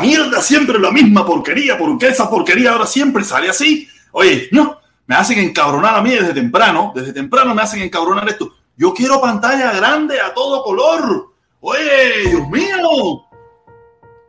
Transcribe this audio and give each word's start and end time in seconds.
Mierda 0.00 0.40
siempre 0.40 0.78
la 0.78 0.90
misma 0.90 1.24
porquería, 1.24 1.78
porque 1.78 2.08
esa 2.08 2.28
porquería 2.28 2.72
ahora 2.72 2.86
siempre 2.86 3.24
sale 3.24 3.48
así. 3.48 3.88
Oye, 4.12 4.48
no, 4.52 4.78
me 5.06 5.14
hacen 5.14 5.38
encabronar 5.38 5.96
a 5.96 6.02
mí 6.02 6.10
desde 6.10 6.34
temprano, 6.34 6.92
desde 6.94 7.12
temprano 7.12 7.54
me 7.54 7.62
hacen 7.62 7.82
encabronar 7.82 8.28
esto. 8.28 8.54
Yo 8.76 8.94
quiero 8.94 9.20
pantalla 9.20 9.72
grande 9.72 10.20
a 10.20 10.32
todo 10.32 10.62
color. 10.62 11.34
Oye, 11.60 12.30
Dios 12.30 12.48
mío. 12.48 13.26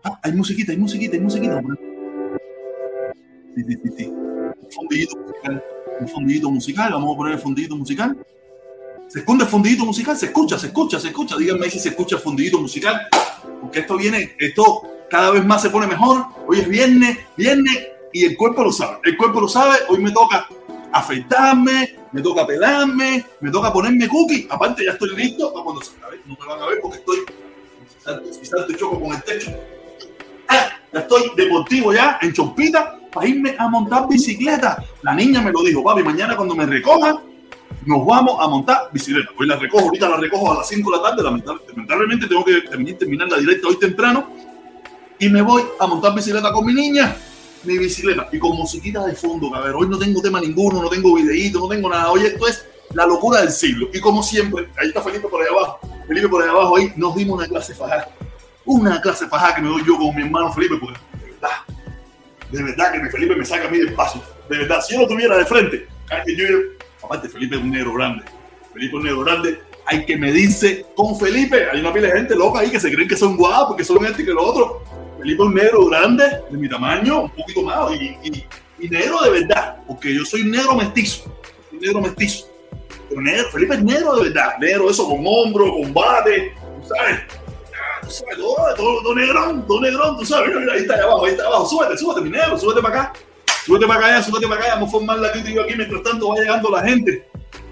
Ah, 0.03 0.19
hay 0.23 0.33
musiquita, 0.33 0.71
hay 0.71 0.77
musiquita, 0.77 1.15
hay 1.15 1.21
musiquita. 1.21 1.61
Sí, 3.55 3.63
sí, 3.63 3.77
sí. 3.97 4.05
Un 4.07 4.71
fondillito 4.71 5.17
musical. 5.17 5.63
Un 5.99 6.07
fondillito 6.09 6.51
musical. 6.51 6.93
Vamos 6.93 7.13
a 7.13 7.17
poner 7.17 7.33
el 7.35 7.39
fondillito 7.39 7.75
musical. 7.75 8.17
¿Se 9.07 9.19
esconde 9.19 9.43
el 9.43 9.49
fondillito 9.49 9.85
musical? 9.85 10.17
Se 10.17 10.25
escucha, 10.25 10.57
se 10.57 10.67
escucha, 10.67 10.99
se 10.99 11.07
escucha. 11.09 11.37
Díganme 11.37 11.69
si 11.69 11.79
se 11.79 11.89
escucha 11.89 12.15
el 12.17 12.21
fondillito 12.21 12.59
musical. 12.59 13.07
Porque 13.61 13.79
esto 13.79 13.97
viene, 13.97 14.35
esto 14.39 14.81
cada 15.11 15.29
vez 15.31 15.45
más 15.45 15.61
se 15.61 15.69
pone 15.69 15.87
mejor. 15.87 16.25
Hoy 16.47 16.59
es 16.59 16.69
viernes, 16.69 17.19
viernes 17.35 17.89
y 18.13 18.25
el 18.25 18.37
cuerpo 18.37 18.63
lo 18.63 18.71
sabe. 18.71 18.99
El 19.03 19.17
cuerpo 19.17 19.41
lo 19.41 19.49
sabe. 19.49 19.75
Hoy 19.89 19.99
me 19.99 20.11
toca 20.11 20.47
afeitarme, 20.93 21.97
me 22.13 22.21
toca 22.21 22.47
pelarme, 22.47 23.25
me 23.41 23.51
toca 23.51 23.73
ponerme 23.73 24.07
cookie. 24.07 24.47
Aparte, 24.49 24.85
ya 24.85 24.91
estoy 24.91 25.13
listo 25.15 25.51
para 25.51 25.65
cuando 25.65 25.81
se 25.81 25.97
acabe. 25.97 26.21
No 26.25 26.37
me 26.39 26.47
van 26.47 26.61
a 26.61 26.65
ver 26.67 26.79
porque 26.81 26.99
estoy 26.99 27.17
y 28.69 28.75
choco 28.75 29.01
con 29.01 29.11
el 29.11 29.21
techo. 29.23 29.51
Ah, 30.47 30.69
ya 30.93 30.99
estoy 31.01 31.23
deportivo 31.35 31.93
ya, 31.93 32.17
en 32.21 32.33
chompita, 32.33 32.97
para 33.13 33.27
irme 33.27 33.55
a 33.59 33.67
montar 33.67 34.07
bicicleta. 34.07 34.83
La 35.01 35.13
niña 35.13 35.41
me 35.41 35.51
lo 35.51 35.61
dijo, 35.61 35.83
papi, 35.83 36.03
mañana 36.03 36.37
cuando 36.37 36.55
me 36.55 36.65
recoja, 36.65 37.21
nos 37.85 38.05
vamos 38.05 38.37
a 38.39 38.47
montar 38.47 38.89
bicicleta. 38.91 39.29
Hoy 39.37 39.47
la 39.47 39.57
recojo, 39.57 39.85
ahorita 39.85 40.09
la 40.09 40.17
recojo 40.17 40.53
a 40.53 40.57
las 40.59 40.67
5 40.69 40.89
de 40.89 40.97
la 40.97 41.03
tarde. 41.03 41.23
Lamentablemente 41.23 42.27
tengo 42.27 42.45
que 42.45 42.61
terminar 42.93 43.27
la 43.29 43.37
directa 43.37 43.67
hoy 43.67 43.77
temprano. 43.77 44.50
Y 45.21 45.29
me 45.29 45.43
voy 45.43 45.63
a 45.79 45.85
montar 45.85 46.15
bicicleta 46.15 46.51
con 46.51 46.65
mi 46.65 46.73
niña 46.73 47.15
mi 47.63 47.77
bicicleta 47.77 48.27
y 48.31 48.39
con 48.39 48.57
musiquita 48.57 49.05
de 49.05 49.13
fondo, 49.13 49.51
ver 49.51 49.75
Hoy 49.75 49.87
no 49.87 49.99
tengo 49.99 50.19
tema 50.19 50.41
ninguno, 50.41 50.81
no 50.81 50.89
tengo 50.89 51.13
videíto, 51.13 51.59
no 51.59 51.67
tengo 51.67 51.91
nada. 51.91 52.09
Hoy 52.09 52.25
esto 52.25 52.47
es 52.47 52.65
la 52.95 53.05
locura 53.05 53.41
del 53.41 53.51
siglo. 53.51 53.87
Y 53.93 53.99
como 53.99 54.23
siempre, 54.23 54.67
ahí 54.79 54.87
está 54.87 55.03
Felipe 55.03 55.27
por 55.27 55.39
ahí 55.39 55.47
abajo. 55.47 55.79
Felipe 56.07 56.27
por 56.27 56.41
ahí 56.41 56.49
abajo, 56.49 56.75
ahí 56.75 56.91
nos 56.95 57.15
dimos 57.15 57.37
una 57.37 57.47
clase 57.47 57.75
fajada. 57.75 58.09
Una 58.65 58.99
clase 58.99 59.27
fajada 59.27 59.53
que 59.53 59.61
me 59.61 59.69
doy 59.69 59.83
yo 59.85 59.95
con 59.95 60.15
mi 60.15 60.23
hermano 60.23 60.51
Felipe, 60.53 60.77
porque 60.81 60.99
de 61.19 61.31
verdad, 61.33 61.49
de 62.49 62.63
verdad 62.63 62.91
que 62.93 62.99
mi 62.99 63.09
Felipe 63.11 63.35
me 63.35 63.45
saca 63.45 63.67
a 63.67 63.69
mí 63.69 63.77
del 63.77 63.93
paso. 63.93 64.23
De 64.49 64.57
verdad, 64.57 64.81
si 64.81 64.95
yo 64.95 65.01
lo 65.01 65.07
tuviera 65.07 65.37
de 65.37 65.45
frente, 65.45 65.87
yo, 66.35 66.45
aparte 67.03 67.29
Felipe 67.29 67.57
es 67.57 67.61
un 67.61 67.69
negro 67.69 67.93
grande. 67.93 68.23
Felipe 68.73 68.93
es 68.93 68.99
un 68.99 69.03
negro 69.03 69.19
grande. 69.21 69.61
Hay 69.85 70.03
que 70.03 70.17
medirse 70.17 70.87
con 70.95 71.15
Felipe. 71.19 71.67
Hay 71.71 71.79
una 71.79 71.93
pila 71.93 72.07
de 72.07 72.13
gente 72.13 72.35
loca 72.35 72.61
ahí 72.61 72.71
que 72.71 72.79
se 72.79 72.91
creen 72.91 73.07
que 73.07 73.15
son 73.17 73.37
guapos, 73.37 73.75
que 73.75 73.83
son 73.83 74.03
este 74.03 74.23
y 74.23 74.25
que 74.25 74.31
lo 74.31 74.43
otro 74.43 75.00
Felipe 75.21 75.43
es 75.43 75.49
negro 75.51 75.85
grande, 75.85 76.23
de 76.49 76.57
mi 76.57 76.67
tamaño, 76.67 77.21
un 77.21 77.29
poquito 77.29 77.61
más, 77.61 77.91
y, 77.93 78.47
y, 78.79 78.89
negro 78.89 79.21
de 79.21 79.29
verdad, 79.29 79.77
porque 79.87 80.15
yo 80.15 80.25
soy 80.25 80.43
negro 80.43 80.75
mestizo, 80.75 81.31
negro 81.71 82.01
mestizo. 82.01 82.47
Pero 83.07 83.21
negro, 83.21 83.51
Felipe 83.51 83.75
es 83.75 83.83
negro 83.83 84.15
de 84.15 84.29
verdad, 84.29 84.57
negro, 84.59 84.89
eso 84.89 85.07
con 85.07 85.21
hombro, 85.23 85.71
combate, 85.73 86.55
sabes. 86.87 87.19
Tú 88.01 88.09
sabes, 88.09 88.37
todo, 88.37 88.55
todo, 88.75 89.03
todo 89.03 89.13
negrón, 89.15 89.67
todo 89.67 89.81
negrón, 89.81 90.17
tú 90.17 90.25
sabes, 90.25 90.55
ahí 90.73 90.79
está 90.79 90.95
abajo, 90.95 91.25
ahí 91.25 91.33
está 91.33 91.45
abajo, 91.45 91.67
súbete, 91.67 91.97
súbete, 91.99 92.21
mi 92.21 92.31
negro, 92.31 92.57
súbete 92.57 92.81
para 92.81 93.01
acá, 93.01 93.13
súbete 93.63 93.85
para 93.85 94.07
acá, 94.07 94.23
súbete 94.23 94.47
para 94.47 94.61
acá, 94.61 94.73
vamos 94.73 94.89
a 94.89 94.91
formar 94.91 95.19
la 95.19 95.31
crítica 95.31 95.61
aquí, 95.61 95.75
mientras 95.75 96.01
tanto 96.01 96.29
va 96.29 96.35
llegando 96.37 96.71
la 96.71 96.81
gente 96.81 97.29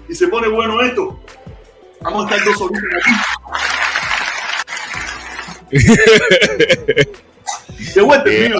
y 0.08 0.14
se 0.14 0.28
pone 0.28 0.46
bueno 0.46 0.80
esto. 0.82 1.18
Vamos 2.00 2.30
a 2.30 2.36
estar 2.36 2.46
dos 2.46 2.58
solitos 2.58 2.90
aquí. 3.02 3.10
Qué 7.94 8.00
buen 8.00 8.20
eh, 8.26 8.52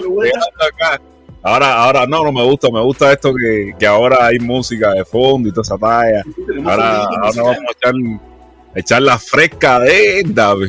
Ahora, 1.42 1.74
ahora, 1.74 2.06
no, 2.06 2.22
no 2.22 2.32
me 2.32 2.44
gusta, 2.44 2.68
me 2.70 2.82
gusta 2.82 3.12
esto 3.12 3.32
que, 3.34 3.74
que 3.78 3.86
ahora 3.86 4.26
hay 4.26 4.38
música 4.38 4.92
de 4.92 5.06
fondo 5.06 5.48
y 5.48 5.52
toda 5.52 5.62
esa 5.62 5.78
talla. 5.78 6.22
ahora, 6.66 7.04
ahora 7.04 7.42
vamos 7.42 7.56
a 7.66 7.72
echar, 7.72 7.94
echar 8.74 9.02
la 9.02 9.18
fresca 9.18 9.80
de 9.80 10.22
David. 10.26 10.68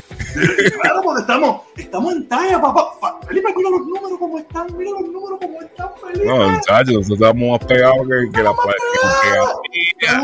Claro, 0.81 1.01
porque 1.03 1.21
estamos, 1.21 1.61
estamos 1.75 2.13
en 2.13 2.25
talla, 2.25 2.61
papá. 2.61 3.19
Felipe, 3.27 3.53
mira 3.53 3.69
los 3.69 3.81
números 3.81 4.17
como 4.17 4.39
están, 4.39 4.67
mira 4.77 4.91
los 4.91 5.09
números 5.09 5.39
como 5.41 5.61
están, 5.61 5.89
Felipe. 6.01 6.25
No, 6.25 6.49
muchachos, 6.49 6.93
nosotros 6.93 7.19
estamos 7.19 7.59
más 7.59 7.67
pegados 7.67 8.07
que, 8.07 8.31
que 8.31 8.43
la 8.43 8.53
pega, 8.53 10.23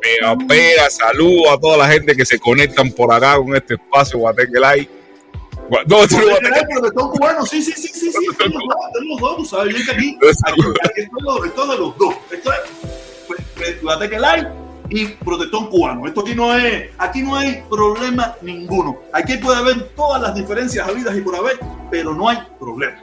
pega, 0.00 0.46
pega, 0.48 0.90
saludo 0.90 1.50
a 1.50 1.60
toda 1.60 1.76
la 1.76 1.88
gente 1.88 2.16
que 2.16 2.24
se 2.24 2.38
conectan 2.38 2.90
por 2.90 3.12
acá 3.12 3.36
con 3.36 3.54
este 3.54 3.74
espacio 3.74 4.18
Guateque 4.18 4.58
Live 4.58 5.03
no, 5.70 6.02
no, 6.02 6.06
protestón 6.68 7.10
cubano, 7.10 7.46
sí, 7.46 7.62
sí, 7.62 7.72
sí, 7.72 7.88
sí, 7.88 8.12
sí. 8.12 8.26
Tenemos 8.38 9.20
dos, 9.20 9.36
tú 9.36 9.44
sabes 9.44 9.74
bien 9.74 9.84
que 9.84 9.92
aquí, 9.92 10.18
aquí, 10.20 10.60
esto, 10.96 11.44
es 11.44 11.68
de 11.68 11.78
los 11.78 11.98
dos. 11.98 12.14
Esto 12.30 12.50
es 13.66 13.82
Guateque 13.82 14.18
Live 14.18 14.52
y 14.90 15.06
protestón 15.06 15.68
cubano. 15.68 16.06
Esto 16.06 16.20
aquí 16.20 16.34
no 16.34 16.54
es, 16.54 16.90
aquí 16.98 17.22
no 17.22 17.36
hay 17.36 17.62
problema 17.68 18.36
ninguno. 18.42 19.00
Aquí 19.12 19.36
puede 19.38 19.58
haber 19.58 19.88
todas 19.90 20.20
las 20.20 20.34
diferencias 20.34 20.88
habidas 20.88 21.16
y 21.16 21.20
por 21.20 21.36
haber, 21.36 21.58
pero 21.90 22.14
no 22.14 22.28
hay 22.28 22.38
problema. 22.58 23.02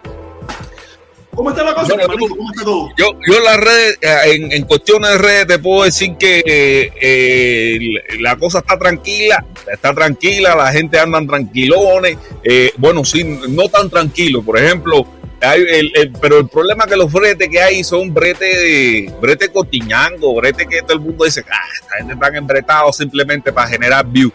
¿Cómo 1.34 1.50
está 1.50 1.64
la 1.64 1.74
cosa? 1.74 1.96
¿Cómo 2.08 2.52
está 2.52 2.64
todo? 2.64 2.90
Yo, 2.98 3.12
yo 3.26 3.38
en 3.38 3.44
las 3.44 3.58
redes, 3.58 4.00
eh, 4.02 4.48
en, 4.52 4.64
cuestiones 4.64 5.12
de 5.12 5.18
redes, 5.18 5.48
te 5.48 5.60
puedo 5.60 5.86
decir 5.86 6.16
que 6.18 6.44
eh, 6.46 7.80
la 8.20 8.36
cosa 8.36 8.60
está 8.60 8.78
tranquila, 8.78 9.46
está 9.72 9.94
tranquila, 9.94 10.56
la 10.56 10.72
gente 10.74 11.00
andan 11.00 11.28
tranquilones. 11.28 12.18
Eh, 12.44 12.72
bueno, 12.78 13.06
sí, 13.06 13.24
no 13.24 13.70
tan 13.70 13.90
tranquilo. 13.90 14.44
Por 14.44 14.58
ejemplo, 14.58 15.08
hay 15.40 15.64
el, 15.94 16.12
pero 16.22 16.40
el 16.40 16.50
problema 16.50 16.84
es 16.84 16.92
que 16.92 16.98
los 16.98 17.12
bretes 17.12 17.50
que 17.50 17.62
hay 17.62 17.84
son 17.84 18.14
bretes 18.14 18.40
de 18.40 19.14
brete 19.22 19.50
cotiñango, 19.50 20.36
brete 20.36 20.68
que 20.68 20.82
todo 20.82 20.94
el 20.94 21.00
mundo 21.00 21.24
dice, 21.24 21.44
ah, 21.50 21.68
esta 21.82 21.98
gente 21.98 22.14
están 22.14 22.36
embretados 22.36 22.98
simplemente 22.98 23.54
para 23.54 23.70
generar 23.70 24.06
views. 24.06 24.34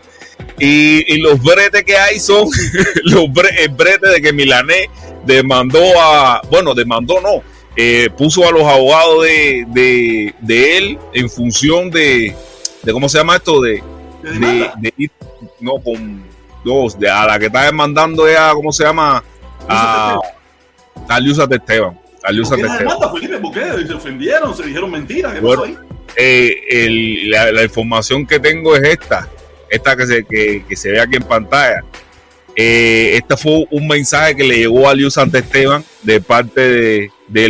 Y, 0.58 1.18
los 1.18 1.42
bretes 1.42 1.84
que 1.84 1.96
hay 1.96 2.18
son 2.18 2.48
los 3.04 3.30
bretes 3.32 4.12
de 4.12 4.22
que 4.22 4.32
Milané 4.32 4.88
demandó 5.26 5.80
a, 6.00 6.40
bueno, 6.50 6.74
demandó 6.74 7.20
no, 7.20 7.42
eh, 7.76 8.08
puso 8.16 8.46
a 8.48 8.52
los 8.52 8.62
abogados 8.62 9.24
de, 9.24 10.34
de, 10.40 10.78
él 10.78 10.98
en 11.12 11.28
función 11.28 11.90
de, 11.90 12.34
de, 12.82 12.92
¿cómo 12.92 13.08
se 13.08 13.18
llama 13.18 13.36
esto? 13.36 13.60
De, 13.60 13.82
de, 14.22 15.10
no, 15.60 15.74
con 15.82 16.24
dos, 16.64 16.98
de, 16.98 17.10
a 17.10 17.26
la 17.26 17.38
que 17.38 17.46
está 17.46 17.64
demandando 17.64 18.26
ella, 18.26 18.52
¿cómo 18.54 18.72
se 18.72 18.84
llama? 18.84 19.22
A, 19.68 20.18
a 21.08 21.20
Liusa 21.20 21.46
de 21.46 21.56
Esteban. 21.56 21.98
A 22.22 22.32
Liusa 22.32 22.56
¿Por 22.56 22.66
qué 22.66 22.78
demanda, 22.78 23.12
Felipe? 23.12 23.38
¿Por 23.38 23.52
qué? 23.52 23.86
¿Se 23.86 23.94
ofendieron? 23.94 24.56
¿Se 24.56 24.62
dijeron 24.64 24.90
mentiras? 24.90 25.34
¿Qué 25.34 25.40
pasó 25.42 25.64
ahí? 25.64 25.76
Eh, 26.16 27.24
la, 27.26 27.52
la, 27.52 27.62
información 27.62 28.26
que 28.26 28.40
tengo 28.40 28.74
es 28.74 28.82
esta, 28.84 29.28
esta 29.68 29.96
que 29.96 30.06
se, 30.06 30.24
que, 30.24 30.64
que 30.66 30.76
se 30.76 30.90
ve 30.90 31.00
aquí 31.00 31.16
en 31.16 31.24
pantalla. 31.24 31.84
Eh, 32.58 33.16
este 33.16 33.36
fue 33.36 33.66
un 33.70 33.86
mensaje 33.86 34.34
que 34.34 34.42
le 34.42 34.56
llegó 34.56 34.88
a 34.88 34.94
Liu 34.94 35.08
Esteban 35.08 35.84
de 36.02 36.20
parte 36.22 37.10
de, 37.28 37.48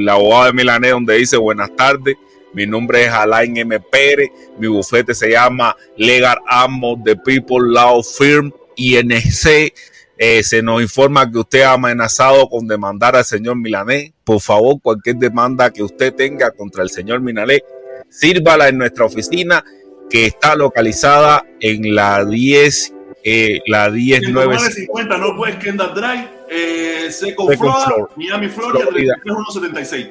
la 0.00 0.14
abogado 0.14 0.46
de 0.46 0.52
Milané, 0.54 0.88
donde 0.88 1.18
dice: 1.18 1.36
Buenas 1.36 1.76
tardes, 1.76 2.16
mi 2.54 2.66
nombre 2.66 3.04
es 3.04 3.10
Alain 3.10 3.54
M. 3.54 3.78
Pérez, 3.80 4.30
mi 4.58 4.66
bufete 4.66 5.14
se 5.14 5.30
llama 5.30 5.76
Legal 5.98 6.38
Amo 6.48 6.98
The 7.04 7.16
People 7.16 7.68
Law 7.70 8.02
Firm 8.02 8.50
INC. 8.76 9.74
Eh, 10.18 10.42
se 10.42 10.62
nos 10.62 10.80
informa 10.80 11.30
que 11.30 11.38
usted 11.38 11.60
ha 11.60 11.74
amenazado 11.74 12.48
con 12.48 12.66
demandar 12.66 13.14
al 13.14 13.26
señor 13.26 13.56
Milané. 13.56 14.14
Por 14.24 14.40
favor, 14.40 14.80
cualquier 14.80 15.16
demanda 15.16 15.70
que 15.70 15.82
usted 15.82 16.14
tenga 16.14 16.50
contra 16.50 16.82
el 16.82 16.88
señor 16.88 17.20
Milané, 17.20 17.60
sírvala 18.08 18.68
en 18.68 18.78
nuestra 18.78 19.04
oficina 19.04 19.62
que 20.08 20.24
está 20.24 20.56
localizada 20.56 21.44
en 21.60 21.94
la 21.94 22.24
10 22.24 22.95
eh, 23.28 23.60
la 23.66 23.90
10950 23.90 25.18
no 25.18 25.36
puedes 25.36 25.56
Kendall 25.56 25.94
Drive, 25.94 26.28
eh, 26.48 27.08
Seco 27.10 27.48
Flor, 27.48 28.08
Miami, 28.14 28.48
Florida, 28.48 29.16
3176. 29.24 30.06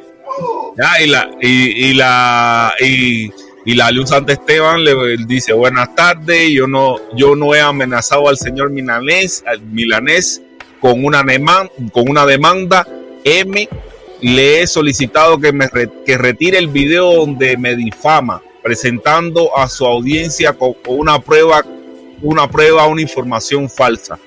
Ya, 0.76 1.02
y 1.02 1.08
la, 1.08 1.32
y, 1.40 1.92
y 1.92 1.94
la, 1.94 2.74
y, 2.82 3.32
y, 3.64 3.74
la 3.74 3.90
Luz 3.92 4.12
Esteban 4.12 4.84
le 4.84 5.16
dice, 5.28 5.54
buenas 5.54 5.96
tardes, 5.96 6.50
yo 6.52 6.68
no, 6.68 6.98
yo 7.16 7.38
no 7.38 7.56
he 7.56 7.62
amenazado 7.62 8.28
al 8.28 8.36
señor 8.36 8.70
Milanés, 8.72 9.46
al 9.48 9.62
Milanés 9.62 10.42
con 10.82 11.06
una, 11.06 11.24
demanda, 11.24 11.72
con 11.94 12.10
una 12.10 12.26
demanda 12.26 12.86
M, 13.24 13.70
le 14.20 14.62
he 14.62 14.68
solicitado 14.68 15.40
que 15.40 15.54
me 15.54 15.70
que 16.06 16.18
retire 16.18 16.58
el 16.58 16.68
video 16.68 17.14
donde 17.14 17.56
me 17.56 17.78
difama, 17.78 18.42
presentando 18.62 19.58
a 19.58 19.70
su 19.70 19.86
audiencia 19.86 20.52
con 20.52 20.74
una 20.86 21.18
prueba 21.20 21.64
una 22.26 22.50
prueba, 22.50 22.88
una 22.88 23.02
información 23.02 23.70
falsa. 23.70 24.18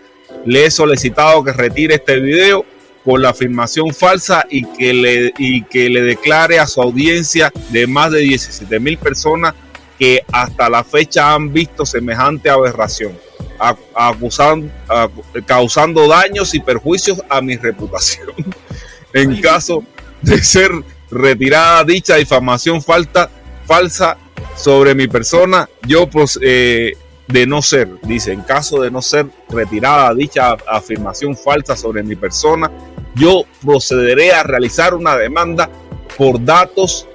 Le 0.44 0.66
he 0.66 0.70
solicitado 0.70 1.42
que 1.42 1.52
retire 1.52 1.96
este 1.96 2.20
video 2.20 2.64
con 3.04 3.20
la 3.20 3.30
afirmación 3.30 3.92
falsa 3.92 4.46
y 4.48 4.64
que 4.64 4.94
le, 4.94 5.32
y 5.36 5.62
que 5.64 5.88
le 5.88 6.02
declare 6.02 6.60
a 6.60 6.66
su 6.66 6.80
audiencia 6.80 7.52
de 7.70 7.86
más 7.86 8.12
de 8.12 8.20
17 8.20 8.78
mil 8.78 8.98
personas 8.98 9.54
que 9.98 10.22
hasta 10.30 10.70
la 10.70 10.84
fecha 10.84 11.34
han 11.34 11.52
visto 11.52 11.84
semejante 11.84 12.48
aberración. 12.48 13.18
acusando, 13.94 14.70
causando 15.44 16.06
daños 16.06 16.54
y 16.54 16.60
perjuicios 16.60 17.20
a 17.28 17.40
mi 17.40 17.56
reputación. 17.56 18.28
en 19.12 19.40
caso 19.40 19.82
de 20.22 20.38
ser 20.44 20.70
retirada 21.10 21.82
dicha 21.82 22.14
difamación 22.14 22.80
falta, 22.80 23.28
falsa 23.66 24.16
sobre 24.54 24.94
mi 24.94 25.08
persona, 25.08 25.68
yo 25.86 26.08
eh, 26.42 26.92
de 27.28 27.46
no 27.46 27.60
ser, 27.60 28.00
dice, 28.02 28.32
en 28.32 28.40
caso 28.40 28.80
de 28.80 28.90
no 28.90 29.02
ser 29.02 29.26
retirada 29.50 30.14
dicha 30.14 30.56
afirmación 30.66 31.36
falsa 31.36 31.76
sobre 31.76 32.02
mi 32.02 32.16
persona, 32.16 32.70
yo 33.14 33.44
procederé 33.64 34.32
a 34.32 34.42
realizar 34.42 34.94
una 34.94 35.16
demanda 35.16 35.68
por 36.16 36.42
datos, 36.42 37.06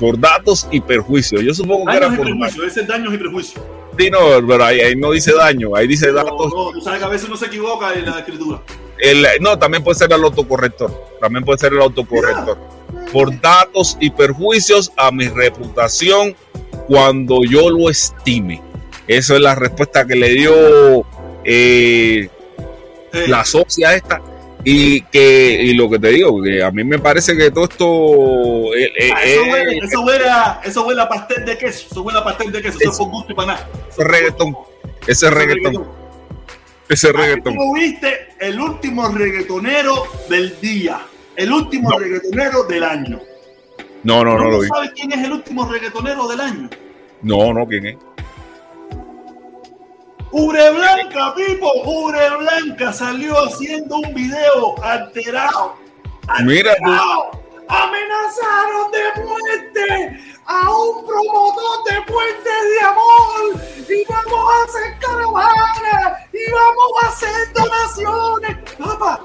por 0.00 0.18
datos 0.18 0.66
y 0.70 0.80
perjuicios. 0.80 1.42
Yo 1.42 1.54
supongo 1.54 1.86
que 1.86 1.96
era 1.96 2.08
por 2.14 2.66
ese 2.66 2.82
daños 2.82 3.14
y 3.14 3.18
perjuicios. 3.18 3.64
Sí, 3.98 4.10
no, 4.10 4.18
pero 4.46 4.64
ahí, 4.64 4.96
no 4.96 5.12
dice 5.12 5.32
daño, 5.34 5.76
ahí 5.76 5.86
dice 5.86 6.10
datos. 6.12 6.52
No, 6.52 6.72
tú 6.72 6.80
sabes 6.80 6.98
que 6.98 7.04
a 7.04 7.08
veces 7.08 7.28
uno 7.28 7.36
se 7.36 7.46
equivoca 7.46 7.92
en 7.94 8.06
la 8.06 8.18
escritura. 8.18 8.62
no, 9.40 9.58
también 9.58 9.84
puede 9.84 9.98
ser 9.98 10.12
el 10.12 10.24
autocorrector. 10.24 10.90
También 11.20 11.44
puede 11.44 11.58
ser 11.58 11.72
el 11.72 11.82
autocorrector. 11.82 12.58
Por 13.12 13.38
datos 13.40 13.96
y 14.00 14.10
perjuicios 14.10 14.90
a 14.96 15.12
mi 15.12 15.28
reputación 15.28 16.34
cuando 16.88 17.40
yo 17.44 17.70
lo 17.70 17.90
estime. 17.90 18.62
Esa 19.06 19.34
es 19.34 19.40
la 19.40 19.54
respuesta 19.54 20.06
que 20.06 20.14
le 20.14 20.30
dio 20.30 21.04
eh, 21.44 22.28
la 23.26 23.44
socia 23.44 23.94
esta. 23.94 24.20
Y 24.64 25.02
que 25.02 25.60
y 25.60 25.74
lo 25.74 25.90
que 25.90 25.98
te 25.98 26.08
digo, 26.08 26.40
que 26.40 26.62
a 26.62 26.70
mí 26.70 26.84
me 26.84 27.00
parece 27.00 27.36
que 27.36 27.50
todo 27.50 27.64
esto. 27.64 28.74
Eh, 28.76 28.92
eh, 28.96 29.10
ah, 29.12 29.22
eso, 29.24 29.42
huele, 29.50 29.78
eso, 29.78 30.00
huele 30.02 30.30
a, 30.30 30.60
eso, 30.64 30.86
huele 30.86 31.02
a, 31.02 31.08
pastel 31.08 31.44
de 31.44 31.58
queso. 31.58 31.88
Eso 31.90 32.02
huele 32.02 32.20
a 32.20 32.24
pastel 32.24 32.52
de 32.52 32.62
queso. 32.62 32.78
Eso 32.80 32.92
es 32.92 32.98
con 32.98 33.10
gusto 33.10 33.32
y 33.32 33.34
para 33.34 33.54
nada. 33.54 33.68
Ese 33.88 34.04
reggaetón. 34.04 34.56
Ese 35.06 35.30
reggaetón. 35.30 35.86
Ese 36.88 37.12
reggaetón. 37.12 37.56
¿Tú 37.56 37.74
viste 37.74 38.28
el 38.38 38.60
último 38.60 39.08
reggaetonero 39.08 40.04
del 40.28 40.60
día? 40.60 41.00
El 41.34 41.52
último 41.52 41.98
reggaetonero 41.98 42.62
del 42.64 42.84
año. 42.84 43.20
No, 44.04 44.24
no, 44.24 44.38
no, 44.38 44.48
lo 44.48 44.60
vi. 44.60 44.68
¿Sabes 44.68 44.92
quién 44.94 45.12
es 45.12 45.24
el 45.24 45.32
último 45.32 45.68
reggaetonero 45.68 46.28
del 46.28 46.40
año? 46.40 46.70
No, 47.22 47.52
no, 47.52 47.66
¿quién 47.66 47.86
es? 47.86 47.96
Ubre 50.32 50.70
Blanca, 50.70 51.34
Pipo, 51.34 51.70
Ubre 51.84 52.36
Blanca 52.38 52.90
salió 52.92 53.34
haciendo 53.44 53.98
un 53.98 54.14
video 54.14 54.82
alterado. 54.82 55.76
Mira 56.44 56.72
Amenazaron 57.68 58.90
de 58.92 59.22
muerte 59.22 60.20
a 60.46 60.70
un 60.70 61.06
promotor 61.06 61.84
de 61.84 62.12
puentes 62.12 62.44
de 62.44 62.86
amor 62.86 63.62
y 63.88 64.04
vamos 64.10 64.52
a 64.52 64.64
hacer 64.64 64.98
caravanas 65.00 66.20
y 66.32 66.50
vamos 66.50 66.92
a 67.02 67.08
hacer 67.08 67.52
donaciones. 67.54 68.56
Papá, 68.78 69.20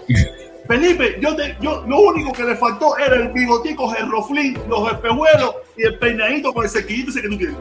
Felipe, 0.68 1.18
yo, 1.22 1.36
te, 1.36 1.58
yo 1.62 1.84
lo 1.88 2.00
único 2.02 2.34
que 2.34 2.44
le 2.44 2.56
faltó 2.58 2.98
era 2.98 3.16
el 3.16 3.30
bigotico 3.30 3.90
gerroflín, 3.90 4.62
los 4.68 4.92
espejuelos 4.92 5.56
y 5.78 5.84
el 5.84 6.00
peinadito 6.00 6.54
con 6.54 6.66
el 6.66 6.70
sequillito 6.70 7.12
ese 7.12 7.22
que 7.22 7.30
tú 7.30 7.38
tienes. 7.38 7.58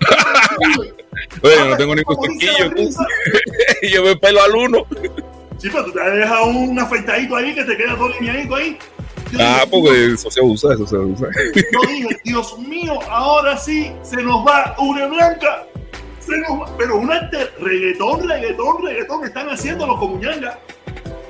Oye, 1.42 1.68
no 1.68 1.76
tengo 1.76 1.94
ningún 1.94 2.40
sequillo. 2.40 2.74
yo 3.92 4.02
me 4.02 4.16
pelo 4.16 4.42
al 4.42 4.54
uno. 4.54 4.86
Sí, 5.58 5.68
pero 5.70 5.84
tú 5.84 5.92
te 5.92 6.00
dejas 6.00 6.46
un 6.46 6.78
afeitadito 6.78 7.36
ahí 7.36 7.54
que 7.54 7.64
te 7.64 7.76
queda 7.76 7.96
todo 7.96 8.08
lineadito 8.08 8.54
ahí. 8.56 8.78
ah, 9.38 9.64
porque 9.70 10.14
eso 10.14 10.30
se 10.30 10.40
usa, 10.40 10.74
eso 10.74 10.86
se 10.86 10.96
usa. 10.96 11.28
Yo 11.54 11.80
dije, 11.88 12.20
Dios 12.24 12.58
mío, 12.58 12.98
ahora 13.08 13.56
sí 13.56 13.92
se 14.02 14.16
nos 14.22 14.46
va 14.46 14.74
una 14.78 15.06
blanca. 15.06 15.66
Se 16.18 16.36
nos 16.38 16.60
va. 16.60 16.76
Pero 16.76 16.96
un 16.96 17.10
reggaetón, 17.10 18.28
reggaetón, 18.28 18.84
reggaetón, 18.84 19.24
están 19.24 19.48
haciendo 19.50 19.86
los 19.86 19.98
comuñangas. 19.98 20.56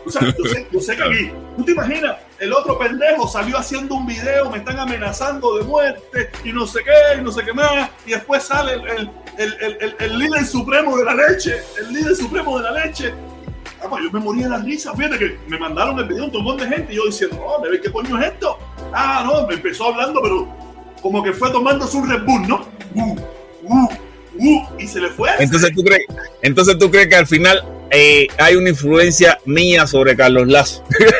O 0.04 0.11
sea, 0.11 0.23
yo 0.23 0.45
sé, 0.45 0.66
sé 0.80 0.97
que 0.97 1.02
aquí, 1.02 1.30
tú 1.57 1.64
te 1.64 1.73
imaginas, 1.73 2.16
el 2.38 2.52
otro 2.52 2.78
pendejo 2.78 3.28
salió 3.28 3.59
haciendo 3.59 3.97
un 3.97 4.07
video, 4.07 4.50
me 4.50 4.59
están 4.59 4.78
amenazando 4.78 5.59
de 5.59 5.64
muerte 5.64 6.30
y 6.42 6.52
no 6.52 6.66
sé 6.66 6.80
qué, 6.85 7.21
y 7.21 7.23
no 7.23 7.30
sé 7.30 7.45
qué 7.45 7.52
más, 7.52 7.90
y 8.07 8.12
después 8.12 8.42
sale 8.45 8.75
el, 8.75 9.11
el, 9.37 9.57
el, 9.61 9.97
el 9.99 10.19
líder 10.19 10.47
supremo 10.47 10.97
de 10.97 11.04
la 11.04 11.14
leche, 11.14 11.57
el 11.78 11.92
líder 11.92 12.16
supremo 12.16 12.59
de 12.59 12.64
la 12.71 12.87
leche. 12.87 13.12
Ah, 13.83 13.87
pues 13.88 14.04
yo 14.04 14.11
me 14.11 14.21
moría 14.21 14.45
de 14.45 14.50
la 14.50 14.59
risa, 14.59 14.95
fíjate 14.95 15.19
que 15.19 15.38
me 15.47 15.59
mandaron 15.59 15.99
el 15.99 16.07
video 16.07 16.26
un 16.26 16.45
montón 16.45 16.69
de 16.69 16.76
gente 16.76 16.92
y 16.92 16.97
yo 16.97 17.04
diciendo, 17.07 17.37
no, 17.37 17.62
ver 17.62 17.80
¿qué 17.80 17.90
coño 17.90 18.19
es 18.21 18.26
esto? 18.26 18.59
Ah, 18.92 19.23
no, 19.26 19.47
me 19.47 19.54
empezó 19.54 19.87
hablando, 19.87 20.21
pero 20.23 20.49
como 21.00 21.23
que 21.23 21.33
fue 21.33 21.50
tomando 21.50 21.87
su 21.87 22.04
Red 22.04 22.23
¿no? 22.23 22.66
Uh, 22.95 23.16
uh, 23.62 23.88
uh, 24.38 24.69
y 24.78 24.87
se 24.87 25.00
le 25.00 25.09
fue. 25.09 25.30
Entonces 25.38 25.73
tú 25.75 25.83
crees, 25.83 26.04
entonces 26.42 26.78
tú 26.78 26.90
crees 26.90 27.09
que 27.09 27.16
al 27.16 27.26
final 27.26 27.64
eh, 27.90 28.26
hay 28.38 28.54
una 28.54 28.70
influencia 28.70 29.38
mía 29.44 29.87
sobre 29.87 30.16
Carlos 30.16 30.49
Lazo. 30.49 30.82
¡Claro! 30.99 31.12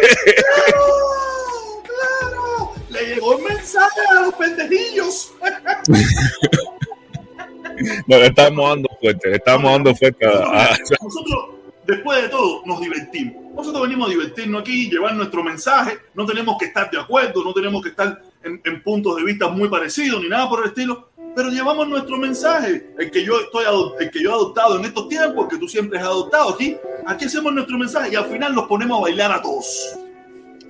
¡Claro! 1.83 2.73
Le 2.89 3.15
llegó 3.15 3.37
el 3.39 3.45
mensaje 3.45 4.01
a 4.17 4.23
los 4.23 4.35
pendejillos. 4.35 5.33
no, 8.07 8.19
le 8.19 8.27
estamos 8.27 8.69
dando 8.69 8.89
fuerte, 9.01 9.29
le 9.29 9.37
estamos 9.37 9.73
dando 9.73 9.95
fuerte. 9.95 10.27
Nosotros, 10.27 11.51
después 11.87 12.23
de 12.23 12.29
todo, 12.29 12.63
nos 12.67 12.81
divertimos. 12.81 13.35
Nosotros 13.55 13.83
venimos 13.83 14.09
a 14.09 14.13
divertirnos 14.13 14.61
aquí, 14.61 14.89
llevar 14.89 15.15
nuestro 15.15 15.43
mensaje. 15.43 15.99
No 16.15 16.25
tenemos 16.25 16.57
que 16.59 16.67
estar 16.67 16.91
de 16.91 17.01
acuerdo, 17.01 17.43
no 17.43 17.53
tenemos 17.53 17.83
que 17.83 17.91
estar 17.91 18.23
en, 18.45 18.61
en 18.65 18.83
puntos 18.83 19.17
de 19.17 19.25
vista 19.25 19.49
muy 19.49 19.69
parecidos 19.69 20.23
ni 20.23 20.29
nada 20.29 20.49
por 20.49 20.63
el 20.63 20.69
estilo 20.69 21.10
pero 21.35 21.49
llevamos 21.49 21.89
nuestro 21.89 22.17
mensaje, 22.19 22.87
el 22.99 23.11
que 23.11 23.25
yo 23.25 23.41
estoy 23.41 23.65
el 24.01 24.11
que 24.11 24.23
yo 24.23 24.31
he 24.31 24.33
adoptado 24.33 24.79
en 24.79 24.85
estos 24.85 25.09
tiempos, 25.09 25.49
que 25.49 25.59
tú 25.59 25.69
siempre 25.69 25.99
has 25.99 26.05
adoptado 26.05 26.51
aquí. 26.51 26.77
Aquí 27.07 27.25
hacemos 27.27 27.53
nuestro 27.53 27.79
mensaje 27.79 28.11
y 28.13 28.17
al 28.17 28.27
final 28.27 28.55
nos 28.55 28.67
ponemos 28.67 28.99
a 28.99 29.03
bailar 29.03 29.33
a 29.33 29.43
todos. 29.43 29.97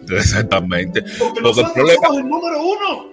Exactamente. 0.09 1.03
Porque, 1.19 1.41
nosotros 1.41 1.75
somos 1.75 2.19
el 2.19 2.29
número 2.29 2.63
uno. 2.63 3.11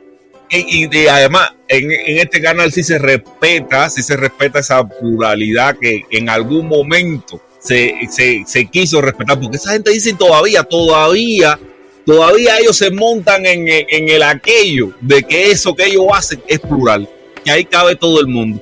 Y, 0.49 0.85
además, 1.07 1.49
en, 1.67 1.91
en, 1.91 2.19
este 2.19 2.41
canal 2.41 2.71
sí 2.71 2.81
se 2.81 2.97
respeta, 2.97 3.89
sí 3.89 4.01
se 4.01 4.15
respeta 4.15 4.59
esa 4.59 4.87
pluralidad 4.87 5.77
que 5.77 6.03
en 6.09 6.29
algún 6.29 6.67
momento 6.67 7.41
se, 7.59 7.93
se, 8.09 8.43
se 8.45 8.65
quiso 8.67 9.01
respetar, 9.01 9.37
porque 9.41 9.57
esa 9.57 9.73
gente 9.73 9.91
dice 9.91 10.13
todavía, 10.13 10.63
todavía 10.63 11.59
todavía 12.05 12.57
ellos 12.59 12.77
se 12.77 12.89
montan 12.89 13.45
en, 13.45 13.67
en, 13.67 14.07
el 14.07 14.23
aquello 14.23 14.93
de 15.01 15.23
que 15.23 15.51
eso 15.51 15.75
que 15.75 15.87
ellos 15.87 16.05
hacen 16.13 16.41
es 16.47 16.61
plural 16.61 17.09
ahí 17.49 17.65
cabe 17.65 17.95
todo 17.95 18.19
el 18.21 18.27
mundo. 18.27 18.61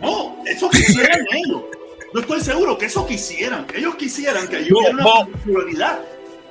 No, 0.00 0.36
eso 0.46 0.70
quisieran 0.70 1.20
ellos. 1.32 1.62
No 2.12 2.20
estoy 2.20 2.40
seguro 2.40 2.78
que 2.78 2.86
eso 2.86 3.06
quisieran. 3.06 3.66
Ellos 3.74 3.96
quisieran 3.96 4.46
que 4.46 4.58
hubiera 4.58 4.90
una 4.92 5.26
pluralidad. 5.42 6.00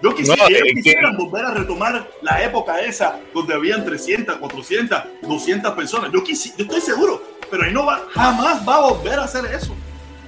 Yo 0.02 0.14
quisiera, 0.14 0.48
ellos 0.48 0.74
quisieran 0.74 1.16
volver 1.16 1.46
a 1.46 1.54
retomar 1.54 2.10
la 2.22 2.44
época 2.44 2.82
esa 2.82 3.22
donde 3.34 3.54
habían 3.54 3.86
300, 3.86 4.38
400, 4.38 5.02
200 5.22 5.74
personas. 5.74 6.12
Yo, 6.12 6.22
quisi, 6.22 6.52
yo 6.58 6.66
estoy 6.66 6.82
seguro, 6.82 7.24
pero 7.50 7.64
ahí 7.64 7.72
no 7.72 7.86
va, 7.86 8.06
jamás 8.12 8.68
va 8.68 8.76
a 8.76 8.92
volver 8.92 9.20
a 9.20 9.24
hacer 9.24 9.46
eso. 9.46 9.74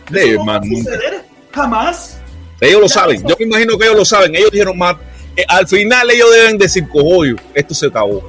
eso 0.10 0.38
no 0.38 0.46
va 0.46 0.56
a 0.56 0.64
suceder, 0.64 1.26
jamás. 1.52 2.18
Ellos 2.62 2.80
lo 2.80 2.88
saben. 2.88 3.22
Yo 3.28 3.36
me 3.38 3.46
imagino 3.46 3.78
que 3.78 3.84
ellos 3.84 3.98
lo 3.98 4.06
saben. 4.06 4.34
Ellos 4.34 4.52
dijeron 4.52 4.78
más. 4.78 4.96
Eh, 5.36 5.44
al 5.46 5.68
final 5.68 6.10
ellos 6.10 6.32
deben 6.32 6.58
decir, 6.58 6.88
cojollo, 6.88 7.36
esto 7.54 7.74
se 7.74 7.88
acabó. 7.88 8.24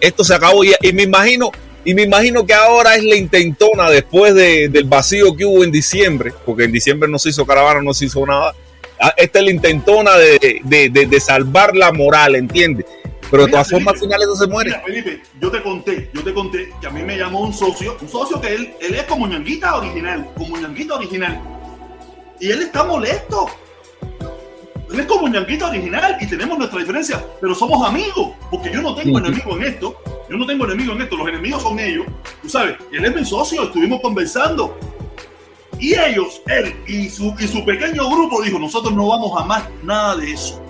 Esto 0.00 0.24
se 0.24 0.34
acabó. 0.34 0.64
y 0.64 0.92
me 0.92 1.04
imagino 1.04 1.52
y 1.88 1.94
me 1.94 2.02
imagino 2.02 2.44
que 2.44 2.52
ahora 2.52 2.96
es 2.96 3.02
la 3.02 3.16
intentona 3.16 3.88
después 3.88 4.34
del 4.34 4.84
vacío 4.84 5.34
que 5.34 5.46
hubo 5.46 5.64
en 5.64 5.72
diciembre, 5.72 6.34
porque 6.44 6.64
en 6.64 6.72
diciembre 6.72 7.08
no 7.08 7.18
se 7.18 7.30
hizo 7.30 7.46
caravana, 7.46 7.80
no 7.80 7.94
se 7.94 8.04
hizo 8.04 8.26
nada. 8.26 8.54
Ah, 9.00 9.14
esta 9.16 9.38
es 9.38 9.44
la 9.46 9.50
intentona 9.50 10.10
de, 10.18 11.18
salvar 11.18 11.74
la 11.74 11.90
moral, 11.90 12.34
¿entiendes? 12.34 12.84
Pero 13.30 13.46
de 13.46 13.52
todas 13.52 13.70
formas, 13.70 13.94
al 13.94 14.00
final 14.00 14.20
eso 14.20 14.36
se 14.36 14.46
muere. 14.48 14.78
Felipe, 14.84 15.22
yo 15.40 15.50
te 15.50 15.62
conté, 15.62 16.10
yo 16.12 16.22
te 16.22 16.34
conté 16.34 16.74
que 16.78 16.88
a 16.88 16.90
mí 16.90 17.02
me 17.02 17.16
llamó 17.16 17.40
un 17.40 17.54
socio, 17.54 17.96
un 18.02 18.08
socio 18.10 18.38
que 18.38 18.54
él, 18.54 18.74
él 18.82 18.94
es 18.94 19.04
como 19.04 19.26
ñanguita 19.26 19.76
original, 19.76 20.28
como 20.36 20.58
ñanguita 20.58 20.94
original. 20.94 21.40
Y 22.38 22.50
él 22.50 22.60
está 22.60 22.84
molesto. 22.84 23.48
Él 24.90 25.00
es 25.00 25.06
como 25.06 25.28
ñanguita 25.28 25.68
original 25.68 26.16
y 26.20 26.26
tenemos 26.26 26.58
nuestra 26.58 26.80
diferencia, 26.80 27.24
pero 27.40 27.54
somos 27.54 27.86
amigos, 27.86 28.30
porque 28.50 28.72
yo 28.72 28.80
no 28.80 28.94
tengo 28.94 29.18
enemigo 29.18 29.56
en 29.56 29.64
esto. 29.64 30.00
Yo 30.30 30.36
no 30.36 30.46
tengo 30.46 30.64
enemigos 30.64 30.96
en 30.96 31.02
esto, 31.02 31.16
los 31.16 31.28
enemigos 31.28 31.62
son 31.62 31.78
ellos. 31.78 32.06
Tú 32.42 32.48
sabes, 32.48 32.76
él 32.92 33.04
es 33.04 33.14
mi 33.14 33.24
socio, 33.24 33.64
estuvimos 33.64 34.00
conversando. 34.00 34.78
Y 35.78 35.94
ellos, 35.94 36.42
él 36.46 36.74
y 36.86 37.08
su, 37.08 37.34
y 37.38 37.46
su 37.46 37.64
pequeño 37.64 38.08
grupo 38.10 38.42
dijo, 38.42 38.58
nosotros 38.58 38.92
no 38.94 39.06
vamos 39.08 39.40
a 39.40 39.44
más 39.44 39.64
nada 39.82 40.16
de 40.16 40.32
eso. 40.32 40.60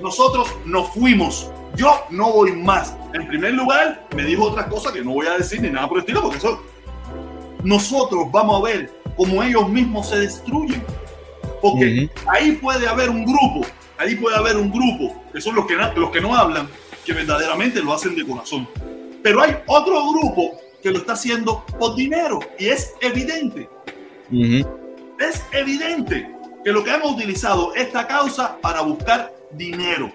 Nosotros 0.00 0.48
nos 0.64 0.90
fuimos. 0.90 1.50
Yo 1.76 2.04
no 2.10 2.32
voy 2.32 2.52
más. 2.52 2.94
En 3.14 3.26
primer 3.26 3.54
lugar, 3.54 4.06
me 4.14 4.24
dijo 4.24 4.44
otra 4.44 4.68
cosa 4.68 4.92
que 4.92 5.02
no 5.02 5.12
voy 5.12 5.26
a 5.26 5.38
decir 5.38 5.60
ni 5.60 5.70
nada 5.70 5.88
por 5.88 5.98
el 5.98 6.02
estilo, 6.02 6.22
porque 6.22 6.38
eso... 6.38 6.62
Nosotros 7.62 8.30
vamos 8.30 8.60
a 8.60 8.64
ver 8.64 8.92
cómo 9.16 9.42
ellos 9.42 9.68
mismos 9.70 10.10
se 10.10 10.18
destruyen. 10.18 10.84
Porque 11.64 12.10
ahí 12.26 12.52
puede 12.52 12.86
haber 12.86 13.08
un 13.08 13.24
grupo, 13.24 13.66
ahí 13.96 14.16
puede 14.16 14.36
haber 14.36 14.58
un 14.58 14.70
grupo, 14.70 15.24
que 15.32 15.40
son 15.40 15.54
los 15.54 15.66
que, 15.66 15.74
los 15.74 16.10
que 16.10 16.20
no 16.20 16.36
hablan, 16.36 16.68
que 17.06 17.14
verdaderamente 17.14 17.82
lo 17.82 17.94
hacen 17.94 18.14
de 18.14 18.22
corazón. 18.22 18.68
Pero 19.22 19.40
hay 19.40 19.56
otro 19.64 19.94
grupo 20.12 20.60
que 20.82 20.90
lo 20.90 20.98
está 20.98 21.14
haciendo 21.14 21.64
por 21.78 21.96
dinero 21.96 22.40
y 22.58 22.66
es 22.66 22.92
evidente. 23.00 23.66
Es 25.18 25.42
evidente 25.52 26.30
que 26.62 26.70
lo 26.70 26.84
que 26.84 26.90
hemos 26.90 27.12
utilizado 27.12 27.74
esta 27.74 28.06
causa 28.06 28.58
para 28.60 28.82
buscar 28.82 29.32
dinero. 29.52 30.12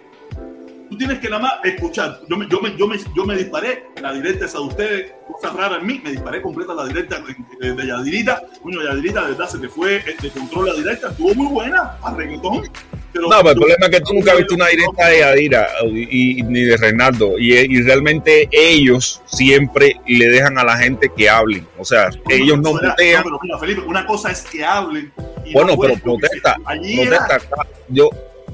Tú 0.90 0.98
tienes 0.98 1.20
que 1.20 1.30
nada 1.30 1.42
más 1.42 1.54
escuchar. 1.64 2.22
Yo 2.28 2.38
me, 2.38 2.48
yo 2.48 2.60
me, 2.62 2.76
yo 2.76 2.88
me, 2.88 2.98
yo 3.16 3.26
me 3.26 3.36
disparé 3.36 3.86
la 4.02 4.14
directa 4.14 4.46
esa 4.46 4.58
de 4.58 4.64
ustedes, 4.64 5.12
cosa 5.28 5.54
rara 5.54 5.78
en 5.78 5.86
mí, 5.86 6.02
me 6.04 6.12
disparé 6.12 6.42
completa 6.42 6.74
la 6.74 6.86
directa 6.86 7.22
de, 7.60 7.74
de 7.74 7.88
Yadirita. 7.88 8.42
Coño, 8.62 8.82
Yadirita, 8.82 9.22
de 9.24 9.32
verdad, 9.32 9.50
se 9.50 9.60
te 9.60 9.70
fue 9.70 10.00
de 10.00 10.30
control 10.32 10.68
la 10.68 10.74
directa. 10.74 11.10
Estuvo 11.10 11.36
muy 11.36 11.48
buena, 11.48 11.98
a 12.02 12.14
reggaetón. 12.16 12.64
Pero, 13.12 13.28
no, 13.28 13.38
pero 13.40 13.52
el 13.52 13.58
problema 13.58 13.86
es 13.86 13.90
que 13.90 14.02
tú 14.02 14.14
nunca 14.14 14.32
has 14.32 14.38
visto 14.38 14.56
una 14.56 14.68
directa 14.68 15.08
de 15.08 15.20
Yadira 15.20 15.68
y, 15.92 16.44
ni 16.44 16.62
de 16.62 16.78
Reinaldo. 16.78 17.40
Y, 17.40 17.54
y, 17.54 17.82
realmente 17.82 18.48
ellos 18.52 19.22
siempre 19.26 20.00
le 20.06 20.28
dejan 20.28 20.58
a 20.60 20.64
la 20.64 20.78
gente 20.78 21.12
que 21.16 21.28
hablen. 21.28 21.68
O 21.78 21.86
sea, 21.86 22.10
ellos 22.30 22.60
no 22.60 22.74
mutean. 22.74 23.24
No, 23.24 23.24
pero 23.24 23.40
mira, 23.42 23.58
Felipe, 23.58 23.82
una 23.82 24.06
cosa 24.06 24.32
es 24.32 24.44
que 24.44 24.64
hablen. 24.64 25.12
bueno, 25.52 25.76
pero 25.80 25.96
protesta. 25.96 26.56
protesta. 26.64 27.40
Yo, 27.88 28.10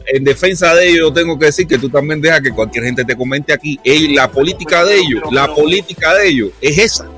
en 0.07 0.23
defensa 0.23 0.73
de 0.73 0.89
ellos, 0.89 1.13
tengo 1.13 1.37
que 1.37 1.47
decir 1.47 1.67
que 1.67 1.77
tú 1.77 1.89
también 1.89 2.21
dejas 2.21 2.41
que 2.41 2.51
cualquier 2.51 2.85
gente 2.85 3.03
te 3.03 3.15
comente 3.15 3.53
aquí. 3.53 3.79
la 4.13 4.29
política 4.29 4.83
de 4.83 4.97
ellos, 4.97 5.23
la 5.31 5.53
política 5.53 6.13
de 6.15 6.27
ellos 6.27 6.51
es 6.61 6.77
esa. 6.77 7.09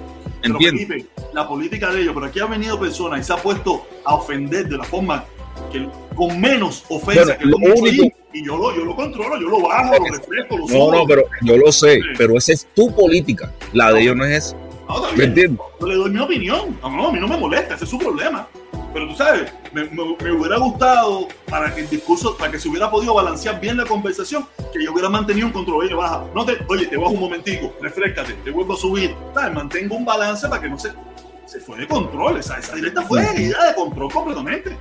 ¿Entiendes? 0.43 1.05
la 1.37 1.47
política 1.47 1.91
de 1.91 2.01
ellos, 2.01 2.13
pero 2.15 2.25
aquí 2.25 2.39
ha 2.39 2.47
venido 2.47 2.79
personas 2.79 3.19
y 3.19 3.23
se 3.23 3.31
ha 3.31 3.37
puesto 3.37 3.85
a 4.03 4.15
ofender 4.15 4.67
de 4.67 4.75
la 4.75 4.83
forma 4.83 5.23
que 5.71 5.87
con 6.15 6.41
menos 6.41 6.83
ofensa 6.89 7.37
que 7.37 7.45
lo 7.45 7.57
único, 7.57 8.07
y 8.33 8.43
yo 8.43 8.57
lo, 8.57 8.75
yo 8.75 8.83
lo 8.83 8.95
controlo, 8.95 9.39
yo 9.39 9.47
lo 9.47 9.61
bajo, 9.61 9.93
lo 9.99 10.05
refresco, 10.17 10.57
lo 10.57 10.67
subo. 10.67 10.91
No, 10.91 10.97
no, 10.99 11.05
pero 11.05 11.25
yo 11.43 11.57
lo 11.57 11.71
sé, 11.71 11.99
pero 12.17 12.37
esa 12.37 12.53
es 12.53 12.67
tu 12.73 12.91
política, 12.95 13.53
la 13.71 13.93
de 13.93 14.01
ellos 14.01 14.15
no 14.15 14.25
es 14.25 14.45
esa. 14.45 14.57
No, 14.87 15.11
¿Me 15.15 15.25
entiendes? 15.25 15.59
Yo 15.79 15.87
le 15.87 15.95
doy 15.95 16.09
mi 16.11 16.19
opinión, 16.19 16.77
no, 16.81 16.89
no, 16.89 17.07
a 17.09 17.11
mí 17.11 17.19
no 17.19 17.27
me 17.27 17.37
molesta, 17.37 17.75
ese 17.75 17.83
es 17.83 17.89
su 17.89 17.97
problema. 17.97 18.47
Pero 18.93 19.09
tú 19.09 19.15
sabes, 19.15 19.53
me, 19.73 19.83
me, 19.83 20.31
hubiera 20.31 20.57
gustado 20.57 21.27
para 21.49 21.73
que 21.75 21.81
el 21.81 21.89
discurso, 21.89 22.35
para 22.37 22.51
que 22.51 22.59
se 22.59 22.69
hubiera 22.69 22.89
podido 22.89 23.13
balancear 23.13 23.59
bien 23.59 23.77
la 23.77 23.85
conversación, 23.85 24.47
que 24.73 24.83
yo 24.83 24.91
hubiera 24.91 25.09
mantenido 25.09 25.47
un 25.47 25.53
control. 25.53 25.85
Oye, 25.85 25.93
baja, 25.93 26.23
no 26.33 26.45
te, 26.45 26.57
oye, 26.67 26.87
te 26.87 26.97
bajo 26.97 27.11
un 27.11 27.19
momentico, 27.19 27.73
refrescate, 27.81 28.33
te 28.33 28.49
vuelvo 28.49 28.73
a 28.73 28.77
subir. 28.77 29.13
¿sabes? 29.33 29.53
Mantengo 29.53 29.95
un 29.95 30.05
balance 30.05 30.47
para 30.47 30.61
que 30.61 30.69
no 30.69 30.79
se, 30.79 30.93
se 31.45 31.59
fue 31.59 31.77
de 31.77 31.87
control. 31.87 32.37
Esa, 32.37 32.57
esa 32.57 32.75
directa 32.75 33.01
fue 33.03 33.21
herida 33.23 33.67
de 33.67 33.75
control 33.75 34.11
completamente. 34.11 34.77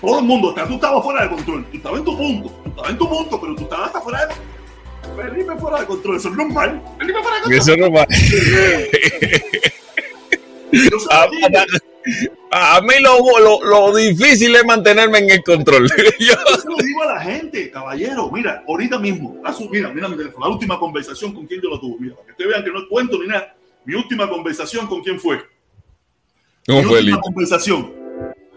Todo 0.00 0.18
el 0.18 0.24
mundo, 0.24 0.52
tú 0.52 0.74
estabas 0.74 1.02
fuera 1.04 1.22
de 1.22 1.28
control. 1.30 1.64
Tú 1.70 1.76
estabas 1.76 1.98
en 2.00 2.04
tu 2.04 2.16
punto, 2.16 2.48
tú 2.64 2.68
estabas 2.70 2.90
en 2.90 2.98
tu 2.98 3.08
punto, 3.08 3.40
pero 3.40 3.54
tú 3.54 3.62
estabas 3.62 3.86
hasta 3.86 4.00
fuera 4.00 4.20
de 4.20 4.26
control. 4.26 4.61
Felipe 5.16 5.56
fuera 5.58 5.80
de 5.80 5.86
control, 5.86 6.16
eso 6.16 6.28
es 6.28 6.34
normal. 6.34 6.82
Felipe 6.98 7.18
fuera 7.22 7.36
de 7.36 7.42
control. 7.42 7.60
Eso 7.60 7.72
es 7.72 7.78
normal. 7.78 8.06
A, 12.50 12.80
mí 12.80 12.94
lo, 13.00 13.18
lo, 13.40 13.64
lo, 13.64 13.94
difícil 13.94 14.54
es 14.54 14.64
mantenerme 14.64 15.18
en 15.18 15.30
el 15.30 15.42
control. 15.42 15.88
Yo 16.18 16.34
se 16.60 16.68
lo 16.68 16.76
digo 16.76 17.02
a 17.02 17.14
la 17.14 17.20
gente, 17.20 17.70
caballero. 17.70 18.30
Mira, 18.30 18.64
ahorita 18.66 18.98
mismo, 18.98 19.40
mira, 19.70 19.90
mira 19.90 20.08
mi 20.08 20.16
teléfono, 20.16 20.46
la 20.46 20.52
última 20.52 20.78
conversación 20.78 21.32
con 21.32 21.46
quién 21.46 21.60
yo 21.62 21.70
lo 21.70 21.80
tuve. 21.80 21.96
Mira, 22.00 22.14
para 22.14 22.26
que 22.26 22.32
ustedes 22.32 22.50
vean 22.50 22.64
que 22.64 22.70
no 22.70 22.88
cuento 22.88 23.18
ni 23.18 23.28
nada. 23.28 23.54
Mi 23.84 23.94
última 23.94 24.28
conversación 24.28 24.86
con 24.86 25.02
quién 25.02 25.18
fue. 25.18 25.40
¿Cómo 26.66 26.82
mi 26.82 26.88
fue, 26.88 26.98
última 27.00 27.20
conversación. 27.20 27.92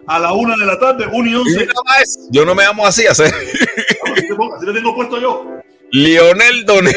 A 0.08 0.20
la 0.20 0.34
una 0.34 0.56
de 0.56 0.65
la 0.65 0.80
tarde, 0.80 1.08
1 1.12 1.30
y 1.30 1.36
11. 1.36 1.68
Yo 2.30 2.46
no 2.46 2.54
me 2.54 2.63
amo 2.63 2.86
así, 2.86 3.08
hacer. 3.08 3.34
Así 3.34 4.65
le 4.65 4.74
tengo 4.74 4.94
puesto 4.96 5.20
yo. 5.20 5.62
Lionel 5.91 6.65
Doné. 6.65 6.91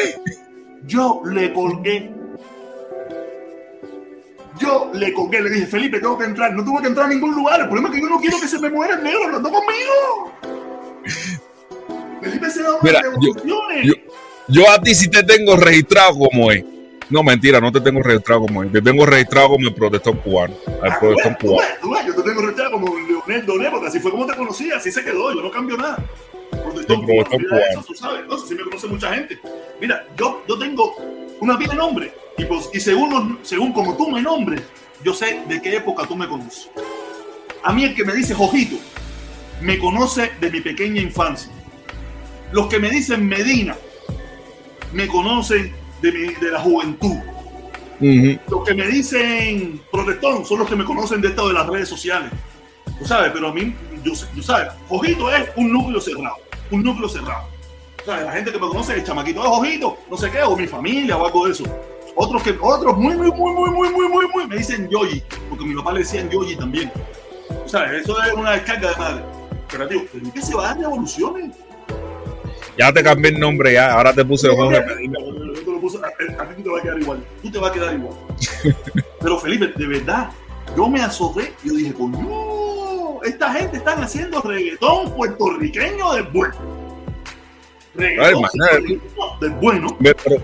Yo 0.86 1.22
le 1.24 1.52
colgué 1.52 2.18
yo 4.58 4.90
le 4.92 5.12
colgué, 5.12 5.40
le 5.40 5.50
dije, 5.50 5.66
Felipe, 5.66 6.00
tengo 6.00 6.18
que 6.18 6.24
entrar. 6.24 6.52
No 6.52 6.64
tuve 6.64 6.82
que 6.82 6.88
entrar 6.88 7.06
a 7.06 7.08
ningún 7.08 7.34
lugar. 7.34 7.60
El 7.60 7.66
problema 7.66 7.88
es 7.88 7.94
que 7.94 8.00
yo 8.00 8.08
no 8.08 8.20
quiero 8.20 8.40
que 8.40 8.48
se 8.48 8.58
me 8.58 8.70
muera 8.70 8.94
el 8.94 9.04
negro 9.04 9.24
hablando 9.24 9.50
conmigo. 9.50 10.32
Felipe 12.20 12.50
se 12.50 12.62
da 12.62 12.74
una 12.74 12.82
Mira, 12.82 13.02
yo, 13.84 13.92
yo, 14.48 14.70
a 14.70 14.80
ti 14.80 14.94
sí 14.94 15.08
te 15.08 15.22
tengo 15.22 15.56
registrado 15.56 16.18
como 16.18 16.50
es. 16.50 16.64
No, 17.10 17.22
mentira, 17.22 17.60
no 17.60 17.72
te 17.72 17.80
tengo 17.80 18.02
registrado 18.02 18.42
como 18.42 18.64
es. 18.64 18.72
Te 18.72 18.82
tengo 18.82 19.06
registrado 19.06 19.48
como 19.50 19.68
el 19.68 19.74
protector 19.74 20.18
cubano. 20.20 20.54
El 20.66 20.92
ah, 20.92 20.98
protector 20.98 21.38
cubano. 21.38 21.68
Tú 21.80 21.90
ves, 21.90 22.06
yo 22.06 22.14
te 22.14 22.22
tengo 22.22 22.40
registrado 22.40 22.72
como 22.72 22.94
Leonel 22.98 23.46
Doné, 23.46 23.70
porque 23.70 23.86
así 23.86 24.00
fue 24.00 24.10
como 24.10 24.26
te 24.26 24.36
conocí, 24.36 24.70
así 24.72 24.90
se 24.90 25.04
quedó. 25.04 25.32
Yo 25.32 25.40
no 25.40 25.50
cambio 25.50 25.76
nada. 25.76 25.98
Protector 26.50 27.04
cubano. 27.04 27.38
Mira 27.38 27.70
eso, 27.70 27.84
tú 27.86 27.94
sabes. 27.94 28.26
No, 28.26 28.38
sí 28.38 28.54
me 28.54 28.62
conoce 28.62 28.86
mucha 28.86 29.14
gente. 29.14 29.38
Mira, 29.80 30.06
yo, 30.16 30.42
yo 30.48 30.58
tengo 30.58 30.96
una 31.40 31.56
vida 31.56 31.70
de 31.70 31.76
nombre 31.76 32.14
y, 32.36 32.44
pues, 32.44 32.70
y 32.72 32.80
según, 32.80 33.38
según 33.42 33.72
como 33.72 33.96
tú 33.96 34.10
me 34.10 34.22
nombres, 34.22 34.62
yo 35.04 35.12
sé 35.14 35.42
de 35.48 35.60
qué 35.60 35.76
época 35.76 36.06
tú 36.06 36.16
me 36.16 36.28
conoces. 36.28 36.70
A 37.62 37.72
mí 37.72 37.84
el 37.84 37.94
que 37.94 38.04
me 38.04 38.14
dice 38.14 38.34
Jojito, 38.34 38.76
me 39.60 39.78
conoce 39.78 40.32
de 40.40 40.50
mi 40.50 40.60
pequeña 40.60 41.00
infancia. 41.00 41.52
Los 42.52 42.68
que 42.68 42.78
me 42.78 42.90
dicen 42.90 43.26
Medina, 43.26 43.76
me 44.92 45.06
conocen 45.06 45.72
de, 46.00 46.12
mi, 46.12 46.34
de 46.34 46.50
la 46.50 46.60
juventud. 46.60 47.16
Los 48.00 48.64
que 48.64 48.74
me 48.74 48.86
dicen 48.86 49.80
protestón 49.90 50.44
son 50.44 50.60
los 50.60 50.68
que 50.68 50.76
me 50.76 50.84
conocen 50.84 51.20
de 51.20 51.28
esto 51.28 51.48
de 51.48 51.54
las 51.54 51.66
redes 51.66 51.88
sociales. 51.88 52.30
Tú 52.98 53.04
sabes, 53.04 53.32
pero 53.32 53.48
a 53.48 53.52
mí, 53.52 53.74
yo, 54.02 54.12
tú 54.34 54.42
sabes, 54.42 54.72
Jojito 54.88 55.30
es 55.34 55.48
un 55.56 55.72
núcleo 55.72 56.00
cerrado. 56.00 56.36
Un 56.70 56.82
núcleo 56.82 57.08
cerrado. 57.08 57.48
O 58.02 58.04
sea, 58.04 58.22
la 58.22 58.32
gente 58.32 58.52
que 58.52 58.58
me 58.58 58.68
conoce, 58.68 58.94
el 58.94 59.04
chamaquito 59.04 59.42
de 59.42 59.48
Jojito, 59.48 59.98
no 60.10 60.16
sé 60.16 60.30
qué, 60.30 60.42
o 60.42 60.56
mi 60.56 60.66
familia 60.66 61.16
o 61.16 61.26
algo 61.26 61.46
de 61.46 61.52
eso. 61.52 61.64
Otros 62.14 62.42
que, 62.42 62.56
otros 62.60 62.96
muy, 62.96 63.16
muy, 63.16 63.30
muy, 63.30 63.52
muy, 63.52 63.70
muy, 63.70 63.90
muy, 63.90 64.08
muy, 64.08 64.28
muy, 64.28 64.46
me 64.46 64.56
dicen 64.56 64.88
Yoyi, 64.88 65.22
porque 65.48 65.64
mi 65.64 65.74
papá 65.76 65.92
le 65.92 66.00
decían 66.00 66.28
Yoyi 66.28 66.56
también. 66.56 66.90
O 67.64 67.68
sea, 67.68 67.92
eso 67.94 68.20
es 68.22 68.32
una 68.32 68.52
descarga 68.52 68.90
de 68.90 68.96
madre. 68.96 69.24
Pero 69.70 69.86
digo, 69.86 70.02
¿qué 70.34 70.42
se 70.42 70.54
va 70.54 70.64
a 70.64 70.66
dar 70.68 70.78
revoluciones? 70.78 71.54
Ya 72.78 72.92
te 72.92 73.02
cambié 73.02 73.32
el 73.32 73.40
nombre, 73.40 73.72
ya. 73.72 73.92
Ahora 73.92 74.12
te 74.12 74.24
puse 74.24 74.48
Jorge 74.48 74.80
Medina. 74.86 75.18
A, 75.18 76.54
ti 76.54 76.62
te 76.62 76.70
va 76.70 76.78
a 76.78 76.82
quedar 76.82 77.00
igual. 77.00 77.24
Tú 77.42 77.50
te 77.50 77.58
vas 77.58 77.70
a 77.70 77.74
quedar 77.74 77.94
igual. 77.94 78.14
Pero 79.20 79.38
Felipe, 79.38 79.72
de 79.76 79.86
verdad, 79.86 80.30
yo 80.76 80.88
me 80.88 81.00
azoté 81.00 81.52
y 81.64 81.68
yo 81.68 81.74
dije, 81.74 81.92
coño, 81.92 82.18
esta 83.28 83.52
gente 83.52 83.78
están 83.78 84.02
haciendo 84.02 84.40
reggaetón 84.40 85.14
puertorriqueño 85.14 86.12
del 86.14 86.24
bueno. 86.24 86.54
Reggaetón 87.94 89.40
del 89.40 89.50
bueno. 89.60 89.96
Pero, 90.00 90.42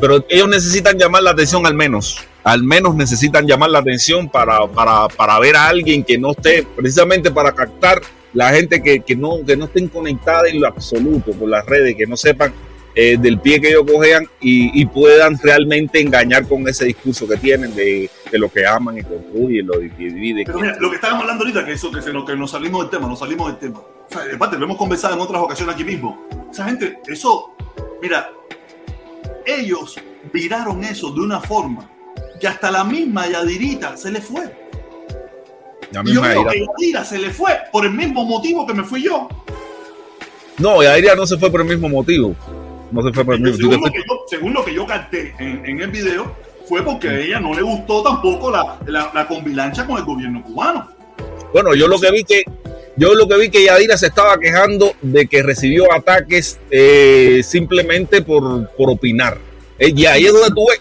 pero 0.00 0.24
ellos 0.28 0.48
necesitan 0.48 0.98
llamar 0.98 1.22
la 1.22 1.30
atención 1.30 1.66
al 1.66 1.74
menos. 1.74 2.24
Al 2.42 2.62
menos 2.62 2.94
necesitan 2.94 3.46
llamar 3.46 3.70
la 3.70 3.78
atención 3.78 4.28
para, 4.28 4.66
para, 4.66 5.08
para 5.08 5.38
ver 5.38 5.56
a 5.56 5.68
alguien 5.68 6.04
que 6.04 6.18
no 6.18 6.32
esté, 6.32 6.62
precisamente 6.76 7.30
para 7.30 7.52
captar 7.52 8.02
la 8.34 8.50
gente 8.50 8.82
que, 8.82 9.00
que, 9.00 9.16
no, 9.16 9.44
que 9.46 9.56
no 9.56 9.64
estén 9.66 9.88
conectada 9.88 10.48
en 10.48 10.60
lo 10.60 10.66
absoluto 10.66 11.32
con 11.32 11.50
las 11.50 11.64
redes, 11.64 11.94
que 11.96 12.06
no 12.06 12.16
sepan 12.16 12.52
eh, 12.94 13.16
del 13.18 13.40
pie 13.40 13.60
que 13.60 13.70
ellos 13.70 13.84
cojean 13.90 14.24
y, 14.40 14.80
y, 14.80 14.86
puedan 14.86 15.38
realmente 15.42 16.00
engañar 16.00 16.46
con 16.46 16.68
ese 16.68 16.84
discurso 16.84 17.26
que 17.26 17.36
tienen 17.36 17.74
de, 17.74 18.08
de 18.30 18.38
lo 18.38 18.48
que 18.50 18.66
aman 18.66 18.98
y 18.98 19.02
construyen, 19.02 19.66
lo 19.66 19.78
dividen. 19.78 20.44
Pero 20.46 20.60
mira, 20.60 20.76
lo 20.78 20.90
que 20.90 20.96
estábamos 20.96 21.22
hablando 21.22 21.44
ahorita, 21.44 21.64
que 21.64 21.72
eso, 21.72 21.90
que, 21.90 22.00
se, 22.00 22.12
que 22.12 22.36
nos 22.36 22.50
salimos 22.50 22.82
del 22.82 22.90
tema, 22.90 23.08
nos 23.08 23.18
salimos 23.18 23.48
del 23.48 23.58
tema. 23.58 23.80
O 23.80 24.06
sea, 24.08 24.22
aparte, 24.34 24.58
lo 24.58 24.64
hemos 24.64 24.76
conversado 24.76 25.14
en 25.14 25.20
otras 25.20 25.42
ocasiones 25.42 25.74
aquí 25.74 25.84
mismo. 25.84 26.28
Esa 26.50 26.66
gente, 26.66 26.98
eso, 27.06 27.56
mira, 28.00 28.30
ellos 29.44 29.96
viraron 30.32 30.84
eso 30.84 31.10
de 31.10 31.20
una 31.20 31.40
forma 31.40 31.90
que 32.40 32.46
hasta 32.46 32.70
la 32.70 32.84
misma 32.84 33.28
Yadirita 33.28 33.96
se 33.96 34.10
le 34.10 34.20
fue. 34.20 34.64
La 35.94 36.02
yo 36.04 36.20
creo 36.22 36.46
que 36.48 36.60
Yadira 36.60 37.04
se 37.04 37.18
le 37.18 37.30
fue 37.30 37.56
por 37.70 37.84
el 37.84 37.92
mismo 37.92 38.24
motivo 38.24 38.66
que 38.66 38.74
me 38.74 38.84
fui 38.84 39.04
yo. 39.04 39.28
No, 40.58 40.82
Yadira 40.82 41.14
no 41.14 41.26
se 41.26 41.38
fue 41.38 41.50
por 41.50 41.60
el 41.60 41.66
mismo 41.68 41.88
motivo. 41.88 42.34
No 42.94 43.02
se 43.02 43.12
fue 43.12 43.34
el 43.34 43.40
mismo 43.40 43.56
según, 43.56 43.80
lo 43.80 43.90
que 43.90 43.98
yo, 43.98 44.24
según 44.26 44.54
lo 44.54 44.64
que 44.64 44.74
yo 44.74 44.86
canté 44.86 45.34
en, 45.38 45.80
el 45.80 45.90
video, 45.90 46.36
fue 46.66 46.82
porque 46.82 47.08
a 47.08 47.18
ella 47.18 47.40
no 47.40 47.54
le 47.54 47.62
gustó 47.62 48.02
tampoco 48.02 48.50
la, 48.50 48.78
la, 48.86 49.10
la 49.12 49.26
convilancha 49.26 49.86
con 49.86 49.98
el 49.98 50.04
gobierno 50.04 50.42
cubano. 50.42 50.88
Bueno, 51.52 51.74
yo 51.74 51.88
lo 51.88 51.98
que 51.98 52.10
vi 52.10 52.24
que 52.24 52.44
yo 52.96 53.14
lo 53.14 53.26
que 53.26 53.36
vi 53.36 53.50
que 53.50 53.64
Yadira 53.64 53.96
se 53.96 54.06
estaba 54.06 54.38
quejando 54.38 54.94
de 55.02 55.26
que 55.26 55.42
recibió 55.42 55.92
ataques 55.92 56.60
eh, 56.70 57.40
simplemente 57.42 58.22
por, 58.22 58.68
por 58.76 58.90
opinar. 58.90 59.38
Eh, 59.78 59.92
y 59.94 60.06
ahí 60.06 60.26
es 60.26 60.32
donde 60.32 60.54
tú 60.54 60.66
ves. 60.68 60.80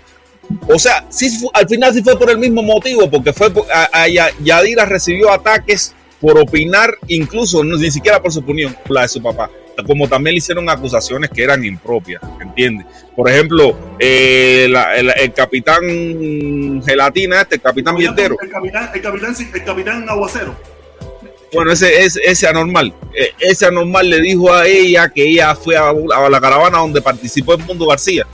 O 0.68 0.78
sea, 0.78 1.06
sí, 1.10 1.30
al 1.54 1.68
final 1.68 1.94
sí 1.94 2.04
fue 2.04 2.18
por 2.18 2.30
el 2.30 2.38
mismo 2.38 2.62
motivo, 2.62 3.10
porque 3.10 3.34
fue 3.34 3.52
a, 3.72 4.08
Yadira 4.44 4.86
recibió 4.86 5.32
ataques 5.32 5.96
por 6.22 6.38
opinar, 6.38 6.96
incluso 7.08 7.64
ni 7.64 7.90
siquiera 7.90 8.22
por 8.22 8.32
su 8.32 8.40
opinión, 8.40 8.76
la 8.88 9.02
de 9.02 9.08
su 9.08 9.22
papá. 9.22 9.50
Como 9.86 10.08
también 10.08 10.34
le 10.34 10.38
hicieron 10.38 10.70
acusaciones 10.70 11.30
que 11.30 11.44
eran 11.44 11.64
impropias, 11.66 12.22
¿entiendes? 12.40 12.86
Por 13.16 13.30
ejemplo, 13.30 13.78
eh, 14.00 14.72
el, 14.96 15.34
capitán 15.34 16.82
Gelatina, 16.86 17.42
este, 17.42 17.56
el 17.56 17.62
capitán 17.62 17.96
Vientero. 17.96 18.36
El 18.42 18.50
capitán, 18.50 18.90
el 18.94 19.02
capitán, 19.02 19.36
el 19.54 19.64
capitán 19.64 20.10
Aguacero 20.10 20.56
bueno, 21.54 21.72
ese, 21.72 22.04
ese, 22.04 22.20
ese 22.24 22.48
anormal. 22.48 22.94
E, 23.14 23.32
ese 23.40 23.68
anormal 23.68 24.10
le 24.10 24.22
dijo 24.22 24.52
a 24.52 24.68
ella 24.68 25.10
que 25.10 25.24
ella 25.24 25.56
fue 25.56 25.78
a, 25.78 25.94
la 25.94 26.42
caravana 26.42 26.80
donde 26.80 27.02
participó 27.02 27.54
el 27.54 27.64
Mundo 27.64 27.88
García. 27.88 28.26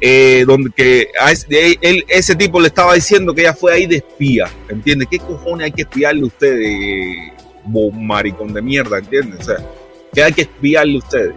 eh, 0.00 0.44
donde 0.46 0.70
que 0.70 1.08
a 1.18 1.32
ese, 1.32 1.78
él, 1.80 2.04
ese 2.08 2.34
tipo 2.34 2.60
le 2.60 2.68
estaba 2.68 2.94
diciendo 2.94 3.34
que 3.34 3.42
ella 3.42 3.54
fue 3.54 3.72
ahí 3.72 3.86
de 3.86 3.96
espía, 3.96 4.50
¿entiendes? 4.68 5.08
¿Qué 5.10 5.18
cojones 5.18 5.66
hay 5.66 5.72
que 5.72 5.82
espiarle 5.82 6.22
a 6.22 6.26
ustedes, 6.26 7.32
maricón 7.94 8.52
de 8.52 8.60
mierda, 8.60 8.98
¿entiendes? 8.98 9.40
O 9.40 9.44
sea, 9.44 9.56
¿qué 10.14 10.22
hay 10.22 10.32
que 10.32 10.42
espiarle 10.42 10.94
a 10.94 10.98
ustedes? 10.98 11.34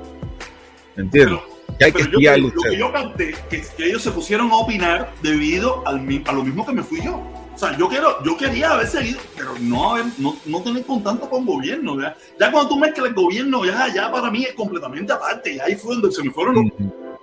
¿Entiendes? 0.95 1.39
¿Qué 1.77 1.85
hay 1.85 1.91
que 1.91 2.01
espiarle 2.01 2.45
a 2.45 2.47
ustedes? 2.47 2.65
Lo 2.65 2.71
que 2.71 2.77
yo 2.77 2.93
canté, 2.93 3.35
que, 3.49 3.63
que, 3.75 3.85
ellos 3.85 4.01
se 4.01 4.11
pusieron 4.11 4.51
a 4.51 4.57
opinar 4.57 5.13
debido 5.21 5.87
al, 5.87 5.97
a 6.25 6.33
lo 6.33 6.43
mismo 6.43 6.65
que 6.65 6.73
me 6.73 6.83
fui 6.83 7.01
yo. 7.03 7.21
O 7.53 7.59
sea, 7.59 7.75
yo, 7.75 7.89
quiero, 7.89 8.23
yo 8.23 8.37
quería 8.37 8.71
haber 8.71 8.87
seguido, 8.87 9.19
pero 9.35 9.55
no, 9.59 9.97
no, 10.19 10.37
no 10.45 10.61
tener 10.61 10.85
contacto 10.85 11.27
con 11.27 11.43
gobierno. 11.45 11.99
¿ya? 11.99 12.15
ya 12.39 12.51
cuando 12.51 12.69
tú 12.69 12.77
mezclas 12.77 13.07
el 13.07 13.13
gobierno, 13.15 13.65
ya, 13.65 13.91
ya 13.93 14.11
para 14.11 14.29
mí 14.29 14.43
es 14.43 14.53
completamente 14.53 15.11
aparte. 15.11 15.55
Y 15.55 15.59
ahí 15.59 15.75
fue 15.75 15.95
donde 15.95 16.11
se 16.11 16.23
me 16.23 16.31
fueron 16.31 16.55
los, 16.55 16.65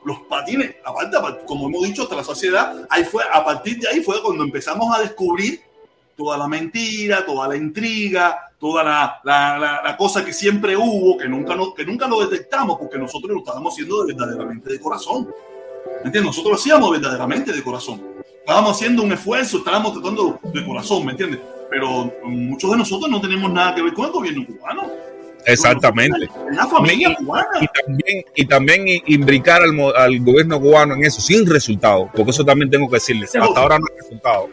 los 0.05 0.19
patines. 0.29 0.75
Aparte, 0.85 1.45
como 1.47 1.69
hemos 1.69 1.85
dicho, 1.85 2.03
hasta 2.03 2.17
la 2.17 2.25
sociedad, 2.25 2.85
ahí 2.91 3.05
fue, 3.05 3.23
a 3.33 3.45
partir 3.45 3.79
de 3.79 3.89
ahí 3.89 4.01
fue 4.01 4.21
cuando 4.23 4.43
empezamos 4.43 4.97
a 4.97 5.03
descubrir 5.03 5.61
toda 6.17 6.39
la 6.39 6.49
mentira, 6.49 7.25
toda 7.25 7.49
la 7.49 7.57
intriga, 7.57 8.51
toda 8.59 8.83
la, 8.83 9.21
la, 9.25 9.83
la, 9.85 9.97
cosa 9.97 10.25
que 10.25 10.33
siempre 10.33 10.77
hubo, 10.77 11.19
que 11.19 11.29
nunca, 11.29 11.55
no, 11.55 11.75
que 11.75 11.85
nunca 11.85 12.07
lo 12.09 12.27
detectamos, 12.27 12.79
porque 12.79 12.99
nosotros 12.99 13.33
lo 13.33 13.39
estábamos 13.39 13.75
haciendo 13.75 14.07
verdaderamente 14.07 14.73
de 14.73 14.81
corazón. 14.81 15.29
¿Me 16.01 16.07
entiendes? 16.07 16.25
Nosotros 16.25 16.53
lo 16.53 16.57
hacíamos 16.57 16.91
verdaderamente 16.91 17.53
de 17.53 17.63
corazón 17.63 18.15
estábamos 18.45 18.73
haciendo 18.73 19.03
un 19.03 19.13
esfuerzo, 19.13 19.59
estábamos 19.59 19.95
tratando 19.95 20.39
de 20.53 20.65
corazón, 20.67 21.07
¿me 21.07 21.13
entiendes? 21.13 21.41
Pero 21.71 22.13
muchos 22.25 22.71
de 22.71 22.77
nosotros 22.77 23.11
no 23.11 23.19
tenemos 23.19 23.51
nada 23.51 23.75
que 23.75 23.81
ver 23.81 23.95
con 23.95 24.05
el 24.05 24.13
gobierno 24.13 24.47
cubano. 24.47 24.83
Exactamente. 25.47 26.29
La 26.53 26.67
familia 26.67 27.15
cubana. 27.15 27.49
Y 27.59 27.67
también, 27.69 28.25
y 28.35 28.47
también 28.47 29.03
imbricar 29.07 29.63
al, 29.63 29.81
al, 29.97 30.21
gobierno 30.21 30.61
cubano 30.61 30.95
en 30.95 31.05
eso, 31.05 31.23
sin 31.23 31.47
resultado, 31.47 32.11
porque 32.15 32.33
eso 32.33 32.45
también 32.45 32.71
tengo 32.71 32.87
que 32.87 32.97
decirle. 32.97 33.25
Hasta 33.25 33.39
ahora 33.39 33.79
no 33.79 33.87
hay 33.91 33.99
resultado. 34.03 34.49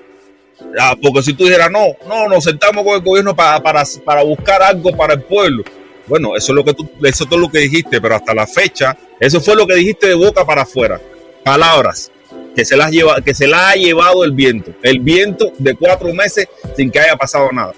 Ah, 0.80 0.95
porque 1.02 1.24
si 1.24 1.34
tú 1.34 1.45
dijeras, 1.45 1.69
no, 1.71 1.88
no, 2.08 2.28
nos 2.28 2.43
sentamos 2.43 2.84
con 2.84 2.95
el 2.95 3.02
gobierno 3.02 3.36
para, 3.36 3.62
para, 3.62 3.84
para 4.06 4.24
buscar 4.24 4.62
algo 4.62 4.95
para 4.95 5.13
el 5.13 5.21
pueblo. 5.21 5.63
Bueno, 6.08 6.36
eso 6.36 6.52
es 6.52 6.56
lo 6.56 6.63
que 6.63 6.74
tú, 6.74 6.89
eso 7.04 7.24
es 7.24 7.30
todo 7.30 7.39
lo 7.39 7.50
que 7.50 7.60
dijiste, 7.60 8.02
pero 8.02 8.15
hasta 8.15 8.34
la 8.34 8.47
fecha, 8.47 8.97
eso 9.19 9.39
fue 9.39 9.56
lo 9.56 9.67
que 9.67 9.76
dijiste 9.76 10.08
de 10.08 10.15
boca 10.15 10.45
para 10.45 10.63
afuera. 10.63 11.00
Palabras 11.43 12.12
que 12.56 12.65
se, 12.65 12.76
las 12.76 12.91
lleva, 12.91 13.21
que 13.21 13.34
se 13.34 13.47
la 13.47 13.69
ha 13.69 13.76
llevado 13.76 14.24
el 14.24 14.32
viento. 14.32 14.74
El 14.82 15.00
viento 15.00 15.52
de 15.58 15.76
cuatro 15.76 16.13
meses 16.13 16.47
sin 16.76 16.91
que 16.91 17.00
haya 17.00 17.15
pasado 17.15 17.52
nada. 17.52 17.74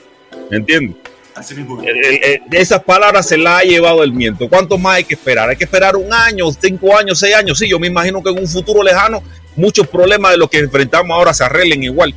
¿Me 0.50 0.58
entiendes? 0.58 0.98
Así 1.36 1.56
mismo. 1.56 1.82
esas 2.52 2.84
palabras 2.84 3.28
se 3.28 3.38
las 3.38 3.62
ha 3.62 3.64
llevado 3.64 4.04
el 4.04 4.12
viento. 4.12 4.48
¿Cuánto 4.48 4.78
más 4.78 4.98
hay 4.98 5.04
que 5.04 5.16
esperar? 5.16 5.50
Hay 5.50 5.56
que 5.56 5.64
esperar 5.64 5.96
un 5.96 6.14
año, 6.14 6.46
cinco 6.52 6.96
años, 6.96 7.20
seis 7.20 7.36
años. 7.36 7.58
Sí, 7.58 7.68
yo 7.68 7.80
me 7.80 7.88
imagino 7.88 8.22
que 8.22 8.30
en 8.30 8.38
un 8.38 8.48
futuro 8.48 8.84
lejano 8.84 9.24
muchos 9.56 9.88
problemas 9.88 10.32
de 10.32 10.38
los 10.38 10.50
que 10.50 10.60
enfrentamos 10.60 11.16
ahora 11.16 11.34
se 11.34 11.44
arreglen 11.44 11.84
igual. 11.84 12.14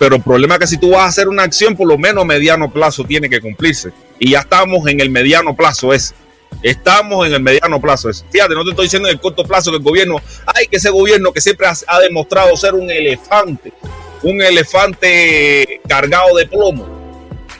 Pero 0.00 0.16
el 0.16 0.22
problema 0.22 0.54
es 0.54 0.60
que 0.60 0.66
si 0.66 0.78
tú 0.78 0.92
vas 0.92 1.02
a 1.02 1.06
hacer 1.08 1.28
una 1.28 1.42
acción, 1.42 1.76
por 1.76 1.86
lo 1.86 1.98
menos 1.98 2.24
mediano 2.24 2.72
plazo 2.72 3.04
tiene 3.04 3.28
que 3.28 3.38
cumplirse. 3.38 3.92
Y 4.18 4.30
ya 4.30 4.40
estamos 4.40 4.88
en 4.88 4.98
el 4.98 5.10
mediano 5.10 5.54
plazo 5.54 5.92
ese. 5.92 6.14
Estamos 6.62 7.26
en 7.26 7.34
el 7.34 7.42
mediano 7.42 7.78
plazo. 7.78 8.08
Fíjate, 8.30 8.54
no 8.54 8.64
te 8.64 8.70
estoy 8.70 8.86
diciendo 8.86 9.10
en 9.10 9.16
el 9.16 9.20
corto 9.20 9.44
plazo 9.44 9.70
que 9.70 9.76
el 9.76 9.82
gobierno, 9.82 10.16
hay 10.46 10.68
que 10.68 10.78
ese 10.78 10.88
gobierno 10.88 11.34
que 11.34 11.42
siempre 11.42 11.66
ha, 11.66 12.00
demostrado 12.00 12.56
ser 12.56 12.72
un 12.72 12.90
elefante, 12.90 13.74
un 14.22 14.40
elefante 14.40 15.82
cargado 15.86 16.34
de 16.34 16.46
plomo, 16.46 16.88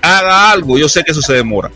haga 0.01 0.51
algo. 0.51 0.79
Yo 0.79 0.89
sé 0.89 1.05
que 1.05 1.13
eso 1.13 1.21
se 1.21 1.35
demora. 1.35 1.71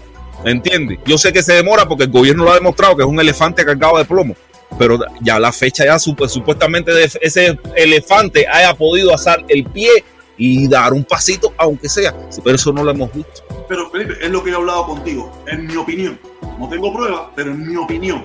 ¿Me 0.47 0.53
entiendes? 0.53 0.99
Yo 1.05 1.19
sé 1.19 1.31
que 1.31 1.43
se 1.43 1.53
demora 1.53 1.87
porque 1.87 2.05
el 2.05 2.11
gobierno 2.11 2.45
lo 2.45 2.53
ha 2.53 2.55
demostrado 2.55 2.97
que 2.97 3.03
es 3.03 3.09
un 3.09 3.21
elefante 3.21 3.67
cargado 3.67 3.99
de 3.99 4.07
plomo. 4.07 4.35
Pero 4.79 4.99
ya 5.21 5.39
la 5.39 5.53
fecha 5.53 5.85
ya 5.85 5.99
supuestamente 5.99 6.91
ese 7.21 7.59
elefante 7.77 8.49
haya 8.49 8.75
podido 8.75 9.13
alzar 9.13 9.45
el 9.49 9.65
pie 9.65 9.91
y 10.37 10.69
dar 10.69 10.93
un 10.93 11.05
pasito, 11.05 11.53
aunque 11.57 11.89
sea. 11.89 12.15
Pero 12.43 12.57
eso 12.57 12.73
no 12.73 12.83
lo 12.85 12.91
hemos 12.91 13.13
visto. 13.13 13.43
Pero 13.69 13.91
Felipe, 13.91 14.15
es 14.21 14.31
lo 14.31 14.43
que 14.43 14.51
he 14.51 14.55
hablado 14.55 14.87
contigo. 14.87 15.43
En 15.47 15.67
mi 15.67 15.77
opinión, 15.77 16.19
no 16.59 16.69
tengo 16.69 16.93
pruebas, 16.93 17.29
pero 17.35 17.53
en 17.53 17.67
mi 17.67 17.77
opinión, 17.77 18.23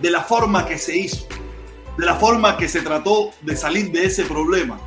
de 0.00 0.10
la 0.10 0.22
forma 0.22 0.66
que 0.66 0.78
se 0.78 0.96
hizo, 0.96 1.26
de 1.96 2.04
la 2.04 2.16
forma 2.16 2.56
que 2.56 2.68
se 2.68 2.82
trató 2.82 3.30
de 3.40 3.56
salir 3.56 3.90
de 3.90 4.04
ese 4.04 4.24
problema, 4.24 4.78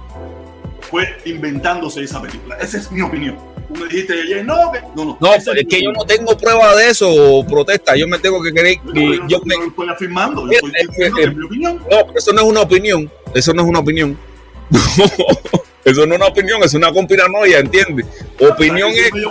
fue 0.89 1.17
inventándose 1.25 2.03
esa 2.03 2.21
película. 2.21 2.57
Esa 2.57 2.77
es 2.77 2.91
mi 2.91 3.01
opinión. 3.01 3.37
Tú 3.67 3.75
me 3.75 3.87
dijiste 3.87 4.13
ayer, 4.13 4.43
no, 4.43 4.71
que, 4.71 4.81
no, 4.95 5.05
no. 5.05 5.17
No, 5.19 5.33
es, 5.33 5.45
es 5.45 5.67
que 5.67 5.83
yo 5.83 5.91
no 5.91 6.03
tengo 6.03 6.35
prueba 6.35 6.75
de 6.75 6.89
eso, 6.89 7.45
protesta. 7.47 7.95
Yo 7.95 8.07
me 8.07 8.17
tengo 8.17 8.41
que 8.41 8.51
creer. 8.51 8.79
que 8.81 9.17
yo, 9.17 9.27
yo, 9.27 9.41
me... 9.45 9.55
estoy 9.67 9.89
afirmando. 9.89 10.45
Yo 10.45 10.53
estoy 10.53 10.71
diciendo 10.87 11.19
eh, 11.19 11.31
mi 11.31 11.45
opinión. 11.45 11.83
No, 11.89 12.13
eso 12.15 12.33
no 12.33 12.41
es 12.41 12.47
una 12.47 12.61
opinión. 12.61 13.11
Eso 13.35 13.53
no 13.53 13.61
es 13.61 13.67
una 13.67 13.79
opinión. 13.79 14.17
eso 15.85 16.05
no 16.05 16.13
es 16.13 16.19
una 16.19 16.27
opinión, 16.27 16.63
es 16.63 16.73
una 16.73 16.91
conspiranoia, 16.91 17.59
¿entiendes? 17.59 18.05
Opinión 18.39 18.91
es. 18.91 19.11
Yo 19.13 19.29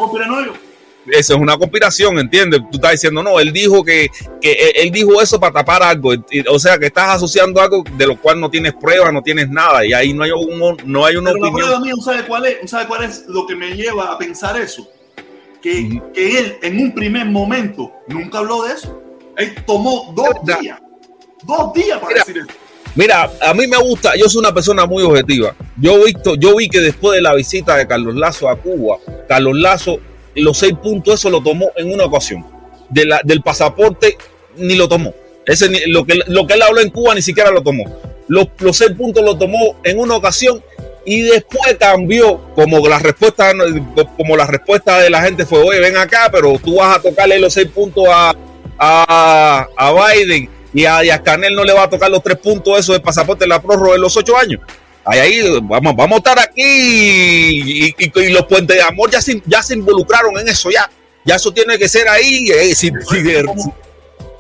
eso 1.13 1.35
es 1.35 1.41
una 1.41 1.57
conspiración, 1.57 2.19
¿entiendes? 2.19 2.61
Tú 2.71 2.77
estás 2.77 2.93
diciendo, 2.93 3.23
no, 3.23 3.39
él 3.41 3.53
dijo 3.53 3.85
que, 3.85 4.09
que 4.41 4.73
él 4.77 4.91
dijo 4.91 5.21
eso 5.21 5.39
para 5.39 5.53
tapar 5.53 5.83
algo. 5.83 6.13
O 6.51 6.59
sea, 6.59 6.79
que 6.79 6.87
estás 6.87 7.17
asociando 7.17 7.61
algo 7.61 7.85
de 7.97 8.07
lo 8.07 8.21
cual 8.21 8.41
no 8.41 8.51
tienes 8.51 8.75
prueba, 8.75 9.11
no 9.13 9.23
tienes 9.23 9.49
nada. 9.49 9.85
Y 9.87 9.93
ahí 9.93 10.13
no 10.13 10.25
hay, 10.25 10.31
un, 10.33 10.77
no 10.85 11.05
hay 11.05 11.17
una 11.17 11.33
Pero 11.33 11.47
opinión. 11.47 11.71
La 11.71 11.79
prueba 11.79 11.81
mía, 11.81 11.95
¿sabe 12.05 12.25
cuál, 12.27 12.47
es? 12.47 12.71
¿sabe 12.71 12.87
cuál 12.87 13.05
es 13.05 13.25
lo 13.27 13.47
que 13.47 13.55
me 13.55 13.71
lleva 13.71 14.13
a 14.13 14.19
pensar 14.19 14.61
eso? 14.61 14.89
Que, 15.63 15.71
uh 15.71 15.85
-huh. 15.85 16.13
que 16.13 16.39
él 16.39 16.59
en 16.63 16.79
un 16.79 16.95
primer 16.95 17.27
momento 17.27 17.93
nunca 18.07 18.39
habló 18.39 18.65
de 18.65 18.75
eso. 18.75 19.03
Él 19.37 19.55
tomó 19.67 20.13
dos 20.15 20.61
días. 20.61 20.79
Dos 21.45 21.73
días 21.73 21.99
para 21.99 22.09
Mira, 22.09 22.25
decir 22.25 22.39
eso. 22.39 22.59
Mira, 22.95 23.31
a 23.41 23.55
mí 23.55 23.67
me 23.67 23.77
gusta, 23.77 24.17
yo 24.17 24.29
soy 24.29 24.41
una 24.41 24.53
persona 24.53 24.87
muy 24.87 25.03
objetiva. 25.03 25.55
Yo, 25.81 26.05
visto, 26.05 26.35
yo 26.35 26.57
vi 26.57 26.69
que 26.69 26.81
después 26.81 27.15
de 27.15 27.23
la 27.23 27.35
visita 27.35 27.77
de 27.77 27.87
Carlos 27.87 28.17
Lazo 28.17 28.49
a 28.49 28.57
Cuba, 28.57 28.99
Carlos 29.29 29.57
Lazo 29.57 30.01
los 30.35 30.59
seis 30.59 30.75
puntos, 30.83 31.15
eso 31.15 31.31
lo 31.31 31.43
tomó 31.43 31.71
en 31.77 31.93
una 31.93 32.05
ocasión. 32.05 32.45
De 32.91 33.05
la, 33.05 33.21
del 33.23 33.43
pasaporte 33.43 34.17
ni 34.57 34.75
lo 34.75 34.89
tomó. 34.89 35.15
Ese, 35.47 35.71
lo, 35.89 36.05
que, 36.05 36.21
lo 36.27 36.47
que 36.47 36.55
él 36.55 36.63
habló 36.63 36.81
en 36.81 36.91
Cuba 36.91 37.15
ni 37.15 37.23
siquiera 37.23 37.51
lo 37.51 37.63
tomó. 37.63 37.85
Los, 38.29 38.49
los 38.59 38.77
seis 38.77 38.93
puntos 38.93 39.25
lo 39.25 39.37
tomó 39.37 39.77
en 39.85 39.99
una 39.99 40.17
ocasión 40.17 40.63
y 41.05 41.23
después 41.23 41.77
cambió 41.79 42.39
como 42.55 42.87
la 42.87 42.99
respuesta 42.99 43.53
como 44.17 44.37
la 44.37 44.47
respuesta 44.47 45.01
de 45.01 45.09
la 45.09 45.23
gente 45.23 45.47
fue 45.47 45.61
oye 45.61 45.81
ven 45.81 45.97
acá 45.97 46.29
pero 46.31 46.59
tú 46.63 46.77
vas 46.77 46.99
a 46.99 47.01
tocarle 47.01 47.39
los 47.39 47.55
seis 47.55 47.69
puntos 47.69 48.05
a, 48.11 48.35
a, 48.79 49.67
a 49.75 49.93
Biden 49.93 50.51
y 50.79 51.11
a, 51.11 51.23
Canel 51.23 51.55
no 51.55 51.65
le 51.65 51.73
va 51.73 51.85
a 51.85 51.89
tocar 51.91 52.11
los 52.11 52.23
tres 52.23 52.39
puntos 52.39 52.79
eso 52.79 52.93
del 52.93 53.03
pasaporte 53.03 53.45
de 53.45 53.49
la 53.49 53.61
prórroga 53.61 53.93
de 53.95 53.99
los 53.99 54.17
ocho 54.17 54.37
años 54.37 54.61
ahí, 55.05 55.19
ahí 55.19 55.43
vamos, 55.63 55.95
vamos 55.97 56.17
a 56.17 56.19
estar 56.19 56.39
aquí 56.39 56.63
y, 56.63 57.95
y, 57.99 58.13
y, 58.15 58.29
los 58.31 58.47
puentes 58.47 58.77
de 58.77 58.83
amor 58.83 59.11
ya 59.11 59.21
se, 59.23 59.43
ya 59.47 59.63
se 59.63 59.75
involucraron 59.75 60.39
en 60.39 60.49
eso 60.49 60.71
ya 60.71 60.91
ya 61.25 61.37
eso 61.37 61.53
tiene 61.53 61.79
que 61.79 61.89
ser 61.89 62.09
ahí 62.09 62.51
eh, 62.51 62.75
si, 62.75 62.91
como, 63.45 63.77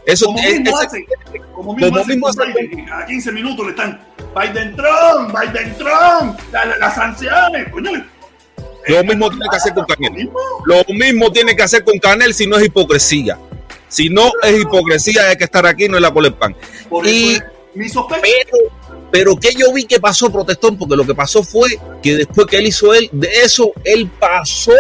eso 0.07 0.27
como 0.27 0.39
es, 0.39 0.61
mismo 0.61 0.81
es, 0.81 0.87
hace, 0.87 1.07
como 1.53 1.75
mismo 1.75 2.05
mismo 2.05 2.29
hace- 2.29 2.41
cada 2.87 3.07
15 3.07 3.33
minutos 3.33 3.67
le 3.67 3.71
están 3.73 4.01
Biden 4.35 4.77
Trump, 4.77 5.35
Biden 5.39 5.75
Trump, 5.77 6.39
la- 6.53 6.65
la- 6.67 6.77
las 6.77 6.95
sanciones, 6.95 7.69
coño. 7.73 7.91
Lo 8.87 9.05
mismo 9.05 9.29
tiene 9.31 9.47
que 9.51 9.57
hacer 9.57 9.75
con 9.75 9.85
Canel. 9.87 10.31
Lo 10.67 10.85
mismo 10.95 11.33
tiene 11.33 11.57
que 11.57 11.63
hacer 11.63 11.83
con 11.85 11.99
Canel 11.99 12.33
si 12.35 12.47
no 12.47 12.57
es 12.59 12.67
hipocresía. 12.67 13.39
Si 13.89 14.09
no 14.09 14.31
es 14.43 14.61
hipocresía, 14.61 15.29
hay 15.29 15.37
que 15.37 15.45
estar 15.45 15.67
aquí, 15.67 15.89
no 15.89 15.97
es 15.97 16.03
la 16.03 16.13
cola 16.13 16.29
de 16.31 16.35
pan. 16.37 16.57
Por 16.89 17.07
Y- 17.07 17.33
eso 17.33 17.43
es 17.43 17.45
mi 17.75 17.89
sospecha. 17.89 18.23
Pero, 18.51 18.71
pero 19.11 19.37
que 19.37 19.55
yo 19.55 19.73
vi 19.73 19.85
que 19.85 19.99
pasó, 20.01 20.31
protestón, 20.31 20.77
porque 20.77 20.97
lo 20.97 21.07
que 21.07 21.15
pasó 21.15 21.43
fue 21.43 21.79
que 22.03 22.17
después 22.17 22.47
que 22.47 22.59
él 22.59 22.67
hizo 22.67 22.93
él, 22.93 23.09
de 23.13 23.29
eso, 23.43 23.73
él 23.85 24.11
pasó 24.21 24.73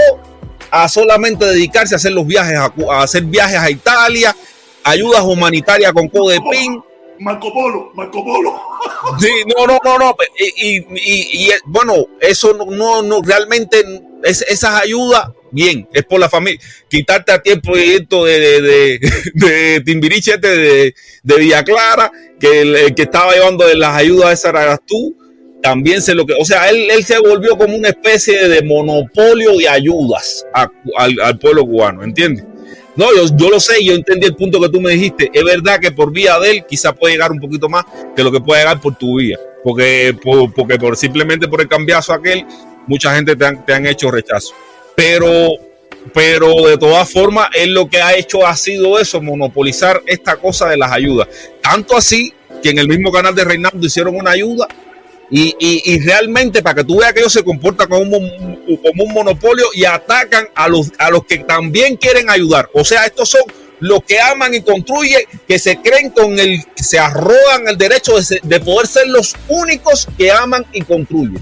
a 0.70 0.88
solamente 0.88 1.46
dedicarse 1.46 1.94
a 1.94 1.96
hacer 1.96 2.12
los 2.12 2.26
viajes, 2.26 2.58
a, 2.58 3.02
hacer 3.02 3.22
viajes 3.24 3.58
a 3.58 3.70
Italia, 3.70 4.36
ayudas 4.84 5.22
humanitarias 5.22 5.92
con 5.92 6.08
Codepin. 6.08 6.82
Marco 7.20 7.52
Polo, 7.52 7.90
Marco 7.94 8.22
Polo. 8.24 8.60
Sí, 9.20 9.28
no, 9.46 9.66
no, 9.66 9.78
no, 9.84 9.98
no. 9.98 10.14
Y, 10.38 10.76
y- 10.78 10.86
y- 10.94 11.48
y, 11.48 11.50
bueno, 11.64 11.94
eso 12.20 12.52
no, 12.54 12.66
no, 12.66 13.02
no 13.02 13.22
realmente 13.22 13.82
es, 14.22 14.42
esas 14.42 14.80
ayudas, 14.82 15.30
bien, 15.50 15.88
es 15.92 16.04
por 16.04 16.20
la 16.20 16.28
familia. 16.28 16.60
Quitarte 16.88 17.32
a 17.32 17.40
ti 17.40 17.50
el 17.50 17.60
proyecto 17.60 18.24
de, 18.24 18.40
de, 18.40 18.60
de, 18.60 19.00
de 19.34 19.80
Timbiriche 19.80 20.34
este 20.34 20.48
de, 20.48 20.94
de 21.22 21.36
Villa 21.38 21.62
Clara, 21.62 22.10
que 22.38 22.60
el, 22.60 22.94
que 22.94 23.02
estaba 23.02 23.32
llevando 23.34 23.66
de 23.66 23.76
las 23.76 23.96
ayudas 23.96 24.38
esas 24.38 24.50
eras 24.50 24.80
tú. 24.86 25.16
También 25.60 26.00
se 26.00 26.14
lo 26.14 26.24
que, 26.24 26.34
o 26.38 26.44
sea, 26.44 26.70
él, 26.70 26.88
él 26.88 27.04
se 27.04 27.18
volvió 27.18 27.58
como 27.58 27.76
una 27.76 27.88
especie 27.88 28.48
de 28.48 28.62
monopolio 28.62 29.56
de 29.56 29.68
ayudas 29.68 30.46
al, 30.52 30.70
al 31.20 31.38
pueblo 31.40 31.66
cubano, 31.66 32.04
¿entiendes? 32.04 32.44
No, 32.98 33.14
yo, 33.14 33.26
yo 33.36 33.48
lo 33.48 33.60
sé, 33.60 33.84
yo 33.84 33.94
entendí 33.94 34.26
el 34.26 34.34
punto 34.34 34.60
que 34.60 34.68
tú 34.68 34.80
me 34.80 34.90
dijiste. 34.90 35.30
Es 35.32 35.44
verdad 35.44 35.78
que 35.78 35.92
por 35.92 36.12
vía 36.12 36.36
de 36.40 36.50
él 36.50 36.64
quizá 36.68 36.92
puede 36.92 37.14
llegar 37.14 37.30
un 37.30 37.38
poquito 37.38 37.68
más 37.68 37.84
que 38.16 38.24
lo 38.24 38.32
que 38.32 38.40
puede 38.40 38.60
llegar 38.60 38.80
por 38.80 38.96
tu 38.96 39.18
vía. 39.18 39.38
Porque, 39.62 40.16
por, 40.20 40.52
porque 40.52 40.78
por, 40.78 40.96
simplemente 40.96 41.46
por 41.46 41.60
el 41.60 41.68
cambiazo 41.68 42.12
aquel, 42.12 42.44
mucha 42.88 43.14
gente 43.14 43.36
te 43.36 43.46
han, 43.46 43.64
te 43.64 43.72
han 43.72 43.86
hecho 43.86 44.10
rechazo. 44.10 44.52
Pero, 44.98 45.52
pero 46.12 46.66
de 46.66 46.76
todas 46.76 47.08
formas, 47.08 47.50
él 47.54 47.72
lo 47.72 47.88
que 47.88 48.02
ha 48.02 48.16
hecho 48.16 48.44
ha 48.44 48.56
sido 48.56 48.98
eso, 48.98 49.22
monopolizar 49.22 50.02
esta 50.06 50.34
cosa 50.34 50.68
de 50.68 50.76
las 50.76 50.90
ayudas. 50.90 51.28
Tanto 51.62 51.96
así 51.96 52.34
que 52.60 52.70
en 52.70 52.80
el 52.80 52.88
mismo 52.88 53.12
canal 53.12 53.32
de 53.32 53.44
Reinaldo 53.44 53.86
hicieron 53.86 54.16
una 54.16 54.32
ayuda 54.32 54.66
y, 55.30 55.54
y, 55.60 56.00
realmente 56.00 56.64
para 56.64 56.74
que 56.74 56.84
tú 56.84 56.98
veas 56.98 57.12
que 57.12 57.20
ellos 57.20 57.32
se 57.32 57.44
comportan 57.44 57.88
como 57.88 58.16
un, 58.16 58.80
como 58.82 59.04
un 59.04 59.12
monopolio 59.12 59.66
y 59.72 59.84
atacan 59.84 60.48
a 60.52 60.66
los, 60.68 60.90
a 60.98 61.10
los 61.10 61.24
que 61.26 61.38
también 61.38 61.94
quieren 61.94 62.28
ayudar. 62.28 62.68
O 62.72 62.84
sea, 62.84 63.06
estos 63.06 63.28
son 63.28 63.42
los 63.78 64.02
que 64.02 64.18
aman 64.18 64.52
y 64.52 64.62
construyen, 64.62 65.20
que 65.46 65.60
se 65.60 65.76
creen 65.76 66.10
con 66.10 66.36
el, 66.40 66.60
se 66.74 66.98
arrogan 66.98 67.68
el 67.68 67.78
derecho 67.78 68.14
de, 68.42 68.60
poder 68.60 68.88
ser 68.88 69.06
los 69.06 69.36
únicos 69.46 70.08
que 70.18 70.32
aman 70.32 70.66
y 70.72 70.80
construyen. 70.80 71.40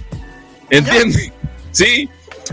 ¿Entiendes? 0.68 1.32
Sí, 1.72 2.10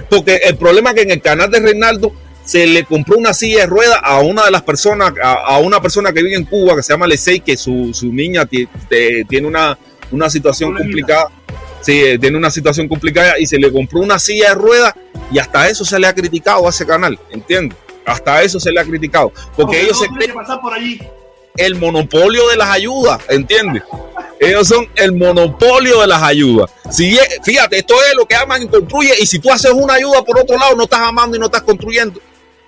porque 0.10 0.36
el 0.44 0.58
problema 0.58 0.92
es 0.92 0.96
que 0.96 1.02
en 1.04 1.12
el 1.12 1.22
canal 1.22 1.50
de 1.50 1.60
Reinaldo 1.60 2.14
se 2.44 2.68
le 2.68 2.84
compró 2.84 3.18
una 3.18 3.34
silla 3.34 3.62
de 3.62 3.68
ruedas 3.68 4.00
a 4.04 4.20
una 4.20 4.46
de 4.46 4.52
las 4.52 4.64
personas, 4.64 5.14
a, 5.22 5.58
una 5.60 5.82
persona 5.82 6.12
que 6.12 6.22
vive 6.22 6.36
en 6.36 6.46
Cuba, 6.46 6.76
que 6.76 6.84
se 6.84 6.94
llama 6.94 7.08
Lesey, 7.08 7.40
que 7.40 7.56
su, 7.56 7.94
su 7.94 8.12
niña 8.12 8.46
tiene 8.46 9.48
una, 9.48 9.78
una 10.12 10.30
situación 10.30 10.76
complicada. 10.76 11.30
Sí, 11.82 12.02
eh, 12.02 12.18
tiene 12.18 12.38
una 12.38 12.50
situación 12.50 12.88
complicada 12.88 13.38
y 13.38 13.46
se 13.46 13.58
le 13.58 13.70
compró 13.70 14.00
una 14.00 14.18
silla 14.18 14.50
de 14.50 14.56
ruedas 14.56 14.94
y 15.32 15.40
hasta 15.40 15.68
eso 15.68 15.84
se 15.84 16.00
le 16.00 16.08
ha 16.08 16.14
criticado 16.14 16.66
a 16.66 16.70
ese 16.70 16.86
canal, 16.86 17.20
¿entiendes? 17.30 17.78
Hasta 18.06 18.42
eso 18.42 18.58
se 18.58 18.72
le 18.72 18.80
ha 18.80 18.86
criticado. 18.86 19.34
Porque, 19.56 19.82
ellos 19.82 20.00
se 20.00 20.08
creen 20.08 20.34
pasar 20.34 20.62
por 20.62 20.74
allí. 20.74 21.02
el 21.58 21.76
monopolio 21.76 22.48
de 22.48 22.56
las 22.56 22.70
ayudas, 22.70 23.22
¿entiendes? 23.28 23.84
Ellos 24.44 24.68
son 24.68 24.88
el 24.96 25.14
monopolio 25.14 26.02
de 26.02 26.08
las 26.08 26.22
ayudas. 26.22 26.72
Si, 26.90 27.18
fíjate, 27.44 27.80
esto 27.80 27.96
es 28.10 28.16
lo 28.16 28.26
que 28.26 28.36
aman 28.36 28.64
y 28.64 28.68
construyen. 28.68 29.16
Y 29.20 29.26
si 29.26 29.40
tú 29.40 29.52
haces 29.52 29.72
una 29.72 29.96
ayuda 29.96 30.24
por 30.24 30.40
otro 30.40 30.58
lado, 30.58 30.76
no 30.76 30.84
estás 30.84 31.02
amando 31.02 31.38
y 31.38 31.40
no 31.40 31.46
estás 31.46 31.64
construyendo. 31.64 32.20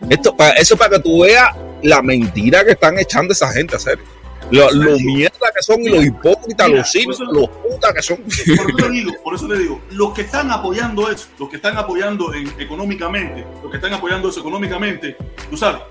Esto, 0.09 0.35
eso 0.57 0.73
es 0.73 0.79
para 0.79 0.97
que 0.97 0.99
tú 0.99 1.21
veas 1.21 1.49
la 1.81 2.01
mentira 2.01 2.63
que 2.63 2.71
están 2.71 2.97
echando 2.99 3.33
esa 3.33 3.51
gente 3.51 3.75
a 3.75 3.77
hacer. 3.77 3.99
Lo, 4.51 4.69
mierda 4.99 5.51
que 5.55 5.63
son 5.63 5.81
y 5.81 5.89
los 5.89 6.05
hipócritas, 6.05 6.69
los 6.69 6.91
cínicos, 6.91 7.19
los 7.31 7.49
putas 7.49 7.93
que 7.93 8.01
son. 8.01 8.17
Por 8.17 8.79
eso, 8.79 8.89
digo, 8.89 9.11
por 9.23 9.35
eso 9.35 9.47
le 9.47 9.57
digo, 9.57 9.81
los 9.89 10.13
que 10.13 10.21
están 10.21 10.51
apoyando 10.51 11.09
eso, 11.09 11.27
los 11.39 11.49
que 11.49 11.55
están 11.55 11.77
apoyando 11.77 12.31
económicamente, 12.59 13.45
los 13.63 13.71
que 13.71 13.77
están 13.77 13.93
apoyando 13.93 14.29
eso 14.29 14.41
económicamente, 14.41 15.17
tú 15.49 15.57
sabes, 15.57 15.81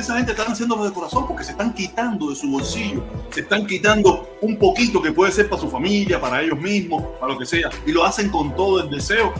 esa 0.00 0.16
gente 0.16 0.32
está 0.32 0.44
haciéndolo 0.44 0.84
de 0.84 0.92
corazón 0.92 1.26
porque 1.26 1.44
se 1.44 1.52
están 1.52 1.72
quitando 1.72 2.30
de 2.30 2.36
su 2.36 2.50
bolsillo, 2.50 3.04
se 3.30 3.40
están 3.40 3.66
quitando 3.66 4.36
un 4.40 4.58
poquito 4.58 5.00
que 5.00 5.12
puede 5.12 5.32
ser 5.32 5.48
para 5.48 5.60
su 5.60 5.70
familia, 5.70 6.20
para 6.20 6.42
ellos 6.42 6.58
mismos, 6.58 7.04
para 7.20 7.32
lo 7.32 7.38
que 7.38 7.46
sea, 7.46 7.70
y 7.86 7.92
lo 7.92 8.04
hacen 8.04 8.30
con 8.30 8.54
todo 8.54 8.82
el 8.82 8.90
deseo. 8.90 9.32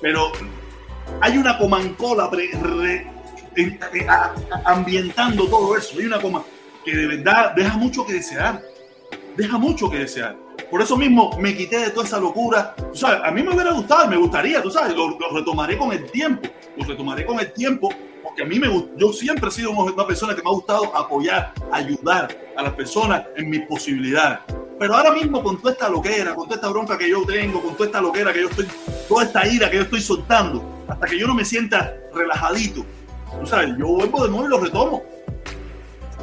Pero 0.00 0.32
hay 1.20 1.36
una 1.38 1.58
comancola 1.58 2.30
ambientando 4.64 5.46
todo 5.46 5.76
eso, 5.76 5.98
hay 5.98 6.06
una 6.06 6.20
comancola 6.20 6.60
que 6.84 6.96
de 6.96 7.06
verdad 7.06 7.54
deja 7.54 7.76
mucho 7.76 8.06
que 8.06 8.14
desear. 8.14 8.62
Deja 9.36 9.58
mucho 9.58 9.90
que 9.90 9.98
desear. 9.98 10.36
Por 10.70 10.82
eso 10.82 10.96
mismo 10.96 11.36
me 11.38 11.56
quité 11.56 11.78
de 11.78 11.90
toda 11.90 12.06
esa 12.06 12.18
locura. 12.18 12.74
Tú 12.76 12.96
sabes, 12.96 13.20
a 13.24 13.30
mí 13.30 13.42
me 13.42 13.54
hubiera 13.54 13.72
gustado, 13.72 14.08
me 14.08 14.16
gustaría, 14.16 14.62
tú 14.62 14.70
sabes, 14.70 14.94
lo, 14.94 15.18
retomaré 15.32 15.78
con 15.78 15.92
el 15.92 16.10
tiempo. 16.10 16.48
Lo 16.76 16.84
retomaré 16.84 17.24
con 17.24 17.40
el 17.40 17.52
tiempo 17.52 17.90
a 18.40 18.44
mí 18.44 18.58
me 18.58 18.68
yo 18.96 19.12
siempre 19.12 19.48
he 19.48 19.52
sido 19.52 19.70
una 19.70 20.06
persona 20.06 20.34
que 20.34 20.42
me 20.42 20.48
ha 20.48 20.52
gustado 20.52 20.96
apoyar, 20.96 21.52
ayudar 21.72 22.28
a 22.56 22.62
las 22.62 22.72
personas 22.74 23.24
en 23.36 23.50
mis 23.50 23.62
posibilidades. 23.66 24.40
Pero 24.78 24.96
ahora 24.96 25.12
mismo 25.12 25.42
con 25.42 25.58
toda 25.58 25.72
esta 25.72 25.88
loquera, 25.88 26.34
con 26.34 26.44
toda 26.44 26.56
esta 26.56 26.68
bronca 26.68 26.96
que 26.96 27.10
yo 27.10 27.24
tengo, 27.26 27.60
con 27.60 27.74
toda 27.74 27.86
esta 27.86 28.00
loquera 28.00 28.32
que 28.32 28.42
yo 28.42 28.48
estoy, 28.48 28.66
toda 29.08 29.24
esta 29.24 29.46
ira 29.46 29.70
que 29.70 29.76
yo 29.76 29.82
estoy 29.82 30.00
soltando, 30.00 30.84
hasta 30.88 31.06
que 31.06 31.18
yo 31.18 31.26
no 31.26 31.34
me 31.34 31.44
sienta 31.44 31.94
relajadito, 32.14 32.84
tú 33.38 33.46
sabes, 33.46 33.74
yo 33.78 33.86
vuelvo 33.86 34.24
de 34.24 34.30
nuevo 34.30 34.46
y 34.46 34.48
lo 34.48 34.60
retomo 34.60 35.02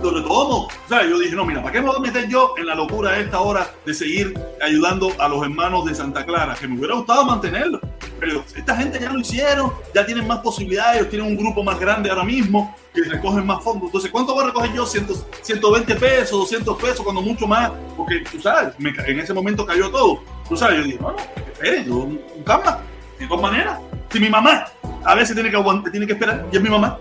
lo 0.02 0.12
retomo. 0.12 0.68
Sea, 0.88 1.06
yo 1.06 1.20
dije, 1.20 1.36
no, 1.36 1.46
mira, 1.46 1.62
¿para 1.62 1.74
qué 1.74 1.82
me 1.82 1.88
voy 1.88 1.98
a 1.98 2.00
meter 2.00 2.28
yo 2.28 2.54
en 2.58 2.66
la 2.66 2.76
locura 2.76 3.12
a 3.12 3.20
esta 3.20 3.40
hora 3.40 3.70
de 3.86 3.94
seguir 3.94 4.34
ayudando 4.62 5.12
a 5.20 5.28
los 5.28 5.44
hermanos 5.44 5.86
de 5.86 5.96
Santa 5.96 6.26
Clara? 6.26 6.56
Que 6.56 6.68
me 6.68 6.78
hubiera 6.78 6.96
gustado 6.96 7.26
mantenerlo. 7.26 7.80
Pero 8.20 8.44
esta 8.56 8.76
gente 8.76 9.00
ya 9.00 9.12
lo 9.12 9.20
hicieron, 9.20 9.72
ya 9.94 10.06
tienen 10.06 10.26
más 10.28 10.40
posibilidades, 10.40 11.10
tienen 11.10 11.28
un 11.28 11.38
grupo 11.38 11.64
más 11.64 11.80
grande 11.80 12.10
ahora 12.10 12.24
mismo 12.24 12.76
que 12.94 13.04
recogen 13.04 13.46
más 13.46 13.64
fondos. 13.64 13.86
Entonces, 13.88 14.10
¿cuánto 14.12 14.34
voy 14.34 14.44
a 14.44 14.48
recoger 14.48 14.74
yo? 14.74 14.86
120 14.86 15.96
pesos, 15.96 16.32
200 16.32 16.78
pesos, 16.82 17.02
cuando 17.02 17.22
mucho 17.22 17.48
más. 17.48 17.72
Porque, 17.96 18.24
tú 18.32 18.42
sabes, 18.42 18.74
en 18.80 19.20
ese 19.20 19.34
momento 19.34 19.66
cayó 19.66 19.90
todo. 19.92 20.24
Tú 20.50 20.58
sabes, 20.58 20.78
yo 20.78 20.84
dije, 20.84 20.98
no, 21.00 21.12
no, 21.12 21.18
esperen, 21.18 21.86
yo, 21.86 21.96
un 21.96 22.44
cama, 22.44 22.80
de 23.20 23.28
todas 23.28 23.42
maneras. 23.42 23.80
Si 24.10 24.20
mi 24.20 24.30
mamá 24.30 24.66
a 25.04 25.16
veces 25.16 25.36
tiene 25.36 25.50
que 25.50 25.58
aguantar, 25.58 25.92
tiene 25.92 26.08
que 26.08 26.14
esperar, 26.14 26.46
y 26.52 26.56
es 26.56 26.62
mi 26.62 26.70
mamá. 26.70 26.98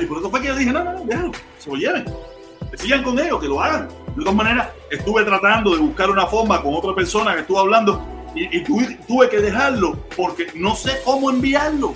Y 0.00 0.06
por 0.06 0.18
eso 0.18 0.30
fue 0.30 0.40
que 0.40 0.48
yo 0.48 0.56
dije, 0.56 0.72
no, 0.72 0.84
no, 0.84 0.92
no, 0.92 1.04
déjalo, 1.04 1.32
se 1.58 1.70
lo 1.70 1.76
lleven. 1.76 2.04
Que 2.70 2.76
sigan 2.76 3.02
con 3.02 3.18
ellos, 3.18 3.40
que 3.40 3.48
lo 3.48 3.62
hagan. 3.62 3.88
De 4.16 4.22
todas 4.22 4.34
maneras, 4.34 4.68
estuve 4.90 5.24
tratando 5.24 5.74
de 5.74 5.78
buscar 5.78 6.10
una 6.10 6.26
forma 6.26 6.62
con 6.62 6.74
otra 6.74 6.94
persona 6.94 7.34
que 7.34 7.40
estuvo 7.40 7.58
hablando 7.58 8.13
y, 8.34 8.60
tuve, 8.62 9.28
que 9.28 9.38
dejarlo 9.38 9.98
porque 10.16 10.48
no 10.54 10.74
sé 10.74 11.00
cómo 11.04 11.30
enviarlo. 11.30 11.94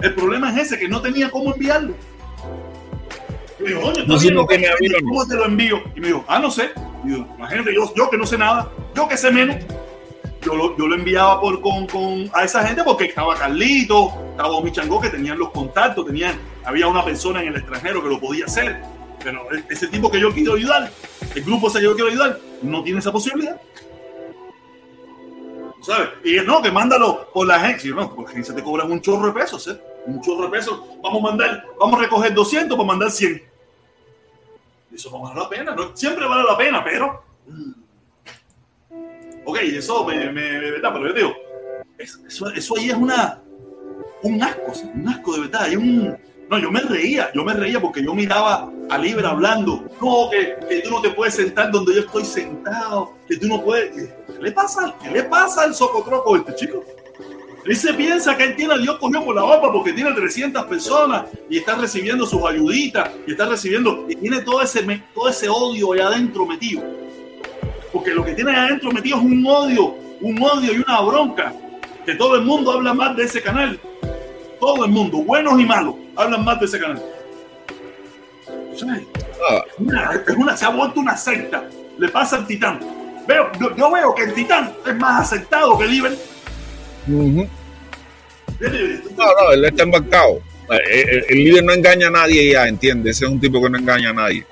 El 0.00 0.14
problema 0.14 0.52
es 0.52 0.66
ese, 0.66 0.78
que 0.78 0.88
no 0.88 1.00
tenía 1.00 1.30
cómo 1.30 1.52
enviarlo. 1.52 1.94
Y 3.58 3.64
me 3.64 3.74
no 4.06 4.18
sé 4.18 4.32
¿cómo 4.34 5.26
te 5.26 5.34
lo 5.34 5.46
envío? 5.46 5.82
Y 5.96 6.00
me 6.00 6.08
dijo, 6.08 6.24
ah, 6.28 6.38
no 6.38 6.50
sé. 6.50 6.70
Y 7.04 7.10
yo, 7.10 7.26
imagínate, 7.36 7.74
yo, 7.74 7.92
yo 7.94 8.10
que 8.10 8.16
no 8.16 8.26
sé 8.26 8.38
nada, 8.38 8.70
yo 8.94 9.08
que 9.08 9.16
sé 9.16 9.30
menos, 9.30 9.56
yo 10.42 10.54
lo, 10.54 10.76
yo 10.76 10.86
lo 10.86 10.94
enviaba 10.94 11.40
por, 11.40 11.60
con, 11.60 11.86
con, 11.86 12.30
a 12.32 12.44
esa 12.44 12.64
gente 12.66 12.82
porque 12.84 13.06
estaba 13.06 13.36
Carlito, 13.36 14.12
estaba 14.30 14.60
Michango, 14.60 15.00
que 15.00 15.10
tenían 15.10 15.38
los 15.38 15.50
contactos, 15.50 16.06
tenían 16.06 16.38
había 16.64 16.86
una 16.86 17.04
persona 17.04 17.40
en 17.42 17.48
el 17.48 17.56
extranjero 17.56 18.02
que 18.02 18.08
lo 18.08 18.20
podía 18.20 18.44
hacer, 18.44 18.82
pero 19.22 19.48
ese 19.68 19.88
tipo 19.88 20.10
que 20.10 20.20
yo 20.20 20.32
quiero 20.32 20.54
ayudar, 20.54 20.90
el 21.34 21.42
grupo 21.42 21.68
ese 21.68 21.78
que 21.78 21.84
yo 21.84 21.94
quiero 21.94 22.10
ayudar, 22.10 22.38
no 22.62 22.82
tiene 22.82 22.98
esa 23.00 23.10
posibilidad. 23.10 23.60
¿Sabes? 25.80 26.08
Y 26.24 26.36
no, 26.44 26.60
que 26.60 26.70
mándalo 26.70 27.30
por 27.32 27.46
la 27.46 27.56
agencia. 27.56 27.94
No, 27.94 28.14
porque 28.14 28.32
agencia 28.32 28.54
te 28.54 28.62
cobran 28.62 28.90
un 28.90 29.00
chorro 29.00 29.28
de 29.28 29.32
pesos, 29.32 29.66
¿eh? 29.68 29.80
Un 30.06 30.20
chorro 30.20 30.44
de 30.44 30.50
pesos. 30.50 30.80
Vamos 31.02 31.20
a 31.20 31.26
mandar, 31.26 31.66
vamos 31.78 31.98
a 31.98 32.02
recoger 32.02 32.34
200 32.34 32.76
para 32.76 32.86
mandar 32.86 33.10
100. 33.10 33.42
Eso 34.92 35.10
no 35.10 35.20
vale 35.20 35.40
la 35.40 35.48
pena, 35.48 35.74
¿no? 35.74 35.96
siempre 35.96 36.26
vale 36.26 36.44
la 36.44 36.56
pena, 36.56 36.82
pero. 36.82 37.22
Mm. 37.46 37.72
Ok, 39.44 39.58
eso 39.62 40.04
me, 40.04 40.30
me, 40.30 40.60
verdad, 40.60 40.92
pero 40.92 41.08
yo 41.08 41.14
digo, 41.14 41.34
eso, 41.96 42.50
eso 42.50 42.76
ahí 42.76 42.90
es 42.90 42.96
una, 42.96 43.40
un 44.22 44.42
asco, 44.42 44.72
un 44.94 45.08
asco 45.08 45.34
de 45.34 45.40
verdad, 45.40 45.62
hay 45.62 45.76
un, 45.76 46.18
no, 46.50 46.58
yo 46.58 46.70
me 46.70 46.80
reía, 46.80 47.30
yo 47.34 47.44
me 47.44 47.52
reía 47.52 47.78
porque 47.78 48.02
yo 48.02 48.14
miraba 48.14 48.70
a 48.88 48.98
Libre 48.98 49.26
hablando. 49.26 49.84
No, 50.00 50.30
que, 50.30 50.56
que, 50.66 50.80
tú 50.80 50.90
no 50.90 51.02
te 51.02 51.10
puedes 51.10 51.34
sentar 51.34 51.70
donde 51.70 51.94
yo 51.94 52.00
estoy 52.00 52.24
sentado, 52.24 53.12
que 53.28 53.36
tú 53.36 53.48
no 53.48 53.62
puedes. 53.62 54.14
¿Qué 54.26 54.42
le 54.42 54.52
pasa? 54.52 54.94
¿Qué 55.02 55.10
le 55.10 55.24
pasa 55.24 55.64
al 55.64 55.74
socotroco 55.74 56.36
este 56.36 56.54
chico? 56.54 56.82
Él 57.66 57.76
se 57.76 57.92
piensa 57.92 58.34
que 58.34 58.44
él 58.44 58.56
tiene 58.56 58.74
a 58.74 58.78
Dios 58.78 58.96
cogido 58.96 59.26
por 59.26 59.34
la 59.34 59.42
boca 59.42 59.70
porque 59.70 59.92
tiene 59.92 60.12
300 60.12 60.64
personas 60.64 61.24
y 61.50 61.58
está 61.58 61.74
recibiendo 61.74 62.24
sus 62.24 62.42
ayuditas 62.42 63.10
y 63.26 63.32
está 63.32 63.46
recibiendo 63.46 64.06
y 64.08 64.16
tiene 64.16 64.40
todo 64.40 64.62
ese, 64.62 65.02
todo 65.12 65.28
ese 65.28 65.50
odio 65.50 65.92
allá 65.92 66.06
adentro 66.06 66.46
metido. 66.46 66.82
Porque 67.92 68.14
lo 68.14 68.24
que 68.24 68.32
tiene 68.32 68.52
allá 68.52 68.68
adentro 68.68 68.90
metido 68.90 69.18
es 69.18 69.22
un 69.22 69.46
odio, 69.46 69.94
un 70.22 70.42
odio 70.42 70.72
y 70.72 70.78
una 70.78 71.00
bronca. 71.02 71.52
Que 72.06 72.14
todo 72.14 72.36
el 72.36 72.42
mundo 72.42 72.72
habla 72.72 72.94
más 72.94 73.14
de 73.14 73.24
ese 73.24 73.42
canal. 73.42 73.78
Todo 74.58 74.86
el 74.86 74.90
mundo, 74.90 75.18
buenos 75.18 75.60
y 75.60 75.66
malos 75.66 75.94
hablan 76.18 76.44
más 76.44 76.60
de 76.60 76.66
ese 76.66 76.78
canal. 76.78 77.02
Es 78.72 78.82
una, 78.82 80.56
se 80.56 80.64
ha 80.64 80.68
vuelto 80.70 81.00
una 81.00 81.16
secta. 81.16 81.68
Le 81.98 82.08
pasa 82.08 82.36
al 82.36 82.46
Titán. 82.46 82.80
Veo, 83.26 83.50
yo, 83.76 83.90
veo 83.90 84.14
que 84.14 84.24
el 84.24 84.34
Titán 84.34 84.72
es 84.86 84.96
más 84.96 85.22
aceptado 85.22 85.78
que 85.78 85.84
el 85.84 85.94
Iber. 85.94 86.18
No, 87.06 87.22
no, 87.22 87.48
él 89.52 89.64
está 89.64 89.82
embarcado. 89.84 90.40
Eh, 90.70 91.24
el, 91.28 91.44
líder 91.44 91.64
no 91.64 91.72
engaña 91.72 92.08
a 92.08 92.10
nadie 92.10 92.52
ya, 92.52 92.68
entiende. 92.68 93.10
Ese 93.10 93.24
es 93.24 93.30
un 93.30 93.40
tipo 93.40 93.62
que 93.62 93.70
no 93.70 93.78
engaña 93.78 94.10
a 94.10 94.14
nadie. 94.14 94.44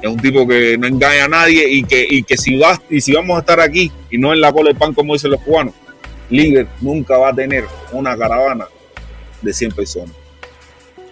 Es 0.00 0.10
un 0.10 0.16
tipo 0.16 0.46
que 0.46 0.76
no 0.78 0.86
engaña 0.86 1.26
a 1.26 1.28
nadie 1.28 1.68
y 1.68 1.84
que, 1.84 2.04
y 2.08 2.22
que 2.24 2.36
si 2.36 2.58
vas, 2.58 2.80
y 2.90 3.00
si 3.00 3.12
vamos 3.12 3.36
a 3.36 3.40
estar 3.40 3.60
aquí 3.60 3.92
y 4.10 4.18
no 4.18 4.32
en 4.32 4.40
la 4.40 4.52
cola 4.52 4.70
del 4.70 4.76
pan 4.76 4.92
como 4.94 5.12
dicen 5.12 5.30
los 5.30 5.40
cubanos, 5.42 5.74
líder 6.28 6.66
nunca 6.80 7.16
va 7.18 7.28
a 7.28 7.34
tener 7.34 7.64
una 7.92 8.16
caravana 8.16 8.66
de 9.40 9.52
100 9.52 9.72
personas. 9.72 10.21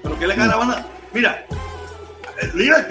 Pero 0.03 0.19
que 0.19 0.27
la 0.27 0.35
caravana, 0.35 0.87
mira, 1.13 1.47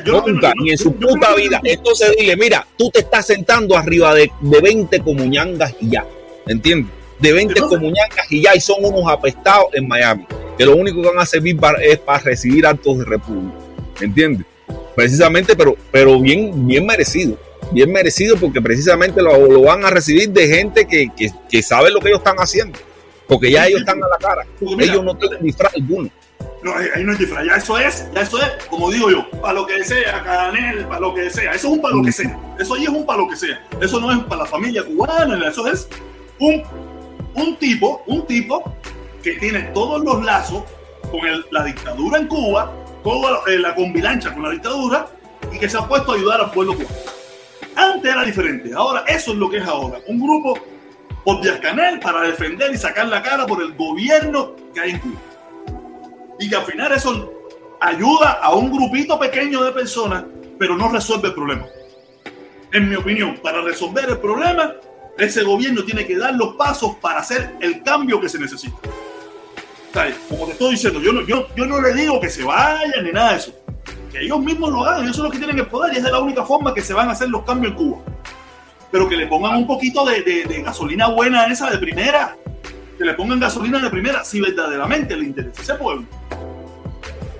yo 0.06 0.24
Nunca, 0.26 0.54
ni 0.62 0.72
en 0.72 0.78
su 0.78 0.93
puta 0.93 1.34
vida. 1.36 1.60
Entonces 1.63 2.15
dile, 2.17 2.36
mira, 2.36 2.65
tú 2.78 2.89
te 2.89 3.00
estás 3.00 3.26
sentando 3.26 3.76
arriba 3.76 4.13
de, 4.13 4.32
de 4.41 4.62
20 4.62 5.00
comuñangas 5.00 5.76
y 5.80 5.89
ya. 5.89 6.06
¿Entiendes? 6.48 6.91
De 7.19 7.34
20 7.34 7.60
comuñangas 7.62 8.32
y 8.32 8.43
ya, 8.43 8.56
y 8.56 8.62
son 8.62 8.84
unos 8.84 9.12
apestados 9.12 9.67
en 9.74 9.88
Miami. 9.88 10.26
Que 10.58 10.65
lo 10.65 10.76
único 10.76 11.02
que 11.02 11.08
van 11.08 11.19
a 11.19 11.26
servir 11.26 11.58
es 11.82 11.98
para 12.00 12.19
recibir 12.19 12.65
actos 12.65 13.00
de 13.00 13.06
república. 13.06 13.58
¿Entiendes? 14.02 14.45
Precisamente, 14.95 15.56
pero, 15.56 15.76
pero 15.91 16.19
bien, 16.19 16.67
bien 16.67 16.86
merecido. 16.86 17.38
Bien 17.72 17.91
merecido 17.91 18.36
porque 18.38 18.62
precisamente 18.62 19.22
lo, 19.22 19.48
lo 19.48 19.62
van 19.62 19.86
a 19.86 19.89
recibir 19.89 20.30
de 20.30 20.48
gente 20.48 20.88
que, 20.88 21.08
que, 21.15 21.32
que, 21.50 21.62
sabe 21.62 21.91
lo 21.91 22.00
que 22.00 22.10
ellos 22.10 22.19
están 22.19 22.38
haciendo. 22.38 22.80
Porque 23.28 23.52
ya 23.52 23.67
ellos 23.67 23.82
están 23.82 24.04
a 24.04 24.08
la 24.08 24.17
cara. 24.17 24.45
Ellos 24.62 25.04
no 25.04 25.15
tienen 25.15 25.43
disfraz 25.43 25.76
alguno 25.76 26.10
No, 26.62 26.74
ahí 26.74 27.04
no 27.06 27.13
hay 27.13 27.17
disfraz, 27.17 27.45
ya 27.45 27.56
eso 27.56 27.78
es, 27.78 28.12
ya 28.13 28.22
eso 28.22 28.38
es, 28.38 28.65
como 28.65 28.91
digo 28.91 29.10
yo, 29.10 29.30
para 29.41 29.54
lo 29.54 29.65
que 29.65 29.82
sea, 29.82 30.22
canel, 30.24 30.86
para 30.88 31.00
lo 31.00 31.13
que 31.13 31.30
sea, 31.30 31.54
eso 31.54 31.67
es 31.67 31.74
un 31.74 31.82
para 31.82 31.95
lo 31.95 32.04
que 32.04 32.12
sea, 32.12 32.38
eso 32.60 32.74
ahí 32.74 32.84
es 32.84 32.89
un 32.89 33.06
para 33.06 33.19
lo 33.19 33.30
que 33.30 33.38
sea, 33.38 33.65
eso 33.80 34.00
no 34.02 34.12
es 34.12 34.19
para 34.26 34.43
la 34.43 34.45
familia 34.45 34.84
cubana, 34.84 35.48
eso 35.48 35.65
es 35.67 35.88
un, 36.38 36.62
un 37.36 37.56
tipo, 37.58 38.04
un 38.08 38.28
tipo 38.28 38.76
que 39.24 39.34
tiene 39.34 39.62
todos 39.74 40.04
los 40.04 40.22
lazos 40.24 40.63
con 41.10 41.22
la 41.52 41.63
dictadura 41.63 42.19
en 42.19 42.28
Cuba, 42.28 42.74
toda 43.04 43.39
eh, 43.48 43.58
la 43.58 43.74
convilancha 43.74 44.34
con 44.34 44.43
la 44.43 44.50
dictadura 44.50 45.08
y 45.54 45.60
que 45.60 45.69
se 45.69 45.78
ha 45.78 45.88
puesto 45.88 46.12
a 46.12 46.15
ayudar 46.15 46.41
al 46.41 46.52
pueblo 46.52 46.74
cubano. 46.74 46.95
Antes 47.78 48.12
era 48.12 48.26
diferente, 48.26 48.72
ahora 48.76 49.06
eso 49.08 49.32
es 49.32 49.38
lo 49.38 49.50
que 49.50 49.58
es 49.58 49.65
ahora, 49.65 50.00
un 50.08 50.19
grupo 50.19 50.60
por 51.24 51.39
Díaz 51.41 51.60
Canel 51.62 52.02
para 52.02 52.22
defender 52.24 52.74
y 52.74 52.78
sacar 52.78 53.08
la 53.08 53.22
cara 53.22 53.45
por 53.45 53.62
el 53.62 53.74
gobierno 53.76 54.56
que 54.74 54.82
hay 54.82 54.91
en 54.91 55.00
Cuba. 55.00 55.28
Y 56.39 56.49
que 56.49 56.56
al 56.56 56.63
final 56.63 56.91
eso 56.93 57.34
ayuda 57.82 58.39
a 58.41 58.54
un 58.54 58.71
grupito 58.71 59.19
pequeño 59.19 59.63
de 59.63 59.71
personas, 59.71 60.23
pero 60.58 60.75
no 60.75 60.89
resuelve 60.89 61.30
el 61.30 61.34
problema. 61.34 61.65
En 62.71 62.89
mi 62.89 62.95
opinión, 62.95 63.38
para 63.41 63.62
resolver 63.62 64.10
el 64.10 64.19
problema, 64.19 64.73
ese 65.17 65.43
gobierno 65.43 65.84
tiene 65.84 66.06
que 66.06 66.17
dar 66.17 66.34
los 66.36 66.56
pasos 66.56 66.95
para 67.02 67.19
hacer 67.19 67.56
el 67.60 67.84
cambio 67.84 68.21
que 68.21 68.30
se 68.30 68.39
necesita. 68.39 68.78
Como 70.30 70.45
te 70.45 70.52
estoy 70.52 70.71
diciendo, 70.71 71.02
yo 71.02 71.12
no, 71.12 71.21
yo, 71.25 71.47
yo 71.56 71.65
no 71.65 71.82
le 71.82 71.93
digo 71.93 72.19
que 72.19 72.30
se 72.30 72.43
vayan 72.43 73.04
ni 73.04 73.12
nada 73.12 73.32
de 73.32 73.38
eso. 73.38 73.54
Que 74.12 74.21
ellos 74.21 74.39
mismos 74.39 74.71
lo 74.71 74.86
hagan, 74.86 75.04
ellos 75.04 75.15
son 75.15 75.25
los 75.25 75.34
que 75.34 75.39
tienen 75.39 75.58
el 75.58 75.67
poder 75.67 75.93
y 75.93 75.97
es 75.97 76.04
de 76.04 76.12
la 76.12 76.19
única 76.19 76.45
forma 76.45 76.73
que 76.73 76.82
se 76.82 76.93
van 76.93 77.10
a 77.10 77.12
hacer 77.12 77.30
los 77.30 77.43
cambios 77.43 77.71
en 77.71 77.78
Cuba. 77.78 77.97
Pero 78.91 79.10
que 79.10 79.17
le 79.17 79.28
pongan 79.28 79.56
un 79.56 79.67
poquito 79.67 80.06
de, 80.06 80.21
de, 80.21 80.62
gasolina 80.62 81.08
buena 81.10 81.45
esa 81.45 81.69
de 81.69 81.78
primera. 81.78 82.36
Que 82.97 83.04
le 83.04 83.13
pongan 83.13 83.39
gasolina 83.39 83.80
de 83.80 83.89
primera 83.89 84.23
si 84.23 84.41
verdaderamente 84.41 85.15
le 85.15 85.25
interesa 85.25 85.62
ese 85.62 85.75
pueblo. 85.75 86.06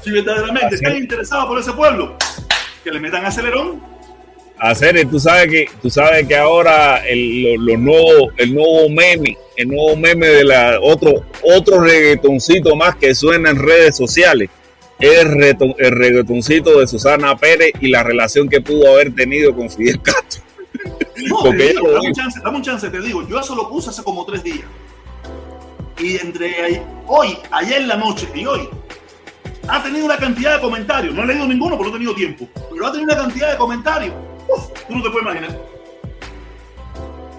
Si 0.04 0.12
verdaderamente 0.12 0.76
están 0.76 0.96
interesados 0.96 1.46
por 1.46 1.60
ese 1.60 1.74
pueblo, 1.74 2.18
que 2.84 2.92
le 2.92 3.00
metan 3.00 3.26
acelerón 3.26 3.82
hacer, 4.60 5.08
tú 5.10 5.20
sabes 5.20 5.48
que, 5.48 5.70
tú 5.82 5.90
sabes 5.90 6.28
que 6.28 6.36
ahora 6.36 6.98
el, 7.08 7.56
lo, 7.56 7.78
nuevo, 7.78 8.32
el 8.38 8.54
nuevo 8.54 8.90
meme, 8.90 9.38
el 9.56 9.70
nuevo 9.70 9.96
meme 9.96 10.28
de 10.28 10.44
la 10.44 10.80
otro, 10.82 11.26
otro 11.44 11.80
reggaetoncito 11.80 12.76
más 12.76 12.96
que 12.98 13.16
suena 13.16 13.50
en 13.50 13.58
redes 13.58 13.96
sociales. 13.96 14.50
Es 15.00 15.22
el, 15.22 15.76
el 15.78 15.92
reggaetoncito 15.92 16.80
de 16.80 16.88
Susana 16.88 17.38
Pérez 17.38 17.72
y 17.80 17.88
la 17.88 18.04
relación 18.04 18.50
que 18.50 18.60
pudo 18.60 18.92
haber 18.92 19.16
tenido 19.16 19.56
con 19.56 19.70
Fidel 19.70 20.02
Castro. 20.02 20.44
No, 21.28 21.44
dame, 21.44 21.74
un 22.08 22.14
chance, 22.14 22.40
dame 22.44 22.58
un 22.58 22.64
chance, 22.64 22.90
te 22.90 23.02
digo, 23.02 23.28
yo 23.28 23.40
eso 23.40 23.56
lo 23.56 23.70
puse 23.70 23.90
hace 23.90 24.04
como 24.04 24.26
tres 24.26 24.44
días. 24.44 24.66
Y 25.98 26.18
entre 26.18 26.82
hoy, 27.08 27.38
ayer 27.52 27.82
en 27.82 27.88
la 27.88 27.98
noche 27.98 28.28
y 28.34 28.46
hoy, 28.46 28.70
ha 29.70 29.84
tenido 29.84 30.06
una 30.06 30.18
cantidad 30.18 30.56
de 30.56 30.62
comentarios. 30.62 31.14
No 31.14 31.24
he 31.24 31.28
leído 31.28 31.48
ninguno 31.48 31.78
porque 31.78 31.92
no 31.92 31.96
he 31.96 32.00
tenido 32.00 32.16
tiempo. 32.16 32.48
Pero 32.72 32.88
ha 32.88 32.92
tenido 32.92 33.14
una 33.14 33.22
cantidad 33.22 33.52
de 33.52 33.58
comentarios 33.58 34.14
tú 34.88 34.96
no 34.96 35.04
te 35.04 35.10
puedes 35.10 35.28
imaginar. 35.28 35.60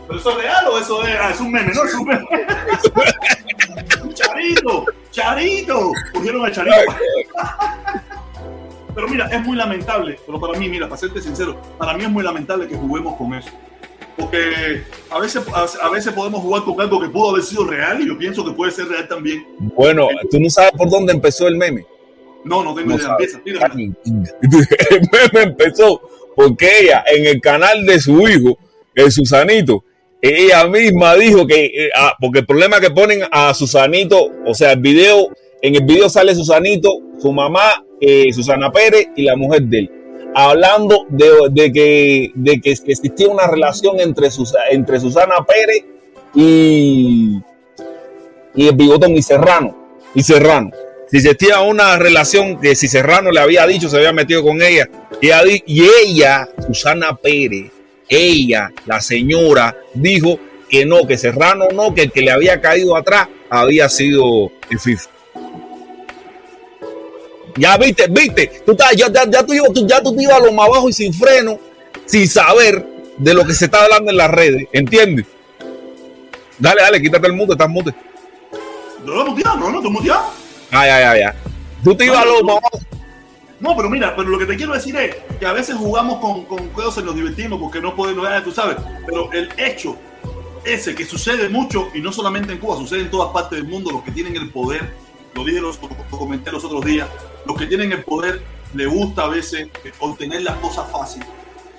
¿Pero 0.06 0.18
eso 0.18 0.30
es 0.30 0.36
real 0.36 0.66
o 0.68 0.78
eso 0.78 1.06
es, 1.06 1.16
ah, 1.20 1.30
es 1.30 1.40
un 1.40 1.52
meme? 1.52 1.72
No, 1.72 1.84
es 1.84 1.94
un 1.94 2.06
meme. 2.06 2.26
Charito, 4.14 4.84
Charito. 5.10 5.92
Cogieron 6.12 6.46
a 6.46 6.52
Charito. 6.52 6.76
Pero 8.94 9.08
mira, 9.08 9.28
es 9.28 9.40
muy 9.46 9.56
lamentable, 9.56 10.18
pero 10.26 10.40
para 10.40 10.58
mí, 10.58 10.68
mira, 10.68 10.88
para 10.88 10.98
serte 11.00 11.22
sincero, 11.22 11.56
para 11.78 11.94
mí 11.94 12.02
es 12.02 12.10
muy 12.10 12.24
lamentable 12.24 12.66
que 12.66 12.74
juguemos 12.74 13.16
con 13.16 13.32
eso. 13.34 13.48
Porque 14.16 14.82
a 15.08 15.20
veces, 15.20 15.44
a 15.80 15.88
veces 15.88 16.12
podemos 16.12 16.42
jugar 16.42 16.64
con 16.64 16.78
algo 16.80 17.00
que 17.00 17.08
pudo 17.08 17.30
haber 17.30 17.44
sido 17.44 17.64
real 17.64 18.02
y 18.02 18.08
yo 18.08 18.18
pienso 18.18 18.44
que 18.44 18.50
puede 18.50 18.72
ser 18.72 18.88
real 18.88 19.06
también. 19.06 19.46
Bueno, 19.58 20.08
tú 20.28 20.40
no 20.40 20.50
sabes 20.50 20.72
por 20.72 20.90
dónde 20.90 21.12
empezó 21.12 21.46
el 21.46 21.56
meme. 21.56 21.86
No, 22.44 22.64
no 22.64 22.74
tengo 22.74 22.94
idea. 22.94 23.16
Empieza, 23.18 23.68
meme 23.74 23.94
empezó 25.42 26.00
porque 26.34 26.68
ella 26.82 27.04
en 27.06 27.26
el 27.26 27.40
canal 27.40 27.84
de 27.84 28.00
su 28.00 28.26
hijo, 28.26 28.58
el 28.94 29.12
Susanito, 29.12 29.84
ella 30.22 30.66
misma 30.66 31.14
dijo 31.16 31.46
que, 31.46 31.66
eh, 31.66 31.90
ah, 31.94 32.14
porque 32.20 32.40
el 32.40 32.46
problema 32.46 32.80
que 32.80 32.90
ponen 32.90 33.22
a 33.30 33.52
Susanito, 33.54 34.30
o 34.46 34.54
sea, 34.54 34.72
el 34.72 34.80
video, 34.80 35.28
en 35.62 35.74
el 35.74 35.84
video 35.84 36.08
sale 36.08 36.34
Susanito, 36.34 36.90
su 37.18 37.32
mamá, 37.32 37.84
eh, 38.00 38.32
Susana 38.32 38.70
Pérez 38.70 39.08
y 39.16 39.22
la 39.22 39.36
mujer 39.36 39.62
de 39.62 39.78
él, 39.80 39.90
hablando 40.34 41.06
de, 41.08 41.72
que, 41.72 42.32
de 42.34 42.60
que, 42.60 42.70
existía 42.70 43.28
una 43.28 43.46
relación 43.46 44.00
entre, 44.00 44.28
entre 44.70 45.00
Susana 45.00 45.34
Pérez 45.46 45.84
y, 46.34 47.38
y 48.54 48.68
el 48.68 48.74
bigotón 48.74 49.12
y 49.12 49.22
Serrano, 49.22 49.76
y 50.14 50.22
Serrano 50.22 50.70
si 51.10 51.16
existía 51.16 51.60
una 51.60 51.96
relación 51.96 52.60
que 52.60 52.76
si 52.76 52.86
Serrano 52.86 53.32
le 53.32 53.40
había 53.40 53.66
dicho, 53.66 53.88
se 53.88 53.96
había 53.96 54.12
metido 54.12 54.44
con 54.44 54.62
ella, 54.62 54.88
y 55.20 55.82
ella, 55.82 56.48
Susana 56.64 57.16
Pérez, 57.16 57.72
ella, 58.08 58.70
la 58.86 59.00
señora, 59.00 59.76
dijo 59.92 60.38
que 60.68 60.86
no, 60.86 61.06
que 61.08 61.18
Serrano 61.18 61.66
no, 61.74 61.92
que 61.92 62.02
el 62.02 62.12
que 62.12 62.22
le 62.22 62.30
había 62.30 62.60
caído 62.60 62.96
atrás 62.96 63.26
había 63.48 63.88
sido 63.88 64.52
el 64.70 64.78
FIFA. 64.78 65.10
Ya 67.56 67.76
viste, 67.76 68.06
viste, 68.08 68.62
tú 68.64 68.76
ya, 68.76 69.08
ya, 69.08 69.28
ya, 69.28 69.44
tú, 69.44 69.52
ya 69.86 70.00
tú 70.00 70.14
te 70.14 70.22
ibas 70.22 70.36
a 70.36 70.44
lo 70.44 70.52
más 70.52 70.68
abajo 70.68 70.88
y 70.88 70.92
sin 70.92 71.12
freno, 71.12 71.58
sin 72.06 72.28
saber 72.28 72.86
de 73.18 73.34
lo 73.34 73.44
que 73.44 73.52
se 73.52 73.64
está 73.64 73.82
hablando 73.82 74.12
en 74.12 74.16
las 74.16 74.30
redes, 74.30 74.68
¿entiendes? 74.72 75.26
Dale, 76.56 76.82
dale, 76.82 77.02
quítate 77.02 77.26
el 77.26 77.32
mundo, 77.32 77.54
estás 77.54 77.68
mute. 77.68 77.92
No, 79.04 79.24
no, 79.24 79.34
no, 79.34 79.70
no, 79.70 79.80
no, 79.80 80.39
Ah, 80.70 80.86
ya, 80.86 81.00
ya, 81.00 81.18
ya. 81.18 81.34
Tú 81.82 81.94
te 81.94 82.06
ibas 82.06 82.18
a 82.18 82.24
los 82.24 82.42
no, 83.60 83.76
pero 83.76 83.90
mira, 83.90 84.16
pero 84.16 84.30
lo 84.30 84.38
que 84.38 84.46
te 84.46 84.56
quiero 84.56 84.72
decir 84.72 84.96
es 84.96 85.16
que 85.38 85.44
a 85.44 85.52
veces 85.52 85.76
jugamos 85.76 86.18
con, 86.18 86.46
con 86.46 86.60
y 86.60 87.02
nos 87.02 87.14
divertimos 87.14 87.60
porque 87.60 87.78
no 87.78 87.94
podemos, 87.94 88.26
tú 88.42 88.52
sabes, 88.52 88.76
pero 89.04 89.30
el 89.32 89.50
hecho 89.58 89.98
ese 90.64 90.94
que 90.94 91.04
sucede 91.04 91.48
mucho 91.50 91.88
y 91.94 92.00
no 92.00 92.10
solamente 92.10 92.52
en 92.52 92.58
Cuba, 92.58 92.76
sucede 92.76 93.02
en 93.02 93.10
todas 93.10 93.32
partes 93.32 93.58
del 93.58 93.68
mundo, 93.68 93.90
los 93.92 94.02
que 94.02 94.12
tienen 94.12 94.34
el 94.36 94.50
poder, 94.50 94.94
lo 95.34 95.44
dije, 95.44 95.60
los, 95.60 95.78
lo 95.82 96.18
comenté 96.18 96.50
los 96.50 96.64
otros 96.64 96.84
días, 96.86 97.06
los 97.44 97.56
que 97.56 97.66
tienen 97.66 97.92
el 97.92 98.02
poder 98.02 98.42
le 98.74 98.86
gusta 98.86 99.24
a 99.24 99.28
veces 99.28 99.68
obtener 99.98 100.42
las 100.42 100.56
cosas 100.56 100.90
fáciles 100.90 101.28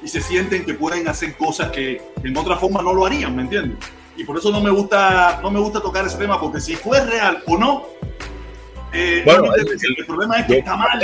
y 0.03 0.07
se 0.07 0.21
sienten 0.21 0.65
que 0.65 0.75
pueden 0.75 1.07
hacer 1.07 1.35
cosas 1.35 1.71
que 1.71 2.01
en 2.23 2.37
otra 2.37 2.57
forma 2.57 2.81
no 2.81 2.93
lo 2.93 3.05
harían, 3.05 3.35
¿me 3.35 3.43
entiendes? 3.43 3.77
Y 4.17 4.23
por 4.23 4.37
eso 4.37 4.51
no 4.51 4.61
me 4.61 4.69
gusta, 4.69 5.39
no 5.41 5.49
me 5.49 5.59
gusta 5.59 5.81
tocar 5.81 6.05
ese 6.05 6.17
tema 6.17 6.39
porque 6.39 6.59
si 6.59 6.75
fue 6.75 7.03
real 7.05 7.43
o 7.47 7.57
no, 7.57 7.85
eh, 8.93 9.21
bueno, 9.23 9.53
el, 9.55 10.05
problema 10.05 10.39
es 10.39 10.47
que 10.47 10.57
está 10.59 10.75
mal. 10.75 10.99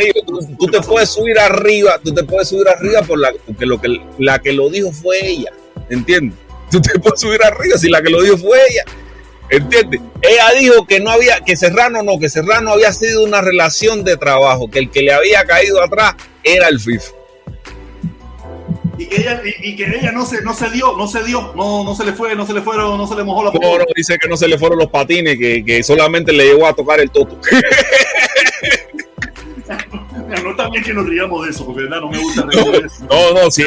tú, 0.58 0.68
te 0.68 0.82
puedes 0.82 1.10
subir 1.10 1.40
arriba, 1.40 2.00
tú 2.04 2.14
te 2.14 2.24
puedes 2.24 2.50
subir 2.50 2.68
arriba 2.68 3.02
por 3.02 3.20
la, 3.20 3.32
porque 3.46 3.66
lo 3.66 3.80
que, 3.80 4.02
la 4.18 4.40
que 4.40 4.54
lo 4.54 4.70
dijo 4.70 4.92
fue 4.92 5.26
ella, 5.26 5.52
¿entiendes? 5.90 6.38
Tú 6.70 6.82
te 6.82 7.00
puedes 7.00 7.22
subir 7.22 7.42
arriba 7.44 7.78
si 7.78 7.90
la 7.90 8.02
que 8.02 8.10
lo 8.10 8.22
dijo 8.22 8.38
fue 8.38 8.60
ella, 8.70 8.84
¿entiendes? 9.50 10.02
Ella 10.22 10.60
dijo 10.60 10.86
que 10.86 11.00
no 11.00 11.12
había, 11.12 11.40
que 11.42 11.56
Serrano 11.56 12.04
no, 12.04 12.20
que 12.20 12.30
Serrano 12.30 12.74
había 12.74 12.92
sido 12.92 13.24
una 13.24 13.42
relación 13.42 14.04
de 14.04 14.18
trabajo, 14.18 14.70
que 14.70 14.80
el 14.80 14.92
que 14.92 15.02
le 15.02 15.14
había 15.14 15.46
caído 15.46 15.82
atrás 15.82 16.16
era 16.44 16.68
el 16.68 16.80
FIFA 16.80 17.18
y 18.98 19.06
que 19.06 19.22
ella, 19.22 19.42
y, 19.62 19.76
que 19.76 19.84
ella 19.84 20.12
no 20.12 20.26
se, 20.26 20.42
no 20.42 20.54
se 20.54 20.70
dio, 20.70 20.96
no 20.98 21.08
se 21.08 21.24
dio, 21.24 21.54
no, 21.56 21.84
no 21.84 21.96
se 21.96 22.04
le 22.04 22.14
fue, 22.14 22.36
no 22.36 22.46
se 22.46 22.54
le 22.54 22.62
fueron, 22.62 22.98
no 22.98 23.08
se 23.08 23.16
le 23.16 23.24
mojó 23.24 23.44
la 23.44 23.52
No, 23.52 23.78
no, 23.78 23.86
dice 23.96 24.18
que 24.18 24.28
no 24.28 24.38
se 24.38 24.48
le 24.48 24.58
fueron 24.58 24.80
los 24.80 24.90
patines, 24.90 25.38
que, 25.38 25.64
que 25.64 25.84
solamente 25.84 26.34
le 26.34 26.46
llegó 26.46 26.66
a 26.66 26.74
tocar 26.74 27.00
el 27.00 27.12
toto. 27.12 27.40
no 30.44 30.72
bien 30.72 30.84
que 30.84 30.94
nos 30.94 31.08
riamos 31.08 31.46
de 31.46 31.52
eso, 31.52 31.66
porque 31.66 31.84
verdad 31.84 32.02
no 32.02 32.10
me 32.10 32.20
gusta 32.20 32.46
eso. 32.52 33.06
No, 33.10 33.34
no, 33.34 33.52
si, 33.52 33.64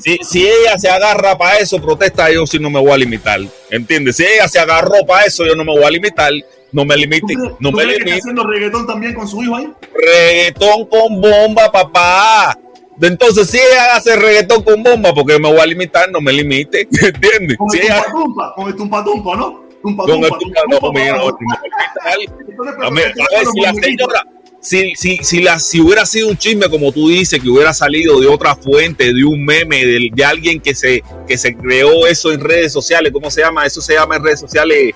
si, 0.00 0.18
si, 0.22 0.46
ella 0.46 0.78
se 0.78 0.88
agarra 0.88 1.36
para 1.36 1.58
eso, 1.58 1.80
protesta, 1.80 2.30
yo 2.30 2.46
sí 2.46 2.58
no 2.58 2.70
me 2.70 2.80
voy 2.80 2.92
a 2.92 2.98
limitar. 2.98 3.40
¿Entiendes? 3.70 4.16
Si 4.16 4.24
ella 4.24 4.48
se 4.48 4.58
agarró 4.58 5.04
para 5.06 5.26
eso, 5.26 5.46
yo 5.46 5.54
no 5.54 5.64
me 5.64 5.72
voy 5.72 5.84
a 5.84 5.90
limitar. 5.90 6.32
No 6.72 6.84
me 6.84 6.96
limite. 6.96 7.34
no 7.58 7.72
me 7.72 7.84
limite. 7.84 8.04
está 8.04 8.18
haciendo 8.18 8.44
reggaetón 8.44 8.86
también 8.86 9.12
con 9.12 9.26
su 9.26 9.42
hijo 9.42 9.56
ahí? 9.56 9.72
Reggaetón 9.92 10.86
con 10.86 11.20
bomba, 11.20 11.70
papá. 11.70 12.56
Entonces, 13.00 13.48
si 13.48 13.58
ella 13.58 13.96
hace 13.96 14.16
reggaetón 14.16 14.62
con 14.62 14.82
bomba, 14.82 15.14
porque 15.14 15.38
me 15.38 15.50
voy 15.50 15.60
a 15.60 15.66
limitar, 15.66 16.10
no 16.10 16.20
me 16.20 16.32
limite, 16.32 16.80
¿entiendes? 17.02 17.56
Con 17.56 17.68
el 17.74 17.86
tumpa, 17.86 18.12
tumpa, 18.12 18.52
con 18.54 18.68
el 18.68 18.76
tumpa 18.76 19.04
tumpa, 19.04 19.36
¿no? 19.36 19.64
Tumpa 19.82 20.04
tumpa. 20.04 20.04
Con 20.06 20.24
el 20.24 20.30
tumpa, 20.30 20.60
no, 20.68 20.92
mira, 20.92 21.16
no, 21.16 21.26
a 22.86 22.90
ver, 22.90 23.14
si 23.52 23.60
la 23.60 23.72
señora, 23.72 24.26
si, 24.60 24.94
si, 24.94 25.16
si, 25.18 25.40
la, 25.40 25.58
si 25.58 25.80
hubiera 25.80 26.04
sido 26.04 26.28
un 26.28 26.36
chisme, 26.36 26.68
como 26.68 26.92
tú 26.92 27.08
dices, 27.08 27.40
que 27.40 27.48
hubiera 27.48 27.72
salido 27.72 28.20
de 28.20 28.26
otra 28.26 28.54
fuente, 28.54 29.14
de 29.14 29.24
un 29.24 29.42
meme, 29.44 29.86
de, 29.86 30.10
de 30.12 30.24
alguien 30.24 30.60
que 30.60 30.74
se, 30.74 31.02
que 31.26 31.38
se 31.38 31.56
creó 31.56 32.06
eso 32.06 32.30
en 32.32 32.40
redes 32.40 32.72
sociales, 32.72 33.12
¿cómo 33.12 33.30
se 33.30 33.40
llama? 33.40 33.64
Eso 33.64 33.80
se 33.80 33.94
llama 33.94 34.16
en 34.16 34.24
redes 34.24 34.40
sociales, 34.40 34.94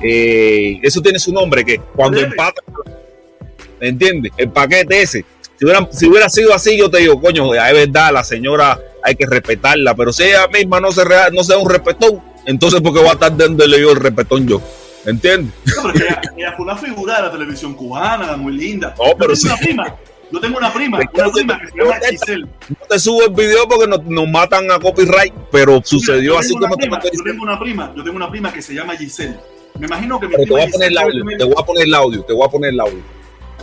eh, 0.00 0.78
eso 0.82 1.00
tiene 1.02 1.18
su 1.18 1.32
nombre, 1.32 1.64
que 1.64 1.80
cuando 1.96 2.20
empata, 2.20 2.62
¿entiendes? 3.80 4.30
El 4.36 4.50
paquete 4.50 5.02
ese 5.02 5.24
si 5.90 6.06
hubiera, 6.06 6.30
sido 6.30 6.54
así, 6.54 6.76
yo 6.78 6.90
te 6.90 6.98
digo, 6.98 7.20
coño, 7.20 7.54
es 7.54 7.72
verdad, 7.72 8.12
la 8.12 8.24
señora 8.24 8.80
hay 9.02 9.14
que 9.14 9.26
respetarla, 9.26 9.94
pero 9.94 10.12
si 10.12 10.24
ella 10.24 10.48
misma 10.48 10.80
no 10.80 10.90
se, 10.90 11.02
no 11.32 11.44
se 11.44 11.52
da 11.52 11.58
un 11.58 11.68
respetón, 11.68 12.22
entonces 12.46 12.80
porque 12.80 13.02
va 13.02 13.10
a 13.10 13.12
estar 13.12 13.36
dándole 13.36 13.80
yo 13.80 13.92
el 13.92 13.96
respetón 13.96 14.48
yo. 14.48 14.62
¿entiendes? 15.06 15.54
No, 15.76 15.92
pero 15.92 16.06
ella, 16.06 16.20
ella, 16.36 16.52
fue 16.56 16.64
una 16.64 16.76
figura 16.76 17.16
de 17.16 17.22
la 17.22 17.32
televisión 17.32 17.74
cubana, 17.74 18.36
muy 18.36 18.52
linda. 18.52 18.94
No, 18.98 19.16
pero 19.18 19.34
yo 19.34 19.40
tengo 19.40 19.56
sí. 19.56 19.56
una 19.56 19.58
prima, 19.58 19.98
yo 20.30 20.40
tengo 20.40 20.58
una 20.58 20.72
prima, 20.72 20.98
una 20.98 21.30
prima 21.30 21.58
que 21.60 21.66
se 21.68 21.78
llama 21.78 21.98
Giselle. 22.08 22.46
No 22.68 22.86
te 22.88 22.98
subo 22.98 23.24
el 23.24 23.32
video 23.32 23.68
porque 23.68 23.86
nos, 23.86 24.04
nos 24.04 24.28
matan 24.28 24.70
a 24.70 24.78
copyright, 24.78 25.34
pero 25.50 25.80
sucedió 25.84 26.32
Mira, 26.32 26.40
así 26.40 26.54
como 26.54 26.76
prima, 26.76 26.98
te 27.00 27.10
Yo 27.16 27.24
tengo 27.24 27.42
una 27.42 27.58
prima, 27.58 27.92
yo 27.96 28.04
tengo 28.04 28.16
una 28.16 28.30
prima 28.30 28.52
que 28.52 28.62
se 28.62 28.74
llama 28.74 28.96
Giselle. 28.96 29.36
Me 29.78 29.86
imagino 29.86 30.20
que 30.20 30.28
mi 30.28 30.34
te 30.36 30.50
voy 30.50 30.62
a 30.62 30.66
poner 30.66 30.90
el 30.90 30.98
audio, 30.98 31.24
te 31.36 31.44
voy 31.44 31.54
a 31.58 31.64
poner 31.64 31.84
el 31.84 31.94
audio, 31.94 32.22
te 32.24 32.32
voy 32.32 32.46
a 32.46 32.50
poner 32.50 32.70
el 32.70 32.80
audio. 32.80 33.19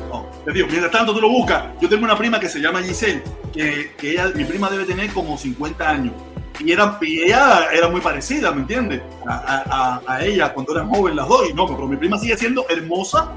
No, 0.08 0.30
te 0.46 0.52
digo, 0.52 0.68
mientras 0.70 0.92
tanto 0.92 1.14
tú 1.14 1.22
lo 1.22 1.30
buscas. 1.30 1.66
Yo 1.82 1.90
tengo 1.90 2.04
una 2.04 2.18
prima 2.18 2.40
que 2.40 2.50
se 2.50 2.60
llama 2.60 2.82
Giselle, 2.82 3.24
que, 3.54 3.92
que 3.98 4.12
ella, 4.12 4.32
mi 4.36 4.46
prima 4.46 4.70
debe 4.70 4.86
tener 4.86 5.12
como 5.12 5.38
50 5.38 5.90
años. 5.90 6.14
Y, 6.60 6.72
era, 6.72 6.98
y 7.02 7.22
ella 7.22 7.68
era 7.72 7.88
muy 7.88 8.02
parecida, 8.02 8.52
¿me 8.52 8.62
entiendes? 8.62 9.02
A, 9.28 10.02
a, 10.08 10.14
a, 10.14 10.26
ella 10.26 10.54
cuando 10.54 10.74
eran 10.74 10.90
jóvenes 10.90 11.18
las 11.18 11.28
dos. 11.28 11.50
Y 11.50 11.54
no, 11.54 11.68
pero 11.68 11.88
mi 11.88 11.98
prima 11.98 12.18
sigue 12.18 12.36
siendo 12.38 12.66
hermosa, 12.70 13.32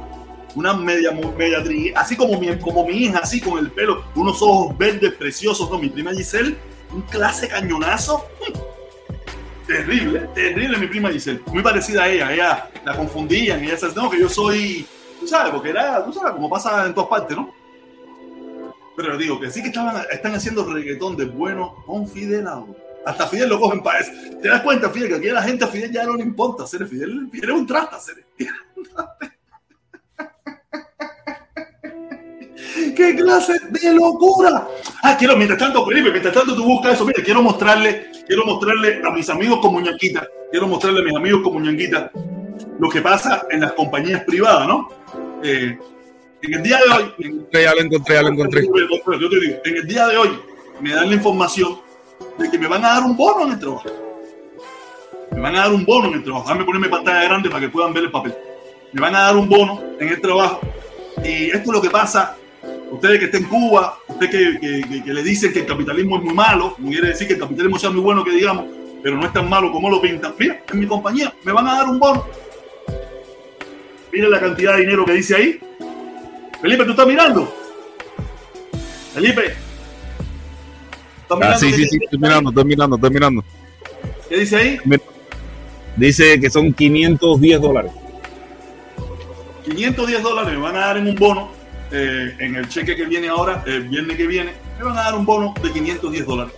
una 0.54 0.74
media, 0.74 1.12
media 1.36 1.58
así 1.96 2.16
como 2.16 2.40
mi, 2.40 2.56
como 2.58 2.86
mi 2.86 2.94
hija, 2.94 3.18
así 3.18 3.40
con 3.40 3.58
el 3.58 3.70
pelo, 3.70 4.04
unos 4.14 4.40
ojos 4.42 4.76
verdes 4.76 5.12
preciosos. 5.14 5.70
No, 5.70 5.78
mi 5.78 5.88
prima 5.88 6.12
Giselle, 6.12 6.56
un 6.92 7.02
clase 7.02 7.48
cañonazo. 7.48 8.26
Terrible, 9.66 10.28
terrible 10.34 10.78
mi 10.78 10.88
prima 10.88 11.10
Giselle. 11.10 11.40
Muy 11.46 11.62
parecida 11.62 12.02
a 12.02 12.08
ella. 12.08 12.32
Ella 12.32 12.70
la 12.84 12.96
confundían. 12.96 13.62
Ella 13.62 13.72
decía, 13.72 13.90
no, 13.94 14.10
que 14.10 14.18
yo 14.18 14.28
soy, 14.28 14.84
tú 15.20 15.28
sabes, 15.28 15.52
porque 15.52 15.70
era, 15.70 16.04
tú 16.04 16.12
sabes, 16.12 16.32
como 16.32 16.48
pasa 16.48 16.86
en 16.86 16.94
todas 16.94 17.10
partes, 17.10 17.36
¿no? 17.36 17.52
Pero 18.96 19.16
digo 19.16 19.38
que 19.38 19.50
sí 19.50 19.62
que 19.62 19.68
estaban, 19.68 20.02
están 20.10 20.34
haciendo 20.34 20.64
reggaetón 20.64 21.16
de 21.16 21.26
bueno 21.26 21.76
con 21.86 22.08
Fidel 22.08 22.48
ahora. 22.48 22.72
Hasta 23.06 23.28
Fidel 23.28 23.50
lo 23.50 23.60
cogen 23.60 23.82
para 23.82 24.00
eso. 24.00 24.10
¿Te 24.42 24.48
das 24.48 24.62
cuenta, 24.62 24.90
Fidel, 24.90 25.08
que 25.08 25.14
aquí 25.16 25.28
a 25.28 25.34
la 25.34 25.42
gente 25.42 25.64
a 25.64 25.68
Fidel 25.68 25.92
ya 25.92 26.04
no 26.04 26.16
le 26.16 26.22
importa 26.22 26.64
hacer 26.64 26.86
Fidel? 26.86 27.28
Fidel 27.30 27.50
es 27.50 27.56
un 27.56 27.66
trasta 27.66 27.96
hacer. 27.96 28.24
¡Qué 32.96 33.16
clase 33.16 33.54
de 33.70 33.94
locura! 33.94 34.68
Ah, 35.02 35.16
quiero, 35.18 35.36
mientras 35.36 35.58
tanto, 35.58 35.86
Felipe, 35.86 36.10
mientras 36.10 36.34
tanto 36.34 36.54
tú 36.54 36.64
buscas 36.64 36.94
eso, 36.94 37.06
mira, 37.06 37.22
quiero 37.24 37.42
mostrarle, 37.42 38.10
quiero 38.26 38.44
mostrarle 38.44 39.00
a 39.02 39.10
mis 39.10 39.28
amigos 39.30 39.60
con 39.60 39.72
muñequita, 39.72 40.28
quiero 40.50 40.66
mostrarle 40.66 41.00
a 41.00 41.04
mis 41.04 41.16
amigos 41.16 41.42
con 41.42 41.54
muñequita 41.54 42.12
lo 42.78 42.88
que 42.88 43.00
pasa 43.00 43.46
en 43.50 43.60
las 43.60 43.72
compañías 43.72 44.24
privadas, 44.24 44.66
¿no? 44.66 44.88
Eh, 45.42 45.78
en 46.42 46.54
el 46.54 46.62
día 46.62 46.78
de 46.78 46.92
hoy, 46.92 47.12
en, 47.18 47.46
Ya 47.52 47.74
lo 47.74 47.80
encontré, 47.80 48.14
ya 48.14 48.22
lo 48.22 48.28
encontré. 48.28 48.66
yo 48.66 49.28
te 49.28 49.40
digo, 49.40 49.58
en 49.64 49.76
el 49.76 49.86
día 49.86 50.06
de 50.08 50.16
hoy 50.16 50.30
me 50.80 50.94
dan 50.94 51.08
la 51.08 51.14
información 51.14 51.78
de 52.38 52.50
que 52.50 52.58
me 52.58 52.66
van 52.66 52.84
a 52.84 52.94
dar 52.94 53.02
un 53.02 53.16
bono 53.16 53.46
en 53.46 53.52
el 53.52 53.58
trabajo. 53.58 53.88
Me 55.32 55.40
van 55.40 55.56
a 55.56 55.60
dar 55.60 55.72
un 55.72 55.84
bono 55.84 56.08
en 56.08 56.14
el 56.14 56.24
trabajo. 56.24 56.44
Déjame 56.48 56.64
ponerme 56.64 56.88
pantalla 56.88 57.24
grande 57.24 57.50
para 57.50 57.60
que 57.60 57.68
puedan 57.68 57.92
ver 57.92 58.04
el 58.04 58.10
papel. 58.10 58.34
Me 58.92 59.00
van 59.00 59.14
a 59.14 59.20
dar 59.20 59.36
un 59.36 59.48
bono 59.48 59.82
en 59.98 60.08
el 60.08 60.20
trabajo. 60.20 60.60
Y 61.22 61.46
esto 61.46 61.58
es 61.58 61.72
lo 61.72 61.80
que 61.82 61.90
pasa. 61.90 62.36
Ustedes 62.90 63.18
que 63.18 63.26
estén 63.26 63.44
en 63.44 63.48
Cuba, 63.48 63.98
ustedes 64.08 64.30
que, 64.30 64.60
que, 64.60 64.88
que, 64.88 65.04
que 65.04 65.12
le 65.12 65.22
dicen 65.22 65.52
que 65.52 65.60
el 65.60 65.66
capitalismo 65.66 66.16
es 66.16 66.24
muy 66.24 66.34
malo, 66.34 66.74
no 66.78 66.90
quiere 66.90 67.08
decir 67.08 67.28
que 67.28 67.34
el 67.34 67.40
capitalismo 67.40 67.78
sea 67.78 67.90
muy 67.90 68.00
bueno 68.00 68.24
que 68.24 68.32
digamos, 68.32 68.64
pero 69.00 69.16
no 69.16 69.26
es 69.26 69.32
tan 69.32 69.48
malo 69.48 69.70
como 69.70 69.88
lo 69.88 70.00
pintan. 70.00 70.34
Mira, 70.38 70.60
en 70.72 70.80
mi 70.80 70.86
compañía 70.86 71.32
me 71.44 71.52
van 71.52 71.68
a 71.68 71.74
dar 71.76 71.86
un 71.86 71.98
bono. 72.00 72.26
Mira 74.12 74.28
la 74.28 74.40
cantidad 74.40 74.74
de 74.74 74.80
dinero 74.80 75.04
que 75.04 75.12
dice 75.12 75.36
ahí. 75.36 75.60
Felipe, 76.60 76.84
¿tú 76.84 76.90
estás 76.90 77.06
mirando? 77.06 77.54
Felipe. 79.14 79.54
¿Estás 81.22 81.38
Ah, 81.42 81.56
sí, 81.56 81.70
qué 81.70 81.76
sí, 81.76 81.88
sí, 81.88 81.96
ahí? 81.96 82.04
estoy 82.04 82.18
mirando, 82.18 82.50
estoy 82.50 82.64
mirando, 82.64 82.96
estoy 82.96 83.10
mirando. 83.10 83.44
¿Qué 84.28 84.36
dice 84.38 84.56
ahí? 84.56 84.80
Dice 85.96 86.40
que 86.40 86.50
son 86.50 86.72
510 86.72 87.60
dólares. 87.60 87.92
510 89.64 90.22
dólares 90.22 90.52
me 90.54 90.60
van 90.60 90.76
a 90.76 90.80
dar 90.80 90.96
en 90.96 91.08
un 91.08 91.14
bono 91.14 91.52
eh, 91.92 92.34
en 92.38 92.56
el 92.56 92.68
cheque 92.68 92.96
que 92.96 93.04
viene 93.04 93.28
ahora, 93.28 93.62
el 93.66 93.88
viernes 93.88 94.16
que 94.16 94.26
viene, 94.26 94.52
me 94.78 94.84
van 94.84 94.96
a 94.98 95.02
dar 95.02 95.14
un 95.14 95.24
bono 95.26 95.54
de 95.62 95.70
510 95.70 96.26
dólares. 96.26 96.54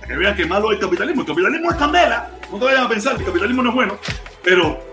Para 0.00 0.12
que 0.12 0.18
vean 0.18 0.36
que 0.36 0.46
malo 0.46 0.70
es 0.72 0.78
el 0.78 0.84
capitalismo. 0.84 1.22
El 1.22 1.28
capitalismo 1.28 1.70
es 1.70 1.76
candela. 1.76 2.30
No 2.50 2.58
te 2.58 2.64
vayan 2.64 2.84
a 2.84 2.88
pensar 2.88 3.14
que 3.14 3.22
el 3.22 3.26
capitalismo 3.28 3.62
no 3.62 3.68
es 3.70 3.74
bueno, 3.74 3.98
pero 4.42 4.87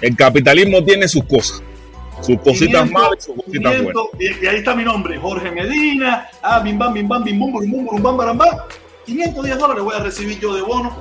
El 0.00 0.16
capitalismo 0.16 0.82
tiene 0.84 1.08
sus 1.08 1.24
cosas. 1.24 1.62
Sus 2.20 2.36
cositas 2.38 2.82
500, 2.82 2.90
malas 2.90 3.18
y 3.18 3.22
sus 3.22 3.34
cositas 3.36 3.72
500, 3.76 3.92
buenas. 4.12 4.42
y, 4.42 4.46
ahí 4.46 4.56
está 4.56 4.74
mi 4.74 4.84
nombre, 4.84 5.18
Jorge 5.18 5.50
Medina. 5.52 6.28
Ah, 6.42 6.60
bim 6.60 6.76
bam, 6.78 6.92
bim 6.92 7.06
bam, 7.08 7.22
bim 7.24 7.38
bum, 7.38 7.52
bum, 7.52 7.84
bum, 7.86 8.02
bam, 8.02 8.16
baram, 8.16 8.38
bam. 8.38 8.56
510 9.06 9.58
dólares 9.58 9.82
voy 9.84 9.94
a 9.94 10.00
recibir 10.00 10.38
yo 10.40 10.54
de 10.54 10.62
bono 10.62 10.96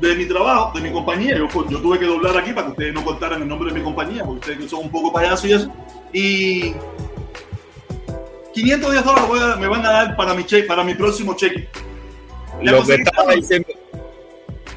de 0.00 0.16
mi 0.16 0.24
trabajo, 0.26 0.72
de 0.76 0.80
mi 0.88 0.92
compañía. 0.92 1.36
Yo, 1.38 1.46
yo 1.68 1.78
tuve 1.80 1.98
que 1.98 2.06
doblar 2.06 2.36
aquí 2.36 2.52
para 2.52 2.66
que 2.66 2.72
ustedes 2.72 2.94
no 2.94 3.04
contaran 3.04 3.42
el 3.42 3.46
nombre 3.48 3.70
de 3.72 3.78
mi 3.78 3.84
compañía, 3.84 4.24
porque 4.24 4.50
ustedes 4.50 4.70
son 4.70 4.80
un 4.80 4.90
poco 4.90 5.12
payasos 5.12 5.44
y 5.44 5.52
eso. 5.52 5.72
Y 6.12 6.74
510 8.54 9.04
dólares 9.04 9.28
voy 9.28 9.38
a- 9.40 9.56
me 9.56 9.66
van 9.68 9.86
a 9.86 9.90
dar 9.90 10.16
para 10.16 10.34
mi 10.34 10.44
cheque, 10.44 10.66
para 10.66 10.82
mi 10.82 10.94
próximo 10.94 11.34
cheque. 11.36 11.68
Lo 12.62 12.82
que 12.84 12.94
estaba 12.94 13.32
diciendo, 13.34 13.68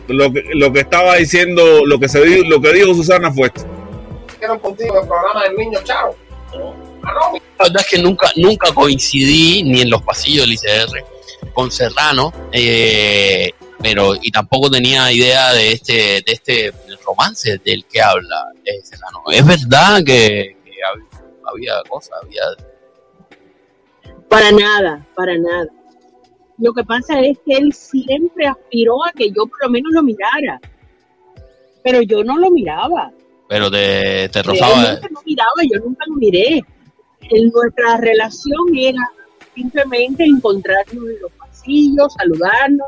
lo 0.08 0.32
que, 0.32 0.44
lo 0.54 0.72
que 0.74 0.80
estaba 0.82 1.16
diciendo, 1.16 1.86
lo 1.86 2.00
que 2.00 2.08
se 2.10 2.24
dijo, 2.24 2.48
lo 2.48 2.62
que 2.62 2.74
dijo 2.74 2.94
Susana 2.94 3.32
fue 3.32 3.48
esto. 3.48 3.66
hicieron 4.34 4.60
contigo 4.60 5.02
el 5.02 5.08
programa 5.08 5.44
del 5.44 5.56
niño 5.58 5.80
Charo. 5.84 6.16
Ah, 7.04 7.12
no, 7.14 7.34
La 7.60 7.66
verdad 7.66 7.82
es 7.82 7.88
que 7.90 8.02
nunca, 8.02 8.30
nunca 8.36 8.74
coincidí 8.74 9.64
ni 9.64 9.82
en 9.82 9.90
los 9.90 10.02
pasillos 10.02 10.46
del 10.46 10.54
ICR 10.54 11.06
con 11.54 11.72
Serrano, 11.72 12.34
eh, 12.52 13.52
pero 13.82 14.16
y 14.20 14.32
tampoco 14.32 14.70
tenía 14.70 15.12
idea 15.12 15.54
de 15.54 15.72
este, 15.74 15.94
de 15.94 16.24
este 16.28 16.74
romance 17.06 17.60
del 17.64 17.86
que 17.86 18.02
habla 18.02 18.46
eh, 18.66 18.82
Serrano. 18.84 19.22
Es 19.32 19.46
verdad 19.46 19.98
que, 20.04 20.58
que 20.66 20.72
hab- 20.72 21.22
había 21.52 21.74
cosas, 21.88 22.12
había 22.24 22.42
Para 24.30 24.52
nada, 24.52 25.06
para 25.16 25.38
nada. 25.38 25.68
Lo 26.58 26.74
que 26.74 26.84
pasa 26.84 27.20
es 27.22 27.38
que 27.46 27.54
él 27.58 27.74
siempre 27.74 28.48
aspiró 28.48 29.04
a 29.06 29.12
que 29.12 29.30
yo 29.30 29.46
por 29.46 29.64
lo 29.64 29.70
menos 29.70 29.92
lo 29.94 30.04
mirara. 30.04 30.60
Pero 31.84 32.02
yo 32.02 32.24
no 32.24 32.38
lo 32.38 32.50
miraba. 32.52 33.12
pero 33.48 33.70
te, 33.70 34.30
te 34.30 34.42
rozaba. 34.42 34.94
No 35.12 35.22
miraba, 35.26 35.62
yo 35.70 35.80
nunca 35.80 36.04
lo 36.08 36.16
miré. 36.16 36.64
En 37.22 37.50
nuestra 37.50 37.98
relación 37.98 38.78
era 38.78 39.02
simplemente 39.54 40.24
encontrarnos 40.24 41.10
en 41.10 41.22
los 41.22 41.32
pasillos, 41.34 42.14
saludarnos, 42.14 42.88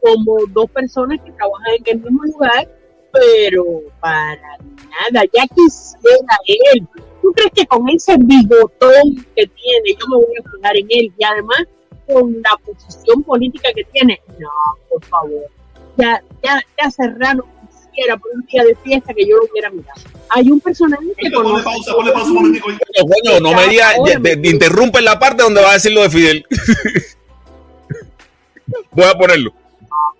como 0.00 0.36
dos 0.50 0.70
personas 0.70 1.18
que 1.24 1.32
trabajan 1.32 1.74
en 1.78 1.96
el 1.96 2.02
mismo 2.02 2.24
lugar, 2.24 2.68
pero 3.12 3.64
para 4.00 4.58
nada, 4.58 5.24
ya 5.32 5.46
quisiera 5.54 6.36
él. 6.46 6.86
¿Tú 7.22 7.32
crees 7.32 7.52
que 7.54 7.66
con 7.66 7.88
ese 7.88 8.16
bigotón 8.18 9.26
que 9.34 9.46
tiene 9.46 9.98
yo 9.98 10.06
me 10.08 10.16
voy 10.16 10.34
a 10.38 10.50
fijar 10.50 10.76
en 10.76 10.86
él? 10.90 11.12
Y 11.16 11.24
además 11.24 11.64
con 12.06 12.34
la 12.42 12.56
posición 12.64 13.22
política 13.22 13.70
que 13.74 13.84
tiene, 13.84 14.20
no, 14.38 14.48
por 14.88 15.04
favor. 15.04 15.44
Ya, 15.96 16.22
ya, 16.42 16.60
ya 16.80 16.90
Serrano 16.90 17.44
quisiera 17.70 18.16
por 18.16 18.30
un 18.34 18.44
día 18.46 18.64
de 18.64 18.74
fiesta 18.76 19.14
que 19.14 19.26
yo 19.26 19.36
lo 19.36 19.44
hubiera 19.50 19.70
mirado. 19.70 20.00
Hay 20.30 20.50
un 20.50 20.60
personaje 20.60 21.04
que 21.16 21.30
Ponle 21.30 21.50
conoce 21.50 21.64
pausa, 21.64 21.94
ponle 21.94 22.12
pausa 22.12 22.28
un 22.28 22.34
momentico. 22.34 22.66
Coño, 22.66 22.78
coño, 23.08 23.40
no 23.40 23.54
me 23.54 23.68
digas, 23.68 23.94
interrumpe 24.42 25.00
la 25.00 25.18
parte 25.18 25.42
donde 25.42 25.62
va 25.62 25.70
a 25.70 25.74
decir 25.74 25.92
lo 25.92 26.02
de 26.02 26.10
Fidel. 26.10 26.44
Voy 28.90 29.04
a 29.04 29.14
ponerlo. 29.14 29.52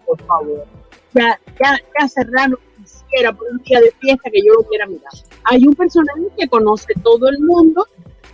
por 0.07 0.22
favor. 0.26 0.66
Ya, 1.14 1.39
ya, 1.61 1.78
ya 1.99 2.09
Serrano 2.09 2.59
quisiera 2.76 3.32
por 3.32 3.49
un 3.51 3.62
día 3.62 3.80
de 3.80 3.93
fiesta 4.01 4.30
que 4.30 4.41
yo 4.41 4.53
lo 4.55 4.61
hubiera 4.61 4.87
mirado. 4.87 5.18
Hay 5.45 5.66
un 5.66 5.74
personaje 5.74 6.22
que 6.37 6.49
conoce 6.49 6.93
todo 7.03 7.28
el 7.28 7.41
mundo, 7.41 7.87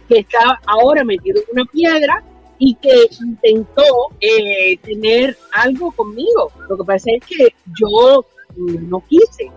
que 0.08 0.20
está 0.20 0.60
ahora 0.66 1.04
metido 1.04 1.40
en 1.40 1.46
una 1.52 1.64
piedra 1.70 2.24
y 2.62 2.74
que 2.76 3.08
intentó 3.22 3.82
eh, 4.20 4.76
tener 4.78 5.36
algo 5.52 5.90
conmigo. 5.92 6.52
Lo 6.68 6.76
que 6.76 6.84
pasa 6.84 7.10
es 7.16 7.24
que 7.26 7.48
yo 7.80 8.24
mm, 8.56 8.88
no 8.88 9.02
quise. 9.08 9.50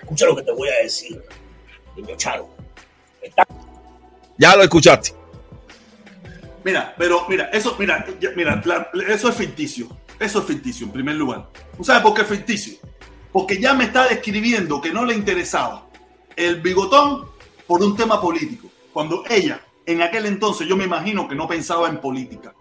escucha 0.00 0.26
lo 0.26 0.36
que 0.36 0.42
te 0.44 0.52
voy 0.52 0.68
a 0.68 0.82
decir, 0.82 1.20
niño 1.96 2.14
Charo. 2.16 2.48
Ya 4.38 4.56
lo 4.56 4.62
escuchaste. 4.62 5.12
Mira, 6.64 6.94
pero 6.96 7.26
mira, 7.28 7.50
eso, 7.52 7.74
mira, 7.78 8.06
mira, 8.36 8.62
la- 8.64 8.90
eso 9.08 9.28
es 9.28 9.34
ficticio. 9.34 9.88
Eso 10.18 10.38
es 10.40 10.44
ficticio, 10.44 10.86
en 10.86 10.92
primer 10.92 11.16
lugar. 11.16 11.48
¿Tú 11.76 11.82
sabes 11.84 12.02
por 12.02 12.14
qué 12.14 12.22
es 12.22 12.28
ficticio? 12.28 12.74
Porque 13.32 13.60
ya 13.60 13.74
me 13.74 13.84
está 13.84 14.06
describiendo 14.06 14.80
que 14.80 14.92
no 14.92 15.04
le 15.04 15.14
interesaba 15.14 15.88
el 16.36 16.60
bigotón 16.60 17.26
por 17.66 17.82
un 17.82 17.96
tema 17.96 18.20
político. 18.20 18.68
Cuando 18.92 19.24
ella, 19.28 19.60
en 19.92 20.02
aquel 20.02 20.26
entonces, 20.26 20.66
yo 20.66 20.76
me 20.76 20.84
imagino 20.84 21.28
que 21.28 21.34
no 21.34 21.48
pensaba 21.48 21.88
en 21.88 21.98
política. 21.98 22.54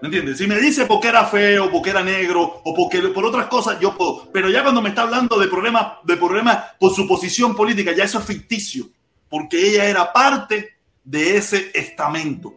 ¿Me 0.00 0.08
entiendes? 0.08 0.38
Si 0.38 0.46
me 0.46 0.58
dice 0.58 0.86
porque 0.86 1.08
era 1.08 1.26
feo, 1.26 1.70
porque 1.70 1.90
era 1.90 2.02
negro 2.02 2.62
o 2.64 2.74
porque 2.74 3.00
por 3.08 3.24
otras 3.24 3.46
cosas, 3.48 3.78
yo 3.80 3.94
puedo. 3.96 4.30
Pero 4.32 4.48
ya 4.48 4.62
cuando 4.62 4.80
me 4.80 4.88
está 4.88 5.02
hablando 5.02 5.38
de 5.38 5.46
problemas, 5.46 5.94
de 6.04 6.16
problemas 6.16 6.64
por 6.78 6.94
su 6.94 7.06
posición 7.06 7.54
política, 7.54 7.92
ya 7.92 8.04
eso 8.04 8.18
es 8.18 8.24
ficticio. 8.24 8.86
Porque 9.28 9.68
ella 9.68 9.84
era 9.84 10.12
parte 10.12 10.76
de 11.04 11.36
ese 11.36 11.70
estamento. 11.74 12.54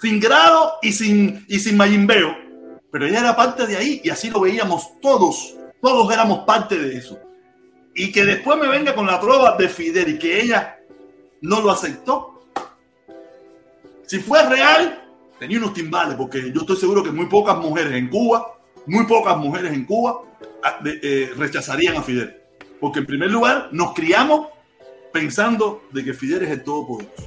Sin 0.00 0.18
grado 0.18 0.74
y 0.80 0.92
sin, 0.92 1.44
y 1.46 1.58
sin 1.58 1.76
mayimbeo. 1.76 2.34
Pero 2.90 3.06
ella 3.06 3.20
era 3.20 3.36
parte 3.36 3.66
de 3.66 3.76
ahí 3.76 4.00
y 4.02 4.10
así 4.10 4.28
lo 4.28 4.40
veíamos 4.40 5.00
todos 5.00 5.54
Todos 5.80 6.12
éramos 6.12 6.40
parte 6.40 6.76
de 6.78 6.96
eso. 6.96 7.18
Y 7.94 8.10
que 8.12 8.24
después 8.24 8.58
me 8.58 8.68
venga 8.68 8.94
con 8.94 9.06
la 9.06 9.20
prueba 9.20 9.56
de 9.58 9.68
Fidel 9.68 10.14
y 10.14 10.18
que 10.18 10.40
ella 10.40 10.78
no 11.42 11.60
lo 11.60 11.70
aceptó. 11.70 12.31
Si 14.12 14.18
fue 14.18 14.46
real, 14.46 15.02
tenía 15.38 15.56
unos 15.56 15.72
timbales, 15.72 16.16
porque 16.16 16.52
yo 16.52 16.60
estoy 16.60 16.76
seguro 16.76 17.02
que 17.02 17.10
muy 17.10 17.24
pocas 17.28 17.56
mujeres 17.56 17.94
en 17.94 18.10
Cuba, 18.10 18.58
muy 18.84 19.06
pocas 19.06 19.38
mujeres 19.38 19.72
en 19.72 19.86
Cuba 19.86 20.20
ah, 20.62 20.80
eh, 20.84 21.32
rechazarían 21.34 21.96
a 21.96 22.02
Fidel. 22.02 22.36
Porque 22.78 22.98
en 22.98 23.06
primer 23.06 23.30
lugar 23.30 23.70
nos 23.72 23.94
criamos 23.94 24.48
pensando 25.14 25.84
de 25.92 26.04
que 26.04 26.12
Fidel 26.12 26.42
es 26.42 26.50
el 26.50 26.62
todopoderoso. 26.62 27.26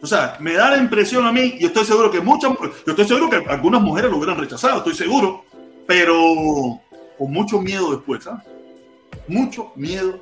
O 0.00 0.06
sea, 0.06 0.36
me 0.38 0.52
da 0.52 0.70
la 0.70 0.78
impresión 0.78 1.26
a 1.26 1.32
mí, 1.32 1.56
y 1.58 1.66
estoy 1.66 1.84
seguro 1.84 2.12
que 2.12 2.20
muchas, 2.20 2.52
yo 2.86 2.92
estoy 2.92 3.06
seguro 3.06 3.28
que 3.28 3.50
algunas 3.50 3.82
mujeres 3.82 4.08
lo 4.08 4.18
hubieran 4.18 4.38
rechazado, 4.38 4.78
estoy 4.78 4.94
seguro, 4.94 5.46
pero 5.84 6.80
con 7.18 7.32
mucho 7.32 7.60
miedo 7.60 7.90
después, 7.90 8.22
¿sabes? 8.22 8.44
Mucho 9.26 9.72
miedo. 9.74 10.20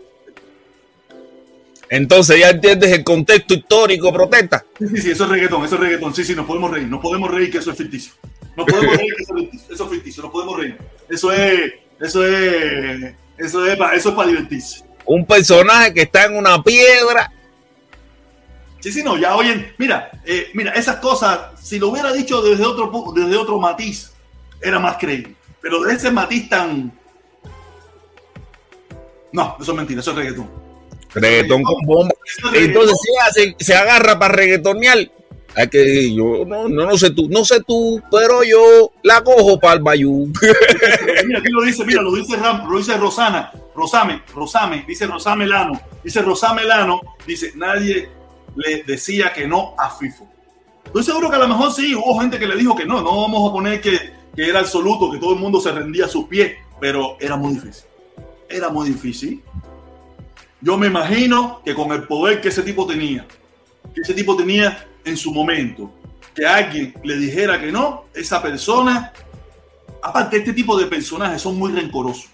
Entonces 1.92 2.40
ya 2.40 2.48
entiendes 2.48 2.90
el 2.90 3.04
contexto 3.04 3.52
histórico, 3.52 4.10
protesta. 4.10 4.64
Sí, 4.78 4.88
sí, 4.88 5.02
sí, 5.02 5.10
eso 5.10 5.24
es 5.24 5.30
reggaetón, 5.30 5.62
eso 5.62 5.74
es 5.74 5.80
reggaetón. 5.82 6.14
Sí, 6.14 6.24
sí, 6.24 6.34
nos 6.34 6.46
podemos 6.46 6.70
reír, 6.70 6.88
nos 6.88 7.02
podemos 7.02 7.30
reír 7.30 7.50
que 7.50 7.58
eso 7.58 7.70
es 7.70 7.76
ficticio. 7.76 8.14
No 8.56 8.64
podemos 8.64 8.96
reír 8.96 9.14
que 9.14 9.22
eso 9.22 9.34
es 9.36 9.40
ficticio, 9.42 9.74
eso 9.74 9.84
es 9.84 9.90
ficticio, 9.90 10.22
nos 10.22 10.32
podemos 10.32 10.58
reír. 10.58 10.78
Eso 11.10 11.30
es, 11.30 11.74
eso 12.00 12.26
es, 12.26 13.14
eso 13.36 13.66
es, 13.66 13.76
para, 13.76 13.94
eso 13.94 14.08
es 14.08 14.14
para 14.14 14.28
divertirse. 14.28 14.86
Un 15.04 15.26
personaje 15.26 15.92
que 15.92 16.00
está 16.00 16.24
en 16.24 16.38
una 16.38 16.62
piedra. 16.62 17.30
Sí, 18.80 18.90
sí, 18.90 19.02
no, 19.02 19.18
ya 19.18 19.36
oyen, 19.36 19.74
mira, 19.76 20.12
eh, 20.24 20.50
mira, 20.54 20.72
esas 20.72 20.96
cosas, 20.96 21.60
si 21.60 21.78
lo 21.78 21.88
hubiera 21.90 22.10
dicho 22.10 22.40
desde 22.40 22.64
otro, 22.64 23.12
desde 23.14 23.36
otro 23.36 23.60
matiz, 23.60 24.14
era 24.62 24.78
más 24.78 24.96
creíble. 24.96 25.36
Pero 25.60 25.82
de 25.82 25.92
ese 25.92 26.10
matiz 26.10 26.48
tan... 26.48 26.90
No, 29.30 29.58
eso 29.60 29.72
es 29.72 29.76
mentira, 29.76 30.00
eso 30.00 30.12
es 30.12 30.16
reggaetón. 30.16 30.61
Reggaetón 31.14 31.62
con 31.62 31.80
bomba. 31.84 32.14
Entonces 32.54 32.96
se, 33.34 33.56
se 33.58 33.74
agarra 33.74 34.18
para 34.18 34.34
reggaetonear. 34.34 34.98
Hay 35.54 35.68
que 35.68 36.14
yo 36.14 36.46
no, 36.46 36.66
no, 36.66 36.86
no 36.86 36.96
sé 36.96 37.10
tú, 37.10 37.28
no 37.28 37.44
sé 37.44 37.60
tú, 37.66 38.02
pero 38.10 38.42
yo 38.42 38.90
la 39.02 39.22
cojo 39.22 39.60
para 39.60 39.74
el 39.74 39.80
bayú. 39.82 40.26
Mira, 41.26 41.40
aquí 41.40 41.50
lo 41.50 41.60
dice, 41.62 41.84
mira, 41.84 42.00
lo 42.00 42.14
dice, 42.14 42.36
Ram- 42.38 42.66
lo 42.70 42.78
dice 42.78 42.96
Rosana, 42.96 43.52
Rosame, 43.76 44.22
Rosame, 44.34 44.84
dice 44.88 45.06
Rosame 45.06 45.46
Lano, 45.46 45.78
dice 46.02 46.22
Rosame 46.22 46.64
Lano, 46.64 47.02
dice, 47.26 47.52
nadie 47.54 48.08
le 48.56 48.82
decía 48.84 49.34
que 49.34 49.46
no 49.46 49.74
a 49.78 49.90
FIFO. 49.90 50.26
Estoy 50.86 51.02
seguro 51.04 51.28
que 51.28 51.36
a 51.36 51.40
lo 51.40 51.48
mejor 51.48 51.70
sí, 51.72 51.94
hubo 51.94 52.18
gente 52.18 52.38
que 52.38 52.46
le 52.46 52.56
dijo 52.56 52.74
que 52.74 52.86
no, 52.86 53.02
no 53.02 53.20
vamos 53.20 53.50
a 53.50 53.52
poner 53.52 53.80
que, 53.82 53.98
que 54.34 54.48
era 54.48 54.60
absoluto, 54.60 55.10
que 55.10 55.18
todo 55.18 55.34
el 55.34 55.38
mundo 55.38 55.60
se 55.60 55.70
rendía 55.70 56.06
a 56.06 56.08
sus 56.08 56.24
pies, 56.28 56.52
pero 56.80 57.18
era 57.20 57.36
muy 57.36 57.52
difícil. 57.54 57.84
Era 58.48 58.70
muy 58.70 58.88
difícil. 58.88 59.42
Yo 60.62 60.78
me 60.78 60.86
imagino 60.86 61.60
que 61.64 61.74
con 61.74 61.92
el 61.92 62.04
poder 62.04 62.40
que 62.40 62.48
ese 62.48 62.62
tipo 62.62 62.86
tenía, 62.86 63.26
que 63.94 64.00
ese 64.00 64.14
tipo 64.14 64.36
tenía 64.36 64.86
en 65.04 65.16
su 65.16 65.32
momento, 65.32 65.92
que 66.34 66.46
alguien 66.46 66.94
le 67.02 67.16
dijera 67.16 67.60
que 67.60 67.70
no, 67.72 68.04
esa 68.14 68.40
persona 68.40 69.12
Aparte, 70.02 70.38
este 70.38 70.52
tipo 70.52 70.76
de 70.76 70.86
personajes 70.86 71.40
son 71.40 71.56
muy 71.56 71.70
rencorosos. 71.72 72.26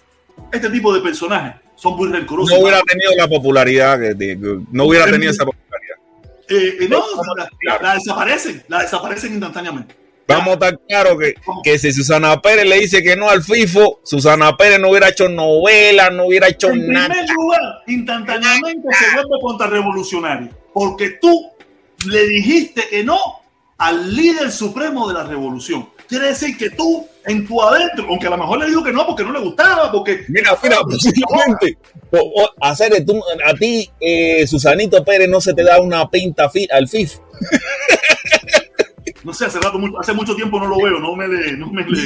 Este 0.51 0.69
tipo 0.71 0.91
de 0.91 1.01
personajes 1.01 1.61
son 1.75 1.95
muy 1.95 2.09
rencorosos. 2.09 2.51
No 2.57 2.63
hubiera 2.63 2.81
tenido 2.81 3.11
la 3.15 3.27
popularidad 3.27 3.99
que, 3.99 4.17
que- 4.17 4.59
no 4.71 4.85
hubiera 4.85 5.05
tenido 5.05 5.31
esa 5.31 5.45
popularidad. 5.45 5.95
Eh, 6.49 6.77
eh, 6.81 6.87
no, 6.89 7.03
la 7.79 7.93
desaparecen, 7.93 8.63
la 8.67 8.81
desaparecen 8.81 9.33
instantáneamente. 9.33 9.95
Vamos 10.29 10.47
a 10.49 10.53
estar 10.53 10.79
claro 10.87 11.17
que, 11.17 11.33
que 11.63 11.77
si 11.79 11.91
Susana 11.91 12.41
Pérez 12.41 12.65
le 12.65 12.79
dice 12.79 13.01
que 13.03 13.15
no 13.15 13.29
al 13.29 13.43
FIFO, 13.43 13.99
Susana 14.03 14.55
Pérez 14.55 14.79
no 14.79 14.89
hubiera 14.89 15.09
hecho 15.09 15.27
novela, 15.27 16.09
no 16.09 16.25
hubiera 16.27 16.47
hecho 16.47 16.69
En 16.69 16.87
nada. 16.91 17.09
primer 17.09 17.29
lugar, 17.31 17.61
instantáneamente 17.87 18.87
se 18.97 19.15
vuelve 19.15 19.41
contrarrevolucionario. 19.41 20.49
Porque 20.73 21.17
tú 21.21 21.49
le 22.05 22.25
dijiste 22.27 22.83
que 22.89 23.03
no 23.03 23.17
al 23.77 24.15
líder 24.15 24.51
supremo 24.51 25.07
de 25.07 25.13
la 25.13 25.23
revolución. 25.23 25.89
Quiere 26.07 26.27
decir 26.27 26.57
que 26.57 26.71
tú, 26.71 27.05
en 27.25 27.47
tu 27.47 27.61
adentro, 27.61 28.05
aunque 28.09 28.25
a 28.27 28.31
lo 28.31 28.37
mejor 28.37 28.59
le 28.59 28.65
dijo 28.67 28.83
que 28.83 28.91
no 28.91 29.05
porque 29.05 29.23
no 29.23 29.31
le 29.31 29.39
gustaba, 29.41 29.91
porque 29.91 30.25
Mira, 30.27 30.57
mira, 30.63 30.77
posiblemente. 30.81 31.77
o- 32.11 32.43
o- 32.43 32.49
hacer 32.61 33.05
tú, 33.05 33.21
a 33.45 33.53
ti, 33.53 33.89
eh, 33.99 34.45
Susanito 34.47 35.03
Pérez, 35.05 35.29
no 35.29 35.39
se 35.39 35.53
te 35.53 35.63
da 35.63 35.79
una 35.79 36.09
pinta 36.09 36.49
fi- 36.49 36.67
al 36.71 36.87
FIF. 36.89 37.17
no 39.23 39.33
sé, 39.33 39.45
hace, 39.45 39.59
rato, 39.59 39.77
mucho- 39.79 39.99
hace 39.99 40.13
mucho 40.13 40.35
tiempo 40.35 40.59
no 40.59 40.67
lo 40.67 40.77
veo, 40.77 40.99
no 40.99 41.15
me 41.15 41.27
le, 41.27 41.53
no 41.53 41.67
me 41.71 41.83
le, 41.83 41.99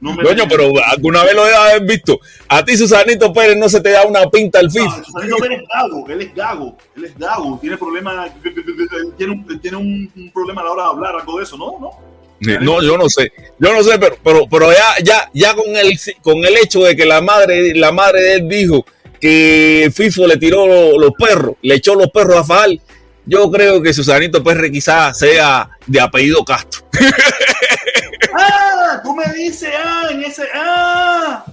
no 0.00 0.14
me 0.14 0.22
Coño, 0.22 0.44
le- 0.44 0.48
pero 0.48 0.72
alguna 0.86 1.24
vez 1.24 1.34
lo 1.34 1.44
debes 1.44 1.58
haber 1.58 1.82
visto. 1.84 2.18
A 2.48 2.64
ti, 2.64 2.76
Susanito 2.76 3.32
Pérez, 3.32 3.56
no 3.56 3.68
se 3.68 3.80
te 3.80 3.90
da 3.90 4.04
una 4.06 4.28
pinta 4.30 4.58
al 4.60 4.70
FIF. 4.70 4.84
No, 4.84 5.04
Susanito 5.04 5.36
Pérez 5.36 5.60
es 5.62 5.68
gago, 5.68 6.06
él 6.08 6.20
es 6.22 6.34
gago, 6.34 6.76
él 6.96 7.04
es 7.04 7.18
gago, 7.18 7.58
tiene 7.60 7.76
problemas, 7.76 8.30
tiene 9.16 9.32
un, 9.32 9.60
tiene 9.60 9.76
un, 9.76 10.10
un 10.16 10.30
problema 10.32 10.60
a 10.62 10.64
la 10.64 10.70
hora 10.70 10.82
de 10.84 10.88
hablar, 10.90 11.14
algo 11.20 11.38
de 11.38 11.44
eso, 11.44 11.56
¿no? 11.56 11.78
¿No? 11.80 11.90
No, 12.60 12.80
yo 12.82 12.96
no 12.96 13.08
sé, 13.08 13.32
yo 13.58 13.72
no 13.72 13.82
sé, 13.82 13.98
pero, 13.98 14.16
pero, 14.22 14.46
pero 14.48 14.70
ya, 14.70 15.02
ya, 15.02 15.28
ya 15.34 15.54
con 15.54 15.74
el, 15.74 15.98
con 16.22 16.36
el 16.44 16.56
hecho 16.56 16.80
de 16.84 16.94
que 16.94 17.04
la 17.04 17.20
madre, 17.20 17.74
la 17.74 17.90
madre 17.90 18.20
de 18.20 18.34
él 18.34 18.48
dijo 18.48 18.86
que 19.20 19.90
FIFO 19.92 20.26
le 20.28 20.36
tiró 20.36 20.64
lo- 20.66 20.98
los 21.00 21.10
perros, 21.18 21.56
le 21.62 21.74
echó 21.74 21.96
los 21.96 22.08
perros 22.10 22.36
a 22.36 22.44
Fajal, 22.44 22.80
yo 23.28 23.50
creo 23.50 23.82
que 23.82 23.92
Susanito 23.92 24.42
Pérez 24.42 24.72
quizás 24.72 25.18
sea 25.18 25.68
de 25.86 26.00
apellido 26.00 26.44
Castro. 26.44 26.82
¡Ah! 28.34 29.00
Tú 29.04 29.14
me 29.14 29.24
dices, 29.34 29.70
ah, 29.76 30.08
en 30.10 30.24
ese, 30.24 30.44
ah. 30.54 31.44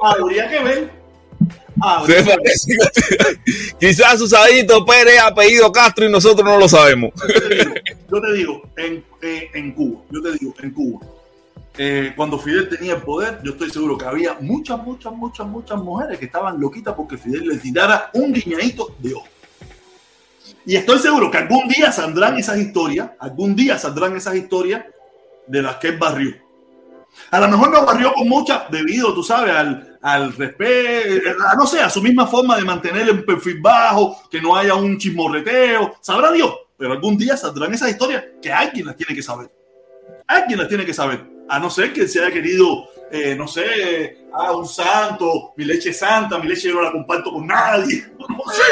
Habría 0.00 0.48
que 0.48 0.60
ver. 0.60 0.90
Habría 1.80 2.16
que 2.16 2.22
ver. 2.22 2.40
quizás 3.78 4.18
Susanito 4.18 4.84
Pérez 4.86 5.14
es 5.14 5.22
apellido 5.22 5.70
Castro 5.70 6.06
y 6.06 6.10
nosotros 6.10 6.44
no 6.44 6.58
lo 6.58 6.68
sabemos. 6.68 7.10
Yo 7.14 7.40
te 7.40 7.54
digo, 7.54 7.74
yo 8.10 8.20
te 8.20 8.32
digo, 8.32 8.70
en, 8.76 9.04
eh, 9.20 9.50
en 9.52 9.72
Cuba, 9.72 10.02
yo 10.10 10.22
te 10.22 10.32
digo, 10.38 10.54
en 10.62 10.70
Cuba, 10.70 11.06
eh, 11.78 12.12
cuando 12.14 12.38
Fidel 12.38 12.68
tenía 12.68 12.94
el 12.94 13.02
poder, 13.02 13.40
yo 13.42 13.52
estoy 13.52 13.70
seguro 13.70 13.96
que 13.96 14.04
había 14.04 14.36
muchas, 14.40 14.82
muchas, 14.82 15.12
muchas, 15.12 15.46
muchas 15.46 15.78
mujeres 15.78 16.18
que 16.18 16.26
estaban 16.26 16.60
loquitas 16.60 16.94
porque 16.94 17.16
Fidel 17.16 17.48
les 17.48 17.62
tirara 17.62 18.10
un 18.12 18.32
guiñadito 18.32 18.94
de 18.98 19.14
ojo. 19.14 19.26
Y 20.66 20.76
estoy 20.76 20.98
seguro 20.98 21.30
que 21.30 21.38
algún 21.38 21.66
día 21.68 21.90
saldrán 21.90 22.38
esas 22.38 22.58
historias, 22.58 23.10
algún 23.18 23.56
día 23.56 23.78
saldrán 23.78 24.14
esas 24.16 24.36
historias 24.36 24.84
de 25.46 25.62
las 25.62 25.76
que 25.76 25.88
él 25.88 25.98
barrió. 25.98 26.36
A 27.30 27.40
lo 27.40 27.48
mejor 27.48 27.70
no 27.70 27.84
barrió 27.84 28.12
con 28.12 28.28
muchas 28.28 28.70
debido, 28.70 29.12
tú 29.12 29.22
sabes, 29.22 29.54
al, 29.54 29.98
al 30.00 30.32
respeto, 30.34 31.30
a, 31.46 31.54
no 31.56 31.66
sé, 31.66 31.80
a 31.80 31.90
su 31.90 32.02
misma 32.02 32.26
forma 32.26 32.56
de 32.56 32.64
mantener 32.64 33.08
el 33.08 33.24
perfil 33.24 33.60
bajo, 33.60 34.28
que 34.30 34.40
no 34.40 34.56
haya 34.56 34.74
un 34.74 34.98
chismorreteo, 34.98 35.96
sabrá 36.00 36.30
Dios. 36.30 36.54
Pero 36.76 36.92
algún 36.92 37.16
día 37.16 37.36
saldrán 37.36 37.72
esas 37.74 37.90
historias 37.90 38.24
que 38.40 38.52
alguien 38.52 38.86
las 38.86 38.96
tiene 38.96 39.14
que 39.14 39.22
saber. 39.22 39.50
Alguien 40.26 40.58
las 40.58 40.68
tiene 40.68 40.86
que 40.86 40.94
saber. 40.94 41.31
A 41.52 41.58
no 41.58 41.68
ser 41.68 41.92
que 41.92 42.08
se 42.08 42.18
haya 42.20 42.32
querido, 42.32 42.88
eh, 43.10 43.34
no 43.36 43.46
sé, 43.46 44.16
a 44.32 44.52
un 44.52 44.66
santo, 44.66 45.52
mi 45.56 45.66
leche 45.66 45.90
es 45.90 45.98
santa, 45.98 46.38
mi 46.38 46.48
leche 46.48 46.68
yo 46.68 46.74
no 46.76 46.82
la 46.82 46.90
comparto 46.92 47.30
con 47.30 47.46
nadie. 47.46 48.04
No 48.18 48.26
sé. 48.52 48.62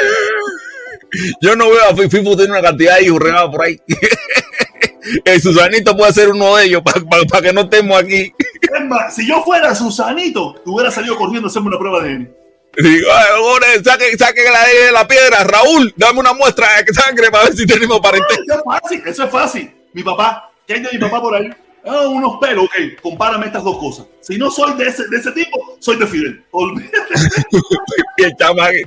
Yo 1.41 1.55
no 1.55 1.69
veo 1.69 1.83
a 1.89 1.95
Fi- 1.95 2.09
FIFO 2.09 2.35
tiene 2.35 2.51
una 2.53 2.61
cantidad 2.61 2.97
de 2.97 3.03
hijos 3.05 3.19
regados 3.19 3.51
por 3.51 3.63
ahí. 3.65 3.79
El 5.25 5.41
Susanito 5.41 5.95
puede 5.97 6.13
ser 6.13 6.29
uno 6.29 6.55
de 6.55 6.65
ellos 6.65 6.81
para 7.29 7.41
que 7.41 7.53
no 7.53 7.61
estemos 7.61 7.99
aquí. 8.01 8.33
Es 8.61 8.85
más, 8.87 9.13
si 9.15 9.27
yo 9.27 9.43
fuera 9.43 9.75
Susanito, 9.75 10.53
te 10.63 10.69
hubiera 10.69 10.89
salido 10.91 11.15
corriendo 11.17 11.47
a 11.47 11.49
hacerme 11.49 11.67
una 11.69 11.77
prueba 11.79 12.01
de 12.01 12.09
ADN. 12.09 12.35
Digo, 12.77 13.07
"Ay, 13.13 13.41
Gore, 13.41 13.83
saque, 13.83 14.17
saque 14.17 14.43
la, 14.51 14.63
de 14.65 14.91
la 14.91 15.07
piedra. 15.07 15.43
Raúl, 15.43 15.93
dame 15.97 16.19
una 16.19 16.33
muestra 16.33 16.67
de 16.83 16.93
sangre 16.93 17.29
para 17.29 17.45
ver 17.45 17.55
si 17.55 17.65
tenemos 17.65 17.99
parentesco. 17.99 18.43
Eso 18.47 18.55
es 18.55 18.63
fácil, 18.63 19.03
eso 19.05 19.23
es 19.25 19.31
fácil. 19.31 19.75
Mi 19.93 20.03
papá, 20.03 20.49
¿qué 20.65 20.75
hay 20.75 20.79
de 20.81 20.89
mi 20.93 20.97
papá 20.99 21.21
por 21.21 21.35
ahí? 21.35 21.49
Ah, 21.83 22.07
unos 22.07 22.37
pelos, 22.39 22.65
ok, 22.65 23.01
compárame 23.01 23.47
estas 23.47 23.63
dos 23.63 23.77
cosas. 23.79 24.05
Si 24.21 24.37
no 24.37 24.51
soy 24.51 24.73
de 24.75 24.87
ese, 24.87 25.07
de 25.07 25.17
ese 25.17 25.31
tipo, 25.31 25.77
soy 25.79 25.97
de 25.97 26.05
Fidel. 26.05 26.43
Olvídate. 26.51 27.13
Y 28.17 28.23
el 28.23 28.35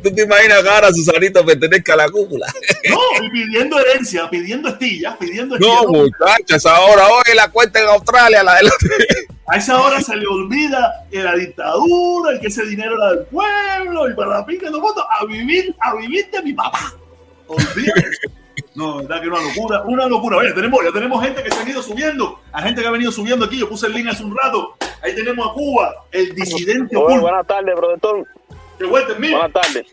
¿Tú 0.01 0.15
te 0.15 0.23
imaginas 0.23 0.65
ahora 0.65 0.93
Susanito 0.93 1.45
pertenezca 1.45 1.95
a 1.95 1.97
la 1.97 2.09
cúpula? 2.09 2.47
No, 2.91 3.25
y 3.25 3.31
pidiendo 3.31 3.79
herencia, 3.81 4.31
pidiendo 4.31 4.69
estillas, 4.69 5.17
pidiendo 5.17 5.59
No, 5.59 5.67
estillas. 5.67 5.87
muchachas, 5.87 6.67
ahora 6.67 7.09
oye 7.09 7.35
la 7.35 7.49
cuenta 7.51 7.81
en 7.81 7.89
Australia, 7.89 8.43
la 8.45 8.57
de 8.57 8.63
la... 8.65 8.71
A 9.49 9.57
esa 9.57 9.81
hora 9.81 10.01
se 10.01 10.15
le 10.17 10.27
olvida 10.27 11.07
que 11.11 11.23
la 11.23 11.35
dictadura 11.35 12.37
y 12.37 12.41
que 12.41 12.47
ese 12.47 12.65
dinero 12.67 12.97
era 12.97 13.17
del 13.17 13.27
pueblo 13.27 14.09
y 14.09 14.15
para 14.15 14.39
la 14.39 14.47
pinga 14.47 14.71
no 14.71 14.81
voto 14.81 15.05
a 15.11 15.25
vivir, 15.27 15.75
a 15.81 15.95
vivir 15.97 16.31
de 16.31 16.43
mi 16.43 16.53
papá. 16.53 16.95
Olvídate. 17.49 18.11
No, 18.75 18.97
verdad 18.97 19.23
que 19.23 19.29
una 19.29 19.41
locura, 19.41 19.83
una 19.83 20.07
locura. 20.07 20.37
Oye, 20.39 20.53
tenemos, 20.53 20.85
ya 20.85 20.93
tenemos 20.93 21.23
gente 21.25 21.43
que 21.43 21.51
se 21.51 21.61
ha 21.61 21.69
ido 21.69 21.83
subiendo, 21.83 22.41
a 22.53 22.63
gente 22.63 22.83
que 22.83 22.89
ha 22.89 22.91
venido 22.91 23.13
subiendo 23.13 23.45
aquí. 23.45 23.59
Yo 23.59 23.69
puse 23.69 23.87
el 23.87 23.93
link 23.93 24.09
hace 24.09 24.25
un 24.25 24.37
rato. 24.37 24.75
Ahí 25.03 25.15
tenemos 25.15 25.49
a 25.49 25.53
Cuba, 25.53 25.95
el 26.11 26.35
disidente 26.35 26.97
oculto. 26.97 27.21
buenas 27.21 27.47
tardes. 27.47 27.75
Que 28.79 28.87
mí. 29.19 29.31
Buenas 29.31 29.53
tardes. 29.53 29.87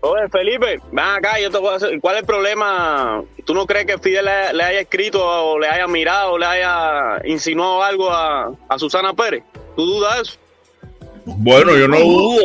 Oye, 0.00 0.28
Felipe, 0.28 0.80
ven 0.92 1.04
acá, 1.04 1.40
yo 1.40 1.50
te 1.50 1.58
voy 1.58 1.72
a 1.72 1.76
hacer. 1.76 2.00
¿Cuál 2.00 2.14
es 2.16 2.20
el 2.20 2.26
problema? 2.26 3.22
¿Tú 3.44 3.52
no 3.52 3.66
crees 3.66 3.84
que 3.84 3.98
Fidel 3.98 4.26
le, 4.26 4.52
le 4.54 4.62
haya 4.62 4.80
escrito 4.80 5.20
o 5.24 5.58
le 5.58 5.68
haya 5.68 5.88
mirado 5.88 6.32
o 6.32 6.38
le 6.38 6.46
haya 6.46 7.20
insinuado 7.24 7.82
algo 7.82 8.10
a, 8.10 8.52
a 8.68 8.78
Susana 8.78 9.12
Pérez? 9.12 9.42
¿Tú 9.74 9.84
dudas 9.84 10.20
eso? 10.20 10.38
Bueno, 11.36 11.76
yo 11.76 11.88
no 11.88 11.98
dudo, 12.00 12.42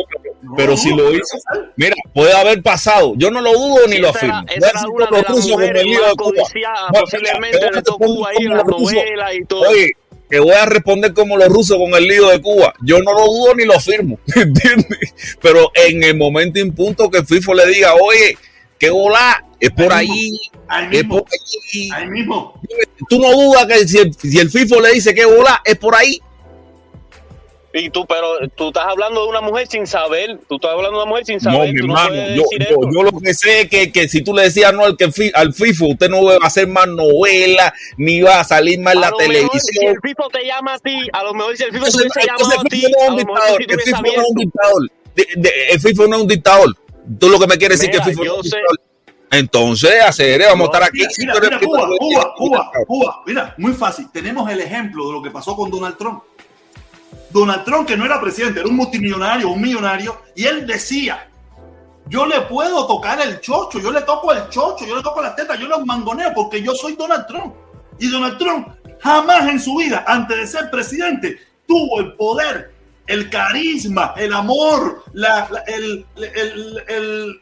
pero 0.56 0.76
si 0.76 0.94
lo 0.94 1.12
hizo, 1.12 1.36
mira, 1.76 1.94
puede 2.12 2.32
haber 2.32 2.62
pasado. 2.62 3.14
Yo 3.16 3.30
no 3.30 3.40
lo 3.40 3.52
dudo 3.52 3.86
ni 3.88 3.98
lo 3.98 4.10
afirmo. 4.10 4.44
esa 4.48 4.72
Voy 4.86 5.02
a 5.02 5.06
era 5.08 5.10
una 5.10 5.16
de 5.18 5.22
las 5.22 5.46
mujeres 5.48 5.82
el 5.82 5.88
lío 5.88 6.00
más 6.00 6.10
de 6.10 6.16
Cuba. 6.16 6.32
codiciadas 6.42 6.90
posiblemente 7.00 7.58
de 7.58 7.82
Cuba 7.82 8.28
ahí, 8.30 8.44
las 8.44 8.64
novelas 8.64 9.34
y 9.34 9.44
todo. 9.46 9.60
Oye, 9.68 9.92
te 10.28 10.38
voy 10.38 10.52
a 10.52 10.66
responder 10.66 11.12
como 11.14 11.36
los 11.36 11.48
rusos 11.48 11.76
con 11.78 11.94
el 11.94 12.04
lío 12.04 12.28
de 12.28 12.40
Cuba. 12.40 12.74
Yo 12.82 12.98
no 13.00 13.12
lo 13.12 13.26
dudo 13.26 13.54
ni 13.54 13.64
lo 13.64 13.74
afirmo, 13.74 14.18
¿entiendes? 14.34 15.36
Pero 15.40 15.70
en 15.74 16.02
el 16.02 16.16
momento 16.16 16.58
impunto 16.60 17.10
que 17.10 17.24
FIFO 17.24 17.54
le 17.54 17.66
diga, 17.66 17.94
oye, 17.94 18.36
qué 18.78 18.90
bola, 18.90 19.44
es 19.60 19.70
por 19.70 19.92
Ahí 19.92 20.08
ahí, 20.10 20.30
Ahí 20.66 20.84
es 20.96 21.04
mismo, 21.04 21.18
por 21.18 21.28
ahí. 21.30 21.90
ahí 21.92 22.06
mismo. 22.08 22.60
Tú 23.08 23.18
no 23.20 23.30
dudas 23.32 23.66
que 23.66 23.86
si 23.88 23.98
el, 23.98 24.14
si 24.14 24.38
el 24.38 24.50
FIFO 24.50 24.80
le 24.80 24.92
dice 24.92 25.14
que 25.14 25.24
bola, 25.24 25.60
es 25.64 25.76
por 25.76 25.94
ahí. 25.94 26.20
Y 27.76 27.90
tú, 27.90 28.06
pero 28.06 28.38
tú 28.54 28.68
estás 28.68 28.84
hablando 28.86 29.24
de 29.24 29.28
una 29.30 29.40
mujer 29.40 29.66
sin 29.66 29.84
saber. 29.84 30.38
Tú 30.48 30.54
estás 30.54 30.70
hablando 30.70 30.92
de 30.98 31.02
una 31.02 31.10
mujer 31.10 31.26
sin 31.26 31.34
No, 31.38 31.40
saber. 31.40 31.72
mi 31.74 31.80
no 31.80 31.84
hermano, 31.86 32.08
puedes 32.10 32.36
yo, 32.36 32.42
decir 32.44 32.58
yo, 32.60 32.66
eso. 32.66 32.90
yo 32.94 33.02
lo 33.02 33.18
que 33.20 33.34
sé 33.34 33.60
es 33.62 33.68
que, 33.68 33.90
que 33.90 34.08
si 34.08 34.22
tú 34.22 34.32
le 34.32 34.42
decías 34.44 34.72
no 34.72 34.84
al, 34.84 34.96
que 34.96 35.10
fi- 35.10 35.32
al 35.34 35.52
FIFO, 35.52 35.86
usted 35.88 36.08
no 36.08 36.22
va 36.24 36.34
a 36.34 36.46
hacer 36.46 36.68
más 36.68 36.86
novelas, 36.86 37.72
ni 37.96 38.20
va 38.22 38.38
a 38.38 38.44
salir 38.44 38.78
más 38.78 38.94
en 38.94 39.00
la 39.00 39.08
a 39.08 39.10
lo 39.10 39.18
mejor, 39.18 39.34
si 39.34 39.40
televisión. 39.40 39.86
el 39.92 40.00
FIFO 40.00 40.28
te 40.28 40.46
llama 40.46 40.74
a 40.74 40.78
ti, 40.78 40.96
a 41.12 41.24
lo 41.24 41.34
mejor 41.34 41.56
si 41.56 41.64
el 41.64 41.72
FIFO 41.72 41.84
te 41.84 41.90
Entonces, 41.90 42.22
entonces 42.22 42.26
llamado 42.26 42.50
a 42.52 42.62
el 42.62 42.68
ti, 42.68 42.80
FIFO 42.80 42.90
no 42.90 43.02
es 43.02 43.10
un 43.10 43.16
dictador. 43.16 43.58
si 43.58 43.72
El 43.72 43.80
FIFO 43.80 44.02
no 44.02 44.22
es 44.22 44.28
un 44.28 44.36
dictador. 44.36 44.90
De- 45.16 45.28
de- 45.36 45.66
el 45.72 45.80
FIFO 45.80 46.06
no 46.06 46.16
es 46.16 46.22
un 46.22 46.28
dictador. 46.28 46.76
Tú 47.18 47.28
lo 47.28 47.38
que 47.40 47.46
me 47.48 47.58
quieres 47.58 47.80
decir 47.80 47.92
Mira, 47.92 48.04
que 48.04 48.10
el 48.10 48.16
FIFO 48.16 48.24
no 48.24 48.30
es 48.30 48.36
un 48.38 48.42
dictador. 48.44 48.80
Entonces, 49.30 50.00
hacer, 50.00 50.40
vamos 50.42 50.68
a 50.68 50.72
estar 50.72 50.82
aquí. 50.84 51.00
Mira, 51.18 51.34
mira, 51.42 51.58
Cuba, 51.58 51.88
Cuba, 51.98 52.34
Cuba. 52.36 52.70
Cuba. 52.86 53.22
Mira, 53.26 53.54
muy 53.58 53.72
fácil. 53.72 54.06
Tenemos 54.12 54.48
el 54.48 54.60
ejemplo 54.60 55.08
de 55.08 55.12
lo 55.14 55.22
que 55.22 55.30
pasó 55.30 55.56
con 55.56 55.70
Donald 55.70 55.96
Trump. 55.96 56.22
Donald 57.34 57.64
Trump, 57.64 57.86
que 57.88 57.96
no 57.96 58.04
era 58.06 58.20
presidente, 58.20 58.60
era 58.60 58.68
un 58.68 58.76
multimillonario, 58.76 59.48
un 59.50 59.60
millonario, 59.60 60.22
y 60.36 60.44
él 60.44 60.66
decía, 60.66 61.28
yo 62.06 62.24
le 62.26 62.42
puedo 62.42 62.86
tocar 62.86 63.20
el 63.20 63.40
chocho, 63.40 63.80
yo 63.80 63.90
le 63.90 64.02
toco 64.02 64.32
el 64.32 64.48
chocho, 64.50 64.86
yo 64.86 64.94
le 64.96 65.02
toco 65.02 65.20
las 65.20 65.34
tetas, 65.34 65.58
yo 65.58 65.66
los 65.66 65.84
mangoneo 65.84 66.32
porque 66.32 66.62
yo 66.62 66.74
soy 66.74 66.94
Donald 66.94 67.26
Trump. 67.26 67.52
Y 67.98 68.08
Donald 68.08 68.38
Trump 68.38 68.68
jamás 69.00 69.48
en 69.48 69.58
su 69.58 69.74
vida, 69.76 70.04
antes 70.06 70.36
de 70.36 70.46
ser 70.46 70.70
presidente, 70.70 71.38
tuvo 71.66 71.98
el 72.00 72.12
poder, 72.14 72.72
el 73.08 73.28
carisma, 73.30 74.14
el 74.16 74.32
amor, 74.32 75.02
la- 75.12 75.48
el, 75.66 76.06
el- 76.16 76.82
el- 76.86 77.40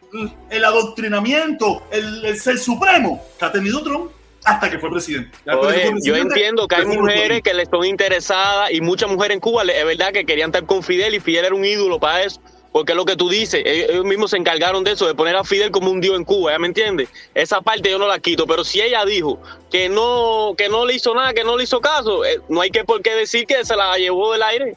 el 0.50 0.64
adoctrinamiento, 0.64 1.82
el, 1.90 2.24
el 2.24 2.40
ser 2.40 2.58
supremo 2.58 3.22
que 3.38 3.44
ha 3.44 3.52
tenido 3.52 3.82
Trump 3.82 4.10
hasta 4.44 4.70
que 4.70 4.78
fue 4.78 4.90
presidente. 4.90 5.36
Oye, 5.46 5.90
fue 5.90 5.98
yo 6.02 6.16
entiendo 6.16 6.66
que 6.68 6.76
hay 6.76 6.86
mujeres 6.86 7.42
que 7.42 7.54
le 7.54 7.66
son 7.66 7.84
interesadas 7.84 8.70
y 8.72 8.80
muchas 8.80 9.10
mujeres 9.10 9.34
en 9.36 9.40
Cuba, 9.40 9.62
es 9.62 9.84
verdad 9.84 10.12
que 10.12 10.24
querían 10.24 10.50
estar 10.50 10.64
con 10.66 10.82
Fidel 10.82 11.14
y 11.14 11.20
Fidel 11.20 11.44
era 11.46 11.54
un 11.54 11.64
ídolo 11.64 11.98
para 12.00 12.22
eso. 12.22 12.40
Porque 12.72 12.92
es 12.92 12.96
lo 12.96 13.04
que 13.04 13.16
tú 13.16 13.28
dices, 13.28 13.60
ellos, 13.66 14.02
mismos 14.02 14.30
se 14.30 14.38
encargaron 14.38 14.82
de 14.82 14.92
eso, 14.92 15.06
de 15.06 15.14
poner 15.14 15.36
a 15.36 15.44
Fidel 15.44 15.70
como 15.70 15.90
un 15.90 16.00
dios 16.00 16.16
en 16.16 16.24
Cuba, 16.24 16.52
¿ya 16.52 16.58
me 16.58 16.68
entiendes? 16.68 17.10
Esa 17.34 17.60
parte 17.60 17.90
yo 17.90 17.98
no 17.98 18.06
la 18.08 18.18
quito, 18.18 18.46
pero 18.46 18.64
si 18.64 18.80
ella 18.80 19.04
dijo 19.04 19.38
que 19.70 19.90
no, 19.90 20.54
que 20.56 20.70
no 20.70 20.86
le 20.86 20.94
hizo 20.94 21.14
nada, 21.14 21.34
que 21.34 21.44
no 21.44 21.58
le 21.58 21.64
hizo 21.64 21.82
caso, 21.82 22.24
eh, 22.24 22.40
no 22.48 22.62
hay 22.62 22.70
que 22.70 22.82
por 22.84 23.02
qué 23.02 23.14
decir 23.14 23.44
que 23.46 23.62
se 23.66 23.76
la 23.76 23.98
llevó 23.98 24.32
del 24.32 24.42
aire. 24.42 24.76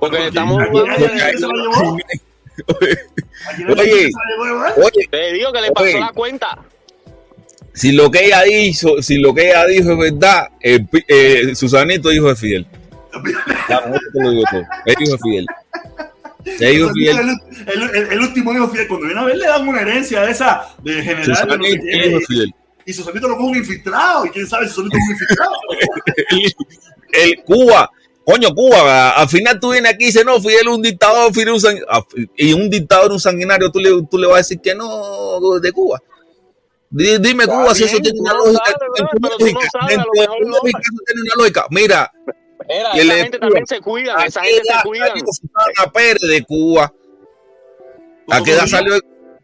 Porque 0.00 0.26
estamos 0.26 0.60
¿a 0.60 0.66
quién- 0.68 0.90
a 0.90 0.96
quién 0.96 1.08
se 1.38 1.46
la 1.46 1.52
llevó? 1.52 1.96
¿A 3.46 3.54
quién 3.54 3.70
Oye. 3.70 4.08
se 4.08 4.10
la 4.10 4.44
llevó? 4.44 4.86
Oye, 4.86 5.08
Te 5.08 5.32
digo 5.32 5.52
que 5.52 5.60
le 5.60 5.70
pasó 5.70 5.86
Oye. 5.86 6.00
la 6.00 6.12
cuenta. 6.12 6.58
Si 7.78 7.92
lo 7.92 8.10
que 8.10 8.26
ella 8.26 8.46
hizo, 8.46 9.00
si 9.02 9.18
lo 9.18 9.32
que 9.34 9.48
ella 9.50 9.64
dijo 9.66 9.92
es 9.92 9.98
verdad, 10.12 10.48
pi- 10.90 11.04
eh, 11.08 11.54
Susanito 11.54 12.10
dijo. 12.10 12.28
Ya, 13.68 13.82
con 13.82 13.94
esto 13.94 14.06
te 14.12 14.22
lo 14.22 14.30
digo 14.30 14.42
todo. 14.50 14.60
Él 14.86 14.94
dijo 14.98 15.16
dijo 16.74 16.86
de 16.88 16.92
Fidel. 16.94 17.18
El, 17.18 17.90
el- 17.94 18.12
el- 18.12 18.20
último 18.20 18.52
hijo 18.54 18.68
Fidel, 18.68 18.88
cuando 18.88 19.06
viene 19.06 19.20
a 19.20 19.24
ver, 19.24 19.36
le 19.36 19.46
dan 19.46 19.66
una 19.68 19.80
herencia 19.82 20.22
de 20.22 20.30
esa 20.30 20.62
de 20.82 21.02
general. 21.02 21.24
de 21.24 21.28
no 21.28 21.34
sé 21.34 21.42
Susanito 21.42 21.82
qué, 21.84 22.02
dijo 22.08 22.18
de 22.20 22.24
Fidel. 22.26 22.54
y 22.86 22.92
Susanito 22.92 23.28
lo 23.28 23.36
coge 23.36 23.48
un 23.50 23.56
infiltrado. 23.56 24.26
Y 24.26 24.30
quién 24.30 24.46
sabe 24.46 24.66
si 24.68 24.74
Susanito 24.74 24.96
es 24.96 25.04
un 25.04 25.10
infiltrado. 25.12 25.52
el 27.12 27.42
Cuba, 27.44 27.90
coño, 28.24 28.54
Cuba, 28.54 29.10
al 29.10 29.28
final 29.28 29.58
tú 29.60 29.72
vienes 29.72 29.92
aquí 29.94 30.04
y 30.04 30.06
dices, 30.08 30.24
no, 30.24 30.40
Fidel 30.40 30.60
es 30.68 30.74
un 30.74 30.82
dictador, 30.82 31.32
Fidel 31.34 31.54
es 31.56 31.64
un 31.64 32.28
y 32.36 32.52
un 32.52 32.70
dictador, 32.70 33.12
un 33.12 33.20
sanguinario, 33.20 33.70
tú 33.70 33.78
le, 33.80 33.90
tú 34.10 34.18
le 34.18 34.26
vas 34.26 34.34
a 34.36 34.38
decir 34.38 34.60
que 34.60 34.74
no 34.74 35.58
de 35.60 35.72
Cuba. 35.72 36.00
Di- 36.90 37.18
Dime, 37.18 37.44
Está 37.44 37.54
Cuba, 37.54 37.74
si 37.74 37.84
eso 37.84 37.98
tiene 37.98 38.18
una 38.20 38.32
lógica. 38.34 38.62
tiene 39.86 40.02
una 41.22 41.34
lógica. 41.36 41.66
Mira, 41.70 42.12
Mira, 42.68 42.92
el 42.94 43.10
esa 43.10 43.18
gente 43.22 43.38
también 43.38 43.66
se 43.66 43.80
cuida, 43.80 44.14
¿a 44.18 44.26
esa 44.26 44.42
gente 44.42 44.62
se 44.64 44.82
cuida. 44.88 45.12
Susana 45.16 45.92
Pérez 45.92 46.20
de 46.22 46.44
Cuba? 46.44 46.92
¿A 48.30 48.42
qué 48.42 48.52
edad 48.52 48.66
salió? 48.66 48.98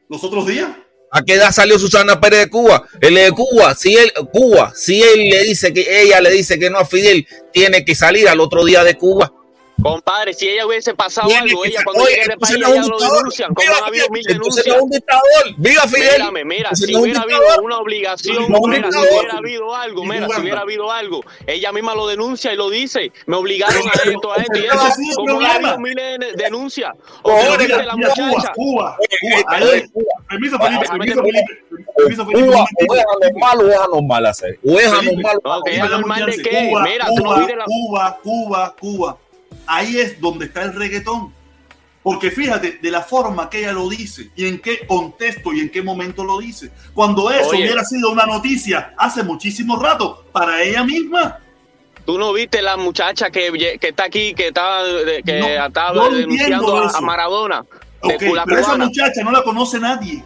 Los 0.08 0.24
otros 0.24 0.46
días. 0.46 0.68
¿A 1.10 1.22
qué 1.22 1.34
edad 1.34 1.52
salió 1.52 1.78
Susana 1.78 2.20
Pérez 2.20 2.40
de 2.40 2.50
Cuba? 2.50 2.86
Él 3.00 3.16
es 3.16 3.26
de 3.26 3.32
Cuba. 3.32 3.74
Si 3.74 3.94
él, 3.96 4.12
Cuba, 4.32 4.72
si 4.74 5.00
él 5.02 5.30
le 5.30 5.44
dice 5.44 5.72
que 5.72 6.02
ella 6.02 6.20
le 6.20 6.30
dice 6.30 6.58
que 6.58 6.70
no 6.70 6.78
a 6.78 6.84
Fidel, 6.84 7.26
tiene 7.52 7.84
que 7.84 7.94
salir 7.94 8.28
al 8.28 8.40
otro 8.40 8.64
día 8.64 8.82
de 8.84 8.96
Cuba. 8.96 9.32
Compadre, 9.84 10.32
si 10.32 10.48
ella 10.48 10.66
hubiese 10.66 10.94
pasado 10.94 11.28
Tiene 11.28 11.42
algo, 11.50 11.64
ella 11.64 11.80
cuando 11.84 12.02
Oye, 12.04 12.14
llegue 12.14 12.28
de 12.28 12.36
país, 12.38 12.54
ella 12.56 12.68
lo 12.88 12.98
denuncian, 12.98 13.54
como 13.54 13.68
Viva 13.68 13.78
ha 13.84 13.86
habido 13.86 14.06
mil 14.10 14.22
denuncias. 14.24 14.66
es 14.66 14.80
un 14.82 14.90
dictador. 14.90 15.22
Viva 15.58 15.82
Fidel. 15.82 16.12
Mírame, 16.18 16.44
mira, 16.44 16.70
si 16.74 16.84
es 16.84 16.90
un 16.96 17.02
hubiera 17.02 17.20
habido 17.20 17.40
una 17.62 17.78
obligación, 17.78 18.46
No 18.50 18.58
mira, 18.66 18.90
si 18.90 18.98
hubiera 18.98 19.36
habido 19.36 19.74
algo, 19.74 20.04
mira, 20.04 20.28
si 20.28 20.40
hubiera 20.40 20.60
habido 20.62 20.90
algo, 20.90 21.20
ella 21.46 21.70
misma 21.72 21.94
lo 21.94 22.06
denuncia 22.06 22.52
y 22.52 22.56
lo 22.56 22.70
dice, 22.70 23.12
me 23.26 23.36
obligaron 23.36 23.76
a 23.86 23.90
Pero- 23.92 24.10
esto, 24.12 24.32
a 24.32 24.36
esto 24.36 24.58
y 24.58 24.64
eso, 24.64 25.14
como 25.16 25.40
ha 25.42 25.54
habido 25.54 25.78
miles 25.78 26.18
de 26.18 26.32
denuncias. 26.32 26.92
O 27.22 27.36
Pero 27.36 27.38
que 27.38 27.44
lo 27.44 27.58
mira, 27.58 27.76
dice 27.76 27.86
la 27.86 27.96
muchacha. 27.96 28.52
Cuba, 28.54 28.96
Oye, 28.98 29.64
oye. 29.64 29.90
Permiso, 30.28 30.58
Felipe, 30.58 30.86
permiso. 30.88 31.22
Felipe. 31.22 31.44
Permiso, 31.96 32.26
Felipe. 32.26 32.46
Cuba, 32.46 32.64
o 32.88 32.94
es 32.94 33.04
anormal 33.22 33.60
o 33.60 33.70
es 33.70 33.78
anormal 33.78 34.26
hacer. 34.26 34.58
O 34.66 34.78
es 34.78 34.86
anormal. 34.86 35.38
Es 35.66 35.80
anormal 35.80 36.26
de 36.26 36.42
qué. 36.42 36.72
Mira, 36.82 37.06
tú 37.06 37.14
no 37.16 37.22
Cuba, 37.22 37.34
olvides 37.36 37.56
la- 37.56 37.64
Cuba, 37.66 38.18
Cuba, 38.22 38.74
Cuba. 38.80 39.18
Ahí 39.66 39.98
es 39.98 40.20
donde 40.20 40.46
está 40.46 40.62
el 40.62 40.74
reggaetón. 40.74 41.32
Porque 42.02 42.30
fíjate 42.30 42.78
de 42.82 42.90
la 42.90 43.00
forma 43.00 43.48
que 43.48 43.60
ella 43.60 43.72
lo 43.72 43.88
dice 43.88 44.30
y 44.36 44.46
en 44.46 44.60
qué 44.60 44.86
contexto 44.86 45.54
y 45.54 45.60
en 45.60 45.70
qué 45.70 45.80
momento 45.82 46.22
lo 46.22 46.38
dice. 46.38 46.70
Cuando 46.92 47.30
eso 47.30 47.48
Oye. 47.48 47.64
hubiera 47.64 47.82
sido 47.82 48.10
una 48.10 48.26
noticia 48.26 48.92
hace 48.98 49.22
muchísimo 49.22 49.78
rato 49.78 50.22
para 50.30 50.62
ella 50.62 50.84
misma. 50.84 51.38
Tú 52.04 52.18
no 52.18 52.34
viste 52.34 52.60
la 52.60 52.76
muchacha 52.76 53.30
que, 53.30 53.50
que 53.80 53.88
está 53.88 54.04
aquí, 54.04 54.34
que 54.34 54.48
estaba, 54.48 54.82
que 55.24 55.40
No, 55.40 55.46
estaba 55.46 55.94
no 55.94 56.10
denunciando 56.10 56.76
a, 56.76 56.90
a 56.90 57.00
Maradona. 57.00 57.64
De 58.02 58.16
Ok, 58.16 58.22
la 58.34 58.44
pero 58.44 58.60
esa 58.60 58.76
muchacha 58.76 59.22
no 59.24 59.30
la 59.30 59.42
conoce 59.42 59.80
nadie. 59.80 60.22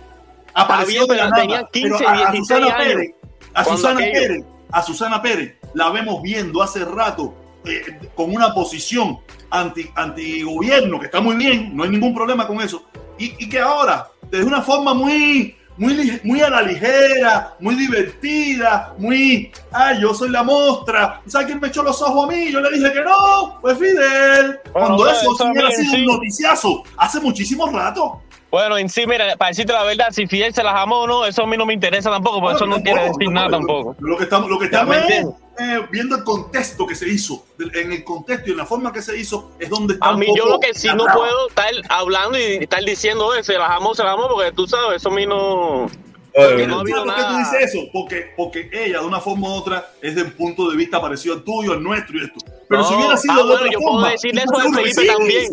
Apareció 0.55 1.07
bien, 1.07 1.17
de 1.17 1.17
la 1.17 1.31
nada. 1.31 1.69
15, 1.73 1.95
Pero 1.97 2.09
a, 2.09 2.13
a 2.13 2.33
16 2.33 2.47
Susana. 2.49 2.77
Pérez, 2.79 3.11
a 3.55 3.65
Susana. 3.65 3.99
Pérez, 4.01 4.45
a 4.73 4.83
Susana 4.83 5.23
Pérez 5.23 5.55
la 5.75 5.91
vemos 5.91 6.21
viendo 6.23 6.61
hace 6.61 6.85
rato 6.85 7.33
eh, 7.71 8.11
con 8.15 8.35
una 8.35 8.55
posición 8.55 9.19
anti 9.51 9.89
anti 9.95 10.43
gobierno 10.43 10.99
que 10.99 11.07
está 11.07 11.21
muy 11.21 11.37
bien, 11.37 11.77
no 11.77 11.85
hay 11.85 11.91
ningún 11.91 12.15
problema 12.15 12.47
con 12.47 12.61
eso. 12.61 12.85
Y, 13.19 13.35
y 13.45 13.49
que 13.49 13.59
ahora, 13.59 14.09
de 14.31 14.43
una 14.43 14.63
forma 14.63 14.95
muy 14.95 15.57
muy, 15.79 16.21
muy 16.25 16.41
a 16.41 16.51
la 16.51 16.63
ligera, 16.63 17.57
muy 17.61 17.77
divertida, 17.77 18.95
muy, 18.99 19.51
ay, 19.71 20.01
yo 20.01 20.13
soy 20.13 20.29
la 20.29 20.43
mostra. 20.43 21.23
¿Sabes 21.27 21.47
quién 21.47 21.61
me 21.61 21.69
echó 21.69 21.83
los 21.83 22.03
ojos 22.03 22.29
a 22.29 22.33
mí? 22.33 22.51
Yo 22.51 22.61
le 22.61 22.77
dije 22.77 22.93
que 22.93 23.03
no, 23.03 23.59
fue 23.61 23.77
Fidel. 23.77 24.59
Cuando 24.73 24.99
bueno, 24.99 25.13
eso, 25.13 25.35
eso 25.35 25.47
hubiera 25.47 25.71
sido 25.71 25.93
sí. 25.93 26.01
un 26.01 26.07
noticiazo 26.07 26.83
hace 26.97 27.21
muchísimo 27.21 27.71
rato. 27.71 28.23
Bueno, 28.51 28.79
en 28.79 28.89
sí, 28.89 29.07
mira, 29.07 29.37
para 29.37 29.51
decirte 29.51 29.73
la 29.73 29.83
verdad, 29.85 30.09
si 30.11 30.27
Fidel 30.27 30.55
se 30.55 30.63
las 30.63 30.75
amó 30.75 31.01
o 31.01 31.07
no, 31.07 31.27
eso 31.27 31.43
a 31.43 31.47
mí 31.47 31.57
no 31.57 31.67
me 31.67 31.75
interesa 31.75 32.11
tampoco, 32.11 32.41
porque 32.41 32.57
eso 32.57 32.67
no 32.67 32.83
quiere 32.83 33.05
decir 33.05 33.31
nada 33.31 33.51
tampoco. 33.51 33.95
Lo 34.01 34.17
que 34.17 34.25
estamos, 34.25 34.49
lo 34.49 34.59
que 34.59 34.65
estamos 34.67 34.97
es, 34.97 35.27
eh, 35.61 35.87
viendo 35.91 36.17
el 36.17 36.25
contexto 36.25 36.87
que 36.87 36.95
se 36.95 37.09
hizo. 37.09 37.45
En 37.75 37.93
el 37.93 38.05
contexto 38.05 38.49
y 38.49 38.53
en 38.53 38.59
la 38.59 38.65
forma 38.67 38.93
que 38.93 39.03
se 39.03 39.19
hizo 39.19 39.53
es 39.59 39.69
donde 39.69 39.95
está 39.95 40.07
A 40.07 40.15
un 40.15 40.21
mí 40.21 40.29
yo 40.35 40.47
lo 40.47 40.61
que 40.61 40.73
sí 40.73 40.89
no 40.89 41.05
puedo 41.13 41.49
estar 41.49 41.71
hablando 41.91 42.39
y 42.39 42.43
estar 42.63 42.83
diciendo, 42.85 43.35
"Eh, 43.35 43.43
se 43.43 43.59
las 43.59 43.71
amó, 43.71 43.95
se 43.95 44.03
las 44.03 44.15
amó, 44.15 44.29
porque 44.29 44.53
tú 44.53 44.67
sabes, 44.67 44.97
eso 44.97 45.11
a 45.11 45.13
mí 45.13 45.27
no... 45.27 45.91
Oye, 46.35 46.67
no 46.69 46.77
ha 46.77 46.81
habido 46.81 47.05
¿Sabes 47.05 47.13
por 47.13 47.17
qué 47.17 47.23
tú 47.31 47.39
dices 47.39 47.75
eso? 47.75 47.89
Porque, 47.93 48.33
porque 48.37 48.71
ella, 48.73 49.01
de 49.01 49.07
una 49.07 49.21
forma 49.21 49.49
u 49.49 49.53
otra, 49.55 49.91
es 50.01 50.15
del 50.15 50.33
punto 50.33 50.71
de 50.71 50.77
vista 50.77 51.01
parecido 51.01 51.35
al 51.35 51.43
tuyo, 51.43 51.73
al 51.73 51.83
nuestro 51.83 52.17
y 52.17 52.25
esto. 52.25 52.39
Pero 52.69 52.85
si 52.85 52.95
hubiera 52.95 53.17
sido 53.17 53.33
Ah, 53.33 53.37
de 53.37 53.43
bueno, 53.45 53.55
otra 53.57 53.71
yo 53.73 53.79
puedo 53.81 54.05
decirle 54.11 54.43
eso 54.45 54.57
a 54.57 54.63
seguro 54.63 54.83
Felipe 54.83 55.07
también. 55.07 55.53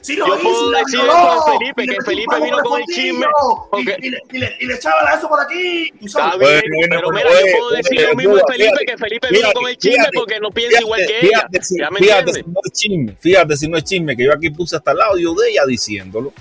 Sí 0.00 0.16
Yo 0.16 0.24
puedo 0.42 0.70
la 0.72 0.78
decir 0.78 1.00
eso 1.00 1.12
a 1.12 1.52
Felipe, 1.58 1.86
que 1.86 2.00
Felipe 2.04 2.40
vino 2.42 2.58
con 2.60 2.80
el 2.80 2.86
chisme, 2.86 3.26
y- 3.26 3.68
porque- 3.70 3.96
Y, 4.00 4.10
le, 4.10 4.18
y, 4.32 4.38
le, 4.38 4.56
y 4.60 4.66
le 4.66 4.74
echaba 4.74 5.10
eso 5.16 5.28
por 5.28 5.40
aquí. 5.40 5.90
Tú 6.00 6.06
Está 6.06 6.30
sabes. 6.32 6.38
bien, 6.38 6.60
Bueno, 6.60 6.76
bueno, 6.78 6.88
pero 6.88 7.10
bueno, 7.12 7.28
mira, 7.30 7.50
yo 7.52 7.58
puedo 7.58 7.70
decir 7.76 8.00
lo 8.08 8.14
mismo 8.16 8.36
de 8.36 8.42
Felipe, 8.48 8.64
fíjate, 8.70 8.84
que 8.86 8.96
Felipe 8.98 9.26
vino 9.28 9.40
fíjate, 9.40 9.54
con 9.54 9.68
el 9.68 9.76
chisme 9.76 9.96
fíjate, 9.98 10.18
porque 10.18 10.40
no 10.40 10.50
piensa 10.50 10.80
igual 10.80 11.00
que 11.06 11.18
ella. 11.18 11.20
Fíjate, 11.28 11.62
si, 11.62 11.78
¿Ya 11.78 11.90
me 11.90 11.98
fíjate 11.98 12.18
entiendes? 12.30 12.44
si 12.44 12.50
no 12.50 12.60
es 12.64 12.72
chisme, 12.72 13.16
fíjate 13.20 13.56
si 13.56 13.68
no 13.68 13.76
es 13.76 13.84
chisme, 13.84 14.16
que 14.16 14.24
yo 14.24 14.32
aquí 14.32 14.50
puse 14.50 14.76
hasta 14.76 14.92
el 14.92 15.00
audio 15.02 15.34
de 15.34 15.50
ella 15.50 15.62
diciéndolo. 15.66 16.32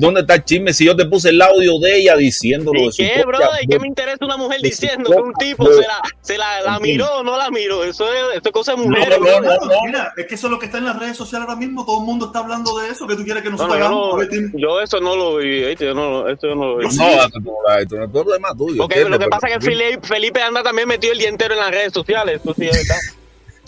¿Dónde 0.00 0.20
está 0.20 0.36
el 0.36 0.44
chisme? 0.44 0.72
Si 0.72 0.84
yo 0.84 0.94
te 0.94 1.04
puse 1.06 1.30
el 1.30 1.42
audio 1.42 1.78
de 1.80 1.96
ella 1.98 2.16
diciéndolo 2.16 2.78
¿Y 2.80 2.86
de 2.86 2.92
su 2.92 2.96
qué, 2.98 3.20
propia 3.22 3.26
brother? 3.46 3.64
¿Y 3.64 3.66
qué 3.66 3.78
me 3.80 3.88
interesa 3.88 4.24
una 4.24 4.36
mujer 4.36 4.60
diciendo 4.62 5.10
que 5.10 5.16
un 5.16 5.32
tipo 5.34 5.66
se 5.72 5.80
la, 5.80 6.00
se 6.20 6.38
la, 6.38 6.60
la 6.62 6.78
miró 6.78 7.06
o 7.18 7.22
no 7.24 7.36
la 7.36 7.50
miró? 7.50 7.82
Eso 7.82 8.06
es, 8.12 8.36
eso 8.36 8.42
es 8.44 8.52
cosa 8.52 8.72
de 8.72 8.78
No, 8.78 8.84
mujeres. 8.84 9.18
no, 9.18 9.40
no, 9.40 9.56
no. 9.56 9.82
Mira, 9.86 10.12
es 10.16 10.26
que 10.26 10.36
eso 10.36 10.46
es 10.46 10.50
lo 10.52 10.58
que 10.60 10.66
está 10.66 10.78
en 10.78 10.84
las 10.84 10.96
redes 10.98 11.16
sociales 11.16 11.48
ahora 11.48 11.58
mismo. 11.58 11.84
Todo 11.84 11.98
el 11.98 12.06
mundo 12.06 12.26
está 12.26 12.38
hablando 12.38 12.78
de 12.78 12.90
eso. 12.90 13.08
que 13.08 13.16
tú 13.16 13.24
quieres 13.24 13.42
que 13.42 13.50
No, 13.50 13.56
nosotros 13.56 13.76
hagamos? 13.76 14.26
yo 14.54 14.80
eso 14.80 15.00
no 15.00 15.16
lo 15.16 15.36
vi, 15.38 15.64
¿viste? 15.64 15.86
yo 15.86 15.94
no, 15.94 16.28
eso 16.28 16.46
yo 16.46 16.54
no 16.54 16.66
lo 16.68 16.76
vi. 16.76 16.84
No, 16.84 16.90
esto 16.90 17.40
no 17.40 17.52
esto 17.78 17.96
no 17.96 18.04
es 18.04 18.10
problema 18.10 18.54
tuyo. 18.56 18.76
Porque 18.82 19.00
¿entiendes? 19.00 19.10
lo 19.20 19.24
que 19.24 19.28
pasa 19.30 19.48
es 19.48 19.54
que 19.54 19.60
Felipe, 19.64 20.06
Felipe 20.06 20.40
anda 20.42 20.62
también 20.62 20.86
metido 20.86 21.12
el 21.12 21.18
día 21.18 21.28
entero 21.28 21.54
en 21.54 21.60
las 21.60 21.70
redes 21.72 21.92
sociales, 21.92 22.40
eso 22.40 22.54
sí 22.54 22.66
es 22.68 22.76
verdad. 22.88 23.00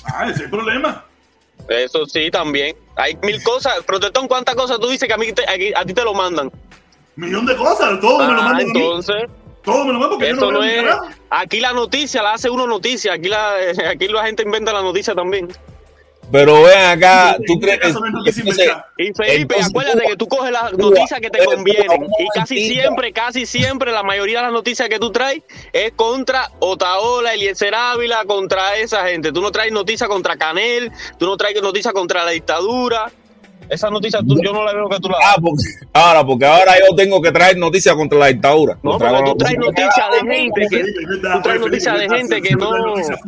Ah, 0.04 0.24
ese 0.24 0.34
es 0.36 0.40
el 0.44 0.50
problema. 0.50 1.04
Eso 1.70 2.04
sí, 2.04 2.30
también. 2.30 2.76
Hay 2.96 3.16
mil 3.22 3.42
cosas. 3.42 3.74
Protestón, 3.86 4.26
¿cuántas 4.28 4.54
cosas 4.56 4.78
tú 4.80 4.88
dices 4.88 5.06
que 5.06 5.14
a, 5.14 5.16
mí 5.16 5.32
te- 5.32 5.44
a, 5.46 5.80
a 5.80 5.84
ti 5.84 5.94
te 5.94 6.02
lo 6.04 6.12
mandan? 6.12 6.50
Millón 7.16 7.46
de 7.46 7.56
cosas. 7.56 8.00
Todo 8.00 8.18
me 8.18 8.32
lo 8.34 8.40
Ah, 8.40 8.44
mandan 8.44 8.54
a 8.70 8.72
mí. 8.72 8.80
entonces, 8.80 9.24
Todo 9.62 9.84
me 9.84 9.92
lo 9.92 10.00
mandan 10.00 10.10
porque 10.18 10.28
yo 10.30 10.36
eso 10.36 10.50
no 10.50 10.58
no 10.60 10.64
ni 10.64 10.70
es... 10.72 10.84
Aquí 11.30 11.60
la 11.60 11.72
noticia 11.72 12.22
la 12.22 12.32
hace 12.34 12.50
uno 12.50 12.66
noticia. 12.66 13.12
Aquí 13.12 13.28
la, 13.28 13.54
aquí 13.90 14.08
la 14.08 14.24
gente 14.26 14.42
inventa 14.42 14.72
la 14.72 14.82
noticia 14.82 15.14
también. 15.14 15.48
Pero 16.32 16.62
ven 16.62 16.78
acá, 16.78 17.36
¿tú 17.46 17.58
crees 17.58 17.78
caso 17.80 17.98
no 18.00 18.06
es 18.06 18.12
noticia 18.12 18.40
entonces, 18.40 18.64
inventada. 18.66 18.86
Y 18.98 19.04
Felipe, 19.12 19.40
Entonces, 19.40 19.66
acuérdate 19.68 20.06
que 20.06 20.16
tú 20.16 20.28
coges 20.28 20.52
las 20.52 20.72
noticias 20.74 21.20
que 21.20 21.30
te 21.30 21.44
convienen. 21.44 22.04
Y 22.18 22.26
casi 22.34 22.68
siempre, 22.68 23.12
casi 23.12 23.46
siempre, 23.46 23.90
la 23.92 24.02
mayoría 24.02 24.38
de 24.38 24.44
las 24.44 24.52
noticias 24.52 24.88
que 24.88 24.98
tú 24.98 25.10
traes 25.10 25.42
es 25.72 25.92
contra 25.92 26.50
Otaola, 26.60 27.34
Eliezer 27.34 27.74
Ávila, 27.74 28.24
contra 28.26 28.76
esa 28.76 29.06
gente. 29.08 29.32
Tú 29.32 29.40
no 29.40 29.50
traes 29.50 29.72
noticias 29.72 30.08
contra 30.08 30.36
Canel, 30.36 30.90
tú 31.18 31.26
no 31.26 31.36
traes 31.36 31.60
noticias 31.60 31.92
contra 31.92 32.24
la 32.24 32.30
dictadura. 32.30 33.10
Esa 33.68 33.88
noticia 33.88 34.18
tú- 34.26 34.40
yo 34.42 34.52
no 34.52 34.64
la 34.64 34.72
veo 34.72 34.88
que 34.88 34.98
tú 34.98 35.08
la 35.08 35.16
Ah, 35.22 35.36
porque, 35.40 35.62
ahora, 35.92 36.24
porque 36.26 36.44
ahora 36.44 36.74
yo 36.88 36.94
tengo 36.96 37.20
que 37.22 37.30
traer 37.30 37.56
noticias 37.56 37.94
contra 37.94 38.18
la 38.18 38.26
dictadura. 38.26 38.76
No, 38.82 38.98
porque 38.98 39.22
tú 39.24 39.36
traes 39.36 39.58
noticias- 39.58 39.86
noticias 39.86 40.06
de 40.10 40.34
gente 40.34 40.60
que... 40.70 40.84
Tú 41.32 41.42
traes 41.42 41.60
noticias 41.60 41.98
de 42.00 42.08
gente 42.08 42.42
que 42.42 42.54
no- 42.56 42.76
noticias 42.78 43.18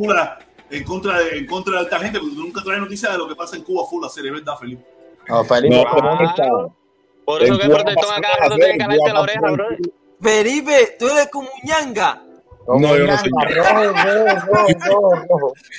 en 0.72 0.84
contra 0.84 1.18
de, 1.18 1.38
en 1.38 1.46
contra 1.46 1.78
de 1.78 1.84
esta 1.84 1.98
gente, 2.00 2.18
porque 2.18 2.34
tú 2.34 2.42
nunca 2.42 2.62
traes 2.62 2.80
noticias 2.80 3.12
de 3.12 3.18
lo 3.18 3.28
que 3.28 3.36
pasa 3.36 3.56
en 3.56 3.62
Cuba 3.62 3.84
full, 3.88 4.02
la 4.02 4.08
serie, 4.08 4.30
¿verdad, 4.30 4.56
Felipe? 4.58 4.82
No, 5.28 5.44
Felipe, 5.44 5.84
No. 6.38 6.74
Por 7.24 7.42
eso 7.42 7.56
que 7.56 7.68
protestón 7.68 8.10
acá 8.16 8.48
no 8.48 8.56
tiene 8.56 8.72
que 8.72 8.78
calarte 8.78 9.12
la 9.12 9.20
oreja, 9.20 9.50
bro. 9.50 9.66
Felipe, 10.20 10.96
tú 10.98 11.08
eres 11.08 11.28
como 11.28 11.48
un 11.48 11.68
ñanga. 11.68 12.22
No, 12.66 12.96
yo 12.96 13.06
no. 13.06 13.16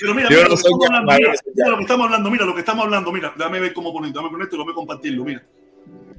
Pero 0.00 0.06
Yo 0.06 0.14
mira 0.14 0.30
no 0.30 0.42
lo 0.42 0.50
que 0.50 0.56
soy 0.56 0.72
hablando, 0.86 1.12
mira, 1.12 1.32
mira 1.54 1.68
lo 1.68 1.76
que 1.76 1.82
estamos 1.82 2.04
hablando, 2.04 2.30
mira 2.30 2.44
lo 2.46 2.54
que 2.54 2.60
estamos 2.60 2.84
hablando, 2.84 3.12
mira, 3.12 3.34
déjame 3.36 3.60
ver 3.60 3.74
cómo 3.74 3.92
poner, 3.92 4.12
déjame 4.12 4.30
poner 4.30 4.44
esto 4.44 4.56
y 4.56 4.58
lo 4.58 4.64
voy 4.64 4.72
a 4.72 4.76
compartirlo, 4.76 5.24
mira. 5.24 5.42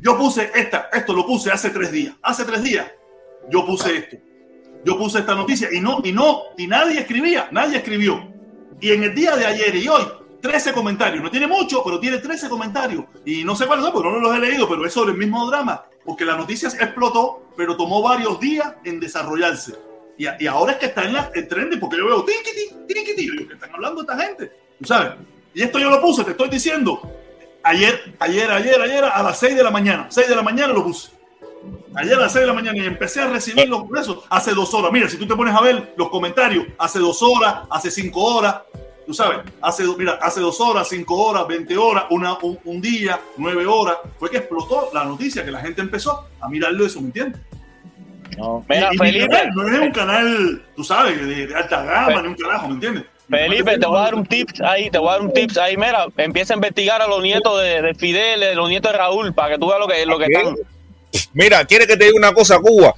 Yo 0.02 0.18
puse 0.18 0.52
esta, 0.54 0.90
esto 0.92 1.14
lo 1.14 1.26
puse 1.26 1.52
hace 1.52 1.70
tres 1.70 1.92
días, 1.92 2.16
hace 2.22 2.44
tres 2.46 2.62
días, 2.62 2.92
yo 3.50 3.66
puse 3.66 3.96
esto, 3.96 4.18
yo 4.84 4.98
puse 4.98 5.20
esta 5.20 5.34
noticia 5.34 5.70
y 5.72 5.80
no, 5.80 6.00
y 6.04 6.12
no, 6.12 6.42
y 6.58 6.68
nadie 6.68 7.00
escribía, 7.00 7.48
nadie 7.52 7.78
escribió. 7.78 8.35
Y 8.80 8.92
en 8.92 9.04
el 9.04 9.16
día 9.16 9.36
de 9.36 9.46
ayer 9.46 9.76
y 9.76 9.88
hoy, 9.88 10.04
13 10.42 10.74
comentarios, 10.74 11.24
no 11.24 11.32
tiene 11.32 11.48
mucho, 11.48 11.84
pero 11.84 12.00
tiene 12.00 12.18
13 12.18 12.50
comentarios. 12.50 13.06
Y 13.26 13.44
no 13.44 13.56
sé 13.56 13.66
cuáles 13.66 13.86
son, 13.86 13.94
porque 13.94 14.10
no 14.10 14.20
los 14.20 14.36
he 14.36 14.40
leído, 14.40 14.68
pero 14.68 14.86
es 14.86 14.94
sobre 14.94 15.14
el 15.14 15.18
mismo 15.18 15.50
drama, 15.50 15.86
porque 16.04 16.26
la 16.26 16.36
noticia 16.36 16.68
explotó, 16.68 17.50
pero 17.58 17.76
tomó 17.76 18.02
varios 18.02 18.40
días 18.40 18.74
en 18.84 19.00
desarrollarse. 19.00 19.76
Y, 20.18 20.26
y 20.44 20.48
ahora 20.48 20.74
es 20.74 20.78
que 20.78 20.86
está 20.88 21.04
en 21.04 21.14
la 21.14 21.32
el 21.34 21.48
trending, 21.48 21.80
porque 21.80 21.98
yo 21.98 22.06
veo 22.06 22.24
tiquiti, 22.24 22.76
tiquiti, 22.88 23.28
yo 23.28 23.34
digo, 23.34 23.48
¿qué 23.48 23.54
están 23.56 23.74
hablando 23.74 24.02
esta 24.02 24.18
gente? 24.18 24.52
¿Tú 24.80 24.86
sabes? 24.86 25.14
Y 25.54 25.64
esto 25.64 25.80
yo 25.80 25.90
lo 25.90 26.02
puse, 26.02 26.24
te 26.24 26.32
estoy 26.32 26.50
diciendo. 26.50 27.02
Ayer, 27.64 28.14
ayer, 28.20 28.52
ayer, 28.52 28.80
ayer, 28.80 29.04
a 29.04 29.24
las 29.24 29.40
6 29.40 29.56
de 29.56 29.64
la 29.64 29.72
mañana. 29.72 30.08
6 30.10 30.30
de 30.30 30.36
la 30.36 30.44
mañana 30.44 30.74
lo 30.74 30.84
puse. 30.84 31.15
Ayer 31.96 32.16
a 32.16 32.20
las 32.22 32.34
6 32.34 32.42
de 32.42 32.48
la 32.48 32.54
mañana 32.54 32.78
y 32.78 32.86
empecé 32.86 33.22
a 33.22 33.28
recibir 33.28 33.68
los 33.70 33.84
eso 34.00 34.24
hace 34.30 34.54
dos 34.54 34.74
horas. 34.74 34.92
Mira, 34.92 35.10
si 35.10 35.18
tú 35.18 35.26
te 35.28 35.36
pones 35.36 35.56
a 35.56 35.62
ver 35.62 35.94
los 35.98 36.10
comentarios, 36.10 36.66
hace 36.78 37.00
dos 37.00 37.22
horas, 37.22 37.60
hace 37.70 37.90
cinco 37.90 38.22
horas, 38.24 38.56
tú 39.06 39.14
sabes, 39.14 39.40
hace, 39.62 39.84
mira, 39.98 40.20
hace 40.22 40.42
dos 40.42 40.60
horas, 40.60 40.88
cinco 40.90 41.16
horas, 41.16 41.48
20 41.48 41.78
horas, 41.78 42.06
una, 42.10 42.34
un, 42.42 42.60
un 42.66 42.82
día, 42.82 43.20
nueve 43.38 43.66
horas, 43.66 43.98
fue 44.20 44.30
que 44.30 44.38
explotó 44.38 44.90
la 44.94 45.06
noticia, 45.06 45.46
que 45.46 45.52
la 45.52 45.62
gente 45.62 45.82
empezó 45.82 46.28
a 46.42 46.50
mirarlo 46.50 46.86
eso, 46.86 47.00
¿me 47.00 47.08
entiendes? 47.08 47.40
No. 48.38 48.66
Mira, 48.68 48.90
Y- 48.92 48.96
y 48.96 49.00
mi 49.00 49.06
Felipe, 49.12 49.30
canal 49.30 49.54
no 49.56 49.68
es 49.70 49.80
un 49.80 49.92
canal, 49.92 50.66
tú 50.76 50.84
sabes, 50.84 51.26
de, 51.26 51.48
de 51.48 51.56
alta 51.56 51.84
gama, 51.84 52.22
ni 52.24 52.28
un 52.30 52.36
carajo, 52.36 52.68
¿me 52.68 52.74
entiendes? 52.74 53.04
Felipe, 53.30 53.78
te 53.80 53.86
voy 53.88 53.98
a 53.98 54.02
dar 54.02 54.16
un 54.16 54.26
tips 54.26 54.62
ahí, 54.62 54.90
te 54.92 54.98
voy 55.00 55.10
a 55.10 55.12
dar 55.14 55.22
un 55.22 55.34
tips 55.34 55.58
ahí. 55.58 55.76
Mira, 55.78 56.06
empieza 56.18 56.54
a 56.54 56.58
investigar 56.58 57.02
a 57.02 57.08
los 57.08 57.24
nietos 57.24 57.60
de, 57.60 57.82
de 57.82 57.96
Fidel, 57.96 58.40
de 58.40 58.54
los 58.56 58.70
nietos 58.70 58.92
de 58.92 58.98
Raúl, 59.00 59.34
para 59.34 59.54
que 59.54 59.60
tú 59.60 59.68
veas 59.68 59.80
lo 59.80 59.88
que, 59.88 60.06
lo 60.06 60.20
que 60.20 60.26
están, 60.26 60.56
Mira, 61.34 61.66
quiere 61.66 61.88
que 61.88 61.98
te 61.98 62.06
diga 62.06 62.18
una 62.18 62.34
cosa, 62.34 62.60
Cuba. 62.60 62.94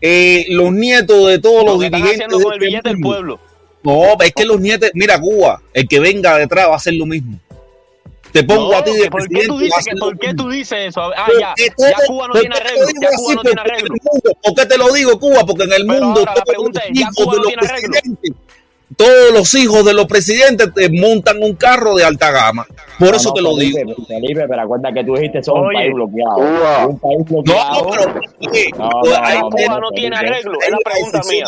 Eh, 0.00 0.46
los 0.50 0.72
nietos 0.72 1.28
de 1.28 1.38
todos 1.38 1.64
lo 1.64 1.72
los 1.72 1.80
dirigentes. 1.80 2.12
haciendo 2.14 2.38
de 2.38 2.44
con 2.44 2.52
el 2.54 2.58
billete 2.58 2.88
del 2.88 2.98
pueblo. 3.00 3.40
No, 3.84 4.16
es 4.20 4.32
que 4.32 4.44
los 4.44 4.60
nietos, 4.60 4.90
mira, 4.94 5.20
Cuba, 5.20 5.60
el 5.72 5.88
que 5.88 5.98
venga 6.00 6.38
detrás 6.38 6.68
va 6.68 6.72
a 6.74 6.76
hacer 6.76 6.94
lo 6.94 7.06
mismo. 7.06 7.38
Te 8.32 8.42
pongo 8.44 8.72
No, 8.72 8.78
a 8.78 8.82
ti 8.84 8.96
de 8.96 9.10
¿Por 9.10 9.28
qué 9.28 9.46
tú 9.46 9.58
dices, 9.58 9.84
que, 9.84 9.94
¿por 9.96 10.18
qué 10.18 10.32
tú 10.34 10.48
dices 10.48 10.78
eso? 10.88 11.02
Ah, 11.14 11.26
ya, 11.38 11.54
todo- 11.76 11.90
ya 11.90 11.96
Cuba 12.06 12.26
no 12.28 12.32
¿por 12.32 12.40
tiene 12.40 12.56
arreglo, 12.56 12.84
lo 12.86 13.00
ya 13.00 13.08
Cuba 13.16 13.34
no 13.34 13.40
así? 13.40 13.48
tiene 13.48 13.60
Porque 13.60 13.60
arreglo. 13.60 13.86
en 13.86 13.92
el 13.92 14.00
mundo- 14.10 14.38
¿Por 14.42 14.54
qué 14.54 14.66
te 14.66 14.78
lo 14.78 14.92
digo, 14.94 15.20
Cuba? 15.20 15.44
Porque 15.46 15.64
en 15.64 15.72
el 15.74 15.86
Pero 15.86 16.00
mundo 16.00 16.20
ahora 16.20 16.34
la 16.36 16.44
pregunta 16.44 16.80
es, 16.80 16.98
¿ya 16.98 17.08
Cuba 17.14 17.34
no 17.36 17.42
tiene 17.42 17.62
arreglo? 17.66 17.94
Todos 18.96 19.32
los 19.32 19.54
hijos 19.54 19.84
de 19.84 19.94
los 19.94 20.06
presidentes 20.06 20.72
te 20.74 20.88
montan 20.90 21.42
un 21.42 21.54
carro 21.54 21.94
de 21.94 22.04
alta 22.04 22.30
gama. 22.30 22.66
Por 22.98 23.10
No, 23.10 23.16
eso 23.16 23.28
no, 23.30 23.34
te 23.34 23.42
lo 23.42 23.56
digo. 23.56 23.78
Felipe, 24.06 24.46
pero 24.48 24.62
acuérdate 24.62 24.94
que 24.94 25.04
tú 25.04 25.14
dijiste 25.14 25.42
son 25.42 25.60
un 25.66 25.72
país 25.72 25.92
bloqueado. 25.92 26.36
Cuba. 26.36 26.86
Un 26.86 26.98
país 26.98 27.18
No, 27.18 27.24
bloqueado. 27.42 27.90
pero 27.90 28.50
oye, 28.50 28.66
No, 28.78 28.88
no, 28.90 29.24
hay- 29.24 29.38
no, 29.40 29.50
Cuba 29.50 29.80
no, 29.80 29.90
tiene 29.90 30.16
arreglo, 30.16 30.58
es 30.64 30.70
la 30.70 30.78
pregunta 30.84 31.20
mía. 31.28 31.44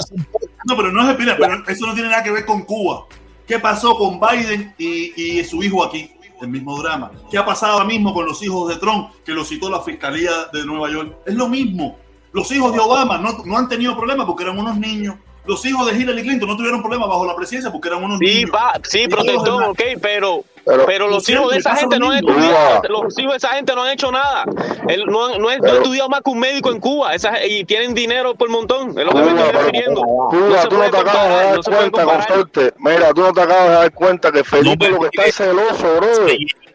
No, 0.66 0.76
pero 0.76 0.92
no 0.92 1.16
pero 1.16 1.62
eso 1.68 1.86
no 1.86 1.94
tiene 1.94 2.08
nada 2.08 2.22
que 2.22 2.30
ver 2.30 2.44
con 2.44 2.62
Cuba. 2.62 3.06
¿Qué 3.46 3.58
pasó 3.58 3.96
con 3.98 4.18
Biden 4.18 4.74
y, 4.78 5.38
y 5.38 5.44
su 5.44 5.62
hijo 5.62 5.84
aquí? 5.84 6.10
El 6.40 6.48
mismo 6.48 6.80
drama. 6.82 7.10
¿Qué 7.30 7.38
ha 7.38 7.44
pasado 7.44 7.74
ahora 7.74 7.84
mismo 7.84 8.12
con 8.12 8.26
los 8.26 8.42
hijos 8.42 8.68
de 8.68 8.76
Trump, 8.76 9.10
que 9.24 9.32
lo 9.32 9.44
citó 9.44 9.70
la 9.70 9.80
Fiscalía 9.80 10.30
de 10.52 10.64
Nueva 10.66 10.90
York? 10.90 11.16
Es 11.26 11.34
lo 11.34 11.48
mismo. 11.48 11.96
Los 12.32 12.50
hijos 12.50 12.72
de 12.72 12.80
Obama 12.80 13.18
no, 13.18 13.38
no 13.44 13.56
han 13.56 13.68
tenido 13.68 13.96
problemas 13.96 14.26
porque 14.26 14.42
eran 14.42 14.58
unos 14.58 14.76
niños. 14.76 15.14
Los 15.46 15.64
hijos 15.66 15.86
de 15.86 15.98
Hillary 15.98 16.22
Clinton 16.22 16.48
no 16.48 16.56
tuvieron 16.56 16.80
problemas 16.80 17.08
bajo 17.08 17.26
la 17.26 17.36
presidencia 17.36 17.70
porque 17.70 17.88
eran 17.88 18.02
unos 18.02 18.18
Sí, 18.18 18.24
niños. 18.24 18.50
pa, 18.50 18.80
sí, 18.82 19.06
protestó, 19.08 19.56
ok, 19.70 19.80
pero, 20.00 20.42
Pero- 20.64 20.86
pero 20.86 21.08
los 21.08 21.28
hijos 21.28 21.52
de 21.52 21.58
esa 21.58 21.76
gente 21.76 21.98
no 21.98 22.10
han 22.10 22.16
estudiado, 22.24 22.82
los 22.88 23.18
hijos 23.18 23.32
de 23.32 23.36
esa 23.36 23.48
gente 23.50 23.74
no 23.74 23.82
han 23.82 23.90
hecho 23.90 24.10
nada. 24.10 24.44
Él 24.88 25.04
no, 25.06 25.26
han- 25.26 25.42
no, 25.42 25.50
han- 25.50 25.60
no 25.60 25.66
estudiado 25.74 26.08
más 26.08 26.22
que 26.22 26.30
un 26.30 26.38
médico 26.38 26.70
en 26.72 26.80
Cuba 26.80 27.14
esa, 27.14 27.44
y 27.44 27.64
tienen 27.64 27.92
dinero 27.92 28.34
por 28.34 28.48
montón, 28.48 28.98
es 28.98 29.04
lo 29.04 29.12
que 29.12 29.20
me 29.20 29.28
estoy 29.38 29.52
refiriendo. 29.52 30.00
Cuba, 30.00 30.30
No 30.48 30.62
se 30.62 30.68
tú 30.68 30.78
no 30.78 30.90
te 30.90 30.96
acabas 30.96 31.28
de 31.28 31.34
dar 31.34 31.60
cuenta, 31.62 32.04
consorte. 32.04 32.72
Mira, 32.78 33.12
tú 33.12 33.20
no 33.20 33.32
te 33.34 33.40
acabas 33.42 33.64
de 33.68 33.74
dar 33.74 33.92
cuenta 33.92 34.32
que 34.32 34.44
Felipe 34.44 34.88
No, 34.88 34.94
lo 34.96 35.00
que 35.02 35.06
está 35.12 35.24
es 35.26 35.34
celoso, 35.34 35.96
bro. 35.96 36.26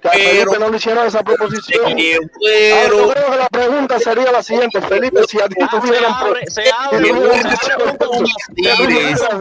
Pero- 0.01 0.13
Felipe 0.51 0.59
no 0.59 0.69
le 0.69 0.77
hicieron 0.77 1.07
esa 1.07 1.23
proposición. 1.23 1.95
Pero 2.43 2.97
yo 2.97 3.13
creo 3.13 3.31
que 3.31 3.37
la 3.37 3.49
pregunta 3.49 3.99
sería 3.99 4.31
la 4.31 4.43
siguiente, 4.43 4.81
Felipe, 4.81 5.21
si 5.27 5.39
a 5.39 5.47
ti 5.47 5.55
¿qué 5.55 5.65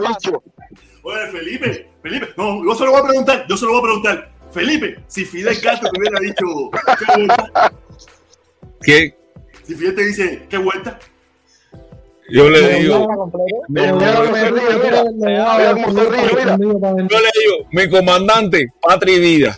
dicho? 0.07 0.43
Oye, 1.03 1.27
Felipe, 1.31 1.89
Felipe, 2.03 2.29
no, 2.37 2.63
yo 2.65 2.75
se 2.75 2.83
lo 2.85 2.91
voy 2.91 2.99
a 2.99 3.03
preguntar, 3.03 3.45
yo 3.47 3.57
se 3.57 3.65
lo 3.65 3.71
voy 3.71 3.79
a 3.79 3.83
preguntar. 3.83 4.31
Felipe, 4.51 4.99
si 5.07 5.25
Fidel 5.25 5.61
Castro 5.61 5.89
te 5.91 5.99
hubiera 5.99 6.19
dicho, 6.19 6.45
¿qué 6.97 7.15
vuelta? 7.15 7.71
que 8.81 9.15
Si 9.63 9.75
Fidel 9.75 9.95
te 9.95 10.05
dice, 10.05 10.47
¿qué 10.49 10.57
vuelta? 10.57 10.99
Yo 12.29 12.49
le 12.49 12.79
digo, 12.79 13.07
Mira 13.67 13.91
yo 13.91 14.09
le 17.19 17.29
digo, 17.39 17.67
mi 17.71 17.89
comandante, 17.89 18.67
patria 18.81 19.15
y 19.15 19.19
vida. 19.19 19.57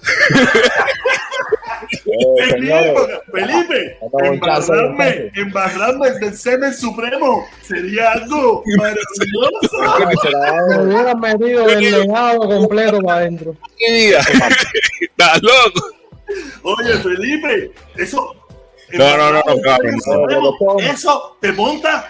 Eh, 2.06 3.20
Felipe, 3.32 3.98
embarrarme, 4.24 5.32
embarrarme 5.36 6.12
del 6.12 6.36
semen 6.36 6.74
supremo 6.74 7.46
sería 7.62 8.14
algo 8.14 8.64
maravilloso. 8.78 9.78
Me 10.70 10.84
hubieran 10.84 11.20
metido 11.20 11.70
el 11.70 11.92
legado 11.92 12.40
completo 12.40 13.02
para 13.02 13.20
adentro. 13.20 13.56
Estás 13.80 15.42
loco. 15.42 15.90
Oye, 16.64 16.98
Felipe, 17.00 17.72
eso. 17.98 18.36
No, 18.94 19.18
no, 19.18 19.32
no. 19.34 19.42
Eso 20.80 21.38
te 21.42 21.52
monta 21.52 22.10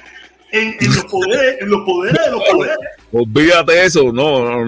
en, 0.52 0.76
en 0.80 0.96
los 0.96 1.06
poderes, 1.06 1.62
en 1.62 1.70
los 1.70 1.82
poderes 1.82 2.26
de 2.26 2.32
los 2.32 2.44
poderes. 2.44 2.78
Olvídate 3.12 3.86
eso. 3.86 4.12
No. 4.12 4.66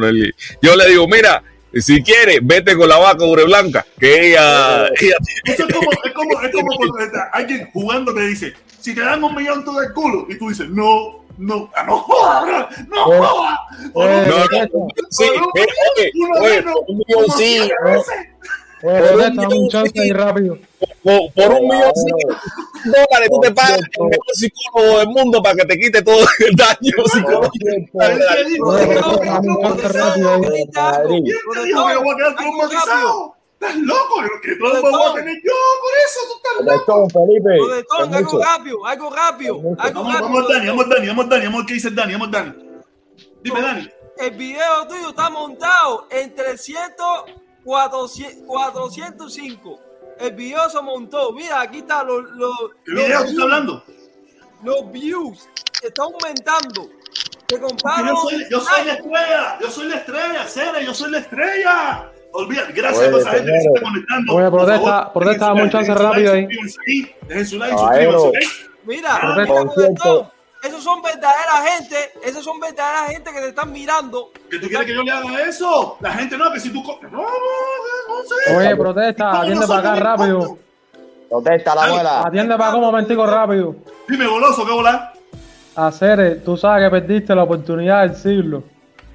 Yo 0.61 0.75
le 0.75 0.89
digo, 0.89 1.07
mira, 1.07 1.43
si 1.73 2.03
quieres, 2.03 2.39
vete 2.41 2.75
con 2.75 2.87
la 2.87 2.97
vaca 2.97 3.25
blanca, 3.45 3.85
que 3.99 4.29
ella, 4.29 4.87
ella 4.87 5.15
Eso 5.45 5.67
es 5.67 5.73
como, 5.73 5.91
es 5.91 6.13
como, 6.13 6.41
es 6.41 6.51
como 6.51 6.75
cuando 6.77 6.99
está 6.99 7.29
alguien 7.33 7.69
jugando 7.73 8.13
te 8.13 8.21
dice, 8.27 8.53
si 8.79 8.93
te 8.93 9.01
dan 9.01 9.23
un 9.23 9.33
millón 9.35 9.65
todo 9.65 9.81
el 9.81 9.91
culo, 9.93 10.27
y 10.29 10.37
tú 10.37 10.49
dices, 10.49 10.69
no, 10.69 11.23
no, 11.37 11.71
ah, 11.75 11.83
no 11.83 11.97
jodas, 11.97 12.87
no 12.87 13.03
jodas. 13.05 13.59
O 13.93 14.03
Eh, 14.03 14.25
No, 14.27 14.37
no, 14.39 14.47
Beto, 14.51 14.87
sí, 15.09 15.23
eh, 15.23 15.65
oye, 15.97 16.11
Uno 16.15 16.39
oye, 16.39 16.57
menos, 16.57 16.75
un 16.87 16.97
millón 16.97 17.31
sí, 17.37 17.59
dame 17.61 17.99
un 18.89 18.99
millón 18.99 19.19
tú 19.19 19.19
del 19.19 19.19
mundo 19.19 19.19
para 19.19 19.19
que 19.19 19.19
te 19.19 19.19
quite 19.19 19.19
todo 19.19 19.21
el 19.21 19.31
daño 19.33 19.59
psicológico. 19.59 19.69
¿Sabes 19.79 19.93
qué 19.93 20.01
dijo? 20.01 20.03
Oye, 20.03 20.03
¿Sabes 20.03 20.03
protesta, 20.03 20.03
qué 20.03 20.13
dame 20.13 20.49
un 20.51 20.59
dijo? 28.49 28.77
chance 29.61 29.87
rápido 29.89 30.33
ahí. 30.33 30.41
Madrid. 30.73 31.23
¿Quién 31.23 31.37
te 31.53 31.63
dijo 31.65 31.87
que 31.87 31.93
yo 31.93 32.03
voy 32.03 32.13
a 32.13 32.17
quedar 32.17 32.35
traumatizado? 32.35 33.35
¿Estás 33.53 33.75
loco? 33.77 34.15
¿Qué 34.41 34.55
trauma 34.55 34.89
voy 34.89 35.09
a 35.09 35.13
tener 35.13 35.35
yo 35.43 35.53
por 35.81 35.93
eso? 36.05 36.19
¿Tú 36.27 36.35
estás 36.37 36.85
loco? 36.85 37.09
Felipe. 37.09 38.17
Algo 38.17 38.43
rápido, 38.43 38.85
algo 38.85 39.09
rápido, 39.09 39.55
algo 39.55 39.75
Vamos, 39.75 40.13
rápido. 40.13 40.21
vamos, 40.21 40.49
Dani, 40.49 40.67
vamos, 40.67 40.89
Dani, 40.89 41.07
vamos, 41.07 41.29
Dani, 41.29 41.45
vamos, 41.45 41.63
¿qué 41.65 41.73
dice 41.73 41.89
Dani? 41.91 42.13
Vamos, 42.13 42.31
Dani. 42.31 42.53
Dime, 43.41 43.61
Dani. 43.61 43.89
El 44.17 44.31
video 44.31 44.87
tuyo 44.87 45.09
está 45.09 45.29
montado 45.29 46.07
en 46.11 46.35
300, 46.35 47.05
400, 47.63 48.43
405. 48.45 49.79
El 50.19 50.33
video 50.35 50.69
se 50.69 50.81
montó. 50.81 51.31
Mira, 51.33 51.61
aquí 51.61 51.79
está 51.79 52.03
los, 52.03 52.23
los, 52.31 52.55
¿Qué 52.85 52.91
los 52.91 53.05
video 53.05 53.23
views. 53.23 53.41
hablando? 53.43 53.83
Los 54.63 54.91
views. 54.91 55.49
Está 55.81 56.03
aumentando. 56.03 56.89
Te 57.47 57.59
comparo. 57.59 58.07
yo 58.07 58.15
soy, 58.15 58.45
yo 58.49 58.61
soy 58.61 58.85
la 58.85 58.93
estrella, 58.93 59.57
yo 59.59 59.69
soy 59.69 59.87
la 59.89 59.95
estrella, 59.97 60.47
Cere, 60.47 60.85
yo 60.85 60.93
soy 60.93 61.11
la 61.11 61.17
estrella. 61.19 62.11
Olvídate, 62.31 62.73
gracias 62.73 63.07
Oye, 63.07 63.15
a 63.15 63.19
esa 63.19 63.31
gente 63.31 63.51
que 63.51 63.61
se 63.61 63.67
está 63.67 63.81
conectando. 63.81 64.33
Oye, 64.33 64.49
Por 64.49 64.59
protesta, 64.59 64.91
favor, 64.91 65.13
protesta, 65.13 65.55
chance 65.69 65.91
like, 65.91 66.03
rápido 66.03 66.33
ahí. 66.33 66.47
Dejen 67.27 67.47
su 67.47 67.57
like, 67.59 67.75
Caballero. 67.75 68.19
suscríbanse, 68.19 68.65
¿ok? 68.65 68.73
Mira, 68.85 69.19
Protesta. 69.21 70.32
Esos 70.63 70.83
son 70.83 71.01
verdaderas 71.01 71.61
gente. 71.77 71.95
Esos 72.23 72.43
son 72.43 72.59
verdaderas 72.59 73.11
gente 73.11 73.31
que 73.31 73.39
te 73.41 73.49
están 73.49 73.71
mirando. 73.71 74.31
¿Que 74.49 74.59
tú 74.59 74.67
quieres 74.67 74.87
que 74.87 74.95
yo 74.95 75.03
le 75.03 75.11
haga 75.11 75.41
eso? 75.41 75.97
La 75.99 76.11
gente 76.13 76.37
no, 76.37 76.51
que 76.53 76.59
si 76.59 76.71
tú... 76.71 76.81
co- 76.83 76.99
No, 77.03 77.09
no, 77.09 77.21
no, 77.21 78.15
no 78.17 78.23
sé. 78.23 78.55
Oye, 78.55 78.75
protesta, 78.75 79.29
¿Cómo 79.31 79.41
atiende 79.43 79.67
para 79.67 79.79
acá 79.91 79.95
rápido. 79.95 80.57
Protesta 81.29 81.75
la 81.75 81.87
muela. 81.87 82.21
Atiende 82.21 82.55
para 82.57 82.69
acá 82.69 82.77
un 82.77 82.83
momentico 82.83 83.25
rápido. 83.25 83.75
Dime, 84.07 84.25
goloso, 84.27 84.65
¿qué 84.65 84.71
volá? 84.71 85.13
Hacer, 85.75 86.41
tú 86.45 86.55
sabes 86.55 86.85
que 86.85 86.91
perdiste 86.91 87.33
la 87.35 87.43
oportunidad 87.43 88.01
del 88.07 88.15
siglo 88.15 88.63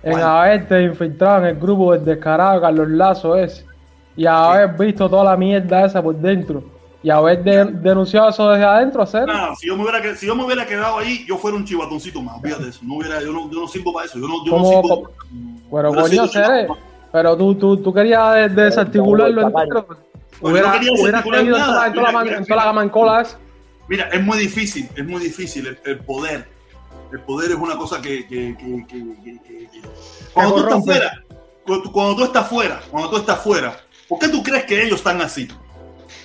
en 0.03 0.19
haberte 0.21 0.83
infiltrado 0.83 1.39
en 1.39 1.45
el 1.47 1.59
grupo 1.59 1.93
del 1.93 2.05
descarado 2.05 2.61
Carlos 2.61 2.89
Lazo 2.89 3.37
ese 3.37 3.65
y 4.17 4.27
haber 4.27 4.71
visto 4.71 5.09
toda 5.09 5.25
la 5.25 5.37
mierda 5.37 5.85
esa 5.85 6.03
por 6.03 6.17
dentro 6.17 6.65
y 7.03 7.11
haber 7.11 7.45
de- 7.45 7.65
denunciado 7.67 8.29
eso 8.29 8.51
desde 8.51 8.65
adentro, 8.65 9.03
hacer. 9.03 9.27
No, 9.27 9.55
si 9.57 9.69
yo, 9.69 9.77
me 9.77 9.83
hubiera, 9.83 10.03
que- 10.03 10.17
si 10.17 10.27
yo 10.27 10.35
me 10.35 10.45
hubiera 10.45 10.67
quedado 10.67 10.99
ahí, 10.99 11.25
yo 11.27 11.37
fuera 11.39 11.57
un 11.57 11.65
chivatoncito 11.65 12.21
más, 12.23 12.39
olvídate 12.39 12.65
de 12.65 12.71
eso. 12.71 12.81
No 12.83 12.95
hubiera, 12.97 13.21
yo, 13.23 13.33
no, 13.33 13.51
yo 13.51 13.61
no 13.61 13.69
sirvo 13.69 13.93
para 13.93 14.07
eso. 14.07 14.19
Yo 14.19 14.27
no, 14.27 14.45
yo 14.45 14.59
no 14.59 14.65
sirvo. 14.65 15.11
Pero 15.71 15.95
coño, 15.95 16.27
chivato. 16.29 16.79
pero 17.13 17.37
tú, 17.37 17.55
tú, 17.55 17.77
tú 17.77 17.93
querías 17.95 18.35
de- 18.35 18.49
desarticularlo 18.65 19.43
entero. 19.43 19.87
yo 19.89 19.97
Hubiera, 20.49 20.73
no 20.81 20.93
hubiera 21.03 21.19
en 21.41 21.51
nada. 21.51 21.93
toda, 21.93 22.13
la, 22.13 22.23
Mira, 22.25 22.41
la 22.57 22.65
gamancola 22.65 23.21
esa. 23.23 23.39
Mira, 23.89 24.09
es 24.13 24.23
muy 24.23 24.39
difícil, 24.39 24.89
es 24.97 25.05
muy 25.07 25.21
difícil 25.23 25.67
el, 25.67 25.79
el 25.85 25.99
poder. 26.01 26.49
El 27.13 27.21
poder 27.21 27.51
es 27.53 27.57
una 27.57 27.77
cosa 27.77 28.03
que... 28.03 28.27
que, 28.27 28.55
que, 28.59 28.87
que- 28.87 29.15
que- 29.25 29.41
que- 29.43 29.69
que- 29.71 29.83
Cuando 30.35 30.55
tú 30.57 30.61
estás 30.69 30.85
fuera, 30.85 31.25
cuando 31.93 32.17
tú 32.17 32.25
estás 32.25 32.49
fuera, 32.49 32.81
cuando 32.91 33.11
tú 33.11 33.17
estás 33.17 33.39
fuera, 33.41 33.77
¿por 34.09 34.19
qué 34.19 34.29
tú 34.29 34.43
crees 34.43 34.65
que 34.65 34.83
ellos 34.85 34.97
están 34.99 35.21
así? 35.23 35.49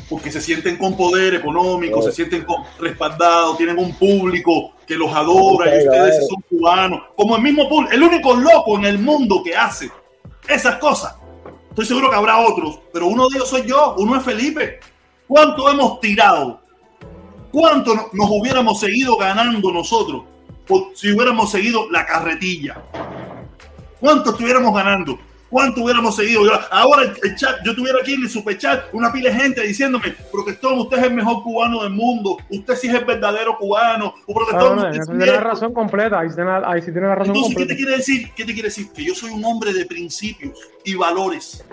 Porque 0.10 0.32
se 0.32 0.42
sienten 0.42 0.78
con 0.78 0.96
poder 0.98 1.36
económico, 1.36 2.02
se 2.02 2.12
sienten 2.12 2.46
respaldados, 2.80 3.58
tienen 3.58 3.78
un 3.80 3.94
público 3.96 4.74
que 4.86 4.96
los 4.96 5.12
adora 5.14 5.74
y 5.76 5.86
ustedes 5.86 6.18
claro. 6.18 6.28
son 6.28 6.44
cubanos. 6.50 7.02
Como 7.16 7.36
el 7.38 7.42
mismo 7.42 7.68
público, 7.70 7.94
el 7.94 8.04
único 8.04 8.36
loco 8.36 8.78
en 8.78 8.86
el 8.86 9.00
mundo 9.00 9.42
que 9.44 9.56
hace 9.56 9.90
esas 10.48 10.76
cosas. 10.78 11.16
Estoy 11.70 11.86
seguro 11.86 12.10
que 12.10 12.16
habrá 12.16 12.38
otros, 12.38 12.80
pero 12.92 13.08
uno 13.08 13.28
de 13.30 13.38
ellos 13.38 13.50
soy 13.50 13.64
yo, 13.66 13.96
uno 13.98 14.18
es 14.18 14.24
Felipe. 14.24 14.80
¿Cuánto 15.28 15.70
hemos 15.72 16.00
tirado? 16.02 16.60
¿Cuánto 17.52 17.96
no- 17.96 18.08
nos 18.14 18.30
hubiéramos 18.30 18.80
seguido 18.80 19.16
ganando 19.16 19.72
nosotros 19.72 20.24
si 20.96 21.12
hubiéramos 21.12 21.50
seguido 21.50 21.90
la 21.90 22.06
carretilla? 22.06 22.84
¿Cuánto 24.00 24.32
estuviéramos 24.32 24.74
ganando? 24.76 25.18
¿Cuánto 25.54 25.84
hubiéramos 25.84 26.16
seguido? 26.16 26.44
Yo- 26.46 26.60
ahora 26.72 27.04
el, 27.04 27.12
el 27.30 27.36
chat, 27.36 27.58
yo 27.64 27.76
tuviera 27.76 28.00
aquí 28.02 28.16
en 28.16 28.24
el 28.24 28.30
superchat 28.30 28.86
una 28.92 29.12
pila 29.12 29.30
de 29.30 29.36
gente 29.36 29.62
diciéndome, 29.62 30.16
Protestón, 30.32 30.80
usted 30.80 30.98
es 30.98 31.04
el 31.04 31.14
mejor 31.14 31.44
cubano 31.44 31.84
del 31.84 31.92
mundo, 31.92 32.38
usted 32.50 32.76
sí 32.76 32.88
es 32.88 32.96
el 32.96 33.06
verdadero 33.06 33.56
cubano, 33.60 34.16
o 34.26 34.34
Protestón, 34.34 34.76
no, 34.78 34.90
usted 34.90 35.06
tiene 35.06 35.26
la 35.28 35.34
esto". 35.34 35.44
razón 35.44 35.74
completa. 35.74 36.20
Ahí 36.20 36.30
sí 36.30 36.36
tiene, 36.36 36.50
ahí 36.66 36.82
sí 36.82 36.92
tiene 36.92 37.08
la 37.08 37.16
razón 37.16 37.36
Entonces, 37.36 37.56
¿qué 37.56 37.66
te 37.66 37.74
completa. 37.74 37.76
quiere 37.78 37.98
decir? 37.98 38.32
¿Qué 38.36 38.46
te 38.46 38.54
quiere 38.54 38.68
decir? 38.70 38.92
Que 38.92 39.04
yo 39.06 39.14
soy 39.14 39.30
un 39.30 39.46
hombre 39.46 39.72
de 39.74 39.86
principios 39.86 40.58
y 40.84 40.96
valores. 40.96 41.64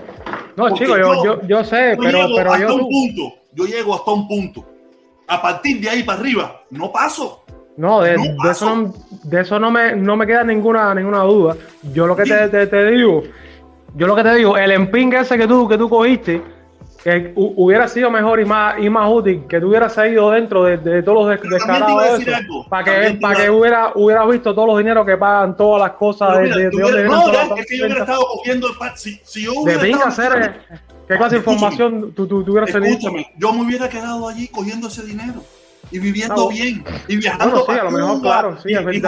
No, 0.57 0.69
Porque 0.69 0.85
chico, 0.85 0.99
yo, 0.99 1.25
yo, 1.25 1.41
yo 1.49 1.65
sé, 1.65 1.97
yo 1.97 2.03
pero, 2.03 2.19
llego 2.27 2.37
pero 2.37 2.53
hasta 2.53 2.67
yo. 2.69 2.75
un 2.75 2.81
punto. 2.89 3.35
Yo 3.55 3.65
llego 3.65 3.95
hasta 3.95 4.11
un 4.13 4.29
punto. 4.29 4.65
A 5.27 5.41
partir 5.41 5.81
de 5.81 5.89
ahí 5.89 6.03
para 6.03 6.21
arriba, 6.21 6.63
no 6.71 6.93
paso. 6.93 7.45
No, 7.77 8.03
de, 8.03 8.17
No 8.17 8.23
de 8.25 8.35
paso. 8.37 8.51
eso, 8.67 8.77
no, 8.77 8.95
de 9.25 9.41
eso 9.41 9.59
no, 9.59 9.71
me, 9.71 9.97
no 9.97 10.17
me 10.17 10.27
queda 10.27 10.45
ninguna, 10.45 10.95
ninguna 10.95 11.21
duda. 11.23 11.57
Yo 11.95 12.07
lo 12.07 12.15
que 12.15 12.25
te, 12.25 12.49
te- 12.49 12.67
te 12.67 12.91
digo, 12.91 13.23
yo 13.95 14.07
lo 14.07 14.15
que 14.17 14.23
te 14.23 14.35
digo, 14.35 14.57
el 14.57 14.71
empingue 14.71 15.21
ese 15.21 15.37
que 15.37 15.47
tú, 15.49 15.69
que 15.69 15.77
tú 15.79 15.89
cogiste, 15.89 16.43
que 17.03 17.35
hu- 17.35 17.55
hubiera 17.57 17.89
sido 17.89 18.11
mejor 18.11 18.41
y 18.41 18.45
más, 18.45 18.75
y 18.79 18.91
más 18.91 19.11
útil 19.11 19.45
que 19.49 19.59
tú 19.61 19.69
hubieras 19.69 19.97
ido 20.07 20.31
dentro 20.31 20.65
de, 20.65 20.77
de 20.77 21.03
todos 21.03 21.27
los 21.27 21.41
des- 21.41 21.51
descarados 21.51 22.21
algo, 22.29 22.67
para 22.69 22.85
que, 22.85 23.19
para 23.21 23.41
que 23.43 23.51
hubiera, 23.51 23.93
hubieras 23.95 24.29
visto 24.29 24.55
todos 24.55 24.69
los 24.69 24.79
dineros 24.79 25.07
que 25.07 25.17
pagan 25.17 25.57
todas 25.57 25.81
las 25.81 25.97
cosas 25.97 26.37
de, 26.37 26.43
mira, 26.43 26.57
de, 26.57 26.63
de 26.65 26.71
vienen 26.71 27.07
no, 27.07 27.33
ya, 27.33 27.43
es 27.57 27.67
que 27.67 27.79
yo 27.79 27.85
hubiera 27.87 28.01
estado 28.03 28.23
cogiendo 28.37 28.69
si, 28.97 29.21
si 29.25 29.45
yo 29.45 29.53
De 29.65 29.77
hubiera 29.79 29.87
estado- 29.89 30.05
hacer, 30.09 30.61
¿qué 31.09 31.17
clase 31.17 31.37
de 31.37 31.39
información 31.39 32.13
tú, 32.15 32.27
tú, 32.27 32.45
tú 32.45 32.53
hubieras 32.53 32.71
tenido? 32.71 32.93
Escúchame, 32.93 33.27
yo 33.39 33.53
me 33.55 33.63
hubiera 33.65 33.89
quedado 33.89 34.29
allí 34.29 34.49
cogiendo 34.49 34.89
ese 34.89 35.03
dinero 35.05 35.43
y 35.91 35.99
viviendo 35.99 36.35
No. 36.37 36.49
bien 36.49 36.85
y 37.09 37.17
viajando 37.17 37.47
Bueno, 37.47 37.61
sí, 37.61 37.67
para 37.67 37.81
a 37.81 37.85
lo 37.85 37.91
mejor, 37.91 38.19
Cuba, 38.21 38.33
claro, 38.41 38.59
sí, 38.63 38.69
y, 38.71 38.97
y 38.97 39.03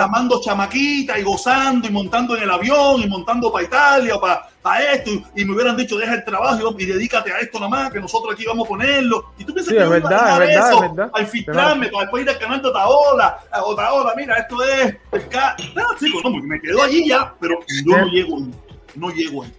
chamaquita 0.45 1.18
y 1.18 1.22
gozando 1.22 1.87
y 1.89 1.91
montando 1.91 2.37
en 2.37 2.43
el 2.43 2.51
avión 2.51 3.01
y 3.01 3.07
montando 3.07 3.53
para 3.53 3.64
Italia 3.64 4.14
para, 4.20 4.49
esto 4.93 5.11
y, 5.11 5.24
y 5.43 5.45
me 5.45 5.55
hubieran 5.55 5.76
dicho 5.76 5.97
deja 5.97 6.14
el 6.14 6.24
trabajo 6.24 6.74
y, 6.78 6.83
y 6.83 6.87
dedícate 6.87 7.33
a 7.33 7.39
esto 7.39 7.59
nomás 7.61 7.91
que 7.93 8.01
nosotros 8.01 8.35
aquí 8.35 8.45
vamos 8.47 8.66
a 8.66 8.68
ponerlo 8.68 9.33
y 9.39 9.45
tú 9.45 9.55
piensas 9.55 9.70
Sí, 9.72 9.76
que 9.78 9.85
es 9.85 9.91
verdad, 9.91 10.33
es 10.33 10.39
verdad, 10.39 10.70
eso 10.72 10.85
es 10.85 10.91
verdad. 10.97 11.11
al 11.14 11.26
filtrarme 11.26 11.89
para 11.89 12.03
después 12.05 12.22
ir 12.24 12.30
al 12.30 12.39
canal 12.39 12.62
de 12.62 12.68
Otaola 12.68 13.39
a 13.51 13.64
Otaola 13.64 14.12
mira 14.16 14.37
esto 14.39 14.62
es 14.64 14.97
el 15.12 15.28
ca- 15.28 15.57
no 15.74 15.83
chicos 15.99 16.22
no 16.24 16.30
me 16.30 16.61
quedo 16.61 16.83
allí 16.83 17.09
ya 17.09 17.33
pero 17.41 17.59
yo 17.85 17.97
no 17.97 18.07
llego 18.07 18.37
ahí 18.39 18.51
no 18.97 19.11
llego 19.11 19.43
ahí 19.45 19.53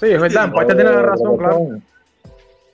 Sí, 0.00 0.08
es 0.10 0.20
verdad, 0.20 0.46
en 0.46 0.52
parte 0.52 0.74
tienes 0.74 0.92
la 0.94 1.02
razón, 1.02 1.36
claro. 1.38 1.68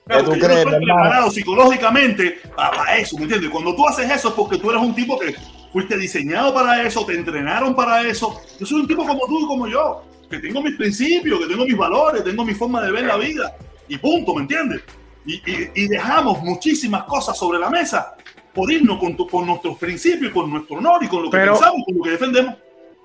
Claro, 0.09 0.31
¿Qué 0.31 0.39
tú 0.39 0.45
crees, 0.45 0.65
no 0.65 0.71
preparado 0.77 1.31
psicológicamente 1.31 2.39
para, 2.55 2.97
eso, 2.97 3.15
¿me 3.17 3.23
entiendes? 3.23 3.49
Cuando 3.51 3.75
tú 3.75 3.87
haces 3.87 4.09
eso 4.09 4.29
es 4.29 4.33
porque 4.33 4.57
tú 4.57 4.69
eres 4.71 4.81
un 4.81 4.95
tipo 4.95 5.19
que 5.19 5.35
fuiste 5.71 5.97
diseñado 5.97 6.53
para 6.53 6.81
eso, 6.83 7.05
te 7.05 7.13
entrenaron 7.13 7.75
para 7.75 8.01
eso. 8.01 8.41
Yo 8.59 8.65
soy 8.65 8.81
un 8.81 8.87
tipo 8.87 9.05
como 9.05 9.25
tú 9.27 9.39
y 9.39 9.47
como 9.47 9.67
yo, 9.67 10.03
que 10.29 10.39
tengo 10.39 10.61
mis 10.63 10.75
principios, 10.75 11.39
que 11.39 11.45
tengo 11.47 11.63
mis 11.65 11.77
valores, 11.77 12.23
tengo 12.23 12.43
mi 12.43 12.53
forma 12.55 12.81
de 12.81 12.91
ver 12.91 13.03
la 13.05 13.17
vida 13.17 13.55
y 13.87 13.97
punto, 13.97 14.33
¿me 14.33 14.41
entiendes? 14.41 14.81
Y, 15.25 15.35
y- 15.35 15.69
y 15.75 15.87
dejamos 15.87 16.41
muchísimas 16.41 17.03
cosas 17.03 17.37
sobre 17.37 17.59
la 17.59 17.69
mesa 17.69 18.15
por 18.53 18.71
irnos 18.71 18.97
con, 18.99 19.15
tu- 19.15 19.27
con 19.27 19.45
nuestros 19.45 19.77
principios, 19.77 20.31
con 20.33 20.49
nuestro 20.49 20.77
honor 20.77 21.03
y 21.03 21.07
con 21.07 21.23
lo 21.23 21.29
que 21.29 21.37
Pero- 21.37 21.53
pensamos, 21.53 21.83
con 21.85 21.97
lo 21.97 22.03
que 22.03 22.09
defendemos. 22.11 22.55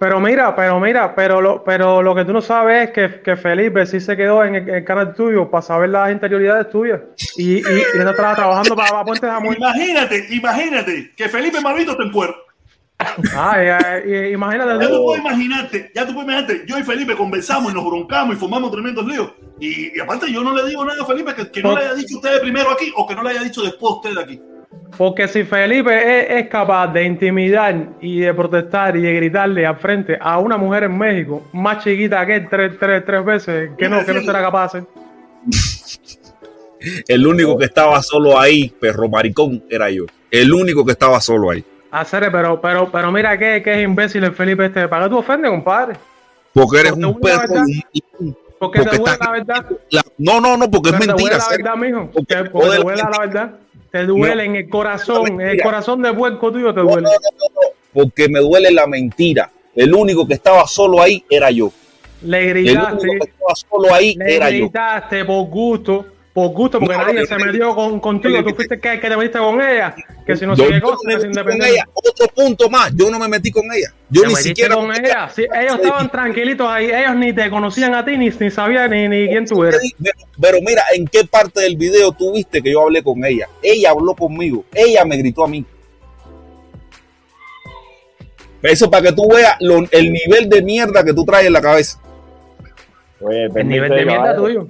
Pero 0.05 0.21
mira, 0.21 0.55
pero 0.55 0.79
mira, 0.79 1.15
pero 1.15 1.41
lo, 1.41 1.65
pero 1.65 2.03
lo 2.03 2.15
que 2.15 2.27
tú 2.27 2.35
no 2.35 2.43
sabes 2.43 2.89
es 2.89 2.91
que, 2.91 3.23
que 3.23 3.37
Felipe 3.37 3.87
sí 3.87 4.01
se 4.01 4.15
quedó 4.15 4.45
en 4.45 4.55
el, 4.55 4.69
en 4.69 4.75
el 4.75 4.85
canal 4.85 5.15
tuyo 5.15 5.51
para 5.51 5.63
saber 5.63 5.89
las 5.89 6.13
interioridades 6.13 6.69
tuyas. 6.69 7.01
Y, 7.39 7.55
y, 7.55 7.61
y 7.61 7.99
él 7.99 8.07
estaba 8.07 8.35
trabajando 8.35 8.77
para, 8.77 8.91
para 8.91 9.05
Puentes 9.05 9.31
de 9.31 9.35
Amor. 9.35 9.57
Imagínate, 9.57 10.27
imagínate 10.29 11.11
que 11.17 11.27
Felipe 11.31 11.59
Marvito 11.63 11.97
te 11.97 12.03
encuentra. 12.03 12.37
Ay, 13.35 13.69
ay, 13.69 14.33
imagínate 14.35 14.85
Ya 14.85 14.91
tú 14.91 15.05
puedes 15.05 15.23
imaginarte, 15.23 15.93
ya 15.95 16.07
tú 16.07 16.13
puedes 16.13 16.29
imaginarte, 16.29 16.65
yo 16.67 16.79
y 16.79 16.83
Felipe 16.83 17.17
conversamos 17.17 17.73
y 17.73 17.75
nos 17.75 17.87
broncamos 17.87 18.37
y 18.37 18.39
formamos 18.39 18.73
tremendos 18.73 19.07
líos. 19.07 19.33
Y, 19.59 19.97
y 19.97 20.01
aparte 20.01 20.31
yo 20.31 20.45
no 20.45 20.55
le 20.55 20.69
digo 20.69 20.85
nada 20.85 21.03
a 21.03 21.07
Felipe 21.07 21.35
que, 21.35 21.51
que 21.51 21.63
no 21.63 21.79
le 21.79 21.83
haya 21.83 21.95
dicho 21.95 22.17
usted 22.17 22.43
primero 22.43 22.71
aquí 22.73 22.93
o 22.95 23.07
que 23.07 23.15
no 23.15 23.23
le 23.23 23.31
haya 23.31 23.43
dicho 23.43 23.63
después 23.63 23.91
a 23.91 23.97
usted 23.97 24.19
aquí. 24.19 24.39
Porque 24.97 25.27
si 25.27 25.43
Felipe 25.43 25.93
es, 25.97 26.43
es 26.45 26.49
capaz 26.49 26.87
de 26.89 27.03
intimidar 27.05 27.75
y 28.01 28.21
de 28.21 28.33
protestar 28.33 28.97
y 28.97 29.03
de 29.03 29.13
gritarle 29.15 29.67
al 29.67 29.77
frente 29.77 30.17
a 30.21 30.39
una 30.39 30.57
mujer 30.57 30.85
en 30.85 30.97
México 30.97 31.43
más 31.53 31.83
chiquita 31.83 32.25
que 32.25 32.37
él 32.37 32.49
tres, 32.49 32.79
tres, 32.79 33.05
tres 33.05 33.25
veces, 33.25 33.71
que 33.77 33.89
no, 33.89 34.05
que 34.05 34.15
no 34.15 34.21
será 34.21 34.41
capaz 34.41 34.73
de 34.75 34.79
hacer. 34.79 34.85
El 37.09 37.27
único 37.27 37.57
que 37.57 37.65
estaba 37.65 38.03
solo 38.03 38.39
ahí, 38.39 38.69
perro 38.69 39.09
maricón, 39.09 39.63
era 39.71 39.89
yo. 39.91 40.05
El 40.31 40.53
único 40.53 40.85
que 40.85 40.93
estaba 40.93 41.21
solo 41.21 41.51
ahí. 41.51 41.65
Hacer, 41.91 42.31
pero, 42.31 42.61
pero, 42.61 42.91
pero 42.91 43.11
mira 43.11 43.39
que, 43.39 43.63
que 43.63 43.75
es 43.79 43.85
imbécil 43.85 44.23
el 44.25 44.33
Felipe 44.35 44.67
este. 44.67 44.87
¿Para 44.89 45.05
qué 45.05 45.11
tú 45.11 45.19
ofendes, 45.19 45.51
compadre? 45.51 45.95
Porque 46.53 46.81
eres 46.81 46.93
Porque 46.93 47.07
un 47.07 47.21
perro. 47.21 47.55
un- 48.19 48.37
Porque 48.59 48.81
te 48.81 48.85
Porque 48.85 48.99
duele 48.99 49.17
la 49.21 49.31
verdad. 49.31 49.67
la- 49.91 50.03
no, 50.19 50.41
no, 50.41 50.57
no, 50.57 50.71
porque 50.71 50.91
es 50.91 50.97
Pero 50.99 51.15
te 51.17 51.23
mentira. 51.23 51.39
duele 51.39 51.39
la 51.39 51.57
verdad, 51.73 51.77
mijo. 51.77 52.11
Porque 52.13 52.37
porque 52.51 52.69
te 52.69 52.75
la 52.79 52.83
duele 52.85 52.99
la 53.03 53.05
mentira. 53.05 53.19
verdad. 53.27 53.51
Te 53.95 54.07
duele 54.07 54.35
No. 54.35 54.43
en 54.43 54.57
el 54.57 54.69
corazón, 54.69 55.41
en 55.41 55.49
el 55.51 55.63
corazón 55.63 56.03
de 56.03 56.13
puerco 56.13 56.51
tuyo 56.51 56.75
te 56.75 56.81
duele. 56.81 57.03
no, 57.03 57.11
no, 57.11 57.13
no, 57.13 57.61
no, 57.63 57.69
porque 57.93 58.29
me 58.29 58.41
duele 58.41 58.73
la 58.73 58.89
mentira. 58.89 59.49
El 59.73 59.95
único 59.95 60.27
que 60.27 60.35
estaba 60.35 60.67
solo 60.67 61.01
ahí 61.01 61.25
era 61.31 61.49
yo. 61.53 61.71
Le 62.23 62.41
El 62.51 62.55
gritaste, 62.65 63.09
único 63.09 63.25
que 63.25 63.31
estaba 63.31 63.55
solo 63.55 63.95
ahí 63.95 64.17
le 64.17 64.35
era 64.35 64.51
yo. 64.51 64.65
gritaste 64.65 65.25
por 65.25 65.47
gusto 65.47 66.07
por 66.35 66.49
gusto, 66.49 66.81
porque 66.81 66.97
No, 66.97 67.03
nadie 67.05 67.21
yo 67.21 67.27
se 67.27 67.37
metió 67.37 67.75
con, 67.77 68.01
contigo. 68.01 68.35
yo- 68.39 68.45
Tú 68.45 68.55
fuiste 68.57 68.81
que, 68.81 68.99
que 68.99 69.09
te 69.09 69.17
metiste 69.17 69.39
con 69.39 69.61
ella, 69.63 69.95
que 70.27 70.37
si 70.37 70.45
no 70.45 70.57
no 70.57 70.65
cosa, 70.83 70.99
me 71.05 71.15
metí 71.15 71.21
con 71.21 71.31
independiente. 71.31 71.71
ella. 71.71 71.89
Otro 71.95 72.27
punto 72.35 72.69
más, 72.69 72.91
yo 72.97 73.09
no 73.09 73.21
me 73.21 73.29
metí 73.29 73.53
con 73.53 73.63
ella. 73.73 73.95
Yo 74.11 74.23
Te 74.23 74.29
ni 74.29 74.35
siquiera 74.35 74.75
con 74.75 74.93
ella. 74.93 75.29
Sí, 75.29 75.47
ellos 75.55 75.77
estaban 75.81 76.11
tranquilitos 76.11 76.67
ahí, 76.69 76.87
ellos 76.91 77.15
ni 77.15 77.33
te 77.33 77.49
conocían 77.49 77.95
a 77.95 78.05
ti, 78.05 78.17
ni, 78.17 78.31
ni 78.31 78.51
sabían 78.51 78.91
ni, 78.91 79.07
ni 79.09 79.29
quién 79.29 79.47
tú 79.47 79.63
eras. 79.63 79.81
Pero, 80.03 80.17
pero 80.41 80.59
mira, 80.61 80.83
¿en 80.97 81.07
qué 81.07 81.25
parte 81.25 81.61
del 81.61 81.77
video 81.77 82.11
tú 82.11 82.33
viste 82.35 82.61
que 82.61 82.73
yo 82.73 82.83
hablé 82.83 83.03
con 83.05 83.25
ella? 83.25 83.49
Ella 83.63 83.91
habló 83.91 84.15
conmigo, 84.17 84.65
ella 84.75 85.05
me 85.05 85.17
gritó 85.17 85.45
a 85.45 85.49
mí. 85.49 85.65
Eso 88.61 88.91
para 88.91 89.03
que 89.09 89.13
tú 89.13 89.29
veas 89.29 89.57
lo- 89.61 89.87
el 89.91 90.13
nivel 90.13 90.49
de 90.49 90.63
mierda 90.63 91.05
que 91.05 91.13
tú 91.13 91.25
traes 91.25 91.47
en 91.47 91.53
la 91.53 91.61
cabeza. 91.61 92.01
Oye, 93.21 93.45
El 93.55 93.69
nivel 93.69 93.91
de 93.93 94.05
mierda 94.07 94.35
tuyo. 94.35 94.67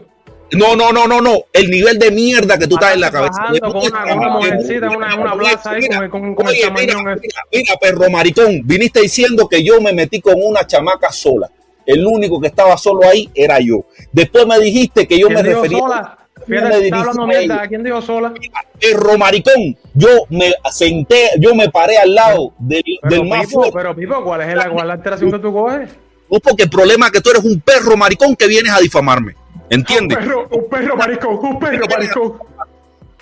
No, 0.57 0.77
no, 0.77 0.93
no, 0.93 1.07
no, 1.07 1.21
no. 1.21 1.45
El 1.53 1.71
nivel 1.71 1.99
de 1.99 2.11
mierda 2.11 2.59
que 2.59 2.67
tú 2.67 2.77
traes 2.77 2.95
en 2.95 3.01
la 3.01 3.11
cabeza. 3.11 3.43
Con 3.61 3.77
una, 3.77 4.29
mujercita 4.31 4.91
una, 4.91 5.15
una 5.17 5.33
plaza 5.35 5.71
ahí 5.73 5.89
con, 5.89 6.09
con, 6.11 6.35
con 6.35 6.47
el 6.49 6.53
Oye, 6.53 6.71
mira, 6.71 6.95
ese. 6.95 7.21
mira, 7.23 7.41
mira, 7.53 7.75
perro 7.81 8.11
maricón, 8.11 8.61
viniste 8.65 9.01
diciendo 9.01 9.49
que 9.49 9.63
yo 9.65 9.81
me 9.81 9.93
metí 9.93 10.21
con 10.21 10.35
una 10.37 10.67
chamaca 10.67 11.11
sola. 11.13 11.51
El 11.87 12.07
único 12.07 12.41
que 12.41 12.49
estaba 12.49 12.77
solo 12.79 13.07
ahí 13.09 13.29
era 13.35 13.61
yo. 13.61 13.85
Después 14.13 14.47
me 14.47 14.59
dijiste 14.59 15.07
que 15.07 15.19
yo 15.19 15.29
me 15.29 15.35
¿Quién 15.37 15.47
dijo 15.47 15.63
refería 15.63 15.79
sola? 15.79 16.19
Fíjate, 16.47 16.91
mierda. 17.27 17.69
¿Quién 17.69 17.85
dijo 17.85 18.03
sola? 18.03 18.35
perro 18.81 19.19
maricón. 19.19 19.77
Yo 19.95 20.09
me 20.31 20.53
senté, 20.73 21.31
yo 21.39 21.55
me 21.55 21.71
paré 21.71 21.99
al 21.99 22.15
lado 22.15 22.53
del, 22.59 22.83
Pero 23.03 23.17
del 23.17 23.29
más 23.29 23.47
Pipo, 23.47 23.61
fuerte. 23.61 23.73
pero 23.77 23.95
Pipo, 23.97 24.25
¿cuál 24.25 24.41
es 24.43 24.55
la, 24.55 24.71
cuál 24.71 24.89
la 24.89 24.95
alteración 24.95 25.31
que 25.31 25.39
tú 25.39 25.53
coges? 25.53 25.91
No, 26.31 26.41
porque 26.41 26.65
el 26.65 26.71
problema 26.71 27.07
es 27.07 27.13
que 27.13 27.21
tú 27.21 27.31
eres 27.31 27.45
un 27.45 27.61
perro 27.61 27.97
maricón 27.97 28.35
que 28.35 28.47
vienes 28.49 28.73
a 28.73 28.81
difamarme. 28.81 29.35
Un 29.55 29.63
¿Entiendes? 29.71 30.19
perro, 30.19 30.49
un 30.51 30.69
perro 30.69 30.97
maricón, 30.97 31.39
un 31.43 31.59
perro 31.59 31.87
maricón, 31.89 32.39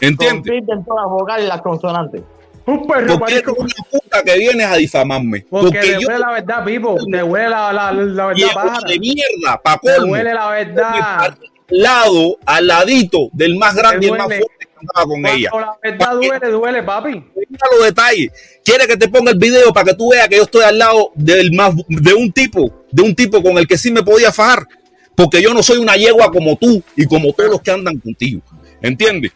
¿Entiendes? 0.00 0.50
Compiten 0.52 0.84
todas 0.84 1.04
las 1.04 1.10
vocales 1.10 1.44
y 1.44 1.48
las 1.48 1.62
consonantes. 1.62 2.22
un 2.66 2.86
perro 2.86 3.18
Porque 3.18 3.34
eres 3.34 3.46
maricón. 3.46 3.56
una 3.66 3.90
puta 3.90 4.22
que 4.24 4.38
vienes 4.38 4.66
a 4.66 4.74
difamarme. 4.76 5.46
Porque, 5.48 5.66
Porque 5.66 5.80
te 5.80 6.00
yo 6.00 6.08
huele 6.08 6.18
la 6.18 6.30
verdad, 6.32 6.64
Pipo. 6.64 6.96
Te 7.10 7.22
huele 7.22 7.48
la, 7.48 7.72
la, 7.72 7.92
la 7.92 8.26
verdad, 8.26 8.34
viejo 8.34 8.54
pájara. 8.54 8.88
de 8.88 8.98
mierda, 8.98 9.60
pa' 9.62 9.78
Te 9.78 10.00
huele 10.00 10.34
la 10.34 10.48
verdad. 10.50 11.20
al 11.20 11.36
lado, 11.68 12.36
al 12.44 12.66
ladito 12.66 13.18
del 13.32 13.56
más 13.56 13.74
grande 13.74 14.06
y 14.06 14.10
el 14.10 14.18
más 14.18 14.26
fuerte 14.26 14.46
que 14.58 14.68
andaba 14.80 15.06
con 15.08 15.26
ella. 15.26 15.50
La 15.54 15.76
verdad 15.90 16.14
duele, 16.16 16.48
duele, 16.50 16.82
papi. 16.82 17.10
Mira 17.48 17.66
los 17.76 17.84
detalles. 17.84 18.32
Quiere 18.64 18.86
que 18.86 18.96
te 18.96 19.08
ponga 19.08 19.30
el 19.30 19.38
video 19.38 19.72
para 19.72 19.86
que 19.86 19.94
tú 19.94 20.10
veas 20.10 20.28
que 20.28 20.36
yo 20.36 20.42
estoy 20.42 20.64
al 20.64 20.78
lado 20.78 21.12
del 21.14 21.52
más, 21.52 21.74
de 21.88 22.14
un 22.14 22.32
tipo, 22.32 22.70
de 22.90 23.02
un 23.02 23.14
tipo 23.14 23.40
con 23.42 23.56
el 23.58 23.66
que 23.68 23.78
sí 23.78 23.90
me 23.92 24.02
podía 24.02 24.32
fajar. 24.32 24.66
Porque 25.14 25.42
yo 25.42 25.52
no 25.52 25.62
soy 25.62 25.78
una 25.78 25.96
yegua 25.96 26.30
como 26.30 26.56
tú 26.56 26.82
y 26.96 27.06
como 27.06 27.32
todos 27.32 27.50
los 27.50 27.60
que 27.60 27.70
andan 27.70 27.98
contigo. 27.98 28.40
¿Entiendes? 28.80 29.32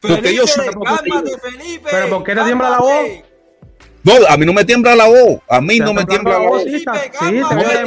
Porque 0.00 0.34
yo 0.34 0.46
soy. 0.46 0.66
cálmate, 0.66 1.38
Felipe. 1.38 1.88
Pero 1.90 2.08
¿por 2.08 2.24
qué 2.24 2.34
te 2.34 2.44
tiembla 2.44 2.70
la 2.70 2.78
voz? 2.78 3.08
No, 4.04 4.12
a 4.28 4.36
mí 4.36 4.46
no 4.46 4.52
me 4.52 4.64
tiembla 4.64 4.94
la 4.94 5.06
voz. 5.08 5.40
A 5.48 5.60
mí 5.60 5.78
no 5.78 5.92
me 5.92 6.04
tiembla 6.06 6.38
la 6.38 6.48
voz. 6.48 6.62
Sí, 6.62 6.84
te. 6.84 7.86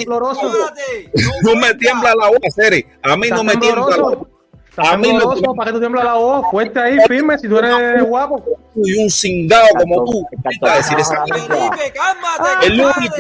No 1.42 1.56
me 1.56 1.74
tiembla 1.76 2.14
la 2.16 2.28
voz, 2.30 2.40
Cere. 2.56 2.86
A 3.02 3.18
mí 3.18 3.30
no 3.30 3.44
me 3.44 3.56
tiembla 3.56 3.98
la 3.98 4.04
voz. 4.04 4.28
Estás 4.72 4.88
A 4.88 4.96
mí 4.96 5.04
lo 5.08 5.20
tembloroso, 5.20 5.42
que- 5.42 5.58
¿para 5.58 5.66
qué 5.66 5.74
tú 5.74 5.80
tiemblas 5.82 6.04
la 6.06 6.14
voz? 6.14 6.46
Fuerte 6.50 6.80
ahí, 6.80 6.98
firme, 7.06 7.38
si 7.38 7.50
tú 7.50 7.58
eres 7.58 8.04
guapo. 8.06 8.42
Y 8.74 9.04
un 9.04 9.10
cingado 9.10 9.68
como 9.78 10.06
tú. 10.06 10.26
¿Qué 10.32 10.66
va 10.66 10.74
a 10.74 10.78
decir 10.78 10.98
esa 10.98 11.26
Felipe, 11.26 11.94
cálmate. 11.94 12.68
El 12.68 12.82
único, 12.82 13.16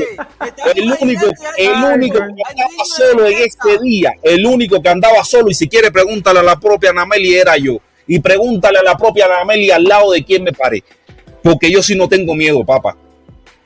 el 0.77 0.93
único, 1.01 1.25
el 1.57 1.83
único 1.83 2.19
que 2.19 2.43
andaba 2.49 2.85
solo 2.85 3.25
en 3.27 3.37
ese 3.37 3.79
día, 3.83 4.13
el 4.23 4.45
único 4.45 4.81
que 4.81 4.87
andaba 4.89 5.25
solo, 5.25 5.49
y 5.49 5.53
si 5.53 5.67
quiere 5.67 5.91
pregúntale 5.91 6.39
a 6.39 6.43
la 6.43 6.57
propia 6.57 6.91
Anameli, 6.91 7.35
era 7.35 7.57
yo. 7.57 7.79
Y 8.07 8.19
pregúntale 8.21 8.79
a 8.79 8.83
la 8.83 8.95
propia 8.97 9.25
Anameli 9.25 9.71
al 9.71 9.83
lado 9.83 10.11
de 10.11 10.23
quién 10.23 10.43
me 10.45 10.53
paré. 10.53 10.81
Porque 11.43 11.69
yo 11.69 11.83
sí 11.83 11.95
no 11.95 12.07
tengo 12.07 12.33
miedo, 12.33 12.63
papá. 12.63 12.95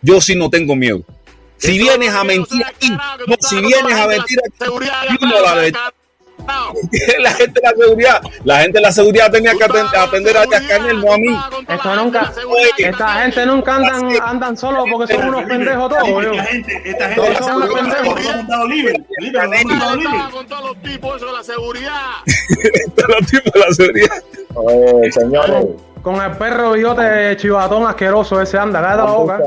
Yo 0.01 0.19
sí 0.21 0.35
no 0.35 0.49
tengo 0.49 0.75
miedo. 0.75 1.01
Si 1.57 1.77
vienes 1.77 2.11
a 2.15 2.23
mentir 2.23 2.65
aquí, 2.65 2.89
no, 2.89 3.35
si 3.41 3.57
vienes 3.61 3.93
a 3.95 4.07
mentir 4.07 4.39
aquí, 4.39 4.73
dime 5.19 5.33
la 5.39 5.53
verdad. 5.53 5.93
la 7.19 7.31
gente 7.31 7.61
de 7.61 7.67
la 7.67 7.73
seguridad, 7.77 8.21
la 8.43 8.59
gente 8.61 8.77
de 8.77 8.81
la 8.81 8.91
seguridad 8.91 9.31
tenía 9.31 9.53
que 9.55 9.63
atender, 9.63 9.99
atender 9.99 10.37
a 10.37 10.45
Cascanel, 10.45 11.01
no 11.01 11.13
a 11.13 11.17
mí. 11.17 11.37
Esto 11.67 11.95
nunca, 11.95 12.33
esta 12.77 13.07
gente 13.21 13.45
nunca 13.45 13.75
andan, 13.75 14.21
andan 14.21 14.57
solo 14.57 14.85
porque 14.91 15.13
son 15.13 15.27
unos 15.29 15.43
pendejos 15.43 15.89
todos. 15.89 16.25
Esta 16.25 16.43
gente, 16.45 16.81
esta 16.85 17.09
gente, 17.09 17.15
Todos 17.15 17.37
son 17.37 17.55
unos 17.55 17.69
pendejos. 17.69 18.19
con 20.31 20.47
todos 20.47 20.63
los 20.65 20.81
tipos 20.81 21.17
eso 21.17 21.25
de 21.27 21.33
la 21.33 21.43
seguridad. 21.43 22.01
Los 23.07 23.27
tipos 23.27 23.53
de 23.53 23.59
la 23.59 23.71
seguridad. 23.71 24.23
Oye, 24.55 25.11
señores. 25.11 25.65
Con 26.05 26.21
el 26.21 26.37
perro 26.37 26.73
bigote 26.73 27.35
chivatón 27.35 27.87
asqueroso 27.87 28.39
ese 28.39 28.59
anda, 28.59 28.79
cállate 28.79 29.03
la 29.05 29.11
boca. 29.11 29.39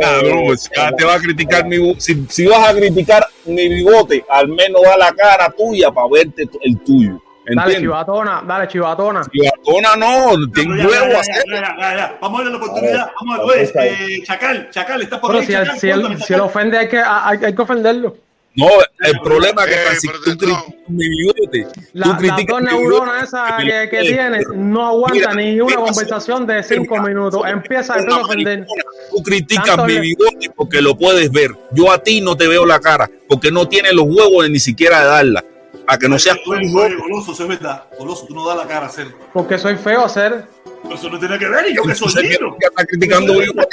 Cabrón, 0.00 0.56
te 0.96 1.04
va 1.04 1.14
a 1.14 1.18
criticar 1.18 1.66
mi 1.66 1.94
si, 2.00 2.24
si 2.30 2.46
vas 2.46 2.70
a 2.70 2.74
criticar 2.74 3.26
mi 3.44 3.68
bigote, 3.68 4.24
al 4.30 4.48
menos 4.48 4.80
da 4.80 4.96
la 4.96 5.12
cara 5.12 5.50
tuya 5.54 5.90
para 5.90 6.06
verte 6.10 6.48
el 6.62 6.78
tuyo. 6.80 7.20
Dale, 7.54 7.76
chivatona, 7.76 8.42
dale, 8.46 8.66
chivatona. 8.66 9.20
Chivatona 9.30 9.94
no, 9.96 10.50
tengo 10.54 10.72
huevo 10.72 11.06
ya, 11.10 11.16
a 11.18 11.20
hacer. 11.20 11.44
ya, 11.48 11.60
ya, 11.60 11.76
ya, 11.78 11.96
ya. 11.96 12.18
Vamos 12.18 12.40
a 12.40 12.44
darle 12.44 12.58
la 12.58 12.64
oportunidad. 12.64 13.10
Vamos 13.20 13.38
a 13.38 13.52
ver, 13.54 13.72
pues, 13.72 13.86
eh, 14.00 14.22
Chacal, 14.24 14.70
Chacal, 14.70 15.02
está 15.02 15.20
por 15.20 15.30
Pero 15.32 15.40
ahí. 15.40 15.46
si 15.46 15.52
Chacal, 15.52 15.68
él, 15.74 15.78
si 15.80 15.86
cuéntame, 15.90 16.16
si 16.16 16.22
Chacal. 16.22 16.40
ofende, 16.40 16.78
hay 16.78 16.88
que, 16.88 16.98
hay, 16.98 17.38
hay 17.44 17.54
que 17.54 17.62
ofenderlo. 17.62 18.16
No, 18.56 18.68
el 19.00 19.20
problema 19.20 19.64
es 19.64 19.68
que 19.68 19.74
Eh, 19.74 20.10
pero 20.24 20.36
tú 20.36 20.46
no. 20.48 20.64
criticas 20.64 20.88
mi 20.88 21.08
bigote. 21.08 21.66
La- 21.92 22.04
tú 22.04 22.08
las 22.10 22.18
criticas 22.18 22.46
dos 22.48 22.60
mi 22.62 22.66
neuronas 22.78 23.24
esas 23.24 23.52
que, 23.58 23.88
que 23.90 24.00
Eh, 24.00 24.02
tiene 24.14 24.40
no 24.54 24.86
aguantan 24.86 25.36
mira, 25.36 25.52
ni 25.52 25.60
una 25.60 25.76
conversación 25.76 26.46
de 26.46 26.62
cinco 26.62 26.94
mira, 26.98 27.02
minutos. 27.08 27.42
Empieza, 27.46 27.94
a 27.94 28.20
ofender. 28.22 28.66
Tú 29.10 29.22
criticas 29.22 29.66
Tanto 29.66 29.84
mi 29.84 29.92
le- 29.94 30.00
bigote 30.00 30.50
porque 30.56 30.80
lo 30.80 30.96
puedes 30.96 31.30
ver. 31.30 31.50
Yo 31.72 31.92
a 31.92 31.98
ti 32.02 32.20
no 32.22 32.36
te 32.36 32.48
veo 32.48 32.64
la 32.64 32.80
cara 32.80 33.10
porque 33.28 33.50
no 33.50 33.68
tienes 33.68 33.92
los 33.92 34.04
huevos 34.06 34.44
de 34.44 34.50
ni 34.50 34.58
siquiera 34.58 35.00
de 35.00 35.06
darla. 35.06 35.44
Para 35.86 35.98
que 35.98 36.08
no 36.08 36.18
seas 36.18 36.38
tú 36.42 36.52
Oye, 36.52 36.66
un 36.66 36.76
oye, 36.76 36.90
loco. 36.90 37.02
Goloso, 37.08 37.32
eso 37.32 37.42
es 37.44 37.48
verdad. 37.50 37.84
Goloso, 37.98 38.26
tú 38.26 38.34
no 38.34 38.48
das 38.48 38.56
la 38.56 38.66
cara 38.66 38.86
a 38.86 38.88
hacer. 38.88 39.06
Porque 39.32 39.56
soy 39.58 39.76
feo 39.76 40.04
hacer. 40.04 40.44
Pero 40.82 40.94
eso 40.94 41.08
no 41.10 41.18
tiene 41.18 41.38
que 41.38 41.46
ver. 41.48 41.70
Y 41.70 41.76
yo 41.76 41.82
que 41.82 41.94
soy. 41.94 42.10
¿qué 42.22 42.38
estás 42.66 42.86
criticando 42.88 43.38
bigote? 43.38 43.68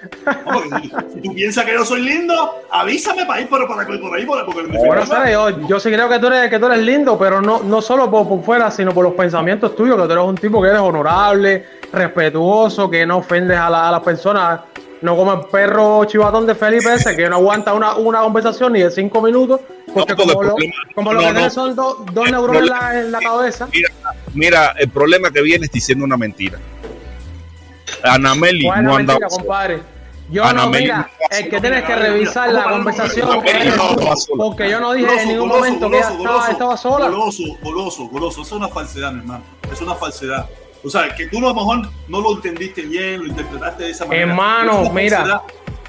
Que 0.00 1.12
si 1.14 1.20
tú 1.20 1.34
piensas 1.34 1.64
que 1.64 1.72
yo 1.74 1.84
soy 1.84 2.00
lindo, 2.02 2.34
avísame 2.70 3.24
para 3.26 3.40
ir 3.40 3.48
por, 3.48 3.66
para, 3.66 3.84
por 3.86 4.14
ahí. 4.16 4.24
Por, 4.24 4.44
porque 4.46 4.62
Bueno, 4.62 5.04
Sara, 5.06 5.30
yo, 5.30 5.66
yo 5.66 5.80
sí 5.80 5.90
creo 5.90 6.08
que 6.08 6.18
tú 6.18 6.26
eres, 6.28 6.48
que 6.50 6.58
tú 6.58 6.66
eres 6.66 6.78
lindo, 6.80 7.18
pero 7.18 7.40
no, 7.42 7.62
no 7.62 7.82
solo 7.82 8.10
por, 8.10 8.28
por 8.28 8.42
fuera, 8.42 8.70
sino 8.70 8.92
por 8.92 9.04
los 9.04 9.14
pensamientos 9.14 9.74
tuyos, 9.74 9.96
que 10.00 10.04
tú 10.06 10.12
eres 10.12 10.24
un 10.24 10.36
tipo 10.36 10.62
que 10.62 10.68
eres 10.68 10.80
honorable, 10.80 11.64
respetuoso, 11.92 12.88
que 12.90 13.04
no 13.06 13.18
ofendes 13.18 13.58
a, 13.58 13.68
la- 13.70 13.88
a 13.88 13.92
las 13.92 14.00
personas, 14.02 14.60
no 15.02 15.16
como 15.16 15.32
el 15.32 15.40
perro 15.46 16.04
chivatón 16.04 16.46
de 16.46 16.54
Felipe 16.54 16.92
ese, 16.94 17.16
que 17.16 17.28
no 17.28 17.36
aguanta 17.36 17.72
una, 17.74 17.94
una 17.96 18.20
conversación 18.20 18.72
ni 18.72 18.80
de 18.80 18.90
cinco 18.90 19.20
minutos, 19.22 19.60
porque 19.92 20.12
No, 20.14 20.16
porque 20.18 20.32
como, 20.32 20.42
lo, 20.42 20.54
problema- 20.54 20.74
como 20.94 21.12
lo 21.12 21.20
que 21.20 21.26
no. 21.26 21.32
tienes 21.32 21.52
son 21.52 21.74
dos- 21.74 21.96
dos 22.12 22.30
neuronas 22.30 22.62
en 22.62 22.68
la, 22.68 23.00
en 23.00 23.12
la 23.12 23.18
cabeza, 23.20 23.68
Mira, 23.72 23.88
mira, 24.34 24.74
el 24.78 24.88
problema 24.90 25.30
que 25.30 25.42
vienes 25.42 25.70
diciendo 25.70 26.04
una 26.04 26.16
mentira. 26.16 26.58
Anameli 28.02 28.64
¿cuál 28.64 28.78
es 28.78 28.84
no 28.84 28.96
andaba 28.96 29.20
compadre? 29.28 29.82
Yo 30.30 30.44
Ana 30.44 30.64
no, 30.64 30.70
Meli 30.70 30.84
mira, 30.84 31.10
el 31.30 31.48
que 31.48 31.58
tienes 31.58 31.84
que 31.84 31.96
revisar 31.96 32.52
la 32.52 32.64
conversación, 32.64 33.28
porque 34.36 34.70
yo 34.70 34.80
no 34.80 34.92
dije 34.92 35.06
Goloso, 35.06 35.22
en 35.22 35.28
ningún 35.28 35.48
goloso, 35.48 35.58
momento 35.64 35.90
que 35.90 35.96
ella 35.96 36.10
goloso, 36.10 36.24
estaba, 36.36 36.50
estaba 36.52 36.76
sola. 36.76 37.08
Goloso, 37.08 37.42
goloso, 37.62 38.08
goloso. 38.08 38.42
Es 38.42 38.52
una 38.52 38.68
falsedad, 38.68 39.12
mi 39.12 39.20
hermano. 39.20 39.42
Es 39.72 39.80
una 39.80 39.94
falsedad. 39.94 40.46
O 40.84 40.90
sea, 40.90 41.14
que 41.14 41.26
tú 41.28 41.38
a 41.38 41.40
lo 41.40 41.54
mejor 41.54 41.88
no 42.08 42.20
lo 42.20 42.34
entendiste 42.36 42.82
bien, 42.82 43.20
lo 43.20 43.26
interpretaste 43.28 43.84
de 43.84 43.90
esa 43.90 44.04
manera. 44.04 44.28
Hermano, 44.28 44.82
Es 44.84 44.92
mira. 44.92 45.42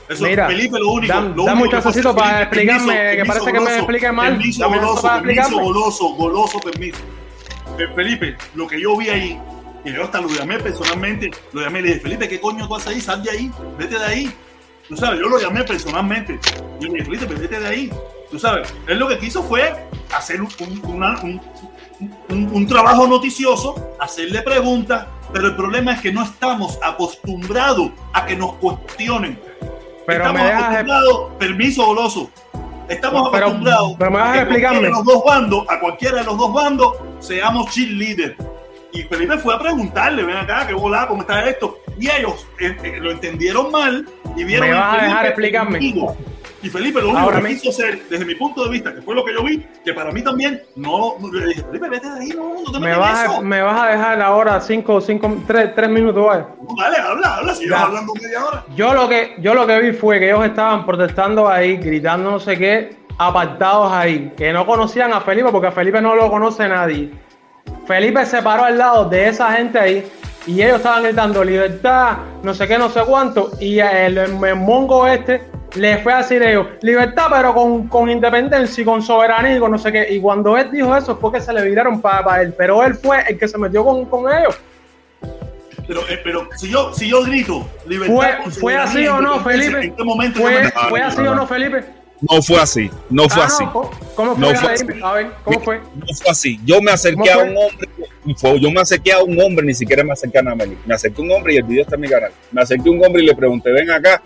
Eso, 0.08 0.24
mira, 0.24 0.48
Felipe, 0.48 0.80
lo 0.80 0.92
único. 0.94 1.14
dam- 1.14 1.36
lo 1.36 1.44
dame 1.46 1.62
único 1.62 1.64
un 1.64 1.70
que 1.70 1.84
chancecito 1.84 2.16
pasa- 2.16 2.26
para 2.26 2.38
Felipe, 2.38 2.44
explicarme, 2.74 2.94
permiso, 2.96 3.18
que 3.24 3.28
parece 3.28 3.46
que 3.46 3.52
me 3.52 3.60
goloso, 3.60 3.76
explique 3.78 4.12
mal. 4.12 4.28
Permiso, 4.38 4.68
goloso, 4.70 5.02
permiso, 5.22 5.60
goloso, 5.60 6.10
goloso, 6.16 6.60
permiso. 6.60 6.98
Felipe, 7.96 8.36
lo 8.56 8.68
que 8.68 8.82
yo 8.82 8.98
vi 8.98 9.10
ahí, 9.10 9.40
y 9.86 9.94
yo 9.94 10.04
hasta 10.04 10.20
lo 10.22 10.30
llamé 10.30 10.60
personalmente, 10.60 11.32
lo 11.54 11.62
llamé 11.62 11.80
y 11.80 11.82
le 11.84 11.88
dije, 11.90 12.00
Felipe, 12.02 12.28
¿qué 12.28 12.40
coño 12.40 12.68
tú 12.68 12.76
haces 12.76 12.88
ahí? 12.90 13.02
Sal 13.02 13.24
de 13.24 13.32
ahí, 13.32 13.52
vete 13.78 13.98
de 13.98 14.06
ahí. 14.06 14.34
Tú 14.88 14.98
sabes, 14.98 15.20
yo 15.20 15.28
lo 15.30 15.40
llamé 15.40 15.64
personalmente. 15.64 16.40
Yo 16.80 16.88
le 16.88 16.94
dije, 16.96 17.06
Felipe, 17.06 17.26
pues 17.28 17.40
vete 17.42 17.60
de 17.60 17.68
ahí. 17.68 17.92
Tú 18.32 18.38
sabes, 18.40 18.74
él 18.88 18.98
lo 19.00 19.08
que 19.08 19.18
quiso 19.20 19.42
fue 19.44 19.74
hacer 20.16 20.42
un, 20.42 20.50
un- 20.60 20.86
una- 20.96 21.20
un- 21.22 21.42
un- 22.30 22.50
un 22.54 22.68
trabajo 22.68 23.08
noticioso, 23.08 23.92
hacerle 24.00 24.42
preguntas, 24.42 25.06
pero 25.34 25.48
el 25.48 25.56
problema 25.56 25.94
es 25.94 26.02
que 26.02 26.12
no 26.12 26.24
estamos 26.24 26.78
acostumbrados 26.84 27.92
a 28.14 28.26
que 28.26 28.36
nos 28.36 28.54
cuestionen. 28.56 29.40
Pero 30.06 30.26
estamos 30.26 30.42
me 30.42 30.52
acostumbrados, 30.52 31.32
permiso 31.38 31.86
goloso, 31.86 32.30
estamos 32.88 33.30
Pero- 33.32 33.46
acostumbrados 33.46 33.92
pero 34.00 34.12
me 34.12 34.20
a 34.20 34.34
que 34.34 34.40
explicarme. 34.40 34.90
los 34.90 35.04
dos 35.04 35.24
bandos, 35.24 35.66
a 35.70 35.80
cualquiera 35.80 36.18
de 36.18 36.24
los 36.24 36.38
dos 36.38 36.52
bandos, 36.54 36.94
seamos 37.20 37.72
cheerleader. 37.72 38.36
Y 38.92 39.04
Felipe 39.04 39.38
fue 39.38 39.54
a 39.56 39.60
preguntarle, 39.60 40.24
ven 40.24 40.38
acá, 40.38 40.66
qué 40.68 40.74
volada, 40.74 41.08
cómo 41.08 41.22
está 41.22 41.46
esto. 41.48 41.80
Y 42.00 42.10
ellos 42.10 42.48
eh, 42.60 42.76
eh, 42.84 42.98
lo 43.00 43.12
entendieron 43.12 43.72
mal 43.72 44.08
y 44.36 44.44
vieron 44.44 44.68
¿Me 44.70 44.74
vas 44.74 45.00
a 45.00 45.04
dejar 45.04 45.26
explicarme? 45.28 45.78
enemigo. 45.78 46.16
Y 46.62 46.70
Felipe, 46.70 47.00
lo 47.00 47.08
único 47.10 47.20
Ahora 47.20 47.38
que 47.38 47.44
me- 47.44 47.50
quiso 47.52 47.70
hacer, 47.70 48.02
desde 48.10 48.26
mi 48.26 48.36
punto 48.36 48.66
de 48.66 48.72
vista, 48.72 48.94
que 48.94 49.02
fue 49.02 49.16
lo 49.16 49.24
que 49.24 49.34
yo 49.34 49.44
vi, 49.44 49.66
que 49.86 49.94
para 49.94 50.12
mí 50.12 50.22
también, 50.22 50.62
no, 50.76 51.14
le 51.32 51.46
dije, 51.48 51.64
Felipe, 51.64 51.88
vete 51.88 52.10
de 52.10 52.20
ahí, 52.20 52.30
no, 52.36 52.56
no 52.66 52.72
te 52.72 52.80
Me 52.80 52.98
vas, 52.98 53.18
a, 53.20 53.26
eso. 53.26 53.42
me 53.42 53.62
vas 53.62 53.82
a 53.82 53.88
dejar 53.92 54.22
ahora 54.22 54.60
5, 54.60 55.00
5, 55.00 55.38
3, 55.48 55.90
minutos, 55.90 56.26
vaya. 56.26 56.48
No, 56.62 56.68
Dale, 56.84 56.98
habla, 56.98 57.36
habla, 57.38 57.56
si 57.56 57.70
vas 57.70 57.82
hablando 57.84 58.14
media 58.22 58.44
hora. 58.46 58.66
Yo 58.76 58.94
lo 58.94 59.08
que 59.08 59.36
yo 59.40 59.54
lo 59.54 59.66
que 59.66 59.80
vi 59.80 59.92
fue 59.94 60.20
que 60.20 60.26
ellos 60.32 60.44
estaban 60.46 60.86
protestando 60.86 61.48
ahí, 61.48 61.78
gritando 61.78 62.30
no 62.32 62.40
sé 62.42 62.58
qué, 62.58 62.94
apartados 63.18 63.92
ahí, 63.94 64.34
que 64.36 64.52
no 64.52 64.66
conocían 64.66 65.14
a 65.14 65.22
Felipe 65.22 65.50
porque 65.54 65.68
a 65.68 65.72
Felipe 65.72 66.02
no 66.02 66.14
lo 66.16 66.30
conoce 66.30 66.68
nadie. 66.68 67.10
Felipe 67.90 68.24
se 68.24 68.44
paró 68.44 68.66
al 68.66 68.78
lado 68.78 69.06
de 69.06 69.30
esa 69.30 69.52
gente 69.52 69.80
ahí 69.80 70.08
y 70.46 70.62
ellos 70.62 70.76
estaban 70.76 71.02
gritando 71.02 71.44
libertad, 71.44 72.18
no 72.44 72.54
sé 72.54 72.68
qué, 72.68 72.78
no 72.78 72.88
sé 72.88 73.02
cuánto, 73.02 73.50
y 73.60 73.80
el, 73.80 74.16
el 74.16 74.56
mongo 74.58 75.08
este 75.08 75.42
le 75.74 75.98
fue 75.98 76.14
a 76.14 76.18
decir 76.18 76.44
ellos, 76.44 76.68
libertad 76.84 77.26
pero 77.32 77.52
con, 77.52 77.88
con 77.88 78.08
independencia 78.08 78.80
y 78.80 78.86
con 78.86 79.02
soberanía 79.02 79.58
y 79.58 79.60
con 79.60 79.72
no 79.72 79.80
sé 79.80 79.92
qué. 79.92 80.14
Y 80.14 80.22
cuando 80.22 80.56
él 80.56 80.70
dijo 80.70 80.96
eso 80.96 81.18
fue 81.18 81.32
que 81.32 81.42
se 81.42 81.52
le 81.52 81.64
viraron 81.64 82.00
para 82.00 82.44
él, 82.44 82.54
pero 82.56 82.84
él 82.84 82.94
fue 82.94 83.24
el 83.28 83.40
que 83.40 83.48
se 83.48 83.58
metió 83.58 83.84
con, 83.84 84.06
con 84.06 84.32
ellos. 84.32 84.56
Pero, 85.88 86.02
eh, 86.08 86.22
pero 86.24 86.48
si 86.58 86.70
yo, 86.70 86.94
si 86.94 87.10
yo 87.10 87.24
grito, 87.24 87.68
libertad. 87.88 88.14
¿Fue, 88.14 88.52
fue 88.52 88.78
así 88.78 89.08
o 89.08 89.20
no, 89.20 89.40
Felipe? 89.40 89.86
¿En 89.86 89.96
qué 89.96 90.04
momento 90.04 90.42
¿Fue, 90.42 90.72
¿Fue 90.90 91.02
así 91.02 91.22
o 91.22 91.34
no, 91.34 91.48
Felipe? 91.48 91.84
No 92.22 92.42
fue 92.42 92.58
así, 92.60 92.90
no 93.10 93.30
fue 93.30 93.44
Ah, 93.44 93.46
así. 93.46 93.64
no, 93.64 93.72
¿cómo- 93.74 93.92
¿Cómo 94.16 94.36
No 94.36 94.48
fue? 94.48 94.56
fue 94.58 94.74
así. 94.74 94.86
A 95.02 95.14
ver, 95.14 95.28
¿cómo 95.46 95.60
fue? 95.62 95.78
No 95.80 96.06
fue 96.22 96.32
así. 96.32 96.60
Yo 96.66 96.82
me 96.82 96.92
acerqué 96.92 97.18
¿Cómo 97.18 97.32
a 97.32 97.34
fue? 97.36 97.44
un 97.50 97.58
hombre, 97.58 97.90
fue- 98.36 98.60
yo 98.60 98.72
me 98.72 98.82
acerqué 98.82 99.12
a 99.14 99.24
un 99.24 99.42
hombre, 99.42 99.66
ni 99.66 99.74
siquiera 99.74 100.04
me 100.04 100.12
acerqué 100.12 100.38
a 100.40 100.42
Nameli. 100.42 100.78
Me 100.86 100.96
acerqué 100.96 101.22
a 101.22 101.26
un 101.26 101.32
hombre 101.32 101.54
y 101.54 101.58
el 101.58 101.64
video 101.64 101.84
está 101.84 101.96
en 101.96 102.02
mi 102.02 102.10
canal. 102.10 102.32
Me 102.52 102.62
acerqué 102.62 102.90
a 102.90 102.92
un 102.92 103.06
hombre 103.06 103.24
y 103.24 103.26
le 103.26 103.36
pregunté, 103.36 103.72
ven 103.72 103.90
acá, 103.90 104.22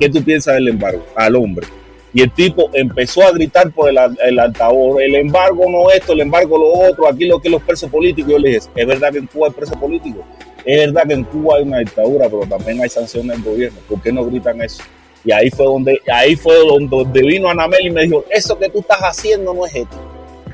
¿qué 0.00 0.08
tú 0.08 0.22
piensas 0.24 0.54
del 0.54 0.68
embargo? 0.68 1.04
Al 1.14 1.36
hombre. 1.36 1.66
Y 2.14 2.22
el 2.22 2.30
tipo 2.30 2.70
empezó 2.72 3.22
a 3.22 3.30
gritar 3.32 3.70
por 3.72 3.90
el, 3.90 3.98
el 4.24 4.38
altavoz, 4.38 5.02
el 5.02 5.14
embargo 5.16 5.64
no 5.70 5.90
esto, 5.90 6.14
el 6.14 6.20
embargo 6.20 6.56
lo 6.56 6.88
otro, 6.90 7.06
aquí 7.06 7.26
lo 7.26 7.38
que 7.38 7.50
los 7.50 7.62
presos 7.62 7.90
políticos. 7.90 8.30
Yo 8.32 8.38
le 8.38 8.48
dije, 8.52 8.60
es 8.74 8.86
verdad 8.86 9.12
que 9.12 9.18
en 9.18 9.26
Cuba 9.26 9.48
hay 9.48 9.52
presos 9.52 9.76
políticos, 9.76 10.24
es 10.64 10.86
verdad 10.86 11.06
que 11.06 11.12
en 11.12 11.24
Cuba 11.24 11.56
hay 11.58 11.64
una 11.64 11.80
dictadura, 11.80 12.30
pero 12.30 12.46
también 12.46 12.80
hay 12.82 12.88
sanciones 12.88 13.36
del 13.36 13.52
gobierno. 13.52 13.78
¿Por 13.86 14.00
qué 14.00 14.10
no 14.10 14.24
gritan 14.24 14.62
eso? 14.62 14.82
Y 15.26 15.32
ahí 15.32 15.50
fue 15.50 15.66
donde, 15.66 16.00
ahí 16.10 16.36
fue 16.36 16.56
donde, 16.66 16.86
donde 16.96 17.20
vino 17.20 17.50
Anamel 17.50 17.86
y 17.86 17.90
me 17.90 18.02
dijo, 18.04 18.24
eso 18.30 18.56
que 18.58 18.68
tú 18.70 18.78
estás 18.78 19.00
haciendo 19.00 19.52
no 19.52 19.66
es 19.66 19.74
ético. 19.74 20.00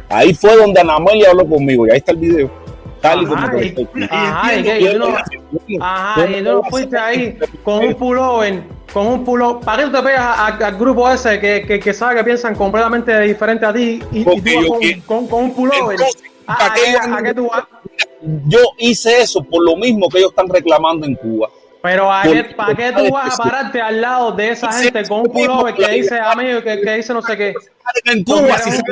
Ahí 0.09 0.33
fue 0.35 0.57
donde 0.57 0.81
Anamel 0.81 1.25
habló 1.27 1.47
conmigo 1.47 1.87
y 1.87 1.91
ahí 1.91 1.99
está 1.99 2.13
el 2.13 2.19
video. 2.19 2.51
Tal 3.03 3.23
y 3.23 3.27
como 3.27 3.37
Ajá, 3.37 3.51
te 3.51 3.57
lo 3.57 3.63
y-. 3.65 3.87
Ajá, 4.11 4.53
no- 4.99 5.85
Ajá, 5.85 6.31
y 6.31 6.41
no 6.43 6.63
fuiste 6.65 6.97
ahí 6.97 7.37
con 7.65 7.85
un 7.85 7.95
pullover, 7.95 8.63
con 8.93 9.07
un 9.09 9.25
pullover. 9.25 9.65
¿Para 9.65 9.79
qué 9.83 9.91
tú 9.91 9.97
te 9.97 10.03
pegas 10.05 10.39
al 10.39 10.79
grupo 10.79 11.11
ese 11.11 11.39
que, 11.41 11.65
que, 11.67 11.81
que 11.81 11.93
sabe 11.93 12.17
que 12.17 12.25
piensan 12.25 12.55
completamente 12.55 13.21
diferente 13.23 13.67
a 13.67 13.73
ti 13.75 14.01
y, 14.13 14.21
y 14.21 14.25
tú 14.25 14.69
con, 14.69 14.81
con, 15.07 15.27
con 15.27 15.45
un 15.45 15.55
pullover? 15.55 15.97
Entonces, 16.01 16.23
¿A, 16.47 16.57
¿para 16.59 16.73
a 16.73 16.75
qué 16.75 16.81
qué- 16.83 16.93
yo- 16.93 17.15
a 17.15 17.23
qué 17.23 17.35
tú 17.35 17.49
vas? 17.51 17.65
Yo 18.47 18.59
hice 18.79 19.21
eso 19.21 19.43
por 19.43 19.65
lo 19.65 19.77
mismo 19.77 20.09
que 20.09 20.19
ellos 20.19 20.31
están 20.31 20.49
reclamando 20.49 21.05
en 21.07 21.17
Cuba. 21.17 21.51
Pero 21.83 22.13
¿a 22.13 22.23
qué, 22.23 22.45
¿para 22.45 22.75
qué 22.75 22.93
tú 22.93 23.11
vas 23.11 23.35
a 23.35 23.37
pararte 23.43 23.81
al 23.81 24.01
lado 24.01 24.33
de 24.33 24.51
esa 24.51 24.73
gente 24.73 25.07
con 25.09 25.23
un 25.23 25.27
pullover 25.27 25.75
que 25.75 25.89
dice 25.89 26.17
amigo, 26.19 26.63
que, 26.63 26.81
que 26.81 26.95
dice 26.95 27.13
no 27.13 27.23
sé 27.23 27.37
qué? 27.37 27.55
En 28.05 28.23
Cuba, 28.25 28.57
si 28.59 28.71
se 28.71 28.79
un 28.79 28.85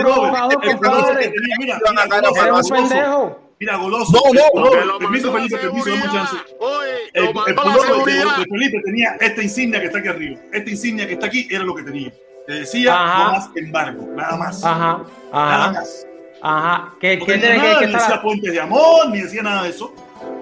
pendejo. 2.68 3.38
Mira, 3.60 3.76
goloso. 3.76 4.12
No, 4.32 4.54
no, 4.54 4.84
lo 4.84 4.98
permiso, 4.98 5.32
Felipe, 5.32 5.58
permiso, 5.58 5.90
dame 5.90 6.02
chance. 6.10 6.36
El, 7.12 7.24
el 7.26 7.32
pullover 7.54 8.04
de, 8.06 8.44
Felipe 8.50 8.80
tenía 8.86 9.16
esta 9.20 9.42
insignia 9.42 9.80
que 9.80 9.86
está 9.86 9.98
aquí 9.98 10.08
arriba. 10.08 10.40
Esta 10.52 10.70
insignia 10.70 11.06
que 11.06 11.12
está 11.12 11.26
aquí 11.26 11.46
era 11.50 11.62
lo 11.62 11.74
que 11.74 11.82
tenía. 11.82 12.10
Te 12.46 12.54
decía, 12.54 12.94
Ajá. 12.94 13.24
no 13.24 13.32
más 13.32 13.50
embargo, 13.54 14.08
nada 14.16 14.36
más. 14.36 14.64
Ajá, 14.64 15.02
Nada 15.30 15.54
ajá, 15.64 15.72
más. 15.72 16.06
ajá. 16.40 16.94
¿Qué, 17.00 17.18
No 17.18 17.26
qué 17.26 17.38
que, 17.38 17.56
nada, 17.56 17.78
que 17.80 17.86
ni 17.86 17.92
decía 17.92 18.22
puentes 18.22 18.50
de 18.52 18.60
amor, 18.60 19.10
ni 19.10 19.20
decía 19.20 19.42
nada 19.42 19.64
de 19.64 19.68
eso. 19.70 19.92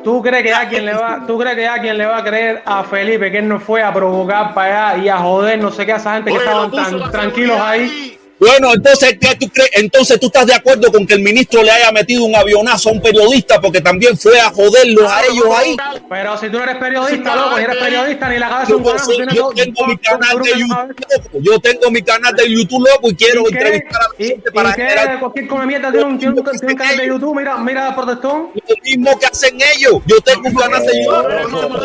¿Tú 0.05 0.22
crees 0.22 0.43
que 0.43 0.53
alguien 0.53 0.87
le 0.87 0.95
va, 0.95 1.22
tú 1.26 1.39
crees 1.39 1.57
que 1.57 1.66
alguien 1.66 1.99
le 1.99 2.07
va 2.07 2.18
a 2.18 2.24
creer 2.24 2.62
a 2.64 2.83
Felipe 2.85 3.31
que 3.31 3.39
él 3.39 3.49
no 3.49 3.61
fue 3.61 3.83
a 3.83 3.93
provocar 3.93 4.55
para 4.55 4.91
allá 4.91 5.03
y 5.05 5.09
a 5.09 5.18
joder 5.18 5.59
no 5.61 5.70
sé 5.70 5.85
qué 5.87 5.93
a 5.93 5.97
esa 5.97 6.14
gente 6.14 6.31
que 6.31 6.39
estaban 6.39 6.70
tan 6.70 7.11
tranquilos 7.11 7.61
ahí? 7.61 8.18
Bueno, 8.39 8.72
entonces, 8.72 9.16
¿qué 9.20 9.34
tú 9.34 9.49
crees? 9.49 9.70
Entonces 9.74 10.20
tú 10.20 10.26
estás 10.26 10.47
de 10.47 10.55
acuerdo 10.55 10.93
con 10.93 11.07
que 11.07 11.14
el 11.14 11.22
ministro 11.22 11.62
le 11.62 11.70
haya 11.72 11.91
metido 11.91 12.24
un 12.24 12.36
avionazo 12.36 12.91
a 12.91 12.93
un 12.93 13.03
periodista 13.03 13.61
porque 13.61 13.80
también 13.80 14.16
fue 14.16 14.39
a 14.41 14.51
joderlos 14.51 15.11
a 15.11 15.22
ellos 15.26 15.47
ahí. 15.57 15.76
Pero 16.09 16.39
si 16.39 16.47
tú 16.49 16.59
no 16.59 16.62
eres 16.62 16.76
periodista, 16.76 17.34
loco, 17.34 17.57
si 17.57 17.64
eres 17.64 17.76
periodista 17.76 18.28
ni 18.28 18.39
la 18.39 18.49
cabeza 18.49 18.76
un 18.76 18.84
carajo, 18.84 19.12
yo 19.34 19.49
tengo 19.55 19.86
mi 19.86 19.97
canal 19.99 20.39
de 20.43 20.51
YouTube 20.59 20.89
loco. 20.99 21.41
Yo 21.41 21.59
tengo 21.59 21.91
mi 21.91 22.03
canal 22.03 22.32
de 22.34 22.51
YouTube 22.51 22.86
loco 22.89 23.11
y 23.11 23.14
quiero 23.16 23.49
entrevistar 23.49 24.01
a 24.03 24.09
la 24.09 24.24
¿Y, 24.24 24.28
gente 24.28 24.53
para 24.53 24.68
y 24.70 24.72
qué? 24.74 24.82
generar 24.82 25.18
Cualquier 25.18 25.49
come 25.49 25.66
mierda 25.66 25.91
tiene 25.91 26.07
un, 26.07 26.18
tiene 26.18 26.34
un, 26.41 26.45
tiene 26.45 26.72
un 26.72 26.78
canal 26.78 26.97
de 26.97 27.07
YouTube, 27.09 27.36
mira, 27.36 27.57
mira 27.59 27.95
protestón. 27.97 28.51
lo 28.55 28.74
mismo 28.84 29.18
que 29.18 29.26
hacen 29.26 29.59
ellos. 29.76 29.95
Yo 30.07 30.20
tengo 30.20 30.49
un 30.49 30.55
canal 30.55 30.86
de 30.86 31.05
YouTube. 31.05 31.18
no 31.18 31.76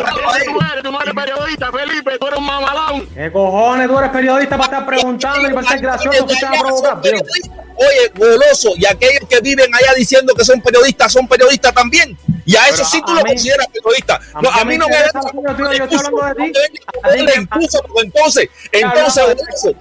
eres, 0.70 0.82
tú 0.84 0.92
no 0.92 1.00
eres 1.00 1.14
periodista, 1.14 1.72
Felipe, 1.72 2.18
tú 2.18 2.26
eres 2.28 2.38
un 2.38 2.46
mamalón. 2.46 3.06
¿Qué 3.08 3.32
cojones 3.32 3.88
tú 3.88 3.98
eres 3.98 4.10
periodista 4.10 4.56
para 4.56 4.64
estar 4.64 4.86
preguntando 4.86 5.50
y 5.50 5.52
para 5.52 5.68
ser 5.68 5.80
gracioso 5.80 6.26
a 6.46 6.60
provocar? 6.60 7.00
tío? 7.00 7.12
Oye, 7.76 8.12
goloso, 8.14 8.72
y 8.76 8.86
aquellos 8.86 9.28
que 9.28 9.40
viven 9.40 9.74
allá 9.74 9.94
diciendo 9.96 10.32
que 10.34 10.44
son 10.44 10.60
periodistas, 10.60 11.12
son 11.12 11.26
periodistas 11.26 11.74
también. 11.74 12.16
Y 12.46 12.56
a 12.56 12.68
eso 12.68 12.84
sí 12.84 13.00
tú 13.04 13.14
lo 13.14 13.22
consideras 13.22 13.66
periodista. 13.68 14.20
a 14.34 14.42
No, 14.42 14.50
mí 14.50 14.60
a 14.60 14.64
me 14.64 14.72
mí 14.72 14.78
no 14.78 14.86
me 14.88 14.94
entonces, 18.02 18.48
entonces, 18.72 19.24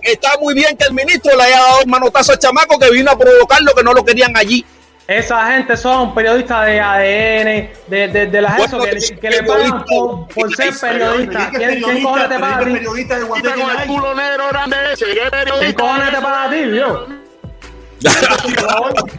está 0.02 0.38
muy 0.40 0.54
bien 0.54 0.76
que 0.78 0.86
el 0.86 0.94
ministro 0.94 1.36
le 1.36 1.44
haya 1.44 1.60
dado 1.60 1.82
el 1.82 1.88
manotazo 1.88 2.32
al 2.32 2.40
chamaco 2.40 2.80
que 2.80 2.90
vino 2.92 3.12
a 3.12 3.18
provocar 3.18 3.62
lo 3.62 3.74
que 3.74 3.84
no 3.84 3.94
lo 3.94 4.04
querían 4.04 4.36
allí. 4.38 4.66
Esa 5.08 5.52
gente 5.52 5.76
son 5.76 6.16
periodistas 6.16 6.66
de 6.66 6.80
ADN, 6.80 7.70
de, 7.88 8.08
de, 8.08 8.28
de 8.28 8.42
las 8.42 8.56
Bueno, 8.56 8.86
eso, 8.86 9.16
que, 9.20 9.30
le 9.30 9.44
pagan 9.44 9.84
por, 9.84 10.28
por 10.30 10.56
ser 10.56 10.74
periodista. 10.80 11.50
¿Quién, 11.50 11.82
quién 11.82 12.04
cojones 12.04 12.30
te 12.30 12.40
paga 12.40 12.56
a 12.56 12.60
ti? 12.64 12.72
periodista 12.72 13.20
de 13.20 13.28
con 13.28 13.38
el 13.46 13.88
culo 13.88 14.16
negro 14.16 14.48
grande 14.50 14.78
ese. 14.94 15.06
¿Quién 15.60 15.74
cojones 15.74 16.10
te 16.10 16.22
paga 16.22 16.44
a 16.44 16.50
ti, 16.50 16.64
vio? 16.64 17.24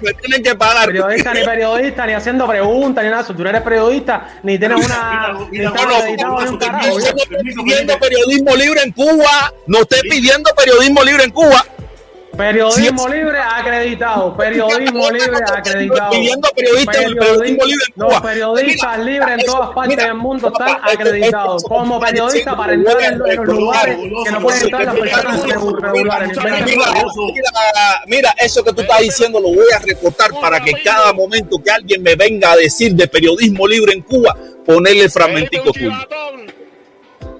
me 0.02 0.14
tienen 0.14 0.42
que 0.42 0.54
pagar. 0.54 0.86
Periodista 0.86 1.34
ni 1.34 1.44
periodista, 1.44 2.06
ni 2.06 2.12
haciendo 2.14 2.46
preguntas, 2.46 3.04
ni 3.04 3.10
nada. 3.10 3.22
eso. 3.22 3.34
Tú 3.34 3.42
no 3.42 3.50
eres 3.50 3.62
periodista, 3.62 4.28
ni 4.42 4.58
tienes 4.58 4.84
una. 4.84 5.36
Yo 5.52 5.70
no 5.70 6.38
estoy 6.48 7.26
pidiendo 7.62 7.98
periodismo 7.98 8.56
libre 8.56 8.82
en 8.84 8.92
Cuba. 8.92 9.52
No 9.66 9.80
estoy 9.80 10.08
pidiendo 10.08 10.50
periodismo 10.56 11.02
libre 11.02 11.24
en 11.24 11.30
Cuba. 11.30 11.64
Periodismo 12.36 13.06
Sí, 13.08 13.12
libre 13.14 13.38
acreditado. 13.38 14.36
Periodismo 14.36 15.10
libre 15.12 15.36
acreditado. 15.46 16.10
Pidiendo 16.10 16.48
periodista- 16.54 16.92
periodismo 16.92 17.64
libre 17.64 17.84
en 17.88 18.02
Los 18.02 18.20
periodistas 18.20 18.98
Mira, 18.98 19.04
libres 19.10 19.34
en 19.34 19.40
eso, 19.40 19.52
todas 19.52 19.70
partes 19.74 19.88
mira, 19.96 20.04
del 20.08 20.14
mundo 20.14 20.48
están 20.48 20.76
acreditados. 20.82 21.62
Como 21.64 21.94
esto- 21.94 22.06
periodista 22.06 22.38
esto- 22.50 22.56
para 22.56 22.72
entrar 22.74 23.02
en, 23.02 23.18
los 23.18 23.46
lugares 23.48 23.96
que 24.24 24.30
no 24.32 24.40
pueden 24.40 24.62
entrar 24.62 24.84
las 24.84 24.94
personas 24.94 25.82
regulares. 25.82 26.28
Mira, 26.36 26.60
Mira, 26.64 26.86
mira, 27.34 28.00
mira, 28.06 28.34
eso 28.40 28.64
que 28.64 28.72
tú 28.72 28.80
estás 28.82 29.00
diciendo 29.00 29.40
lo 29.40 29.48
voy 29.48 29.66
a 29.74 29.78
recortar 29.78 30.30
para 30.40 30.60
que 30.60 30.72
cada 30.82 31.12
momento 31.12 31.58
que 31.62 31.70
alguien 31.70 32.02
me 32.02 32.14
venga 32.16 32.52
a 32.52 32.56
decir 32.56 32.94
de 32.94 33.06
periodismo 33.06 33.66
libre 33.66 33.92
en 33.92 34.02
Cuba, 34.02 34.34
ponerle 34.66 35.04
el 35.04 35.10
fragmentico 35.10 35.70
tuyo. 35.72 35.90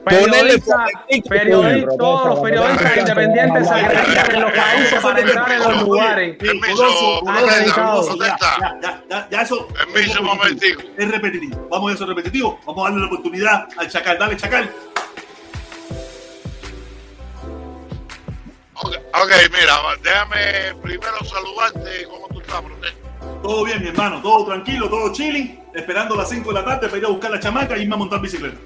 Periodistas, 0.05 0.90
tuyo. 1.22 1.89
todos 1.98 2.28
los 2.28 2.40
periodistas 2.40 2.97
independientes 2.98 3.70
acreditan 3.70 4.35
en 4.35 4.40
los 4.43 4.52
países 4.52 5.01
para 5.01 5.20
entrar 5.20 5.52
en 5.52 5.59
los 5.60 5.82
lugares. 5.82 6.36
Permiso, 6.36 7.22
ya, 9.31 9.43
eso 9.43 9.68
Permiso, 9.68 10.20
un 10.20 10.26
momentico. 10.26 10.82
es 10.98 11.10
repetitivo. 11.10 11.68
Vamos 11.70 11.90
a 11.90 11.94
eso 11.94 12.06
repetitivo. 12.06 12.60
Vamos 12.66 12.86
a 12.86 12.90
darle 12.90 13.01
la 13.01 13.06
oportunidad 13.06 13.68
al 13.76 13.89
Chacal. 13.89 14.18
Dale, 14.18 14.36
Chacal. 14.36 14.70
Ok, 18.74 19.31
mira, 19.52 19.74
déjame 20.02 20.74
primero 20.82 21.24
saludarte. 21.24 22.05
¿Cómo 22.10 22.28
tú 22.28 22.40
estás, 22.40 22.60
Protesta? 22.60 22.98
Todo 23.43 23.64
bien, 23.64 23.81
mi 23.81 23.89
hermano. 23.89 24.20
Todo 24.20 24.44
tranquilo, 24.47 24.89
todo 24.90 25.12
chilling. 25.12 25.60
Esperando 25.72 26.14
las 26.14 26.28
5 26.28 26.48
de 26.48 26.55
la 26.55 26.64
tarde 26.64 26.89
para 26.89 26.98
ir 26.98 27.05
a 27.06 27.09
buscar 27.09 27.31
la 27.31 27.40
chamaca 27.40 27.76
y 27.76 27.82
irme 27.82 27.94
a 27.94 27.98
montar 27.98 28.20
bicicleta. 28.20 28.56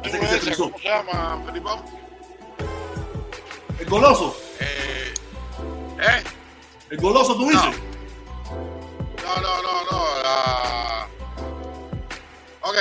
Parece 0.00 0.20
que 0.20 0.26
se 0.26 0.36
Ese, 0.36 0.46
frizó. 0.46 0.64
¿Cómo 0.64 0.78
se 0.78 0.88
llama, 0.88 1.42
Felipón? 1.46 1.82
El 3.78 3.86
goloso. 3.86 4.36
Eh, 4.60 5.14
¿Eh? 6.00 6.24
El 6.90 6.98
goloso, 6.98 7.34
tú 7.36 7.48
dices. 7.48 7.76
No, 9.22 9.36
no, 9.42 9.62
no, 9.62 9.84
no. 9.90 10.22
La... 10.22 11.08
Ok, 12.62 12.76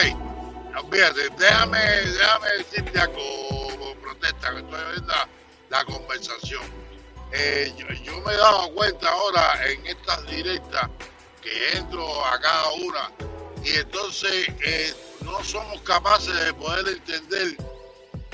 olvídate, 0.84 1.30
déjame, 1.38 1.80
déjame 1.80 2.48
decirte 2.58 3.00
algo, 3.00 3.96
protesta, 4.02 4.52
que 4.54 4.60
estoy 4.60 4.80
viendo 4.92 5.14
la, 5.14 5.28
la 5.70 5.86
conversación. 5.86 6.64
Eh, 7.34 7.74
yo, 7.78 7.88
yo 7.90 8.22
me 8.22 8.34
he 8.34 8.38
dado 8.38 8.74
cuenta 8.74 9.10
ahora 9.10 9.60
en 9.68 9.86
estas 9.86 10.26
directas 10.28 10.90
que 11.48 11.78
entro 11.78 12.26
a 12.26 12.40
cada 12.40 12.72
una 12.74 13.12
y 13.64 13.76
entonces 13.76 14.48
eh, 14.64 14.94
no 15.22 15.44
somos 15.44 15.82
capaces 15.82 16.34
de 16.46 16.54
poder 16.54 16.88
entender 16.88 17.58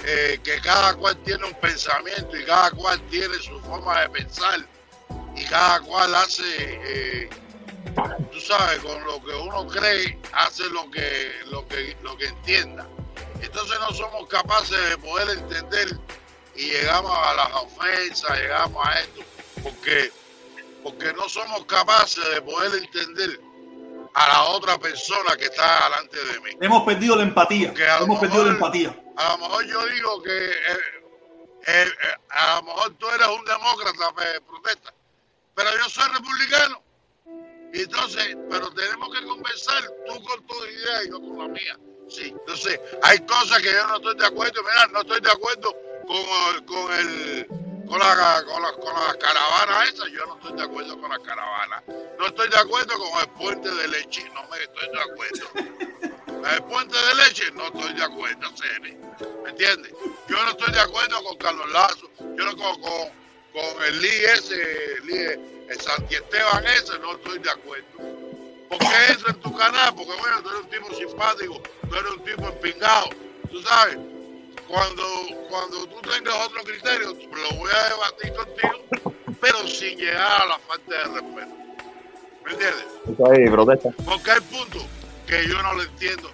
eh, 0.06 0.40
que 0.44 0.60
cada 0.61 0.95
cual 0.95 1.18
tiene 1.23 1.45
un 1.45 1.53
pensamiento 1.56 2.38
y 2.38 2.44
cada 2.45 2.72
cual 2.72 3.02
tiene 3.10 3.35
su 3.35 3.60
forma 3.61 4.02
de 4.02 4.10
pensar 4.10 4.60
y 5.35 5.44
cada 5.45 5.80
cual 5.81 6.14
hace, 6.15 6.44
eh, 6.48 7.30
tú 8.31 8.40
sabes, 8.40 8.80
con 8.80 9.03
lo 9.06 9.23
que 9.23 9.34
uno 9.34 9.68
cree, 9.68 10.19
hace 10.34 10.64
lo 10.69 10.90
que, 10.91 11.31
lo 11.48 11.68
que, 11.68 11.95
lo 12.03 12.18
que 12.18 12.26
entienda. 12.26 12.88
Entonces 13.41 13.80
no 13.80 13.91
somos 13.94 14.27
capaces 14.27 14.90
de 14.90 14.98
poder 14.98 15.38
entender 15.38 15.98
y 16.56 16.69
llegamos 16.69 17.18
a 17.18 17.34
las 17.34 17.52
ofensas, 17.53 18.38
llegamos 18.38 18.85
a 18.85 18.99
esto, 18.99 19.22
porque, 19.64 20.11
porque 20.84 21.14
no 21.14 21.27
somos 21.30 21.65
capaces 21.65 22.23
de 22.34 22.41
poder 22.41 22.84
entender 22.84 23.39
a 24.14 24.27
la 24.27 24.43
otra 24.49 24.77
persona 24.77 25.35
que 25.38 25.45
está 25.45 25.85
delante 25.85 26.18
de 26.18 26.39
mí. 26.41 26.57
Hemos 26.61 26.84
perdido 26.84 27.15
la 27.15 27.23
empatía. 27.23 27.73
Hemos 28.01 28.19
perdido 28.19 28.45
la 28.45 28.51
empatía. 28.51 28.99
A 29.15 29.31
lo 29.31 29.38
mejor 29.39 29.65
yo 29.65 29.85
digo 29.88 30.22
que 30.22 30.51
eh, 30.51 31.03
eh, 31.68 31.85
eh, 31.88 32.15
a 32.30 32.55
lo 32.57 32.64
mejor 32.64 32.93
tú 32.95 33.07
eres 33.10 33.27
un 33.27 33.45
demócrata, 33.45 34.11
me 34.11 34.41
protesta, 34.41 34.93
pero 35.55 35.69
yo 35.77 35.89
soy 35.89 36.10
republicano. 36.14 36.81
Entonces, 37.73 38.38
pero 38.51 38.72
tenemos 38.72 39.10
que 39.18 39.26
conversar 39.26 39.84
tú 40.05 40.23
con 40.23 40.45
tu 40.45 40.65
idea 40.65 41.03
y 41.05 41.10
yo 41.10 41.19
con 41.19 41.38
la 41.39 41.47
mía. 41.47 41.80
Sí, 42.07 42.26
entonces 42.26 42.80
hay 43.01 43.19
cosas 43.19 43.61
que 43.61 43.72
yo 43.72 43.88
no 43.88 43.95
estoy 43.95 44.15
de 44.15 44.26
acuerdo. 44.27 44.61
Mira, 44.61 44.88
no 44.91 45.01
estoy 45.01 45.22
de 45.22 45.31
acuerdo 45.31 45.76
con, 46.05 46.65
con 46.65 46.93
el 46.93 47.47
con 47.88 47.99
la, 47.99 48.43
con, 48.45 48.61
la, 48.61 48.72
con 48.73 48.93
las 48.93 49.15
caravanas 49.18 49.89
esas, 49.89 50.10
yo 50.11 50.26
no 50.26 50.35
estoy 50.35 50.53
de 50.53 50.64
acuerdo 50.64 50.99
con 50.99 51.10
las 51.10 51.19
caravanas. 51.19 51.84
No 52.18 52.27
estoy 52.27 52.49
de 52.49 52.57
acuerdo 52.57 52.93
con 52.97 53.22
el 53.22 53.30
puente 53.30 53.69
de 53.69 53.88
leche, 53.89 54.30
no 54.34 54.47
me 54.47 54.57
estoy 54.64 54.89
de 54.89 55.01
acuerdo. 55.01 56.53
El 56.55 56.64
puente 56.64 56.97
de 56.97 57.15
leche, 57.15 57.51
no 57.53 57.65
estoy 57.68 57.93
de 57.93 58.03
acuerdo, 58.03 58.49
Ceni. 58.55 58.97
¿Me 59.43 59.49
entiendes? 59.49 59.93
Yo 60.27 60.43
no 60.43 60.49
estoy 60.51 60.73
de 60.73 60.80
acuerdo 60.80 61.23
con 61.23 61.38
Carlos 61.38 61.72
Lazo, 61.72 62.10
yo 62.19 62.45
no 62.45 62.57
con, 62.57 62.81
con, 62.81 63.84
el 63.85 64.01
Lee 64.01 64.26
ese, 64.34 64.95
el, 64.95 65.05
Lee, 65.05 65.65
el 65.69 65.77
ese, 65.77 66.99
no 66.99 67.14
estoy 67.14 67.39
de 67.39 67.49
acuerdo. 67.49 67.85
¿Por 68.69 68.80
qué 68.80 69.11
eso 69.11 69.27
en 69.30 69.39
tu 69.41 69.55
canal? 69.55 69.93
Porque 69.95 70.14
bueno, 70.19 70.41
tú 70.41 70.49
eres 70.49 70.61
un 70.61 70.69
tipo 70.69 70.93
simpático, 70.95 71.61
tú 71.88 71.95
eres 71.95 72.11
un 72.11 72.23
tipo 72.23 72.47
empingado, 72.47 73.10
tú 73.49 73.61
sabes. 73.61 74.12
Cuando, 74.68 75.03
cuando 75.49 75.85
tú 75.88 76.02
tengas 76.02 76.35
otro 76.48 76.64
criterio, 76.64 77.14
lo 77.14 77.56
voy 77.57 77.72
a 77.72 77.90
debatir 77.90 78.34
contigo, 78.34 79.15
pero 79.40 79.68
sin 79.68 79.98
llegar 79.98 80.41
a 80.41 80.45
la 80.45 80.60
falta 80.60 80.95
de 80.95 81.03
respeto. 81.03 81.56
¿Me 82.45 82.52
entiendes? 82.52 82.85
Ahí, 83.31 83.49
protesta. 83.49 83.90
Porque 84.06 84.31
hay 84.31 84.41
puntos 84.41 84.85
que 85.27 85.48
yo 85.48 85.61
no 85.61 85.73
lo 85.73 85.84
entiendo. 85.84 86.31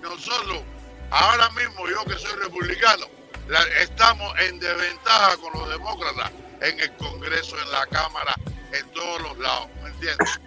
Nosotros, 0.00 0.62
ahora 1.10 1.50
mismo, 1.50 1.86
yo 1.88 2.04
que 2.04 2.18
soy 2.18 2.32
republicano, 2.38 3.06
la- 3.48 3.66
estamos 3.80 4.32
en 4.40 4.58
desventaja 4.60 5.36
con 5.38 5.52
los 5.58 5.68
demócratas 5.68 6.30
en 6.60 6.78
el 6.80 6.96
Congreso, 6.96 7.56
en 7.60 7.70
la 7.72 7.86
Cámara, 7.86 8.34
en 8.72 8.90
todos 8.92 9.22
los 9.22 9.38
lados. 9.38 9.68
¿Me 9.82 9.88
entiendes? 9.90 10.40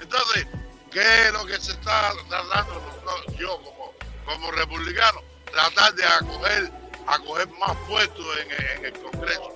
Entonces, 0.00 0.46
¿qué 0.90 1.26
es 1.26 1.32
lo 1.32 1.44
que 1.44 1.58
se 1.60 1.72
está 1.72 2.12
tratando 2.28 2.74
nosotros- 2.74 3.36
yo 3.38 3.60
como, 3.62 3.92
como 4.24 4.50
republicano? 4.52 5.20
Tratar 5.56 5.94
de 5.94 6.04
acoger, 6.04 6.70
acoger 7.06 7.48
más 7.58 7.74
puestos 7.88 8.26
en, 8.40 8.84
el- 8.84 8.92
Congreso, 8.92 9.52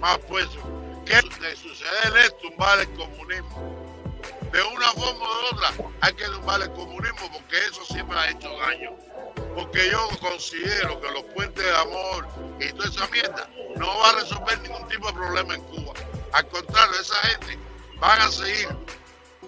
más 0.00 0.18
puestos. 0.18 0.58
¿Qué 1.06 1.14
de 1.14 1.54
suceder 1.54 2.16
es 2.24 2.36
tumbar 2.38 2.80
el 2.80 2.90
comunismo? 2.94 3.72
de 4.50 4.62
una 4.62 4.86
forma 4.92 5.26
de 5.26 5.48
otra 5.52 5.90
hay 6.00 6.12
que 6.14 6.24
tumbar 6.26 6.62
el 6.62 6.70
comunismo 6.72 7.30
porque 7.32 7.56
eso 7.66 7.84
siempre 7.86 8.18
ha 8.18 8.30
hecho 8.30 8.48
daño. 8.58 8.96
Porque 9.54 9.90
yo 9.90 10.08
considero 10.20 11.00
que 11.00 11.10
los 11.12 11.22
puentes 11.34 11.64
de 11.64 11.76
amor 11.76 12.26
y 12.60 12.72
toda 12.72 12.88
esa 12.88 13.06
mierda 13.08 13.48
no 13.76 13.96
va 13.98 14.10
a 14.10 14.12
resolver 14.14 14.58
ningún 14.60 14.88
tipo 14.88 15.06
de 15.06 15.12
problema 15.12 15.54
en 15.54 15.62
Cuba. 15.62 15.92
Al 16.32 16.48
contrario, 16.48 17.00
esa 17.00 17.14
gente 17.28 17.58
van 18.00 18.20
a 18.20 18.30
seguir 18.32 18.68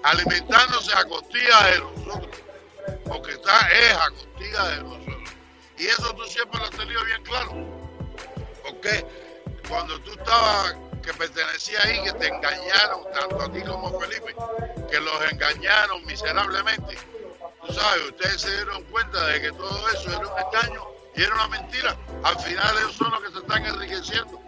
alimentándose 0.04 0.92
a 0.94 1.04
costilla 1.04 1.62
de 1.66 1.78
nosotros. 1.80 2.36
Porque 3.06 3.32
está, 3.32 3.68
es 3.70 3.92
a 3.92 4.10
costilla 4.10 4.64
de 4.68 4.82
nosotros. 4.84 5.16
Y 5.78 5.86
eso 5.86 6.14
tú 6.14 6.24
siempre 6.24 6.58
lo 6.58 6.64
has 6.64 6.70
tenido 6.70 7.04
bien 7.04 7.22
claro. 7.22 7.52
Porque 8.64 9.04
cuando 9.68 10.00
tú 10.00 10.12
estabas, 10.12 10.76
que 11.02 11.14
pertenecías 11.14 11.84
ahí, 11.84 12.02
que 12.02 12.12
te 12.14 12.26
engañaron, 12.28 13.04
tanto 13.12 13.42
a 13.42 13.52
ti 13.52 13.62
como 13.62 13.88
a 13.88 14.00
Felipe, 14.00 14.34
que 14.90 15.00
los 15.00 15.32
engañaron 15.32 16.04
miserablemente. 16.04 16.98
Tú 17.64 17.72
sabes, 17.72 18.10
ustedes 18.10 18.40
se 18.40 18.50
dieron 18.50 18.82
cuenta 18.84 19.24
de 19.26 19.40
que 19.40 19.52
todo 19.52 19.88
eso 19.90 20.08
era 20.10 20.18
un 20.18 20.38
engaño 20.38 20.82
y 21.14 21.22
era 21.22 21.34
una 21.34 21.48
mentira. 21.48 21.96
Al 22.24 22.38
final 22.40 22.76
ellos 22.78 22.94
son 22.96 23.10
los 23.10 23.22
que 23.22 23.30
se 23.32 23.38
están 23.38 23.66
enriqueciendo 23.66 24.40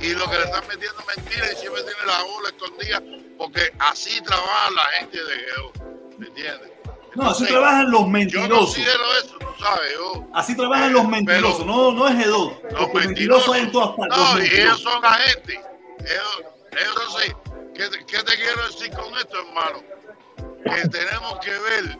y 0.00 0.14
los 0.14 0.28
que 0.28 0.38
le 0.38 0.44
están 0.44 0.66
metiendo 0.66 1.02
mentiras 1.16 1.52
y 1.52 1.56
siempre 1.56 1.82
tienen 1.82 2.06
la 2.06 2.22
bola 2.24 2.48
escondida 2.48 3.02
porque 3.38 3.72
así 3.78 4.20
trabaja 4.22 4.70
la 4.72 4.84
gente 4.98 5.22
de 5.22 5.34
Geo. 5.34 5.72
¿Me 6.18 6.26
entiendes? 6.26 6.73
No, 7.14 7.30
así 7.30 7.46
trabajan 7.46 7.90
los 7.90 8.00
Yo 8.02 8.06
mentirosos. 8.08 8.58
considero 8.58 9.02
eso, 9.22 9.36
tú 9.38 9.46
sabes, 9.64 9.92
yo. 9.94 10.26
Así 10.34 10.56
trabajan 10.56 10.92
los 10.92 11.06
mentirosos, 11.08 11.64
no, 11.66 11.92
no 11.92 12.08
es 12.08 12.14
G2. 12.14 12.72
Los 12.72 12.94
mentirosos 12.94 13.56
en 13.56 13.72
todas 13.72 13.90
partes. 13.96 14.18
No, 14.18 14.42
y 14.44 14.60
ellos 14.60 14.80
son 14.80 15.04
agentes. 15.04 15.60
Ellos, 16.00 16.42
ellos 16.72 16.94
no 16.96 17.18
sé. 17.18 17.36
¿Qué, 17.74 17.88
te- 17.88 18.04
qué 18.06 18.22
te 18.22 18.34
quiero 18.36 18.66
decir 18.66 18.90
con 18.92 19.16
esto, 19.18 19.36
hermano? 19.38 19.82
Que 20.64 20.88
tenemos 20.88 21.38
que 21.40 21.50
ver, 21.50 21.98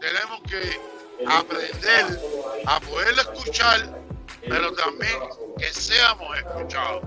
tenemos 0.00 0.40
que 0.48 0.80
aprender 1.28 2.20
a 2.66 2.80
poder 2.80 3.14
escuchar, 3.18 3.98
pero 4.48 4.72
también 4.74 5.14
que 5.58 5.66
seamos 5.72 6.36
escuchados. 6.38 7.02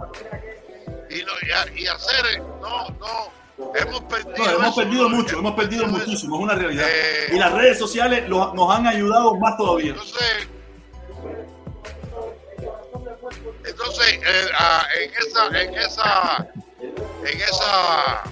Y, 1.10 1.24
no, 1.24 1.32
y, 1.42 1.52
a- 1.52 1.80
y 1.80 1.88
hacer, 1.88 2.40
no, 2.62 2.88
no, 3.00 3.32
hemos 3.76 4.02
perdido. 4.02 4.34
No, 4.38 4.52
hemos 4.52 4.76
perdido 4.76 5.10
mucho, 5.10 5.40
hemos 5.40 5.54
perdido 5.56 5.88
muchísimo, 5.88 6.36
es 6.38 6.42
una 6.44 6.56
realidad. 6.56 6.88
Eh, 6.90 7.32
Y 7.34 7.40
las 7.40 7.52
redes 7.54 7.78
sociales 7.80 8.28
lo- 8.30 8.54
nos 8.54 8.76
han 8.76 8.88
ayudado 8.88 9.36
más 9.38 9.58
todavía. 9.58 9.92
Entonces, 9.92 10.48
entonces 13.66 14.14
eh, 14.14 14.48
ah, 14.58 14.84
en 15.02 15.12
esa, 15.14 15.62
en 15.62 15.74
esa, 15.76 16.48
en 17.26 17.42
esa 17.42 18.24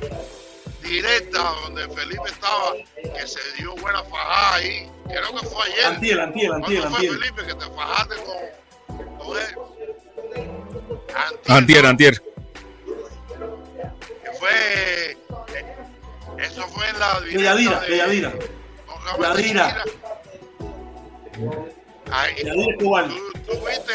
directa 0.81 1.53
donde 1.63 1.87
Felipe 1.89 2.23
estaba, 2.27 2.73
que 2.95 3.27
se 3.27 3.39
dio 3.57 3.75
buena 3.75 4.01
fajada 4.03 4.55
ahí, 4.55 4.89
creo 5.07 5.31
que 5.39 5.47
fue 5.47 5.65
ayer. 5.65 5.85
Antiel, 5.85 6.19
antiel, 6.19 6.53
antiel, 6.53 6.79
¿Cuándo 6.81 6.97
fue 6.97 7.07
antiel. 7.07 7.19
Felipe 7.19 7.45
que 7.45 7.53
te 7.55 7.65
fajaste 7.75 8.15
con, 8.87 9.17
con 9.17 9.37
él? 9.37 9.55
Antier, 11.47 11.85
antier. 11.85 12.21
Que 12.21 12.36
fue, 14.39 15.11
eh, 15.11 15.75
eso 16.39 16.67
fue 16.67 16.89
en 16.89 16.99
la 16.99 17.19
De 17.21 17.31
Yadira, 17.31 17.55
directa 17.55 17.85
de 17.85 17.97
Yadira. 17.97 18.33
¿cómo 18.85 19.01
se 19.01 19.11
llama 19.11 19.27
esta 19.27 19.41
Yadira. 19.41 19.83
Ahí, 22.11 22.35
Yadira 22.43 22.71
Escobar. 22.73 23.07
tú, 23.07 23.31
tú 23.45 23.65
viste, 23.65 23.93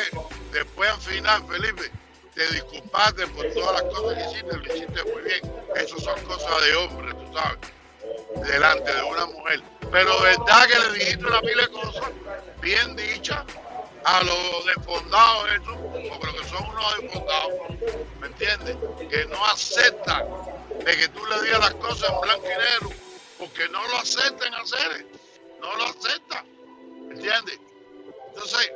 después 0.52 0.90
al 0.90 1.00
final, 1.00 1.44
Felipe, 1.48 1.90
te 2.34 2.46
disculpaste 2.54 3.26
por 3.28 3.46
todas 3.52 3.82
las 3.82 3.94
cosas 3.94 4.18
que 4.18 4.30
hiciste, 4.30 4.56
lo 4.56 4.74
hiciste 4.74 5.12
muy 5.12 5.22
bien. 5.22 5.52
Eso 5.76 5.98
son 5.98 6.20
cosas 6.24 6.64
de 6.64 6.74
hombre, 6.76 7.14
tú 7.14 7.32
sabes, 7.34 8.48
delante 8.48 8.94
de 8.94 9.02
una 9.02 9.26
mujer. 9.26 9.62
Pero 9.90 10.20
verdad 10.22 10.66
que 10.66 10.78
le 10.78 10.98
dijiste 10.98 11.26
una 11.26 11.40
pila 11.40 11.62
de 11.62 11.68
cosas 11.68 12.10
bien 12.60 12.96
dichas 12.96 13.44
a 14.04 14.22
los 14.22 14.66
desfondados, 14.66 15.50
estos, 15.52 15.76
porque 16.08 16.38
que 16.38 16.48
son 16.48 16.68
unos 16.68 16.98
desfondados, 17.00 17.52
¿me 18.20 18.26
entiendes? 18.26 18.76
Que 19.08 19.24
no 19.26 19.44
aceptan 19.46 20.26
de 20.84 20.96
que 20.96 21.08
tú 21.08 21.20
le 21.26 21.42
digas 21.42 21.60
las 21.60 21.74
cosas 21.74 22.10
en 22.10 22.20
blanco 22.20 22.46
y 22.46 22.48
negro, 22.48 22.96
porque 23.38 23.68
no 23.68 23.86
lo 23.88 23.98
aceptan 23.98 24.54
hacer, 24.54 25.06
no 25.60 25.76
lo 25.76 25.84
aceptan, 25.84 26.46
¿me 27.08 27.14
entiendes? 27.14 27.60
Entonces, 28.28 28.72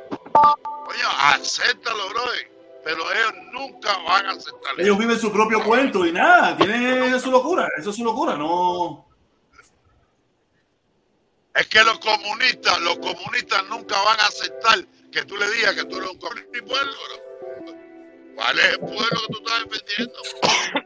oye, 0.87 1.01
acéptalo, 1.33 2.09
brother, 2.09 2.51
pero 2.83 3.11
ellos 3.11 3.33
nunca 3.51 3.97
van 3.97 4.27
a 4.27 4.31
aceptar 4.31 4.79
Ellos 4.79 4.97
viven 4.97 5.19
su 5.19 5.31
propio 5.31 5.63
cuento 5.63 6.05
y 6.05 6.11
nada, 6.11 6.55
tienen 6.55 7.19
su 7.19 7.31
locura, 7.31 7.67
eso 7.77 7.89
es 7.89 7.95
su 7.95 8.03
locura, 8.03 8.35
no. 8.35 9.05
Es 11.53 11.65
que 11.67 11.83
los 11.83 11.97
comunistas, 11.99 12.79
los 12.81 12.99
comunistas 12.99 13.65
nunca 13.67 13.99
van 14.03 14.19
a 14.19 14.27
aceptar 14.27 14.85
que 15.11 15.23
tú 15.25 15.35
le 15.37 15.49
digas 15.51 15.73
que 15.75 15.85
tú 15.85 15.97
eres 15.97 16.09
un 16.11 16.19
pueblo, 16.19 16.37
bro. 17.07 17.75
¿Cuál 18.35 18.59
es 18.59 18.65
el 18.73 18.79
pueblo 18.79 18.97
que 19.27 19.33
tú 19.33 19.39
estás 19.39 19.63
defendiendo? 19.69 20.19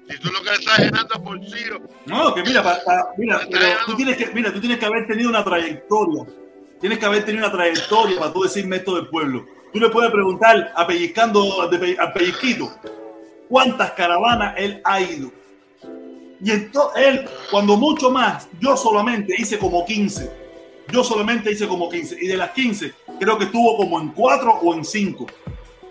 Si 0.09 0.17
tú 0.19 0.31
lo 0.31 0.39
que 0.41 0.49
le 0.51 0.55
estás 0.55 0.79
llenando 0.79 1.15
es 1.15 1.21
bolsillo, 1.21 1.79
No, 2.05 2.33
que 2.33 2.43
mira, 2.43 2.63
pa- 2.63 2.79
pa- 2.85 3.09
mira, 3.17 3.41
pero 3.51 3.65
tú 3.85 3.95
tienes 3.97 4.15
que, 4.17 4.27
mira, 4.27 4.53
tú 4.53 4.59
tienes 4.61 4.79
que 4.79 4.85
haber 4.85 5.05
tenido 5.07 5.29
una 5.29 5.43
trayectoria. 5.43 6.25
Tienes 6.79 6.97
que 6.97 7.05
haber 7.05 7.25
tenido 7.25 7.45
una 7.45 7.53
trayectoria 7.53 8.19
para 8.19 8.31
tú 8.33 8.43
decirme 8.43 8.77
esto 8.77 8.95
del 8.95 9.07
pueblo. 9.09 9.45
Tú 9.73 9.79
le 9.79 9.89
puedes 9.89 10.11
preguntar 10.11 10.71
a 10.75 10.87
Pellizcando, 10.87 11.61
a 11.61 12.13
Pellizquito, 12.13 12.71
cuántas 13.49 13.91
caravanas 13.91 14.55
él 14.57 14.81
ha 14.83 15.01
ido. 15.01 15.31
Y 16.43 16.51
entonces 16.51 17.05
él, 17.05 17.29
cuando 17.51 17.77
mucho 17.77 18.09
más, 18.09 18.47
yo 18.59 18.75
solamente 18.75 19.35
hice 19.37 19.59
como 19.59 19.85
15. 19.85 20.40
Yo 20.91 21.03
solamente 21.03 21.51
hice 21.51 21.67
como 21.67 21.89
15. 21.89 22.17
Y 22.21 22.27
de 22.27 22.37
las 22.37 22.51
15, 22.51 22.93
creo 23.19 23.37
que 23.37 23.45
estuvo 23.45 23.77
como 23.77 23.99
en 24.01 24.09
4 24.09 24.51
o 24.61 24.73
en 24.73 24.83
5. 24.85 25.25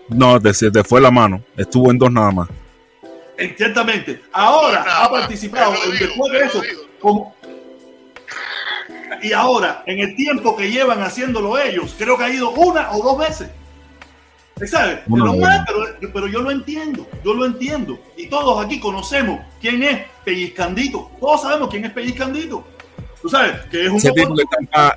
No, 0.09 0.39
te, 0.41 0.51
te 0.71 0.83
fue 0.83 0.99
la 1.01 1.11
mano. 1.11 1.41
Estuvo 1.57 1.89
en 1.91 1.97
dos 1.97 2.11
nada 2.11 2.31
más. 2.31 2.49
Ciertamente. 3.57 4.21
Ahora 4.31 4.85
ha 5.03 5.09
participado 5.09 5.73
en- 5.85 5.97
después 5.97 6.31
de 6.31 6.39
eso. 6.45 6.61
como- 6.99 7.33
y 9.23 9.33
ahora, 9.33 9.83
en 9.85 9.99
el 9.99 10.15
tiempo 10.15 10.55
que 10.55 10.71
llevan 10.71 11.01
haciéndolo 11.01 11.57
ellos, 11.59 11.93
creo 11.97 12.17
que 12.17 12.23
ha 12.23 12.29
ido 12.33 12.51
una 12.51 12.91
o 12.91 13.01
dos 13.03 13.17
veces. 13.17 13.49
¿Sabes? 14.67 14.99
Pero, 15.65 16.11
pero 16.13 16.27
yo 16.27 16.41
lo 16.41 16.51
entiendo, 16.51 17.07
yo 17.23 17.33
lo 17.33 17.45
entiendo. 17.45 17.99
Y 18.15 18.27
todos 18.27 18.63
aquí 18.63 18.79
conocemos 18.79 19.39
quién 19.59 19.81
es 19.81 20.05
Pellizcandito. 20.23 21.09
Todos 21.19 21.41
sabemos 21.41 21.69
quién 21.69 21.85
es 21.85 21.91
Pellizcandito. 21.91 22.63
Tú 23.21 23.29
sabes 23.29 23.53
que 23.69 23.85
es 23.85 23.89
un 23.91 23.97
Ese 23.97 24.11
tipo 24.11 24.33
le 24.35 24.43
están- 24.43 24.69
a, 24.73 24.87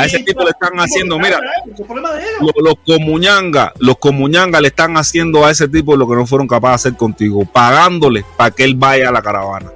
a 0.00 0.04
ese 0.04 0.20
tipo 0.22 0.44
le 0.44 0.50
están 0.50 0.78
haciendo, 0.78 1.18
mira, 1.18 1.40
ellos. 1.66 2.40
los, 2.40 2.52
los 2.62 2.74
comuñangas, 2.86 3.72
los 3.78 3.98
comuñangas 3.98 4.60
le 4.62 4.68
están 4.68 4.96
haciendo 4.96 5.44
a 5.44 5.50
ese 5.50 5.66
tipo 5.68 5.96
lo 5.96 6.08
que 6.08 6.14
no 6.14 6.24
fueron 6.26 6.46
capaces 6.46 6.84
de 6.84 6.88
hacer 6.90 6.98
contigo, 6.98 7.44
pagándole 7.44 8.24
para 8.36 8.52
que 8.52 8.62
él 8.64 8.74
vaya 8.76 9.08
a 9.08 9.12
la 9.12 9.22
caravana. 9.22 9.72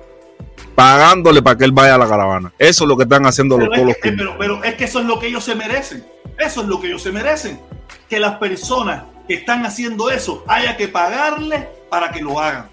Pagándole 0.75 1.43
para 1.43 1.59
que 1.59 1.65
él 1.65 1.73
vaya 1.73 1.97
a 1.97 1.99
la 1.99 2.09
caravana. 2.09 2.53
Eso 2.59 2.85
es 2.85 2.89
lo 2.89 2.97
que 2.97 3.03
están 3.03 3.27
haciendo 3.27 3.59
los, 3.59 3.69
todos 3.69 3.91
es, 3.91 3.97
que, 3.99 4.09
eh, 4.09 4.15
pero, 4.17 4.37
pero 4.39 4.65
es 4.65 4.75
que 4.75 4.85
eso 4.85 5.01
es 5.01 5.07
lo 5.07 5.19
que 5.19 5.27
ellos 5.27 5.45
se 5.45 5.55
merecen. 5.55 6.05
Eso 6.39 6.63
es 6.63 6.67
lo 6.69 6.81
que 6.81 6.87
ellos 6.87 7.03
se 7.03 7.13
merecen. 7.13 7.61
Que 8.09 8.19
las 8.19 8.37
personas 8.39 9.03
que 9.29 9.35
están 9.35 9.67
haciendo 9.67 10.11
eso 10.11 10.45
haya 10.47 10.77
que 10.77 10.89
pagarle 10.89 11.69
para 11.91 12.11
que 12.11 12.23
lo 12.23 12.41
hagan. 12.41 12.69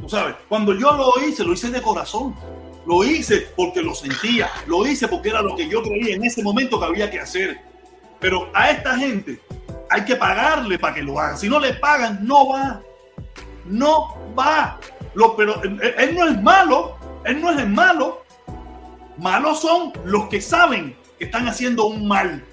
Tú 0.00 0.08
sabes, 0.08 0.34
cuando 0.48 0.72
yo 0.74 0.92
lo 0.92 1.12
hice, 1.26 1.44
lo 1.44 1.52
hice 1.52 1.70
de 1.70 1.80
corazón. 1.80 2.34
Lo 2.86 3.02
hice 3.04 3.48
porque 3.56 3.82
lo 3.82 3.94
sentía. 3.94 4.50
Lo 4.66 4.86
hice 4.86 5.08
porque 5.08 5.30
era 5.30 5.42
lo 5.42 5.56
que 5.56 5.68
yo 5.68 5.82
creía 5.82 6.14
en 6.14 6.24
ese 6.24 6.42
momento 6.42 6.78
que 6.78 6.86
había 6.86 7.10
que 7.10 7.20
hacer. 7.20 7.60
Pero 8.20 8.50
a 8.54 8.70
esta 8.70 8.96
gente 8.96 9.40
hay 9.90 10.04
que 10.04 10.16
pagarle 10.16 10.78
para 10.78 10.94
que 10.94 11.02
lo 11.02 11.18
hagan. 11.18 11.38
Si 11.38 11.48
no 11.48 11.58
le 11.58 11.74
pagan, 11.74 12.18
no 12.22 12.48
va. 12.48 12.82
No 13.64 14.16
va. 14.38 14.78
Lo, 15.14 15.36
pero 15.36 15.62
él, 15.62 15.80
él 15.98 16.14
no 16.14 16.28
es 16.28 16.42
malo. 16.42 16.96
Él 17.24 17.40
no 17.40 17.50
es 17.50 17.58
el 17.58 17.68
malo. 17.68 18.24
Malos 19.16 19.60
son 19.60 19.92
los 20.04 20.28
que 20.28 20.40
saben 20.40 20.96
que 21.18 21.24
están 21.24 21.46
haciendo 21.48 21.86
un 21.86 22.06
mal. 22.06 22.44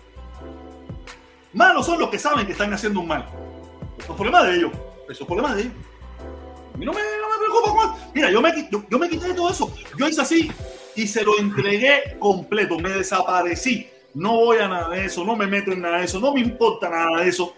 Malos 1.54 1.86
son 1.86 2.00
los 2.00 2.10
que 2.10 2.20
saben 2.20 2.46
que 2.46 2.54
están 2.54 2.74
haciendo 2.74 3.02
un 3.02 3.08
mal. 3.08 3.26
Eso 3.98 4.12
es 4.12 4.16
problema 4.16 4.44
de 4.44 4.56
ellos. 4.56 4.72
Eso 5.10 5.24
es 5.24 5.28
problema 5.28 5.54
de 5.54 5.64
ellos. 5.64 5.74
A 6.74 6.78
mí 6.78 6.86
no 6.86 6.94
me, 6.94 7.02
no 7.02 7.30
me 7.30 7.72
con 7.74 7.96
Mira, 8.14 8.32
yo 8.32 8.42
me, 8.42 8.70
yo, 8.72 8.84
yo 8.90 9.00
me 9.00 9.10
quité 9.10 9.28
de 9.30 9.34
todo 9.34 9.50
eso. 9.50 9.74
Yo 9.98 10.08
hice 10.08 10.22
así 10.22 10.52
y 10.96 11.08
se 11.08 11.24
lo 11.24 11.38
entregué 11.40 12.18
completo. 12.20 12.80
Me 12.80 12.90
desaparecí. 12.90 13.90
No 14.14 14.36
voy 14.36 14.58
a 14.58 14.68
nada 14.68 14.90
de 14.90 15.06
eso. 15.06 15.24
No 15.24 15.36
me 15.36 15.48
meto 15.48 15.72
en 15.72 15.82
nada 15.82 16.00
de 16.00 16.06
eso. 16.06 16.20
No 16.20 16.34
me 16.34 16.42
importa 16.42 16.90
nada 16.90 17.22
de 17.22 17.30
eso. 17.30 17.54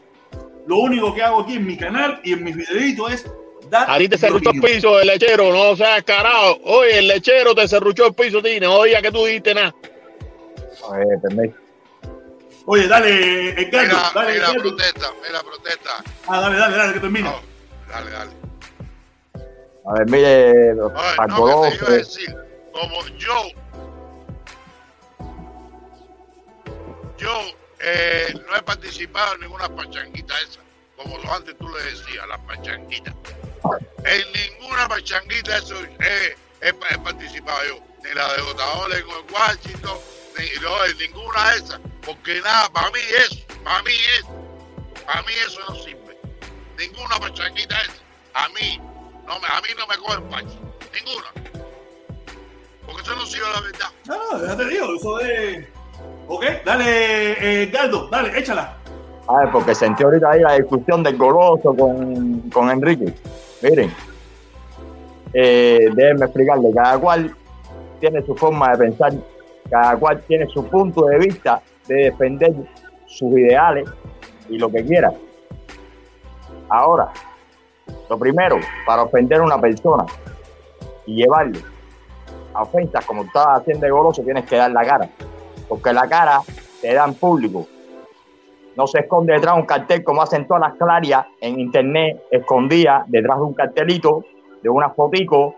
Lo 0.68 0.78
único 0.78 1.14
que 1.14 1.22
hago 1.22 1.42
aquí 1.42 1.56
en 1.56 1.66
mi 1.66 1.78
canal 1.78 2.22
y 2.24 2.34
en 2.34 2.44
mis 2.44 2.56
videitos 2.56 3.12
es 3.12 3.26
dar. 3.70 3.90
A 3.90 3.98
ti 3.98 4.08
te 4.08 4.18
cerruchó 4.18 4.52
el 4.52 4.62
piso 4.62 5.00
el 5.00 5.08
lechero, 5.08 5.52
no 5.52 5.76
seas 5.76 6.04
carajo. 6.04 6.60
Oye, 6.64 7.00
el 7.00 7.08
lechero 7.08 7.54
te 7.54 7.68
cerruchó 7.68 8.08
el 8.08 8.14
piso, 8.14 8.42
Tine. 8.42 8.68
Oye, 8.68 9.02
que 9.02 9.12
tú 9.12 9.26
dijiste 9.26 9.54
nada. 9.54 9.74
Oye, 10.90 11.18
permiso. 11.22 11.56
Oye, 12.66 12.88
dale, 12.88 13.50
Edgardo. 13.62 13.88
Mira, 13.88 14.12
dale, 14.14 14.34
mira, 14.34 14.54
protesta, 14.54 15.12
mira, 15.28 15.42
protesta. 15.42 16.04
Ah, 16.28 16.40
dale, 16.40 16.58
dale, 16.58 16.78
dale, 16.78 16.94
que 16.94 17.00
termine. 17.02 17.30
Dale, 17.90 18.12
dale. 18.12 18.43
A 19.86 19.94
ver, 19.96 20.10
mire, 20.10 20.74
Oye, 20.74 21.16
no, 21.28 21.36
que 21.70 21.70
te 21.72 21.76
iba 21.76 21.88
a 21.88 21.92
decir, 21.98 22.36
como 22.72 23.08
yo, 23.18 23.44
yo 27.18 27.32
eh, 27.80 28.34
no 28.48 28.56
he 28.56 28.62
participado 28.64 29.36
en 29.36 29.42
ninguna 29.42 29.68
pachanguita 29.70 30.34
esa, 30.42 30.62
como 30.96 31.18
lo 31.18 31.34
antes 31.34 31.58
tú 31.58 31.68
le 31.70 31.84
decías, 31.84 32.28
las 32.28 32.40
pachanguitas. 32.42 33.14
En 34.06 34.24
ninguna 34.32 34.88
pachanguita 34.88 35.58
eso 35.58 35.76
he, 36.00 36.36
he- 36.62 36.70
he 36.90 36.98
participado 37.00 37.60
yo, 37.68 37.80
ni 38.04 38.14
la 38.14 38.34
de 38.34 38.42
con 38.42 38.92
el 38.92 39.34
Washington, 39.34 39.98
ni 40.38 40.62
no, 40.62 40.86
en 40.86 40.98
ninguna 40.98 41.52
de 41.52 41.58
esas, 41.58 41.80
porque 42.06 42.42
nada, 42.42 42.70
para 42.72 42.90
mí 42.92 43.00
eso, 43.18 43.38
para 43.64 43.84
mí 43.84 43.92
eso, 44.20 44.30
para 45.06 45.22
mí 45.24 45.34
eso 45.46 45.60
no 45.68 45.76
sirve. 45.76 46.18
Ninguna 46.78 47.20
pachanguita 47.20 47.82
esa, 47.82 47.94
a 48.34 48.50
mí, 48.50 48.82
no 49.28 49.40
me, 49.40 49.48
a 49.48 49.62
mí 49.62 49.70
no 49.78 49.88
me 49.88 49.98
cogen 49.98 50.24
pacho, 50.30 50.60
ninguna. 50.94 51.60
Porque 52.86 53.02
eso 53.02 53.16
no 53.16 53.26
sirve 53.26 53.46
la 53.54 53.62
verdad. 53.62 53.90
No, 54.08 54.38
no, 54.38 54.48
ya 54.48 54.58
te 54.58 54.66
digo, 54.66 54.96
eso 54.96 55.20
es. 55.20 55.68
Ok, 56.28 56.46
dale, 56.66 57.64
eh, 57.64 57.72
dale, 58.12 58.40
échala. 58.40 58.78
A 59.28 59.38
ver, 59.38 59.52
porque 59.52 59.74
sentí 59.74 60.04
ahorita 60.04 60.32
ahí 60.32 60.42
la 60.42 60.54
discusión 60.54 61.02
del 61.04 61.18
goloso 61.18 61.74
con, 61.76 62.50
con 62.50 62.70
Enrique. 62.70 63.14
Miren, 63.62 63.94
eh, 65.34 65.90
déjenme 65.94 66.26
explicarle, 66.26 66.72
cada 66.74 67.00
cual 67.00 67.36
tiene 68.00 68.22
su 68.26 68.36
forma 68.36 68.72
de 68.72 68.78
pensar, 68.78 69.14
cada 69.70 69.96
cual 69.98 70.22
tiene 70.28 70.48
su 70.48 70.68
punto 70.68 71.06
de 71.06 71.20
vista 71.20 71.62
de 71.88 71.96
defender 71.96 72.54
sus 73.06 73.32
ideales 73.38 73.90
y 74.50 74.58
lo 74.58 74.70
que 74.70 74.84
quiera. 74.84 75.14
Ahora, 76.70 77.12
lo 78.10 78.18
primero, 78.18 78.58
para 78.86 79.04
ofender 79.04 79.40
a 79.40 79.44
una 79.44 79.60
persona 79.60 80.06
y 81.06 81.16
llevarle 81.16 81.60
a 82.54 82.64
ofensas 82.64 83.06
como 83.06 83.24
estaba 83.24 83.56
haciendo 83.56 83.88
goloso, 83.90 84.22
tienes 84.24 84.46
que 84.46 84.56
dar 84.56 84.72
la 84.72 84.84
cara, 84.86 85.10
porque 85.68 85.92
la 85.92 86.08
cara 86.08 86.42
te 86.82 86.94
da 86.94 87.06
en 87.06 87.16
público, 87.16 87.68
no 88.76 88.88
se 88.88 89.00
esconde 89.00 89.34
detrás 89.34 89.56
de 89.56 89.62
un 89.62 89.68
cartel 89.68 90.04
como 90.04 90.22
hacen 90.22 90.48
todas 90.48 90.62
las 90.62 90.74
clarias 90.76 91.26
en 91.42 91.60
internet, 91.60 92.24
escondida 92.32 93.04
detrás 93.08 93.38
de 93.38 93.44
un 93.44 93.54
cartelito, 93.54 94.24
de 94.62 94.70
una 94.70 94.90
fotico, 94.90 95.56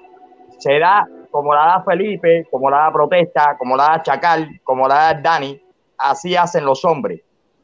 se 0.58 0.80
da 0.80 1.08
como 1.32 1.54
la 1.54 1.66
da 1.66 1.84
Felipe, 1.84 2.48
como 2.50 2.70
la 2.70 2.78
da 2.78 2.94
Protesta, 2.94 3.58
como 3.58 3.76
la 3.76 3.84
da 3.84 4.02
Chacal, 4.02 4.62
como 4.64 4.88
la 4.88 4.96
da 4.96 5.14
Dani, 5.16 5.62
así 5.98 6.36
hacen 6.36 6.66
los 6.66 6.84
hombres, 6.86 7.22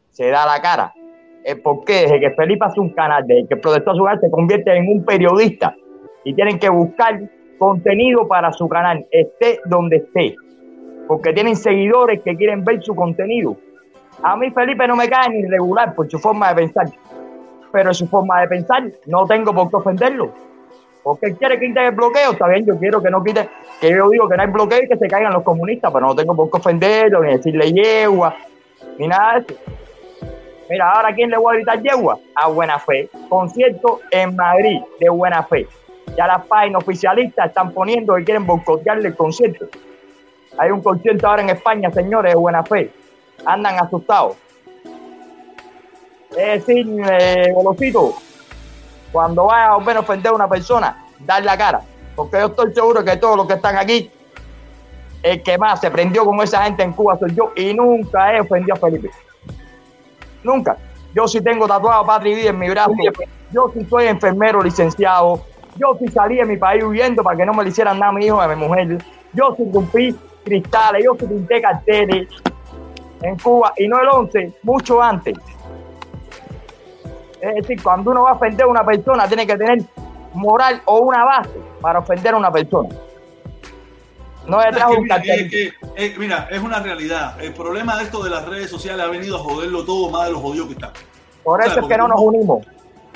se 0.10 0.30
da 0.30 0.46
la 0.46 0.62
cara. 0.62 0.94
Eh, 1.44 1.56
¿Por 1.56 1.84
qué? 1.86 2.02
Desde 2.04 2.20
que 2.20 2.32
Felipe 2.32 2.66
hace 2.66 2.80
un 2.80 2.90
canal, 2.90 3.26
desde 3.26 3.48
que 3.48 3.58
protestó 3.58 3.94
canal, 3.94 4.20
se 4.20 4.30
convierte 4.30 4.76
en 4.76 4.88
un 4.88 5.04
periodista 5.04 5.76
y 6.24 6.34
tienen 6.34 6.60
que 6.60 6.70
buscar 6.70 7.20
contenido 7.58 8.28
para 8.28 8.52
su 8.52 8.68
canal, 8.68 9.06
esté 9.12 9.60
donde 9.66 9.98
esté, 9.98 10.36
porque 11.08 11.34
tienen 11.34 11.56
seguidores 11.56 12.22
que 12.22 12.36
quieren 12.36 12.64
ver 12.64 12.82
su 12.84 12.96
contenido. 12.96 13.56
A 14.24 14.36
mí 14.36 14.52
Felipe 14.52 14.88
no 14.88 14.96
me 14.96 15.08
cae 15.08 15.30
ni 15.30 15.46
regular 15.46 15.96
por 15.96 16.10
su 16.10 16.20
forma 16.20 16.50
de 16.50 16.56
pensar, 16.56 16.88
pero 17.72 17.94
su 17.94 18.08
forma 18.08 18.42
de 18.42 18.48
pensar 18.48 18.84
no 19.08 19.26
tengo 19.26 19.54
por 19.54 19.70
qué 19.70 19.76
ofenderlo. 19.78 20.32
Porque 21.04 21.28
él 21.28 21.38
quiere 21.38 21.60
que 21.60 21.68
quite 21.68 21.88
el 21.88 21.96
bloqueo, 21.96 22.34
está 22.34 22.48
bien, 22.48 22.66
yo 22.66 22.78
quiero 22.78 23.02
que 23.02 23.10
no 23.10 23.24
quite, 23.24 23.50
que 23.80 23.90
yo 23.90 24.10
digo 24.10 24.30
que 24.30 24.38
no 24.38 24.44
hay 24.44 24.50
bloqueo 24.50 24.84
y 24.84 24.88
que 24.88 24.98
se 24.98 25.08
caigan 25.08 25.34
los 25.34 25.42
comunistas, 25.42 25.92
pero 25.92 26.06
no 26.06 26.16
tengo 26.16 26.36
por 26.36 26.52
qué 26.52 26.58
ofenderlo, 26.58 27.24
ni 27.24 27.32
decirle 27.32 27.74
yegua, 27.74 28.36
ni 29.00 29.08
nada 29.08 29.40
de 29.40 29.54
eso. 29.54 29.82
Mira, 30.72 30.90
ahora 30.90 31.10
¿a 31.10 31.14
quién 31.14 31.30
le 31.30 31.38
voy 31.38 31.54
a 31.54 31.56
gritar 31.58 31.82
yegua? 31.84 32.18
A 32.34 32.48
Buena 32.48 32.80
Fe. 32.80 33.10
Concierto 33.28 34.00
en 34.10 34.34
Madrid 34.38 34.80
de 35.02 35.10
Buena 35.10 35.44
Fe. 35.44 35.68
Ya 36.16 36.26
las 36.28 36.46
páginas 36.46 36.82
oficialistas 36.82 37.48
están 37.48 37.74
poniendo 37.74 38.16
que 38.16 38.24
quieren 38.24 38.48
boicotearle 38.48 39.10
el 39.10 39.16
concierto. 39.18 39.66
Hay 40.58 40.72
un 40.72 40.82
concierto 40.82 41.28
ahora 41.28 41.42
en 41.42 41.50
España, 41.50 41.92
señores, 41.92 42.32
de 42.32 42.38
Buena 42.38 42.64
Fe. 42.64 42.90
Andan 43.46 43.80
asustados. 43.84 44.38
Es 46.38 46.66
decir, 46.66 46.88
eh, 47.06 47.52
Golosito, 47.54 48.14
cuando 49.12 49.48
vayas 49.48 49.72
a 49.72 49.76
volver 49.76 49.98
a 49.98 50.00
ofender 50.00 50.32
a 50.32 50.36
una 50.36 50.48
persona, 50.48 51.06
dar 51.20 51.44
la 51.44 51.58
cara. 51.58 51.82
Porque 52.16 52.40
yo 52.40 52.46
estoy 52.46 52.74
seguro 52.74 53.04
que 53.04 53.18
todos 53.18 53.36
los 53.36 53.46
que 53.46 53.56
están 53.56 53.76
aquí, 53.76 54.10
el 55.22 55.44
que 55.44 55.58
más 55.58 55.82
se 55.82 55.92
prendió 55.92 56.24
con 56.24 56.40
esa 56.40 56.64
gente 56.64 56.82
en 56.82 56.94
Cuba 56.94 57.20
soy 57.20 57.36
yo 57.36 57.52
y 57.58 57.74
nunca 57.74 58.34
he 58.34 58.40
ofendido 58.40 58.76
a 58.76 58.78
Felipe. 58.78 59.10
Nunca. 60.44 60.78
Yo 61.14 61.28
sí 61.28 61.42
tengo 61.42 61.68
tatuado 61.68 62.06
Patria 62.06 62.34
y 62.34 62.36
Vida 62.36 62.50
en 62.50 62.60
mi 62.60 62.70
brazo. 62.70 62.94
Yo 63.52 63.72
sí 63.74 63.86
soy 63.90 64.08
enfermero 64.08 64.62
licenciado. 64.62 65.42
Yo 65.78 65.98
sí 66.00 66.08
salí 66.08 66.38
de 66.38 66.46
mi 66.46 66.58
país 66.58 66.84
huyendo 66.84 67.24
para 67.24 67.38
que 67.38 67.46
no 67.46 67.54
me 67.54 67.64
le 67.64 67.70
hicieran 67.70 68.00
nada 68.00 68.12
a 68.12 68.14
mi 68.14 68.26
hijo 68.26 68.38
y 68.42 68.46
a 68.46 68.48
mi 68.48 68.56
mujer. 68.56 68.98
Yo 69.34 69.54
sí 69.58 69.64
cumplí 69.72 70.16
cristales. 70.44 71.04
Yo 71.04 71.16
sí 71.20 71.26
pinté 71.26 71.62
carteles 71.62 72.28
en 73.22 73.38
Cuba 73.38 73.74
y 73.78 73.88
no 73.88 74.00
el 74.00 74.08
11, 74.08 74.54
mucho 74.64 75.02
antes. 75.02 75.38
Es 77.42 77.56
decir, 77.56 77.82
cuando 77.82 78.12
uno 78.12 78.24
va 78.24 78.32
a 78.32 78.34
ofender 78.34 78.66
a 78.66 78.68
una 78.68 78.86
persona, 78.86 79.28
tiene 79.28 79.48
que 79.48 79.58
tener 79.58 79.80
moral 80.34 80.82
o 80.86 81.00
una 81.00 81.24
base 81.24 81.60
para 81.82 82.00
ofender 82.00 82.34
a 82.34 82.38
una 82.38 82.52
persona. 82.52 82.90
No 84.48 84.60
detrás 84.60 84.90
un 84.90 85.04
mira, 85.04 85.16
cartel. 85.18 85.40
es 85.46 85.52
que, 85.52 85.74
eh, 85.96 86.16
mira, 86.18 86.48
es 86.52 86.62
una 86.62 86.80
realidad. 86.80 87.40
El 87.42 87.54
problema 87.54 87.96
de 87.98 88.04
esto 88.06 88.24
de 88.24 88.30
las 88.30 88.46
redes 88.48 88.70
sociales 88.70 89.06
ha 89.06 89.10
venido 89.10 89.38
a 89.38 89.40
joderlo 89.40 89.84
todo 89.86 90.10
más 90.10 90.26
de 90.26 90.32
lo 90.34 90.40
jodido 90.40 90.68
que 90.68 90.74
está. 90.74 90.92
Por 91.44 91.64
eso 91.64 91.80
es 91.80 91.88
que 91.88 91.98
no 91.98 92.08
nos 92.08 92.20
unimos. 92.20 92.66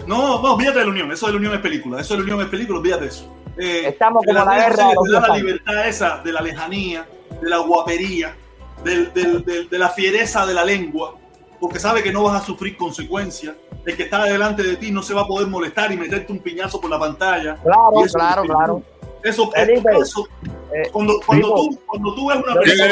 No, 0.05 0.41
no, 0.41 0.53
olvídate 0.53 0.79
de 0.79 0.85
la 0.85 0.91
unión. 0.91 1.11
Eso 1.11 1.25
de 1.27 1.31
la 1.33 1.37
unión 1.39 1.53
es 1.55 1.61
película. 1.61 1.99
Eso 2.01 2.13
de 2.13 2.19
la 2.19 2.23
unión 2.25 2.41
es 2.41 2.47
película, 2.47 2.79
olvídate 2.79 3.03
de 3.03 3.09
eso. 3.09 3.31
Eh, 3.57 3.83
Estamos 3.87 4.23
como 4.25 4.37
la 4.45 4.55
guerra 4.55 4.89
de 4.89 4.95
los 4.95 5.07
la 5.09 5.19
años. 5.19 5.37
libertad 5.37 5.87
esa 5.87 6.17
de 6.23 6.31
la 6.31 6.41
lejanía, 6.41 7.07
de 7.41 7.49
la 7.49 7.57
guapería. 7.57 8.35
del- 8.83 9.11
del- 9.13 9.43
del- 9.43 9.67
de 9.67 9.79
la 9.79 9.89
fiereza 9.89 10.45
de 10.45 10.53
la 10.53 10.63
lengua, 10.63 11.15
porque 11.59 11.79
sabe 11.79 12.03
que 12.03 12.11
no 12.11 12.21
vas 12.23 12.43
a 12.43 12.45
sufrir 12.45 12.77
consecuencias. 12.77 13.55
El 13.83 13.95
que 13.97 14.03
está 14.03 14.25
delante 14.25 14.61
de 14.61 14.75
ti 14.75 14.91
no 14.91 15.01
se 15.01 15.15
va 15.15 15.21
a 15.21 15.25
poder 15.27 15.47
molestar 15.47 15.91
y 15.91 15.97
meterte 15.97 16.31
un 16.31 16.37
piñazo 16.37 16.79
por 16.79 16.91
la 16.91 16.99
pantalla. 16.99 17.55
Claro, 17.63 18.05
eso- 18.05 18.17
claro, 18.19 18.43
claro. 18.43 18.83
Eso, 19.23 19.49
Felipe, 19.49 19.89
eso- 19.99 20.27
eh, 20.73 20.89
cuando, 20.91 21.19
cuando, 21.25 21.53
tú, 21.55 21.79
cuando 21.85 22.15
tú 22.15 22.27
ves 22.27 22.37
una 22.37 22.53
persona 22.55 22.87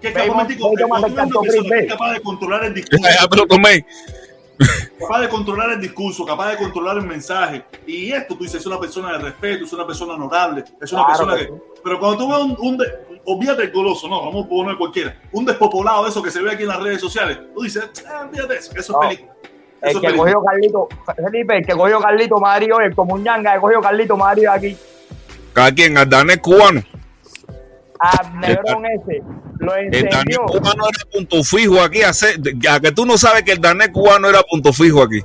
que 0.00 0.08
es 0.08 0.14
capaz, 1.88 2.08
es 2.08 2.14
de 2.14 2.22
controlar 2.22 2.64
el 2.64 2.74
discurso, 2.74 3.08
capaz 4.98 5.20
de 5.20 5.28
controlar 5.28 5.70
el 5.72 5.80
discurso, 5.80 6.24
capaz 6.26 6.50
de 6.50 6.56
controlar 6.56 6.96
el 6.98 7.04
mensaje. 7.06 7.64
Y 7.86 8.12
esto 8.12 8.36
tú 8.36 8.44
dices, 8.44 8.60
es 8.60 8.66
una 8.66 8.78
persona 8.78 9.12
de 9.12 9.18
respeto, 9.18 9.64
es 9.64 9.72
una 9.72 9.86
persona 9.86 10.14
honorable, 10.14 10.64
es 10.80 10.92
una 10.92 11.04
Claro 11.06 11.26
persona 11.26 11.36
que. 11.38 11.52
Pero 11.82 11.98
cuando 11.98 12.18
tú 12.18 12.28
ves 12.30 12.38
un, 12.38 12.56
un 12.60 12.76
de- 12.78 13.20
olvídate 13.24 13.62
el 13.64 13.72
goloso, 13.72 14.08
no, 14.08 14.24
vamos 14.24 14.46
a 14.46 14.48
poner 14.48 14.76
cualquiera, 14.76 15.16
un 15.32 15.44
despopulado 15.44 16.04
de 16.04 16.10
eso 16.10 16.22
que 16.22 16.30
se 16.30 16.42
ve 16.42 16.52
aquí 16.52 16.62
en 16.62 16.68
las 16.68 16.80
redes 16.82 17.00
sociales, 17.00 17.38
tú 17.54 17.62
dices, 17.62 17.88
ah, 18.08 18.26
olvídate 18.28 18.58
eso, 18.58 18.72
eso 18.76 18.92
No. 18.92 19.02
es 19.02 19.08
película. 19.08 19.32
El 19.80 19.90
Eso 19.90 20.00
que 20.00 20.16
cogió 20.16 20.44
Carlito, 20.44 20.88
Felipe, 21.16 21.56
el 21.56 21.66
que 21.66 21.72
cogió 21.72 21.98
Carlito 22.00 22.36
Mario, 22.38 22.78
el 22.78 22.94
comuñanga 22.94 23.54
que 23.54 23.60
cogió 23.60 23.80
Carlito 23.80 24.16
Mario 24.16 24.52
aquí, 24.52 24.76
Cada 25.52 25.72
quien, 25.72 25.96
el 25.96 26.08
danés 26.08 26.38
cubano. 26.38 26.82
a 27.98 28.30
Negrón 28.40 28.86
ese, 28.86 29.22
lo 29.58 29.74
El 29.76 30.08
danés 30.08 30.38
cubano 30.46 30.84
era 30.88 31.10
punto 31.12 31.44
fijo 31.44 31.80
aquí. 31.80 32.02
Hace, 32.02 32.34
a 32.70 32.80
que 32.80 32.92
tú 32.92 33.06
no 33.06 33.18
sabes 33.18 33.42
que 33.42 33.52
el 33.52 33.60
danés 33.60 33.90
cubano 33.90 34.28
era 34.28 34.42
punto 34.42 34.72
fijo 34.72 35.02
aquí. 35.02 35.20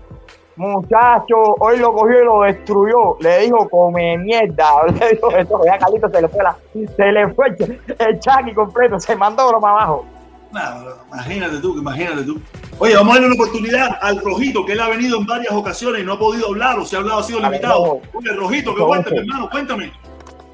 Muchacho, 0.57 1.35
hoy 1.59 1.77
lo 1.77 1.93
cogió 1.93 2.21
y 2.21 2.25
lo 2.25 2.41
destruyó. 2.41 3.17
Le 3.19 3.41
dijo, 3.41 3.69
come 3.69 4.17
mierda. 4.17 4.65
Le 4.99 5.11
dijo 5.11 5.31
eso, 5.31 5.61
ya 5.65 5.77
Carlito 5.77 6.09
se 6.09 6.21
le 6.21 6.27
fue 6.27 6.43
la, 6.43 6.57
se 6.73 7.11
le 7.11 7.29
fue 7.33 7.47
el, 7.49 7.81
el 7.99 8.19
chaki 8.19 8.53
completo, 8.53 8.99
se 8.99 9.15
mandó 9.15 9.47
broma 9.49 9.69
abajo. 9.69 10.05
Nah, 10.51 10.81
imagínate 11.13 11.59
tú, 11.59 11.77
imagínate 11.77 12.23
tú. 12.23 12.41
Oye, 12.79 12.95
vamos 12.95 13.11
a 13.11 13.13
darle 13.15 13.27
una 13.27 13.43
oportunidad 13.43 13.97
al 14.01 14.21
Rojito, 14.21 14.65
que 14.65 14.73
él 14.73 14.79
ha 14.79 14.89
venido 14.89 15.17
en 15.19 15.25
varias 15.25 15.53
ocasiones 15.53 16.01
y 16.01 16.05
no 16.05 16.13
ha 16.13 16.19
podido 16.19 16.47
hablar, 16.47 16.79
o 16.79 16.85
si 16.85 16.95
ha 16.95 16.99
hablado 16.99 17.19
ha 17.19 17.23
sido 17.23 17.39
limitado. 17.39 18.01
Oye, 18.13 18.31
Rojito, 18.33 18.73
¿qué 18.73 18.79
Rojo. 18.79 18.87
cuéntame, 18.87 19.17
hermano? 19.19 19.49
Cuéntame. 19.49 19.91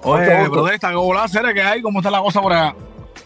Oye, 0.03 0.25
Mucho 0.25 0.37
gusto. 0.39 0.51
protesta, 0.53 0.89
¿qué 0.89 0.95
volá 0.95 1.23
hacer? 1.23 1.53
¿Qué 1.53 1.61
hay? 1.61 1.81
¿Cómo 1.81 1.99
está 1.99 2.11
la 2.11 2.19
cosa 2.21 2.41
por 2.41 2.53
allá? 2.53 2.75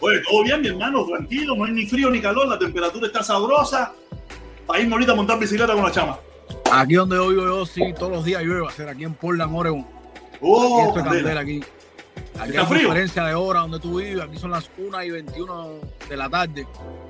Oye, 0.00 0.20
todo 0.28 0.44
bien, 0.44 0.60
mi 0.60 0.68
hermano, 0.68 1.04
tranquilo, 1.06 1.56
no 1.56 1.64
hay 1.64 1.72
ni 1.72 1.86
frío 1.86 2.10
ni 2.10 2.20
calor, 2.20 2.46
la 2.48 2.58
temperatura 2.58 3.06
está 3.06 3.22
sabrosa. 3.22 3.92
Para 4.66 4.80
irme 4.80 4.92
ahorita 4.92 5.12
a 5.12 5.14
montar 5.14 5.38
bicicleta 5.38 5.72
con 5.72 5.82
la 5.82 5.90
chama. 5.90 6.18
Aquí 6.70 6.94
donde 6.94 7.16
yo 7.16 7.28
vivo 7.28 7.42
yo, 7.44 7.66
sí, 7.66 7.82
todos 7.98 8.12
los 8.12 8.24
días 8.24 8.42
llueve 8.42 8.64
a 8.66 8.68
hacer 8.68 8.88
aquí 8.88 9.04
en 9.04 9.14
Portland, 9.14 9.54
Oregon. 9.56 9.80
Aquí 9.80 10.38
Oh, 10.42 10.78
esto 10.86 10.98
es 10.98 11.04
candela. 11.04 11.22
candela 11.34 11.40
aquí. 11.40 11.64
Aquí 12.38 12.48
¿Está 12.50 12.60
hay 12.60 12.66
frío? 12.66 12.80
diferencia 12.82 13.24
de 13.24 13.34
hora 13.34 13.60
donde 13.60 13.80
tú 13.80 13.98
vives. 13.98 14.20
Aquí 14.22 14.36
son 14.38 14.50
las 14.50 14.70
1 14.76 15.02
y 15.02 15.10
21 15.10 15.68
de 16.08 16.16
la 16.16 16.28
tarde. 16.28 16.66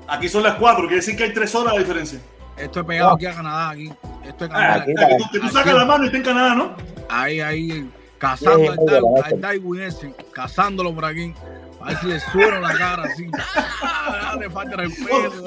Aquí 0.07 0.27
son 0.29 0.41
las 0.43 0.55
4, 0.55 0.81
quiere 0.83 0.95
decir 0.95 1.15
que 1.17 1.25
hay 1.25 1.33
3 1.33 1.53
horas 1.55 1.73
de 1.73 1.79
diferencia. 1.79 2.19
Esto 2.57 2.79
es 2.79 2.85
pegado 2.85 3.13
aquí 3.13 3.25
a 3.27 3.33
Canadá. 3.35 3.69
Aquí. 3.69 3.91
Esto 4.25 4.45
es 4.45 4.51
Ah, 4.53 4.77
candela. 4.79 4.83
aquí 4.83 4.91
o 4.93 4.97
sea, 4.97 5.07
que 5.09 5.17
tú, 5.17 5.23
que 5.33 5.39
tú 5.39 5.45
Aquí- 5.45 5.53
sacas 5.55 5.73
la 5.75 5.85
mano 5.85 6.03
y 6.03 6.07
está 6.07 6.17
en 6.17 6.23
Canadá, 6.23 6.55
¿no? 6.55 6.71
Ahí, 7.09 7.39
ahí, 7.41 7.89
cazando 8.19 8.71
al, 8.71 8.77
bien, 8.77 9.45
al 9.45 9.81
ese, 9.81 10.13
cazándolo 10.31 10.93
por 10.93 11.05
aquí. 11.05 11.33
A 11.81 11.85
ver 11.87 11.97
si 11.99 12.07
le 12.07 12.19
sueno 12.19 12.59
la 12.59 12.73
cara 12.77 13.03
así. 13.03 13.25
Ah, 13.81 14.35
le 14.39 14.47
falta 14.49 14.75
pelo. 14.77 14.89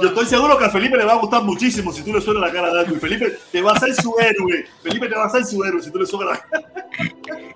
yo 0.02 0.08
estoy 0.08 0.26
seguro 0.26 0.58
que 0.58 0.64
a 0.64 0.70
Felipe 0.70 0.96
le 0.96 1.04
va 1.04 1.12
a 1.12 1.18
gustar 1.20 1.44
muchísimo 1.44 1.92
si 1.92 2.02
tú 2.02 2.12
le 2.12 2.20
suenas 2.20 2.42
la 2.42 2.52
cara 2.52 2.68
a 2.68 2.74
Darwin. 2.74 2.98
Felipe 2.98 3.38
te 3.52 3.62
va 3.62 3.70
a 3.70 3.74
hacer 3.74 3.94
su 3.94 4.12
héroe. 4.18 4.64
Felipe 4.82 5.08
te 5.08 5.14
va 5.14 5.22
a 5.24 5.26
hacer 5.26 5.44
su 5.44 5.62
héroe 5.62 5.80
si 5.80 5.92
tú 5.92 5.98
le 6.00 6.06
suenas 6.06 6.36
la 6.36 6.40
cara. 6.48 6.72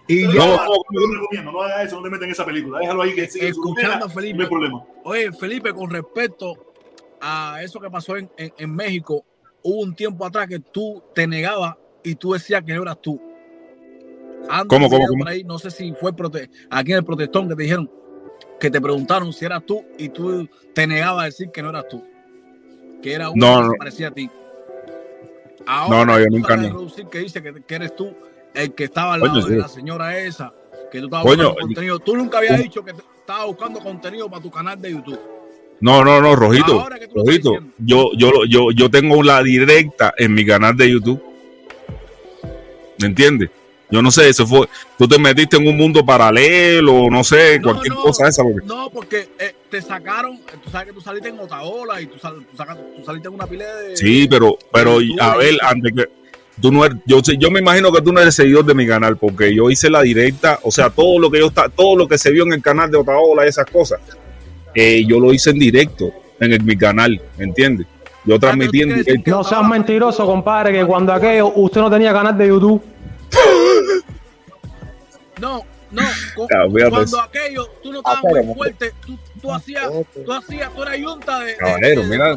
Y 0.06 0.22
No, 0.24 0.32
yo, 0.32 0.47
no, 0.47 0.56
no, 0.90 1.20
recomiendo, 1.20 1.51
no 1.52 1.62
hagas 1.62 1.86
eso, 1.86 1.97
no 1.97 2.02
te 2.02 2.10
metas 2.10 2.26
en 2.26 2.30
esa 2.30 2.44
película. 2.44 2.78
Déjalo 2.78 3.02
ahí 3.02 3.14
que 3.14 3.26
siga 3.26 3.47
su 3.47 3.51
escuchando 3.51 4.06
a 4.06 4.09
Felipe. 4.09 4.36
No 4.38 4.44
hay 4.44 4.51
problema. 4.51 4.84
Oye, 5.02 5.32
Felipe, 5.32 5.72
con 5.72 5.90
respecto 5.90 6.55
a 7.20 7.59
eso 7.62 7.80
que 7.80 7.90
pasó 7.90 8.16
en, 8.16 8.30
en- 8.36 8.52
en 8.56 8.74
México, 8.76 9.24
hubo 9.62 9.80
un 9.82 9.97
tiempo 9.97 10.24
atrás 10.24 10.47
que 10.47 10.60
tú 10.60 11.02
te 11.12 11.26
negabas 11.26 11.74
y 12.05 12.14
tú 12.14 12.34
decías 12.34 12.62
que 12.62 12.72
no 12.74 12.82
eras 12.82 13.01
tú. 13.02 13.20
Anda 14.48 14.66
¿Cómo, 14.68 14.86
un 14.86 14.90
cómo, 14.93 15.06
cómo? 15.06 15.18
por 15.24 15.28
ahí, 15.28 15.44
no 15.44 15.59
sé 15.59 15.70
si 15.70 15.93
fue 15.94 16.12
aquí 16.70 16.93
en 16.93 16.98
el 16.98 17.05
protestón 17.05 17.48
que 17.48 17.56
te 17.56 17.62
dijeron 17.64 17.90
que 18.60 18.70
te 18.70 18.81
preguntaron 18.81 19.32
si 19.32 19.44
eras 19.44 19.64
tú 19.66 19.85
y 19.98 20.09
tú 20.09 20.48
te 20.74 20.86
negabas 20.86 21.23
a 21.23 21.24
decir 21.27 21.51
que 21.51 21.62
no 21.62 21.70
eras 21.70 21.86
tú, 21.89 22.02
que 23.02 23.12
era 23.12 23.31
uno 23.31 23.47
No, 23.47 23.62
que 23.62 23.66
no. 23.68 23.73
parecía 23.78 24.09
a 24.09 24.10
ti. 24.12 24.31
Ahora 25.66 25.97
No, 25.98 26.05
no, 26.06 26.18
yo 26.20 26.27
nunca 26.31 26.56
no. 26.56 26.86
que 27.10 27.18
dice 27.18 27.43
que, 27.43 27.62
que 27.62 27.74
eres 27.74 27.94
tú 27.97 28.14
el 28.55 28.73
que 28.74 28.85
estaba 28.85 29.14
al 29.14 29.20
lado 29.20 29.36
de 29.36 29.43
sí. 29.55 29.55
la 29.60 29.68
señora 29.68 30.18
esa, 30.18 30.55
que 30.90 30.98
tú 31.01 31.06
estabas 31.06 31.27
Coño, 31.27 31.48
buscando 31.51 31.60
contenido. 31.66 31.98
Tú 31.98 32.16
nunca 32.16 32.39
habías 32.39 32.62
dicho 32.62 32.82
que 32.85 32.93
estabas 32.93 33.47
buscando 33.47 33.81
contenido 33.81 34.31
para 34.31 34.43
tu 34.43 34.51
canal 34.51 34.81
de 34.81 34.93
YouTube. 34.93 35.20
No, 35.81 36.02
no, 36.02 36.23
no, 36.23 36.35
Rojito. 36.35 36.89
Rojito, 37.14 37.59
yo, 37.78 38.10
yo, 38.16 38.31
yo, 38.48 38.70
yo 38.74 38.90
tengo 38.90 39.23
la 39.23 39.43
directa 39.43 40.14
en 40.16 40.32
mi 40.32 40.47
canal 40.47 40.74
de 40.77 40.90
YouTube. 40.90 41.23
¿Me 42.98 43.09
entiendes? 43.09 43.51
Yo 43.88 44.02
no 44.02 44.10
sé, 44.10 44.28
eso 44.28 44.46
fue. 44.46 44.68
Tú 44.98 45.06
te 45.06 45.16
metiste 45.18 45.56
en 45.56 45.68
un 45.68 45.76
mundo 45.76 46.04
paralelo, 46.04 47.08
no 47.08 47.22
sé, 47.22 47.58
No, 47.60 47.70
cualquier 47.70 47.94
no, 47.94 48.02
cosa 48.02 48.28
esa. 48.28 48.42
Porque, 48.42 48.66
No, 48.66 48.90
porque 48.90 49.28
eh, 49.38 49.54
te 49.70 49.80
sacaron, 49.80 50.38
tú 50.64 50.70
sabes 50.70 50.88
que 50.88 50.92
tú 50.92 51.00
saliste 51.00 51.28
en 51.28 51.38
Otaola 51.38 52.00
y 52.00 52.06
tú, 52.06 52.18
sal- 52.18 52.44
tú, 52.50 52.56
sacas- 52.56 52.78
tú 52.96 53.04
saliste 53.04 53.28
en 53.28 53.34
una 53.34 53.46
pila 53.46 53.64
de... 53.76 53.96
sí, 53.96 54.26
pero, 54.28 54.58
pero 54.72 54.98
a 55.20 55.36
ver, 55.36 55.56
antes 55.62 55.92
que. 55.94 56.04
Tú 56.60 56.72
no 56.72 56.84
eres- 56.86 56.98
yo, 57.04 57.20
yo 57.20 57.50
me 57.50 57.60
imagino 57.60 57.92
que 57.92 58.00
tú 58.00 58.12
no 58.12 58.20
eres 58.20 58.34
seguidor 58.34 58.64
de 58.64 58.74
mi 58.74 58.86
canal, 58.86 59.16
porque 59.18 59.54
yo 59.54 59.70
hice 59.70 59.88
la 59.90 60.00
directa, 60.02 60.58
o 60.62 60.70
sea, 60.72 60.88
todo 60.90 61.18
lo 61.20 61.30
que 61.30 61.38
yo 61.38 61.48
está, 61.48 61.68
todo 61.68 61.94
lo 61.96 62.08
que 62.08 62.16
se 62.18 62.30
vio 62.32 62.44
en 62.44 62.54
el 62.54 62.62
canal 62.62 62.90
de 62.90 62.96
Otaola 62.96 63.44
y 63.44 63.50
esas 63.50 63.66
cosas, 63.66 64.00
eh, 64.74 65.04
yo 65.06 65.20
lo 65.20 65.32
hice 65.34 65.50
en 65.50 65.58
directo 65.58 66.10
en 66.40 66.52
el- 66.54 66.62
mi 66.64 66.76
canal, 66.76 67.20
¿me 67.38 67.44
entiendes? 67.44 67.86
Yo 68.24 68.38
transmití 68.40 68.80
en 68.82 68.94
directo. 68.96 69.30
No 69.30 69.44
seas 69.44 69.68
mentiroso, 69.68 70.26
compadre, 70.26 70.72
que 70.72 70.84
cuando 70.84 71.12
aquello 71.12 71.52
usted 71.54 71.80
no 71.80 71.90
tenía 71.90 72.12
canal 72.12 72.36
de 72.36 72.48
YouTube. 72.48 72.82
No, 75.40 75.62
no, 75.90 76.02
con- 76.34 76.46
cuando 76.90 77.20
aquello, 77.20 77.66
tú 77.82 77.92
no 77.92 77.98
estabas 77.98 78.24
Espérame. 78.24 78.46
muy 78.46 78.54
fuerte, 78.56 78.92
tú, 79.04 79.18
tú 79.40 79.52
hacías, 79.52 79.88
tú 80.24 80.32
hacías, 80.32 80.74
tú 80.74 80.82
eras 80.82 80.98
yunta 80.98 81.40
de... 81.40 81.56
Caballero, 81.56 82.02
de- 82.02 82.08
de 82.08 82.18
mira. 82.18 82.36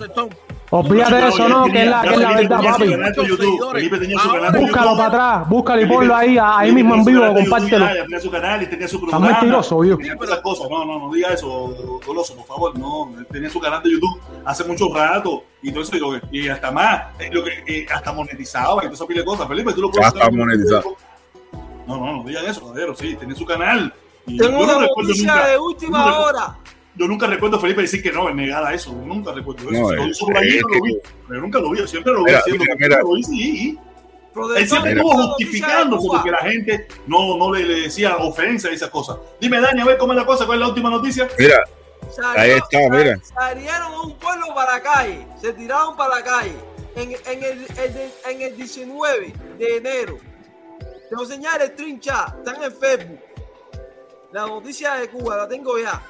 Olvídate 0.71 1.15
de 1.15 1.27
eso, 1.30 1.49
no, 1.49 1.65
que 1.65 1.81
es 1.81 1.89
la, 1.89 2.01
que 2.03 2.09
es 2.13 2.19
la 2.19 2.30
Felipe 2.30 2.47
verdad, 2.55 3.11
tenía 3.99 4.19
su 4.19 4.30
papi. 4.30 4.59
Búscalo 4.59 4.91
para 4.97 5.05
atrás, 5.07 5.49
búscalo 5.49 5.81
y 5.81 5.85
ponlo 5.88 6.15
ahí, 6.15 6.38
ahí 6.39 6.71
mismo 6.71 6.93
en 6.93 7.05
vivo, 7.05 7.34
compártelo. 7.34 7.88
Tenía 7.88 8.19
su 8.19 8.30
canal 8.30 8.61
y 8.61 8.65
tenía 8.67 8.88
su 8.88 8.99
programa. 8.99 9.27
mentiroso, 9.31 9.80
tenía 9.97 10.13
esas 10.21 10.39
cosas. 10.41 10.69
No, 10.69 10.85
no, 10.85 10.99
no 10.99 11.11
diga 11.11 11.30
eso, 11.34 11.99
Goloso, 12.05 12.35
por 12.35 12.45
favor. 12.45 12.77
No, 12.77 13.11
él 13.17 13.26
tenía 13.31 13.49
su 13.49 13.59
canal 13.59 13.81
de 13.81 13.91
YouTube 13.93 14.21
hace 14.45 14.63
mucho 14.65 14.93
rato 14.93 15.43
y 15.63 15.71
todo 15.71 15.81
eso. 15.81 15.95
Y, 15.95 15.99
lo 15.99 16.11
que- 16.11 16.21
y 16.38 16.47
hasta 16.49 16.69
más, 16.69 17.01
eh, 17.19 17.30
lo 17.31 17.43
que, 17.43 17.51
eh, 17.65 17.85
hasta 17.91 18.13
monetizaba 18.13 18.76
y 18.84 18.85
toda 18.85 18.93
esa 18.93 19.07
pila 19.07 19.21
de 19.21 19.26
cosas. 19.26 19.47
Felipe, 19.47 19.73
tú 19.73 19.81
lo 19.81 19.89
puedes 19.89 20.05
está 20.07 20.19
hacer. 20.19 20.34
monetizado. 20.34 20.95
No, 21.89 21.97
no, 22.05 22.17
no 22.17 22.23
digan 22.23 22.45
eso, 22.45 22.61
caballero. 22.61 22.95
Sí, 22.95 23.15
tenía 23.15 23.35
su 23.35 23.45
canal. 23.45 23.93
Y 24.25 24.37
Tengo 24.37 24.59
yo 24.59 24.63
una 24.77 24.87
noticia 24.87 25.33
nunca- 25.33 25.47
de 25.47 25.53
yo 25.55 25.63
última 25.63 26.19
hora. 26.19 26.57
Yo 26.95 27.07
nunca 27.07 27.27
recuerdo 27.27 27.57
a 27.57 27.59
Felipe 27.61 27.81
decir 27.81 28.03
que 28.03 28.11
no, 28.11 28.29
negada 28.33 28.73
eso. 28.73 28.91
Nunca 28.91 29.31
recuerdo 29.31 29.69
eso. 29.69 29.81
No, 29.81 29.91
es- 29.91 29.97
ahí, 30.35 30.49
es 30.49 30.61
yo 30.61 30.67
que- 30.67 30.77
lo 30.77 30.83
vi. 30.83 30.97
Pero 31.27 31.41
nunca 31.41 31.59
lo 31.59 31.71
vi, 31.71 31.79
yo 31.79 31.87
siempre 31.87 32.11
lo 32.13 32.19
vi 32.19 32.25
Mira, 32.25 32.39
haciendo. 32.39 32.63
mira, 32.63 32.75
mira. 32.77 32.99
Lo 33.01 33.13
vi, 33.13 33.23
sí. 33.23 33.79
Él 34.57 34.69
siempre 34.69 34.91
estuvo 34.91 35.11
justificándose 35.11 36.07
porque 36.07 36.31
la 36.31 36.37
gente 36.37 36.87
no, 37.07 37.37
no 37.37 37.51
le, 37.53 37.65
le 37.65 37.81
decía 37.81 38.17
ofensa 38.17 38.69
y 38.71 38.75
esas 38.75 38.89
cosas. 38.89 39.17
Dime, 39.41 39.59
Dani, 39.59 39.81
a 39.81 39.85
ver 39.85 39.97
cómo 39.97 40.13
es 40.13 40.17
la 40.19 40.25
cosa, 40.25 40.45
cuál 40.45 40.59
es 40.59 40.61
la 40.61 40.67
última 40.69 40.89
noticia. 40.89 41.27
Mira, 41.37 41.57
Salió- 42.15 42.39
Ahí 42.41 42.51
está, 42.51 42.77
mira. 42.89 43.19
Salieron 43.23 43.93
a 43.93 44.01
un 44.01 44.13
pueblo 44.15 44.47
para 44.55 44.73
la 44.73 44.81
calle, 44.81 45.27
se 45.41 45.53
tiraron 45.53 45.95
para 45.97 46.15
la 46.17 46.23
calle 46.23 46.53
en, 46.95 47.11
en 47.11 47.43
el, 47.43 47.59
el 47.77 47.93
de- 47.93 48.11
en 48.29 48.41
el 48.41 48.55
19 48.57 49.33
de 49.57 49.77
enero. 49.77 50.17
Te 51.10 51.15
voy 51.15 51.26
a 51.26 51.27
enseñar 51.27 51.61
el 51.61 51.69
stream 51.69 51.99
chat, 51.99 52.36
están 52.38 52.64
en 52.64 52.72
Facebook. 52.72 53.19
La 54.31 54.45
noticia 54.45 54.94
de 54.95 55.07
Cuba 55.10 55.38
la 55.38 55.48
tengo 55.48 55.80
ya. 55.80 56.02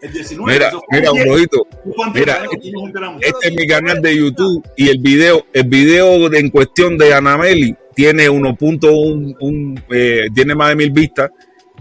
El 0.00 0.12
19. 0.12 0.52
mira, 0.52 0.72
mira, 0.90 1.12
un 1.12 1.24
rojito. 1.24 1.66
Mira, 2.12 2.42
enteramos. 2.84 3.22
Este 3.22 3.48
es 3.48 3.54
mi 3.54 3.66
canal 3.68 4.02
de 4.02 4.16
YouTube 4.16 4.68
y 4.76 4.88
el 4.88 4.98
video, 4.98 5.46
el 5.52 5.64
video 5.68 6.28
de- 6.28 6.40
en 6.40 6.50
cuestión 6.50 6.98
de 6.98 7.14
Anameli 7.14 7.76
tiene 7.94 8.28
1.1, 8.28 9.36
un, 9.38 9.80
eh, 9.90 10.26
tiene 10.34 10.56
más 10.56 10.70
de 10.70 10.76
mil 10.76 10.90
vistas, 10.90 11.30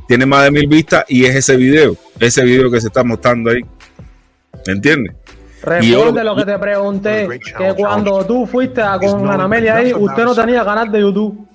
tiene 0.08 0.28
más 0.28 0.44
de 0.44 0.52
mil 0.52 0.68
vistas 0.68 1.06
y 1.08 1.26
es 1.26 1.36
ese 1.36 1.56
video, 1.56 1.96
ese 2.20 2.44
video 2.44 2.70
que 2.70 2.80
se 2.80 2.88
está 2.88 3.04
mostrando 3.04 3.50
ahí. 3.50 3.62
¿Me 4.68 4.74
entiendes? 4.74 5.16
Y 5.82 5.92
yo- 5.92 5.98
Responde 6.00 6.24
lo 6.24 6.36
que 6.36 6.46
te 6.46 6.58
pregunté, 6.60 7.40
que 7.58 7.74
cuando 7.76 8.26
tú 8.26 8.46
fuiste 8.48 8.82
a 8.82 8.98
con 8.98 9.30
Anamelia 9.30 9.76
ahí, 9.78 9.94
usted 9.94 10.24
no 10.24 10.34
tenía 10.36 10.64
canal 10.66 10.92
de 10.92 11.00
YouTube. 11.02 11.48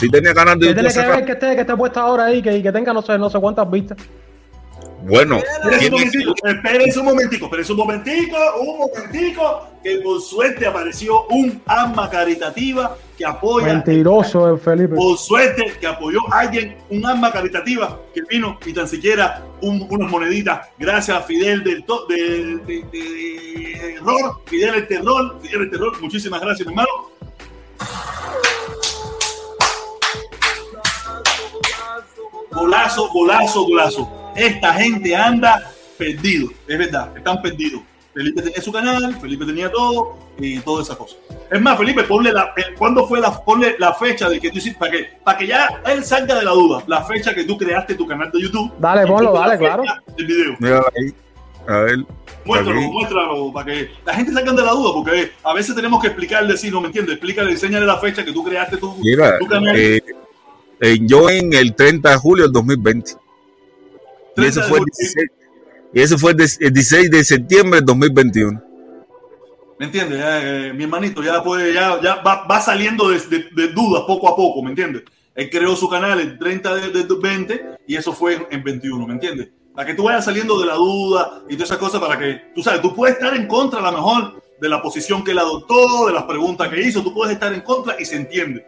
Si 0.00 0.08
tenía 0.10 0.32
canal 0.34 0.58
de 0.58 0.66
¿Qué 0.66 0.72
YouTube 0.72 0.90
tiene 0.92 1.06
que 1.06 1.10
ver 1.16 1.24
que 1.26 1.32
esté, 1.32 1.54
que 1.54 1.60
esté 1.62 1.76
puesta 1.76 2.00
ahora 2.00 2.24
ahí, 2.26 2.40
que, 2.42 2.62
que 2.62 2.72
tenga 2.72 2.92
no 2.92 3.02
sé, 3.02 3.18
no 3.18 3.28
sé 3.30 3.38
cuántas 3.38 3.70
vistas? 3.70 3.98
Bueno, 5.02 5.38
Espérense 5.38 5.88
un 5.88 5.92
momentico, 5.92 6.34
espérense 6.44 6.98
un 6.98 7.04
momentico, 7.06 7.44
espérense 7.46 7.72
un 7.72 7.78
momentico, 7.78 8.36
un 8.60 8.78
momentico, 8.78 9.66
que 9.82 9.96
por 9.98 10.20
suerte 10.20 10.66
apareció 10.66 11.26
un 11.28 11.62
alma 11.66 12.10
caritativa 12.10 12.96
que 13.16 13.24
apoya 13.24 13.68
Mentiroso, 13.68 14.54
eh, 14.54 14.58
Felipe. 14.58 14.94
por 14.94 15.16
suerte 15.16 15.72
que 15.80 15.86
apoyó 15.86 16.18
a 16.30 16.40
alguien, 16.40 16.76
un 16.90 17.04
alma 17.06 17.32
caritativa 17.32 17.98
que 18.14 18.20
vino 18.28 18.58
y 18.66 18.72
tan 18.74 18.86
siquiera 18.86 19.42
un- 19.62 19.86
unas 19.90 20.10
moneditas. 20.10 20.68
Gracias 20.78 21.16
a 21.16 21.22
Fidel 21.22 21.64
del 21.64 21.84
to- 21.84 22.06
de, 22.06 22.56
de- 22.66 22.84
de 22.92 23.94
Terror, 23.94 24.42
Fidel 24.46 24.74
el 24.74 24.86
Terror, 24.86 25.38
Fidel 25.42 25.62
el 25.62 25.70
Terror. 25.70 26.00
Muchísimas 26.00 26.40
gracias, 26.40 26.66
mi 26.68 26.72
hermano. 26.74 26.88
Golazo, 32.50 33.08
golazo, 33.10 33.62
golazo. 33.64 34.19
Esta 34.34 34.74
gente 34.74 35.14
anda 35.14 35.70
perdido, 35.98 36.50
es 36.66 36.78
verdad, 36.78 37.16
están 37.16 37.42
perdidos. 37.42 37.82
Felipe 38.12 38.42
tenía 38.42 38.60
su 38.60 38.72
canal, 38.72 39.16
Felipe 39.20 39.44
tenía 39.44 39.70
todo 39.70 40.18
y 40.38 40.58
todas 40.60 40.86
esas 40.86 40.96
cosas. 40.96 41.18
Es 41.50 41.60
más, 41.60 41.78
Felipe, 41.78 42.02
ponle 42.04 42.32
la, 42.32 42.52
eh, 42.56 42.74
¿cuándo 42.76 43.06
fue 43.06 43.20
la, 43.20 43.30
ponle 43.44 43.76
la 43.78 43.94
fecha 43.94 44.28
de 44.28 44.40
que 44.40 44.50
tú 44.50 44.58
hiciste? 44.58 44.78
Para 44.78 44.90
que, 44.92 45.08
para 45.22 45.38
que 45.38 45.46
ya 45.46 45.80
él 45.86 46.04
salga 46.04 46.34
de 46.34 46.44
la 46.44 46.50
duda, 46.50 46.82
la 46.86 47.04
fecha 47.04 47.34
que 47.34 47.44
tú 47.44 47.56
creaste 47.56 47.94
tu 47.94 48.06
canal 48.06 48.30
de 48.32 48.40
YouTube. 48.42 48.72
Dale, 48.78 49.06
ponlo, 49.06 49.32
dale, 49.32 49.58
claro. 49.58 49.84
del 50.16 50.26
video. 50.26 50.56
Mira 50.58 50.82
ahí. 50.96 51.14
A 51.68 51.78
ver. 51.80 51.98
Muéstralo, 52.44 52.80
muéstralo, 52.80 53.52
para 53.52 53.66
que 53.66 53.90
la 54.04 54.14
gente 54.14 54.32
salga 54.32 54.52
de 54.52 54.62
la 54.62 54.72
duda, 54.72 54.92
porque 54.94 55.30
a 55.44 55.54
veces 55.54 55.76
tenemos 55.76 56.00
que 56.00 56.08
explicar, 56.08 56.46
decir, 56.46 56.72
no 56.72 56.80
me 56.80 56.86
entiendes, 56.88 57.14
explícale, 57.14 57.50
enséñale 57.52 57.86
la 57.86 57.98
fecha 57.98 58.24
que 58.24 58.32
tú 58.32 58.42
creaste 58.42 58.76
tu, 58.78 58.96
Mira, 58.96 59.38
tu 59.38 59.46
canal. 59.46 59.76
eh, 59.76 60.00
eh, 60.80 60.98
yo 61.02 61.28
en 61.30 61.52
el 61.52 61.74
30 61.76 62.10
de 62.10 62.16
julio 62.16 62.44
del 62.44 62.52
2020. 62.52 63.12
Y 64.40 64.50
30 64.50 64.60
ese 64.60 64.60
de 64.60 64.66
fue 64.68 64.78
el 64.78 64.84
julio. 64.84 64.94
16, 64.98 65.30
y 65.92 66.00
ese 66.00 66.18
fue 66.18 66.30
el 66.32 66.36
des- 66.36 66.58
el 66.60 66.72
16 66.72 67.10
de 67.10 67.24
septiembre 67.24 67.76
del 67.80 67.86
2021. 67.86 68.62
¿Me 69.78 69.86
entiendes? 69.86 70.18
Ya, 70.18 70.42
eh, 70.68 70.72
mi 70.74 70.84
hermanito 70.84 71.22
ya 71.22 71.42
puede, 71.42 71.72
ya, 71.72 72.00
ya 72.02 72.16
va, 72.16 72.46
va 72.46 72.60
saliendo 72.60 73.08
de, 73.08 73.18
de- 73.18 73.48
de 73.54 73.68
dudas 73.68 74.02
poco 74.06 74.28
a 74.28 74.36
poco, 74.36 74.62
¿me 74.62 74.70
entiendes? 74.70 75.02
Él 75.34 75.48
creó 75.48 75.74
su 75.74 75.88
canal 75.88 76.20
el 76.20 76.38
30 76.38 76.74
de, 76.74 76.90
de 76.90 77.06
20 77.14 77.64
y 77.86 77.96
eso 77.96 78.12
fue 78.12 78.34
en, 78.34 78.46
en 78.50 78.62
21, 78.62 79.06
¿me 79.06 79.14
entiendes? 79.14 79.48
Para 79.74 79.86
que 79.86 79.94
tú 79.94 80.02
vayas 80.02 80.24
saliendo 80.24 80.60
de 80.60 80.66
la 80.66 80.74
duda 80.74 81.44
y 81.48 81.54
todas 81.54 81.70
esas 81.70 81.78
cosas 81.78 82.00
para 82.00 82.18
que, 82.18 82.52
tú 82.54 82.62
sabes, 82.62 82.82
tú 82.82 82.94
puedes 82.94 83.14
estar 83.16 83.34
en 83.34 83.46
contra 83.46 83.78
a 83.78 83.90
lo 83.90 83.92
mejor 83.92 84.42
de 84.60 84.68
la 84.68 84.82
posición 84.82 85.24
que 85.24 85.30
él 85.30 85.38
adoptó, 85.38 86.06
de 86.08 86.12
las 86.12 86.24
preguntas 86.24 86.68
que 86.68 86.82
hizo, 86.82 87.02
tú 87.02 87.14
puedes 87.14 87.32
estar 87.32 87.54
en 87.54 87.62
contra 87.62 87.96
y 87.98 88.04
se 88.04 88.16
entiende. 88.16 88.66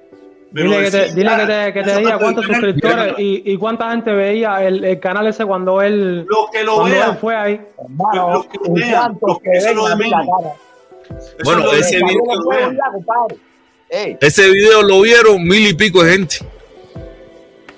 Dile 0.53 0.85
que 0.85 0.91
te, 0.91 1.15
dile 1.15 1.31
que 1.37 1.47
te, 1.47 1.73
que 1.73 1.83
te 1.83 1.97
diga 1.99 2.19
cuántos 2.19 2.45
suscriptores 2.45 3.15
y, 3.19 3.53
y 3.53 3.57
cuánta 3.57 3.91
gente 3.91 4.13
veía 4.13 4.63
el, 4.65 4.85
el 4.85 5.01
canal 5.01 5.27
ese 5.27 5.47
cuando 5.47 5.81
él, 5.81 6.27
Los 6.29 6.51
que 6.53 6.63
lo 6.63 6.75
cuando 6.77 6.95
vean. 6.95 7.11
él 7.11 7.17
fue 7.17 7.35
ahí. 7.37 7.61
Hermano, 7.83 8.33
Los 8.35 8.47
que 8.47 8.59
un 8.59 8.75
vean, 8.75 9.19
los 9.27 9.39
que 9.39 9.51
eso 9.53 9.69
es 9.71 9.75
lo 9.75 9.87
de 9.89 9.95
Bueno, 11.45 11.61
es 11.61 11.65
lo 11.65 11.73
de 11.73 11.79
ese 11.81 11.97
video- 11.97 12.35
lo 12.37 12.49
vean. 12.51 12.79
Ese 14.21 14.51
video 14.51 14.83
lo 14.83 15.01
vieron 15.01 15.43
mil 15.45 15.69
y 15.69 15.75
pico 15.75 16.03
de 16.03 16.13
gente. 16.13 16.37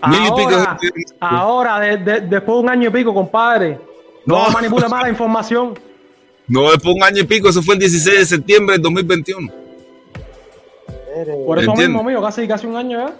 Mil 0.08 0.20
y 0.20 0.30
pico 0.32 0.50
de 0.50 0.56
Ahora, 0.56 0.78
gente. 0.80 1.04
ahora 1.20 1.80
de- 1.80 1.96
de- 1.96 2.20
después 2.22 2.56
de 2.56 2.62
un 2.62 2.68
año 2.70 2.88
y 2.88 2.92
pico, 2.92 3.14
compadre, 3.14 3.78
no, 4.26 4.44
No. 4.46 4.50
manipula 4.50 4.88
más 4.88 5.02
la 5.02 5.08
información. 5.08 5.78
No, 6.46 6.72
es 6.72 6.78
por 6.78 6.92
un 6.92 7.02
año 7.02 7.20
y 7.20 7.24
pico, 7.24 7.48
eso 7.48 7.62
fue 7.62 7.74
el 7.74 7.80
16 7.80 8.18
de 8.18 8.26
septiembre 8.26 8.74
del 8.74 8.82
2021. 8.82 9.50
Eres- 11.24 11.46
Por 11.46 11.58
eso 11.58 11.70
Entiendo. 11.70 11.98
mismo, 11.98 12.08
mío, 12.10 12.22
casi, 12.22 12.46
casi 12.48 12.66
un 12.66 12.76
año 12.76 13.06
ya. 13.08 13.14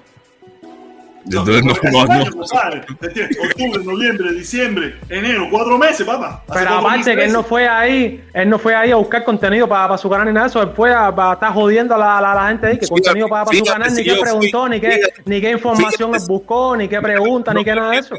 Entonces, 1.27 1.65
no, 1.65 2.05
no. 2.05 2.23
Octubre, 2.23 3.83
noviembre, 3.85 4.33
diciembre, 4.35 4.97
enero, 5.09 5.49
cuatro 5.51 5.79
meses, 5.79 6.07
papá. 6.07 6.43
Hace 6.47 6.59
Pero 6.61 6.75
aparte 6.75 6.99
meses. 6.99 7.17
que 7.17 7.25
él 7.25 7.33
no 7.33 7.43
fue 7.43 7.67
ahí, 7.67 8.23
él 8.35 8.49
no 8.51 8.59
fue 8.59 8.75
ahí 8.75 8.91
a 8.91 8.97
buscar 8.97 9.25
contenido 9.25 9.67
para, 9.67 9.97
su 9.97 10.11
canal 10.11 10.27
ni 10.27 10.35
nada 10.35 10.45
de 10.47 10.51
eso, 10.51 10.63
él 10.63 10.71
fue 10.77 10.93
a, 10.93 11.15
para 11.15 11.33
estar 11.33 11.53
jodiendo 11.55 11.95
a 11.95 11.99
la, 11.99 12.21
la- 12.21 12.35
la 12.35 12.49
gente 12.49 12.67
ahí, 12.67 12.73
que 12.75 12.81
Fíjate, 12.87 13.03
contenido 13.03 13.29
para, 13.29 13.45
para 13.47 13.57
su 13.59 13.65
canal, 13.65 13.95
ni 13.95 14.05
qué 14.05 14.17
preguntó, 14.21 14.69
ni 14.69 14.81
qué, 14.81 14.91
fíjate, 14.93 15.23
ni 15.25 15.41
qué 15.41 15.51
información 15.53 16.15
él 16.15 16.21
buscó, 16.29 16.77
ni 16.77 16.89
qué 16.89 17.01
pregunta, 17.01 17.55
ni 17.55 17.65
qué 17.65 17.75
nada 17.75 17.93
de 17.93 17.97
eso. 17.99 18.15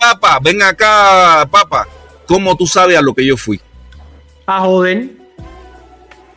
Papá, 0.00 0.40
ven 0.42 0.60
acá, 0.60 1.46
papá. 1.48 1.86
¿Cómo 2.26 2.56
tú 2.56 2.66
sabes 2.66 2.98
a 2.98 3.02
lo 3.02 3.14
que 3.14 3.24
yo 3.24 3.36
fui? 3.36 3.60
A 4.46 4.60
joder. 4.60 5.06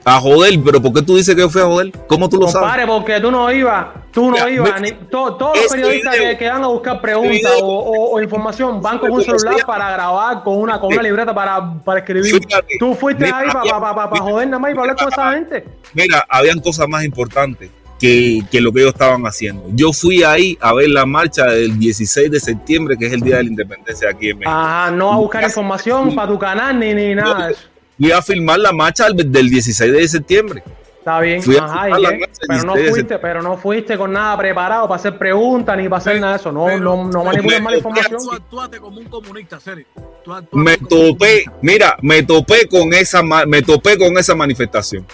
A 0.03 0.19
joder, 0.19 0.59
pero 0.65 0.81
¿por 0.81 0.93
qué 0.93 1.01
tú 1.03 1.15
dices 1.15 1.35
que 1.35 1.41
yo 1.41 1.49
fui 1.49 1.61
a 1.61 1.65
joder? 1.65 1.91
¿Cómo 2.07 2.27
tú 2.27 2.37
lo 2.37 2.47
sabes? 2.47 2.67
Compadre, 2.69 2.87
porque 2.87 3.19
tú 3.21 3.29
no 3.29 3.51
ibas, 3.51 3.85
tú 4.11 4.31
no 4.31 4.49
ibas, 4.49 4.81
me- 4.81 4.91
to- 4.93 5.35
todos 5.35 5.55
los 5.55 5.67
periodistas 5.71 6.15
video- 6.15 6.31
que, 6.31 6.37
que 6.39 6.49
van 6.49 6.63
a 6.63 6.67
buscar 6.67 6.99
preguntas 7.01 7.51
o, 7.61 7.67
o- 7.67 8.15
o 8.15 8.21
información 8.21 8.81
van 8.81 8.97
con 8.97 9.11
un 9.11 9.21
¿cómo 9.23 9.33
se 9.37 9.39
celular 9.39 9.65
para 9.67 9.91
grabar, 9.91 10.43
con 10.43 10.57
una, 10.57 10.79
con 10.79 10.91
una 10.93 11.03
libreta 11.03 11.35
para, 11.35 11.73
para 11.83 11.99
escribir. 11.99 12.33
Fíjate, 12.33 12.75
Tú 12.79 12.95
fuiste 12.95 13.25
mira, 13.25 13.37
ahí 13.37 13.47
para 13.51 13.79
pa, 13.79 13.95
pa, 13.95 14.09
pa 14.09 14.17
joder 14.21 14.47
nada 14.47 14.57
más 14.59 14.71
y 14.71 14.73
para 14.75 14.91
hablar 14.91 14.95
con 15.05 15.13
esa 15.13 15.31
gente. 15.33 15.65
Mira, 15.93 16.25
habían 16.27 16.59
cosas 16.59 16.87
más 16.87 17.03
importantes 17.03 17.69
que, 17.99 18.41
que 18.51 18.59
lo 18.59 18.71
que 18.73 18.79
ellos 18.79 18.93
estaban 18.93 19.21
haciendo. 19.27 19.65
Yo 19.69 19.93
fui 19.93 20.23
ahí 20.23 20.57
a 20.61 20.73
ver 20.73 20.89
la 20.89 21.05
marcha 21.05 21.45
del 21.45 21.77
16 21.77 22.31
de 22.31 22.39
septiembre, 22.39 22.97
que 22.97 23.05
es 23.05 23.13
el 23.13 23.21
Día 23.21 23.37
de 23.37 23.43
la 23.43 23.49
Independencia 23.49 24.09
aquí 24.09 24.29
en 24.31 24.39
México. 24.39 24.51
Ajá, 24.57 24.89
no 24.89 25.11
a 25.13 25.17
buscar 25.17 25.43
información 25.43 26.15
para 26.15 26.27
tu 26.27 26.39
canal 26.39 26.79
ni, 26.79 26.91
ni 26.95 27.13
nada 27.13 27.51
eso. 27.51 27.67
Fui 28.01 28.11
a 28.11 28.21
filmar 28.21 28.57
la 28.59 28.71
marcha 28.71 29.05
del, 29.09 29.31
del 29.31 29.47
16 29.47 29.93
de 29.93 30.07
septiembre. 30.07 30.63
Está 30.97 31.19
bien, 31.19 31.41
Fui 31.41 31.55
a 31.55 31.65
ajá, 31.65 31.89
¿y 31.89 32.05
el 32.05 32.19
pero 32.47 32.63
no 32.63 32.73
16 32.73 32.75
de 32.85 32.89
fuiste, 32.89 33.19
pero 33.19 33.41
no 33.43 33.57
fuiste 33.57 33.97
con 33.97 34.11
nada 34.11 34.35
preparado 34.37 34.87
para 34.87 34.95
hacer 34.99 35.17
preguntas 35.19 35.77
ni 35.77 35.83
para 35.83 35.97
hacer 35.97 36.19
nada 36.19 36.33
de 36.33 36.39
eso. 36.39 36.51
No, 36.51 36.77
no, 36.79 37.05
no 37.05 37.23
manipules 37.23 37.61
mala 37.61 37.77
información. 37.77 38.19
Tú 38.19 38.31
actuaste 38.31 38.79
como 38.79 38.97
un 38.97 39.05
comunista, 39.05 39.59
serio. 39.59 39.85
Tú 40.23 40.33
Me 40.53 40.77
topé, 40.77 41.43
comunista. 41.43 41.51
mira, 41.61 41.97
me 42.01 42.23
topé 42.23 42.67
con 42.67 42.91
esa 42.93 43.21
me 43.21 43.61
topé 43.61 43.97
con 43.99 44.17
esa 44.17 44.33
manifestación. 44.33 45.05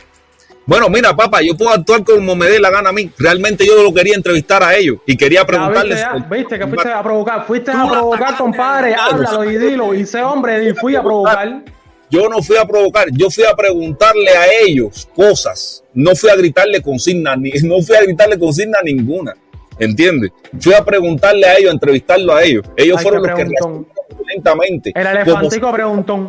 Bueno, 0.65 0.89
mira, 0.89 1.15
papá, 1.15 1.41
yo 1.41 1.55
puedo 1.55 1.71
actuar 1.71 2.03
como 2.05 2.35
me 2.35 2.47
dé 2.47 2.59
la 2.59 2.69
gana 2.69 2.89
a 2.89 2.93
mí. 2.93 3.09
Realmente 3.17 3.65
yo 3.65 3.81
lo 3.81 3.93
quería 3.93 4.15
entrevistar 4.15 4.63
a 4.63 4.75
ellos 4.75 4.97
y 5.05 5.15
quería 5.15 5.39
Ya, 5.39 5.43
viste, 5.45 5.57
preguntarles. 5.57 5.99
ya, 5.99 6.13
viste 6.29 6.59
que 6.59 6.67
fuiste 6.67 6.91
a 6.91 7.03
provocar, 7.03 7.45
fuiste 7.47 7.71
a 7.71 7.87
provocar, 7.89 8.37
compadre, 8.37 8.95
háblalo 8.95 9.43
y 9.49 9.57
dilo, 9.57 9.93
y 9.93 10.05
sé 10.05 10.21
hombre, 10.21 10.69
y 10.69 10.73
fui 10.73 10.95
a 10.95 11.01
provocar. 11.03 11.63
Yo 12.09 12.29
no 12.29 12.41
fui 12.41 12.55
a 12.57 12.65
provocar, 12.65 13.07
yo 13.11 13.29
fui 13.29 13.43
a 13.43 13.53
preguntarle 13.53 14.29
a 14.29 14.45
ellos 14.65 15.07
cosas. 15.13 15.83
No 15.93 16.15
fui 16.15 16.29
a 16.29 16.35
gritarle 16.35 16.81
consigna, 16.81 17.35
ni, 17.35 17.51
no 17.63 17.81
fui 17.81 17.95
a 17.95 18.01
gritarle 18.01 18.39
consigna 18.39 18.79
ninguna. 18.83 19.35
¿Entiendes? 19.79 20.31
Fui 20.59 20.73
a 20.73 20.83
preguntarle 20.83 21.45
a 21.45 21.57
ellos, 21.57 21.69
a 21.69 21.73
entrevistarlo 21.73 22.33
a 22.33 22.43
ellos. 22.43 22.65
Ellos 22.75 22.97
Ay, 22.97 23.03
fueron 23.03 23.21
los 23.21 23.29
que 23.29 23.35
preguntón. 23.35 23.73
reaccionaron 23.73 24.17
violentamente. 24.17 24.91
El 24.95 25.07
elefantico 25.07 25.71
preguntón. 25.71 26.27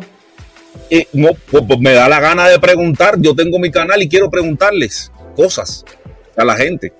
eh, 0.89 1.07
no, 1.13 1.29
pues, 1.49 1.63
pues, 1.67 1.79
me 1.79 1.93
da 1.93 2.07
la 2.07 2.19
gana 2.19 2.47
de 2.47 2.59
preguntar. 2.59 3.15
Yo 3.19 3.33
tengo 3.35 3.57
mi 3.57 3.71
canal 3.71 4.01
y 4.03 4.09
quiero 4.09 4.29
preguntarles 4.29 5.11
cosas 5.35 5.83
a 6.37 6.45
la 6.45 6.55
gente. 6.55 6.93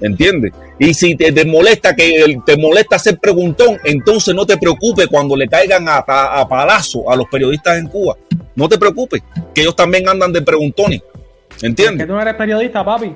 ¿Entiendes? 0.00 0.52
Y 0.78 0.92
si 0.92 1.16
te, 1.16 1.32
te 1.32 1.44
molesta 1.44 1.94
que 1.94 2.38
te 2.44 2.56
molesta 2.56 2.98
ser 2.98 3.18
preguntón, 3.18 3.78
entonces 3.84 4.34
no 4.34 4.44
te 4.44 4.58
preocupes 4.58 5.06
cuando 5.06 5.34
le 5.34 5.48
caigan 5.48 5.88
a, 5.88 6.04
a, 6.06 6.40
a 6.40 6.48
palazo 6.48 7.10
a 7.10 7.16
los 7.16 7.26
periodistas 7.30 7.78
en 7.78 7.88
Cuba. 7.88 8.16
No 8.54 8.68
te 8.68 8.78
preocupes, 8.78 9.22
que 9.54 9.62
ellos 9.62 9.74
también 9.76 10.08
andan 10.08 10.32
de 10.32 10.42
preguntones. 10.42 11.02
Que 11.58 11.66
¿Entiendes? 11.66 12.06
tú 12.06 12.12
no 12.12 12.20
eres 12.20 12.34
periodista, 12.34 12.84
papi. 12.84 13.12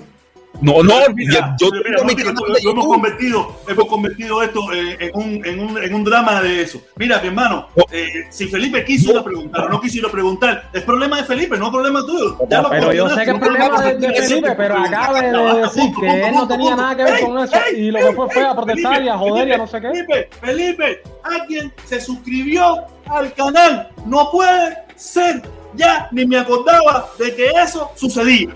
No, 0.61 0.83
no, 0.83 0.95
Mira, 1.15 1.57
yo, 1.59 1.69
yo 1.69 2.05
mira, 2.05 2.33
lo 2.33 2.71
hemos 2.71 2.87
convertido, 2.87 3.57
hemos 3.67 3.87
convertido 3.87 4.43
esto 4.43 4.61
eh, 4.75 4.97
en, 5.01 5.11
un, 5.15 5.47
en, 5.47 5.61
un, 5.61 5.83
en 5.83 5.95
un 5.95 6.05
drama 6.05 6.43
de 6.43 6.63
eso. 6.63 6.83
Mira, 6.97 7.19
mi 7.21 7.29
hermano, 7.29 7.69
eh, 7.91 8.27
si 8.29 8.47
Felipe 8.47 8.85
quiso 8.85 9.13
ir 9.13 9.19
a 9.19 9.25
preguntar 9.25 9.65
o 9.65 9.69
no 9.71 9.81
quiso 9.81 9.99
ir 9.99 10.07
a 10.07 10.11
preguntar, 10.11 10.69
es 10.73 10.83
problema 10.83 11.17
de 11.19 11.25
Felipe, 11.25 11.57
no 11.57 11.67
es 11.67 11.71
problema 11.71 12.05
tuyo. 12.05 12.37
Ya 12.49 12.61
lo 12.61 12.69
Pero 12.69 12.93
yo 12.93 13.09
sé 13.09 13.15
que 13.17 13.23
es 13.23 13.33
no 13.33 13.41
problema 13.41 13.83
de, 13.83 13.95
de 13.99 14.15
Felipe, 14.15 14.55
pero 14.57 14.77
acaba 14.77 15.23
de 15.23 15.63
decir 15.63 15.93
que 15.99 16.29
él 16.29 16.35
no 16.35 16.47
tenía 16.47 16.77
nada 16.77 16.97
que 16.97 17.05
ver 17.05 17.21
con 17.21 17.39
eso 17.39 17.57
y 17.75 17.91
lo 17.91 17.99
que 17.99 18.13
fue 18.13 18.31
fue 18.31 18.45
a 18.45 18.55
protestar 18.55 19.03
y 19.03 19.09
a 19.09 19.17
joder 19.17 19.49
y 19.49 19.53
a 19.53 19.59
no 19.59 19.67
sé 19.67 19.81
qué. 19.81 19.89
Felipe, 19.89 20.29
Felipe, 20.41 21.03
alguien 21.23 21.73
se 21.87 22.01
suscribió 22.01 22.85
al 23.07 23.33
canal. 23.33 23.89
No 24.05 24.31
puede 24.31 24.77
ser. 24.97 25.43
Ya 25.75 26.09
ni 26.11 26.27
me 26.27 26.37
acordaba 26.37 27.09
de 27.19 27.35
que 27.35 27.47
eso 27.47 27.93
sucedía. 27.95 28.51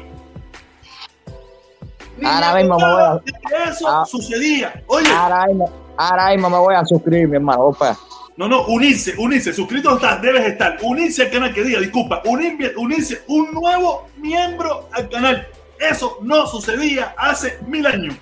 Ahora 2.24 2.54
mismo 2.54 2.78
me 2.78 2.84
voy 2.92 3.02
a- 3.02 3.68
eso 3.70 3.88
Ah. 3.88 4.04
sucedía. 4.06 4.82
Oye, 4.86 5.08
Ahora 5.10 5.46
mismo, 5.46 5.70
ahora 5.96 6.30
mismo 6.30 6.50
me 6.50 6.58
voy 6.58 6.74
a 6.74 6.84
suscribir, 6.84 7.28
mi 7.28 7.36
hermano. 7.36 7.62
opa. 7.64 7.96
no, 8.36 8.48
no, 8.48 8.66
unirse, 8.66 9.14
unirse, 9.16 9.52
suscrito 9.52 9.94
estás, 9.94 10.20
debes 10.20 10.44
estar. 10.46 10.76
Unirse 10.82 11.22
al 11.22 11.30
canal 11.30 11.54
que 11.54 11.62
diga, 11.62 11.78
disculpa, 11.78 12.20
unirme- 12.24 12.72
unirse 12.76 13.22
un 13.28 13.52
nuevo 13.52 14.08
miembro 14.16 14.88
al 14.92 15.08
canal. 15.08 15.46
Eso 15.78 16.18
no 16.22 16.44
sucedía 16.48 17.14
hace 17.16 17.58
mil 17.68 17.86
años. 17.86 18.16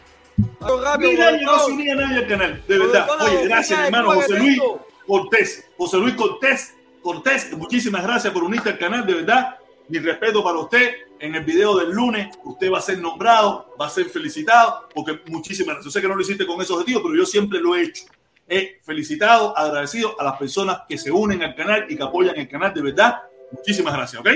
Rápido, 0.61 1.11
Mil 1.13 1.23
años 1.23 1.43
no 1.45 1.59
se 1.61 1.73
unía 1.73 1.95
nadie 1.95 2.19
al 2.19 2.27
canal, 2.27 2.63
de 2.69 2.79
verdad. 2.79 3.07
Oye, 3.23 3.49
gracias, 3.49 3.79
hermano 3.87 4.11
José 4.13 4.39
Luis. 4.39 4.61
Cortés. 5.07 5.65
José 5.79 5.97
Luis 5.99 6.15
Cortés, 6.15 6.75
Cortés, 7.03 7.57
muchísimas 7.57 8.03
gracias 8.03 8.33
por 8.33 8.45
unirte 8.45 8.69
al 8.71 8.79
canal, 8.79 9.07
de 9.07 9.15
verdad. 9.15 9.57
Mi 9.89 9.99
respeto 9.99 10.43
para 10.43 10.59
usted. 10.59 10.93
En 11.19 11.35
el 11.37 11.45
video 11.45 11.77
del 11.77 11.91
lunes, 11.91 12.37
usted 12.43 12.71
va 12.73 12.79
a 12.79 12.83
ser 12.83 12.99
nombrado, 12.99 13.75
va 13.81 13.87
a 13.87 13.91
ser 13.91 14.07
felicitado, 14.07 14.89
porque 14.93 15.21
muchísimas 15.27 15.77
gracias. 15.77 15.85
Yo 15.85 15.91
sé 15.93 16.01
que 16.03 16.09
no 16.09 16.17
lo 16.17 16.23
hiciste 16.23 16.47
con 16.47 16.61
ese 16.61 16.73
objetivo, 16.73 17.01
pero 17.05 17.15
yo 17.15 17.25
siempre 17.27 17.61
lo 17.61 17.77
he 17.77 17.83
hecho. 17.83 18.05
He 18.49 18.81
felicitado, 18.85 19.57
agradecido 19.57 20.21
a 20.21 20.25
las 20.25 20.37
personas 20.37 20.81
que 20.89 20.99
se 20.99 21.13
unen 21.13 21.43
al 21.45 21.55
canal 21.55 21.87
y 21.89 21.97
que 21.97 22.03
apoyan 22.03 22.37
el 22.37 22.49
canal. 22.49 22.75
De 22.75 22.83
verdad, 22.83 23.23
muchísimas 23.53 23.95
gracias, 23.95 24.21
¿ok? 24.21 24.29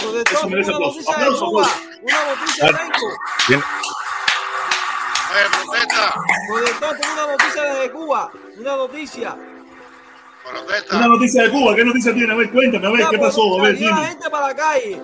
Protector, 0.00 0.38
Eso 0.38 0.48
merece 0.48 0.70
una 0.70 0.76
aplauso. 0.76 0.96
noticia 0.98 1.16
de 1.16 1.22
Aplauso, 1.24 1.46
Cuba. 1.46 1.62
aplauso. 1.64 1.98
Una 2.02 2.34
noticia 2.34 2.66
de. 2.66 2.78
Bien. 3.48 3.62
Protesta, 5.62 6.14
Protector, 6.48 6.96
tengo 6.98 7.12
una 7.14 7.26
noticia 7.32 7.62
desde 7.62 7.90
Cuba. 7.92 8.32
Una 8.58 8.76
noticia. 8.76 9.36
Protesta. 10.50 10.96
Una 10.96 11.08
noticia 11.08 11.42
de 11.44 11.50
Cuba. 11.50 11.74
¿Qué 11.74 11.84
noticia 11.84 12.14
tiene? 12.14 12.32
A 12.32 12.36
ver, 12.36 12.50
cuéntame, 12.50 12.86
a 12.86 12.90
ver, 12.90 13.06
¿qué 13.10 13.18
pasó? 13.18 13.58
A 13.58 13.62
ver, 13.62 13.76
dime. 13.76 14.06
gente 14.06 14.30
para 14.30 14.48
la 14.48 14.56
calle. 14.56 15.00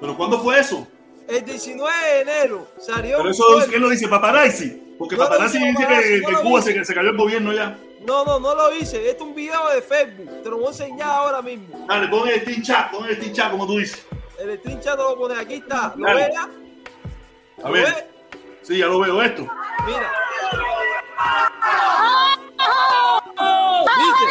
¿Pero 0.00 0.16
cuándo 0.16 0.40
fue 0.40 0.58
eso? 0.58 0.86
El 1.28 1.44
19 1.44 1.90
de 2.14 2.20
enero 2.20 2.66
salió. 2.78 3.18
Pero 3.18 3.30
eso, 3.30 3.44
¿quién 3.68 3.80
lo 3.80 3.88
dice? 3.88 4.08
¿Paparazzi? 4.08 4.94
Porque 4.98 5.16
No 5.16 5.22
Paparazzi 5.24 5.58
dice 5.58 5.72
paparazzi, 5.82 6.08
que, 6.08 6.20
no 6.20 6.28
que 6.28 6.34
Cuba 6.44 6.62
se, 6.62 6.84
se 6.84 6.94
cayó 6.94 7.10
el 7.10 7.16
gobierno 7.16 7.52
ya. 7.52 7.78
No, 8.04 8.24
no, 8.24 8.40
no 8.40 8.54
lo 8.54 8.74
hice. 8.74 9.08
Esto 9.08 9.22
es 9.24 9.28
un 9.30 9.34
video 9.34 9.68
de 9.70 9.80
Facebook. 9.80 10.42
Te 10.42 10.50
lo 10.50 10.56
voy 10.58 10.66
a 10.66 10.70
enseñar 10.70 11.08
ahora 11.08 11.40
mismo. 11.40 11.86
Dale, 11.88 12.08
pon 12.08 12.28
el 12.28 12.44
Team 12.44 12.62
Chat, 12.62 12.90
pon 12.90 13.06
el 13.08 13.18
Team 13.18 13.32
Chat, 13.32 13.50
como 13.52 13.66
tú 13.66 13.78
dices. 13.78 14.04
El 14.42 14.58
screenshot 14.58 14.98
lo 14.98 15.16
pone 15.16 15.38
aquí 15.38 15.54
está. 15.54 15.94
¿Lo 15.96 16.14
ves? 16.14 16.30
A 16.36 16.48
¿Lo 17.68 17.72
ver. 17.72 17.84
ves? 17.84 18.04
Sí, 18.62 18.78
ya 18.78 18.86
lo 18.86 18.98
veo 18.98 19.22
esto. 19.22 19.46
Mira. 19.86 20.10
¡Viva 23.98 24.22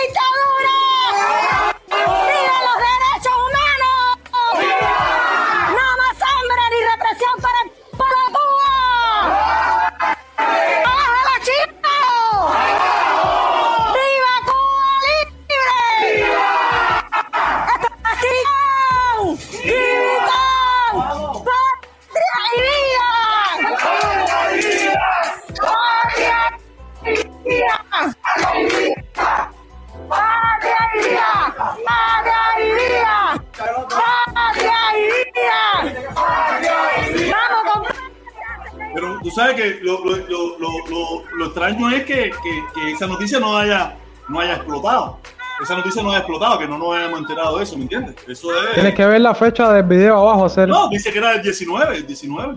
Pero 38.93 39.19
tú 39.23 39.31
sabes 39.31 39.55
que 39.55 39.79
lo, 39.83 40.03
lo, 40.03 40.15
lo, 40.17 40.57
lo, 40.59 40.69
lo- 40.89 41.23
lo 41.37 41.45
extraño 41.45 41.89
es 41.91 42.03
que, 42.03 42.31
que, 42.43 42.63
que 42.75 42.91
esa 42.91 43.07
noticia 43.07 43.39
no 43.39 43.57
haya, 43.57 43.95
no 44.27 44.39
haya 44.39 44.55
explotado. 44.55 45.19
Esa 45.61 45.75
noticia 45.77 46.01
no 46.03 46.09
haya 46.09 46.19
explotado, 46.19 46.57
que 46.59 46.67
no 46.67 46.77
nos 46.77 46.95
hayamos 46.95 47.19
enterado 47.19 47.57
de 47.57 47.63
eso, 47.63 47.77
¿me 47.77 47.83
entiendes? 47.83 48.15
Eso 48.27 48.51
es. 48.67 48.73
Tienes 48.73 48.95
que 48.95 49.05
ver 49.05 49.21
la 49.21 49.33
fecha 49.35 49.71
del 49.71 49.83
video 49.85 50.17
abajo, 50.17 50.45
hacer. 50.45 50.67
No, 50.67 50.89
dice 50.89 51.11
que 51.11 51.19
era 51.19 51.33
el 51.35 51.41
19, 51.41 51.97
el 51.97 52.07
19. 52.07 52.55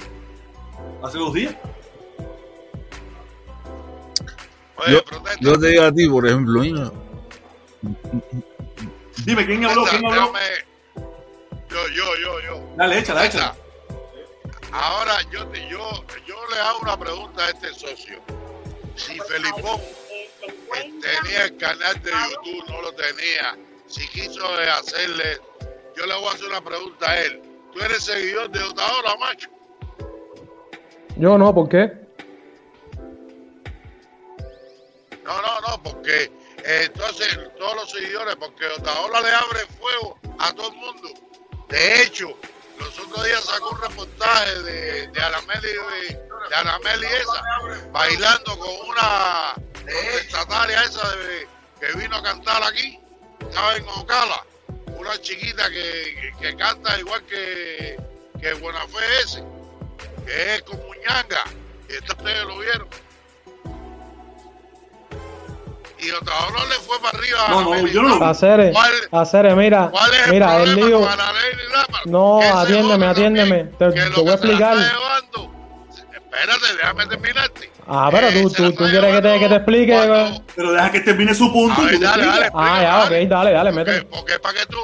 Hace 1.03 1.19
dos 1.19 1.33
días. 1.35 1.55
Yo, 4.89 5.01
yo 5.41 5.59
te 5.59 5.69
digo 5.69 5.85
a 5.85 5.93
ti, 5.93 6.09
por 6.09 6.27
ejemplo, 6.27 6.63
Dime, 9.25 9.47
¿quién 9.47 9.65
habló? 9.65 9.85
¿Quién 9.85 10.05
habló? 10.05 10.33
Déjame- 10.33 10.74
Yo, 11.75 11.89
yo, 11.89 12.05
yo, 12.23 12.41
yo. 12.41 12.61
Dale, 12.77 12.99
échala, 13.01 13.27
échala. 13.27 13.57
Ahora 14.71 15.17
yo, 15.33 15.45
te- 15.49 15.69
yo, 15.69 16.05
yo 16.25 16.37
le 16.53 16.61
hago 16.61 16.79
una 16.83 16.97
pregunta 16.97 17.47
a 17.47 17.51
este 17.51 17.75
socio. 17.75 18.21
Si 18.95 19.19
Felipón 19.19 19.81
eh, 20.77 20.93
tenía 21.03 21.45
el 21.47 21.57
canal 21.57 22.01
de 22.01 22.13
YouTube, 22.13 22.65
no 22.69 22.81
lo 22.81 22.93
tenía, 22.93 23.59
si 23.89 24.07
quiso 24.07 24.61
eh, 24.63 24.71
hacerle, 24.71 25.41
yo 25.97 26.07
le 26.07 26.15
voy 26.15 26.27
a 26.29 26.31
hacer 26.31 26.47
una 26.47 26.61
pregunta 26.61 27.11
a 27.11 27.21
él. 27.23 27.43
¿Tú 27.73 27.81
eres 27.81 28.05
seguidor 28.05 28.49
de 28.51 28.63
Otaola, 28.63 29.17
macho? 29.19 29.49
Yo 31.17 31.37
no, 31.37 31.53
¿por 31.53 31.69
qué? 31.69 31.91
No, 35.25 35.43
no, 35.43 35.61
no, 35.61 35.83
porque 35.83 36.25
eh, 36.65 36.83
entonces 36.87 37.37
todos 37.59 37.75
los 37.75 37.91
seguidores, 37.91 38.37
porque 38.37 38.65
Otaola 38.79 39.21
le 39.23 39.31
abre 39.33 39.61
fuego 39.81 40.19
a 40.39 40.53
todo 40.53 40.69
el 40.71 40.77
mundo. 40.77 41.09
De 41.75 42.03
hecho, 42.03 42.29
los 42.79 42.97
otros 43.01 43.25
días 43.25 43.43
sacó 43.43 43.71
un 43.71 43.81
reportaje 43.83 44.63
de, 44.63 45.09
de 45.09 45.21
Arameli, 45.21 45.73
de, 45.73 47.21
esa, 47.21 47.43
bailando 47.91 48.57
con 48.61 48.71
una 48.91 49.55
estataria 50.21 50.85
esa 50.85 51.03
que 51.81 51.93
vino 51.99 52.15
a 52.15 52.23
cantar 52.23 52.63
aquí, 52.63 52.97
estaba 53.41 53.75
en 53.75 53.89
Ocala, 53.89 54.45
una 54.87 55.21
chiquita 55.21 55.69
que, 55.69 56.33
que- 56.41 56.57
canta 56.57 56.97
igual 57.01 57.25
que, 57.27 57.97
que 58.41 58.53
Buenafé 58.55 59.21
ese, 59.25 59.43
que 60.25 60.55
es 60.55 60.63
con 60.63 60.79
Muñanga, 60.79 61.43
y 61.89 61.97
ustedes 61.99 62.45
lo 62.45 62.59
vieron. 62.59 62.89
Y 65.99 66.11
Otaola 66.11 66.65
le 66.69 66.75
fue 66.77 66.99
para 67.01 67.19
arriba 67.19 67.47
a 67.47 67.51
No, 67.51 67.61
no, 67.63 67.87
yo 67.87 68.03
no 68.03 68.19
lo 68.19 68.25
Hacer, 68.27 68.73
¿Cuál- 68.73 68.93
hacer, 69.13 69.57
mira, 69.57 69.89
¿Cuál 69.91 70.13
es 70.13 70.27
el 70.27 70.33
mira, 70.33 70.57
el 70.57 70.63
problema 70.75 70.87
lío. 70.87 71.01
con? 71.01 72.13
No, 72.13 72.41
atiéndeme, 72.59 73.07
atiéndeme. 73.07 73.65
Te, 73.65 73.87
que 73.87 74.01
te 74.01 74.11
lo 74.11 74.23
voy 74.23 74.31
a 74.31 74.35
explicar. 74.35 74.77
Espérate, 76.13 76.77
déjame 76.77 77.07
terminarte. 77.07 77.71
Ah, 77.87 78.09
pero 78.11 78.29
Eh, 78.29 78.43
tú, 78.43 78.51
tú, 78.51 78.73
tú 78.73 78.85
quieres 78.91 79.15
que 79.15 79.23
te, 79.23 79.39
que 79.39 79.49
te 79.49 79.55
explique. 79.57 79.93
cuando- 79.93 80.43
Pero 80.57 80.73
deja 80.73 80.91
que 80.91 81.01
termine 81.01 81.35
su 81.35 81.53
punto. 81.53 81.83
Ver, 81.85 82.01
dale, 82.01 82.27
dale. 82.27 82.51
Ah, 82.55 82.83
ya, 82.83 83.05
ok, 83.05 83.29
dale, 83.29 83.53
dale, 83.53 83.71
Porque, 83.73 83.73
métele. 83.73 84.05
porque 84.07 84.39
para 84.41 84.59
que 84.59 84.67
tú, 84.67 84.79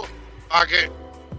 para 0.48 0.66
que, 0.66 0.90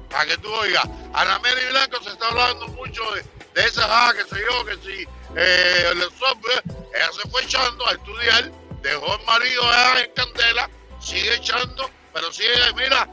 para 0.10 0.26
que 0.26 0.38
tú 0.38 0.52
oigas, 0.54 0.84
Ana 1.14 1.40
Mary 1.40 1.62
Blanco 1.72 2.04
se 2.04 2.10
está 2.10 2.28
hablando 2.28 2.68
mucho 2.70 3.02
de, 3.16 3.24
de 3.62 3.68
esa, 3.68 3.84
ah, 3.88 4.12
que 4.14 4.24
sé 4.36 4.42
yo, 4.42 4.66
que 4.66 4.76
si 4.86 5.04
eh, 5.38 5.86
el 5.94 6.02
software, 6.20 6.62
ella 6.66 7.10
se 7.22 7.30
fue 7.30 7.44
echando 7.44 7.88
a 7.88 7.92
estudiar, 7.94 8.52
dejó 8.82 9.16
el 9.16 9.26
marido 9.26 9.62
en 10.04 10.12
candela, 10.14 10.70
sigue 11.00 11.36
echando, 11.36 11.90
pero 12.14 12.32
sigue, 12.32 12.50
mira, 12.76 13.08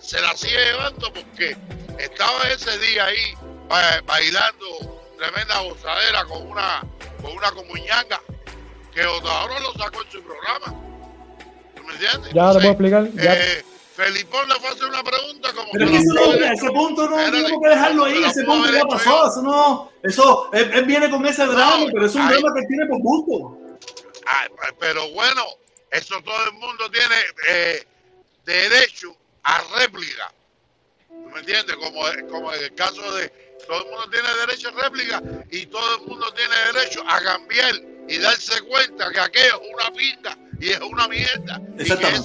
se 0.00 0.20
la 0.20 0.36
sigue 0.36 0.56
llevando 0.64 1.12
porque 1.12 1.56
estaba 1.98 2.42
ese 2.54 2.76
día 2.78 3.04
ahí 3.06 3.34
ba- 3.68 4.00
bailando 4.06 4.66
tremenda 5.18 5.60
gozadera 5.60 6.24
con 6.24 6.46
una, 6.50 6.82
con 7.22 7.32
una 7.36 7.50
comuñanga, 7.52 8.20
que 8.92 9.02
ahora 9.02 9.60
lo 9.60 9.72
sacó 9.74 10.02
en 10.02 10.10
su 10.10 10.22
programa. 10.22 10.74
¿Tú 11.76 11.82
me 11.84 11.92
entiendes? 11.94 12.32
Ya 12.34 12.48
te 12.52 12.58
puedo 12.58 12.70
explicar. 12.70 13.08
Ya. 13.14 13.34
eh, 13.34 13.64
Felipón 13.94 14.48
le 14.48 14.54
fue 14.56 14.68
a 14.68 14.72
hacer 14.72 14.86
una 14.86 15.02
pregunta 15.02 15.52
como 15.54 15.68
Pero 15.72 15.86
que 15.86 15.92
que 15.92 15.98
eso 15.98 16.14
no 16.14 16.32
ese 16.32 16.66
punto 16.70 17.08
no 17.10 17.16
tenemos 17.16 17.52
que 17.62 17.68
dejarlo 17.68 18.04
ahí, 18.06 18.24
ese 18.24 18.44
punto 18.44 18.72
ya 18.72 18.84
pasó, 18.84 19.04
yo. 19.10 19.28
eso 19.28 19.42
no, 19.42 19.92
eso, 20.02 20.50
él, 20.54 20.70
él 20.72 20.84
viene 20.86 21.10
con 21.10 21.24
ese 21.26 21.44
drama, 21.46 21.84
pero 21.92 22.06
es 22.06 22.14
un 22.14 22.26
drama 22.26 22.48
que 22.54 22.60
él 22.60 22.66
tiene 22.68 22.86
por 22.86 22.98
gusto. 23.00 23.58
Ah, 24.26 24.46
pero 24.78 25.08
bueno, 25.10 25.44
eso 25.90 26.20
todo 26.22 26.44
el 26.46 26.52
mundo 26.52 26.90
tiene 26.90 27.14
eh, 27.48 27.86
derecho 28.44 29.16
a 29.44 29.62
réplica. 29.78 30.32
¿Tú 31.08 31.28
me 31.32 31.40
entiendes? 31.40 31.76
Como, 31.76 32.02
como 32.30 32.52
en 32.52 32.62
el 32.64 32.74
caso 32.74 33.12
de 33.14 33.28
todo 33.66 33.78
el 33.84 33.90
mundo 33.90 34.10
tiene 34.10 34.28
derecho 34.46 34.68
a 34.68 34.82
réplica 34.82 35.22
y 35.50 35.66
todo 35.66 35.96
el 35.96 36.06
mundo 36.06 36.32
tiene 36.34 36.54
derecho 36.72 37.02
a 37.06 37.20
cambiar 37.22 37.74
y 38.08 38.18
darse 38.18 38.60
cuenta 38.62 39.10
que 39.10 39.20
aquello 39.20 39.60
es 39.62 39.70
una 39.74 39.90
pinta 39.92 40.36
y 40.60 40.70
es 40.70 40.80
una 40.80 41.08
mierda. 41.08 41.60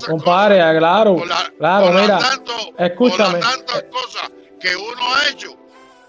Compadre, 0.08 0.58
claro, 0.80 1.16
por 1.18 1.28
la- 1.28 1.52
claro, 1.58 1.86
por 1.88 1.96
las 1.96 2.04
mira. 2.04 2.20
tanto- 2.20 2.74
Escúchame. 2.78 3.40
por 3.40 3.50
tantas 3.50 3.84
cosas 3.92 4.32
que 4.60 4.76
uno 4.76 5.16
ha 5.16 5.28
hecho 5.30 5.56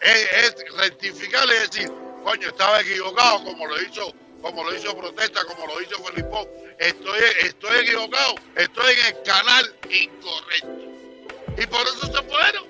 es, 0.01 0.32
es 0.32 0.77
rectificar 0.77 1.44
y 1.47 1.59
decir, 1.69 1.93
coño, 2.24 2.48
estaba 2.48 2.81
equivocado 2.81 3.44
como 3.44 3.66
lo 3.66 3.82
hizo, 3.82 4.12
como 4.43 4.65
lo 4.65 4.74
hizo 4.74 4.97
Protesta, 4.97 5.40
como 5.44 5.66
lo 5.66 5.81
hizo 5.82 6.02
Felipón. 6.05 6.47
Estoy, 6.78 7.19
estoy 7.44 7.78
equivocado, 7.82 8.35
estoy 8.56 8.93
en 8.94 9.16
el 9.16 9.23
canal 9.23 9.65
incorrecto. 9.85 11.62
Y 11.62 11.66
por 11.66 11.81
eso 11.81 12.06
se 12.06 12.23
fueron. 12.23 12.65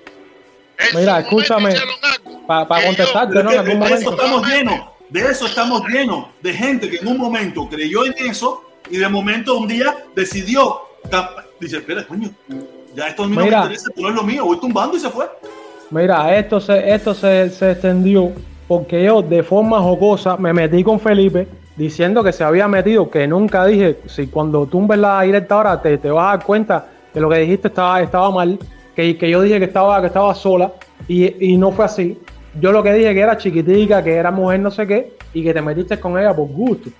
En 0.79 0.99
Mira, 0.99 1.19
escúchame. 1.19 1.75
Para 2.47 2.81
yo- 2.81 2.87
contestarte, 2.87 3.43
¿no? 3.43 3.51
En 3.51 3.59
algún 3.59 3.79
de 3.81 3.93
eso 3.93 4.11
estamos 4.11 4.47
llenos, 4.47 4.79
de 5.09 5.19
eso 5.19 5.45
estamos 5.45 5.87
llenos, 5.87 6.27
de 6.41 6.53
gente 6.53 6.89
que 6.89 6.97
en 6.97 7.07
un 7.07 7.17
momento 7.17 7.67
creyó 7.69 8.05
en 8.05 8.13
eso 8.17 8.63
y 8.89 8.97
de 8.97 9.07
momento 9.07 9.55
un 9.57 9.67
día 9.67 9.95
decidió, 10.15 10.81
dice, 11.59 11.77
espera, 11.77 12.07
coño, 12.07 12.31
ya 12.95 13.07
esto 13.09 13.23
a 13.23 13.27
mí 13.27 13.35
no 13.35 13.43
Mira. 13.43 13.57
me 13.59 13.63
interesa, 13.65 13.89
esto 13.89 14.01
no 14.01 14.09
es 14.09 14.15
lo 14.15 14.23
mío, 14.23 14.45
voy 14.45 14.59
tumbando 14.59 14.97
y 14.97 14.99
se 14.99 15.09
fue. 15.11 15.29
Mira, 15.91 16.35
esto 16.35 16.59
se, 16.59 16.91
esto 16.93 17.13
se, 17.13 17.49
se 17.51 17.71
extendió 17.71 18.31
porque 18.69 19.03
yo 19.03 19.23
de 19.23 19.41
forma 19.41 19.81
jocosa 19.81 20.37
me 20.37 20.53
metí 20.53 20.83
con 20.83 20.99
Felipe 20.99 21.47
diciendo 21.75 22.23
que 22.23 22.31
se 22.31 22.43
había 22.43 22.67
metido, 22.67 23.09
que 23.09 23.27
nunca 23.27 23.65
dije, 23.65 23.97
si 24.05 24.27
cuando 24.27 24.67
tumbes 24.67 24.99
la 24.99 25.23
directa 25.23 25.55
ahora 25.55 25.81
te, 25.81 25.97
te 25.97 26.11
vas 26.11 26.23
a 26.23 26.37
dar 26.37 26.45
cuenta 26.45 26.87
que 27.11 27.19
lo 27.19 27.31
que 27.31 27.39
dijiste 27.39 27.69
estaba, 27.69 27.99
estaba 27.99 28.29
mal, 28.29 28.59
que, 28.95 29.17
que 29.17 29.27
yo 29.27 29.41
dije 29.41 29.57
que 29.57 29.65
estaba, 29.65 29.99
que 30.01 30.05
estaba 30.05 30.35
sola 30.35 30.71
y, 31.07 31.51
y 31.53 31.57
no 31.57 31.71
fue 31.71 31.85
así. 31.85 32.19
Yo 32.61 32.71
lo 32.71 32.83
que 32.83 32.93
dije 32.93 33.11
que 33.11 33.21
era 33.21 33.35
chiquitica, 33.35 34.03
que 34.03 34.13
era 34.13 34.29
mujer 34.29 34.59
no 34.59 34.69
sé 34.69 34.85
qué 34.85 35.13
y 35.33 35.43
que 35.43 35.51
te 35.51 35.63
metiste 35.63 35.99
con 35.99 36.19
ella 36.19 36.35
por 36.35 36.49
gusto. 36.49 36.91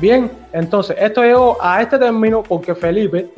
Bien, 0.00 0.30
entonces 0.52 0.96
esto 1.00 1.24
llegó 1.24 1.58
a 1.60 1.82
este 1.82 1.98
término 1.98 2.44
porque 2.44 2.76
Felipe, 2.76 3.30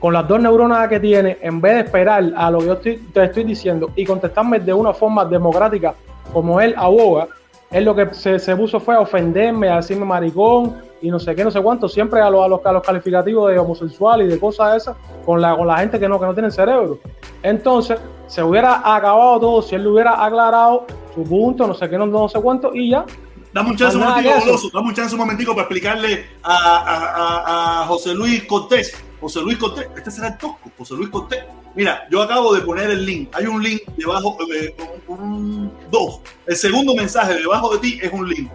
con 0.00 0.12
las 0.14 0.26
dos 0.26 0.40
neuronas 0.40 0.88
que 0.88 0.98
tiene, 0.98 1.38
en 1.42 1.60
vez 1.60 1.74
de 1.74 1.80
esperar 1.82 2.32
a 2.34 2.50
lo 2.50 2.58
que 2.58 2.66
yo 2.66 2.78
te 2.78 2.98
estoy 3.22 3.44
diciendo 3.44 3.92
y 3.94 4.04
contestarme 4.04 4.58
de 4.58 4.72
una 4.72 4.92
forma 4.92 5.24
democrática 5.24 5.94
como 6.32 6.60
él 6.60 6.74
aboga, 6.76 7.28
él 7.70 7.84
lo 7.84 7.94
que 7.94 8.12
se, 8.14 8.38
se 8.38 8.56
puso 8.56 8.80
fue 8.80 8.94
a 8.96 9.00
ofenderme, 9.00 9.68
a 9.68 9.76
decirme 9.76 10.04
maricón 10.04 10.76
y 11.02 11.08
no 11.10 11.18
sé 11.18 11.34
qué, 11.34 11.44
no 11.44 11.50
sé 11.50 11.60
cuánto, 11.62 11.88
siempre 11.88 12.20
a 12.20 12.28
los, 12.28 12.44
a 12.44 12.48
los, 12.48 12.64
a 12.66 12.72
los 12.72 12.82
calificativos 12.82 13.50
de 13.50 13.58
homosexual 13.58 14.22
y 14.22 14.26
de 14.26 14.38
cosas 14.38 14.76
esas 14.76 14.96
con 15.24 15.40
la, 15.40 15.56
con 15.56 15.66
la 15.66 15.78
gente 15.78 15.98
que 15.98 16.08
no, 16.08 16.18
que 16.18 16.26
no 16.26 16.34
tiene 16.34 16.50
cerebro. 16.50 16.98
Entonces, 17.42 17.98
se 18.26 18.42
hubiera 18.42 18.78
acabado 18.94 19.40
todo 19.40 19.62
si 19.62 19.74
él 19.76 19.84
le 19.84 19.88
hubiera 19.88 20.24
aclarado 20.24 20.86
su 21.14 21.22
punto, 21.24 21.66
no 21.66 21.74
sé 21.74 21.88
qué, 21.88 21.96
no, 21.96 22.06
no 22.06 22.28
sé 22.28 22.40
cuánto, 22.40 22.74
y 22.74 22.90
ya. 22.90 23.04
Dame 23.52 23.70
un 23.70 23.76
chance 23.76 23.96
un 23.96 24.04
momentico. 24.04 24.34
Goloso, 24.40 24.68
dame 24.72 24.88
un 24.88 24.94
chance 24.94 25.14
un 25.14 25.20
momentico 25.20 25.52
para 25.52 25.62
explicarle 25.62 26.26
a, 26.42 26.54
a- 26.54 27.80
a- 27.80 27.82
a 27.82 27.86
José 27.86 28.14
Luis 28.14 28.44
Cortés. 28.44 28.96
José 29.20 29.40
Luis 29.42 29.58
Cortés, 29.58 29.88
este 29.96 30.10
será 30.10 30.28
el 30.28 30.38
tosco, 30.38 30.70
José 30.78 30.94
Luis 30.94 31.08
Cortés. 31.10 31.44
Mira, 31.74 32.06
yo 32.10 32.20
acabo 32.22 32.54
de 32.54 32.62
poner 32.62 32.90
el 32.90 33.04
link. 33.06 33.28
Hay 33.34 33.46
un 33.46 33.62
link 33.62 33.82
debajo, 33.96 34.36
eh, 34.52 34.74
un- 35.06 35.18
un- 35.18 35.72
dos. 35.90 36.20
El 36.46 36.56
segundo 36.56 36.94
mensaje 36.94 37.34
debajo 37.34 37.72
de 37.74 37.78
ti 37.78 37.98
es 38.02 38.12
un 38.12 38.28
link. 38.28 38.50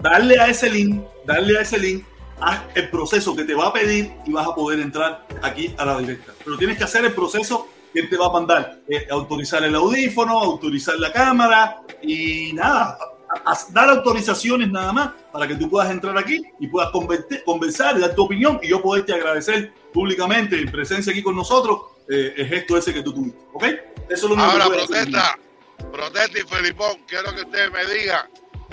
Darle 0.00 0.38
a 0.38 0.46
ese 0.46 0.70
link, 0.70 1.02
darle 1.26 1.58
a 1.58 1.62
ese 1.62 1.78
link, 1.78 2.04
haz 2.40 2.60
el 2.74 2.88
proceso 2.90 3.34
que 3.36 3.44
te 3.44 3.54
va 3.54 3.66
a 3.66 3.72
pedir 3.72 4.12
y 4.24 4.32
vas 4.32 4.46
a 4.46 4.54
poder 4.54 4.80
entrar 4.80 5.26
aquí 5.42 5.74
a 5.76 5.84
la 5.84 5.98
directa. 5.98 6.32
Pero 6.44 6.56
tienes 6.56 6.78
que 6.78 6.84
hacer 6.84 7.04
el 7.04 7.12
proceso 7.12 7.66
que 7.92 8.04
te 8.04 8.16
va 8.16 8.26
a 8.26 8.32
mandar. 8.32 8.78
Eh, 8.88 9.06
autorizar 9.10 9.62
el 9.64 9.74
audífono, 9.74 10.38
autorizar 10.38 10.94
la 10.98 11.12
cámara 11.12 11.82
y 12.02 12.52
nada, 12.54 12.96
a- 13.44 13.58
dar 13.72 13.90
autorizaciones 13.90 14.70
nada 14.70 14.92
más 14.92 15.10
para 15.32 15.46
que 15.48 15.56
tú 15.56 15.68
puedas 15.68 15.90
entrar 15.90 16.16
aquí 16.16 16.40
y 16.60 16.68
puedas 16.68 16.90
conversar 17.44 17.98
dar 18.00 18.14
tu 18.14 18.24
opinión 18.24 18.58
y 18.62 18.68
yo 18.68 18.80
poderte 18.80 19.12
agradecer 19.12 19.72
públicamente 19.92 20.58
en 20.58 20.70
presencia 20.70 21.12
aquí 21.12 21.22
con 21.22 21.34
nosotros 21.36 21.80
eh, 22.10 22.34
el 22.36 22.46
gesto 22.48 22.76
ese 22.76 22.92
que 22.92 23.02
tú 23.02 23.12
tuviste. 23.14 23.38
¿Ok? 23.52 23.64
Eso 24.08 24.26
es 24.26 24.36
lo 24.36 24.38
Ahora, 24.42 24.64
que 24.66 24.72
hacer. 24.72 24.86
protesta, 24.86 25.38
protesta 25.92 26.38
y 26.38 26.42
Felipón, 26.42 27.00
quiero 27.06 27.34
que 27.34 27.42
ustedes 27.42 27.70
me 27.72 27.86
digan 27.86 28.26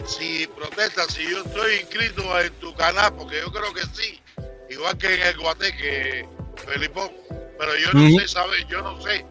si 0.06 0.48
protesta, 0.48 1.04
si 1.06 1.24
yo 1.30 1.44
estoy 1.44 1.76
inscrito 1.82 2.40
en 2.40 2.52
tu 2.54 2.74
canal, 2.76 3.14
porque 3.16 3.40
yo 3.40 3.52
creo 3.52 3.74
que 3.74 3.82
sí, 3.94 4.20
igual 4.70 4.98
que 4.98 5.14
en 5.16 5.22
el 5.28 5.38
Guateque, 5.38 6.28
Felipón, 6.66 7.12
pero 7.58 7.72
yo 7.78 7.92
no 7.94 8.20
sé, 8.20 8.28
¿sabes? 8.28 8.66
Yo 8.70 8.82
no 8.82 9.00
sé, 9.02 9.26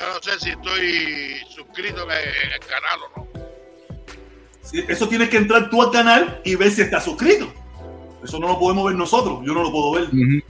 yo 0.00 0.06
no 0.06 0.22
sé 0.22 0.40
si 0.40 0.50
estoy 0.50 1.40
suscrito 1.54 2.04
en 2.04 2.10
el, 2.10 2.28
en 2.46 2.52
el 2.52 2.60
canal 2.60 3.00
o 3.14 3.18
no. 3.20 3.26
Sí, 4.62 4.84
Eso 4.88 5.08
tienes 5.08 5.28
que 5.28 5.36
entrar 5.36 5.70
tú 5.70 5.80
al 5.80 5.90
canal 5.92 6.40
y 6.44 6.56
ver 6.56 6.70
si 6.72 6.82
estás 6.82 7.04
suscrito. 7.04 7.52
Eso 8.24 8.40
no 8.40 8.48
lo 8.48 8.58
podemos 8.58 8.84
ver 8.86 8.96
nosotros. 8.96 9.38
Yo 9.44 9.52
no 9.54 9.62
lo 9.62 9.70
puedo 9.70 9.92
ver. 9.92 10.08
Y- 10.12 10.42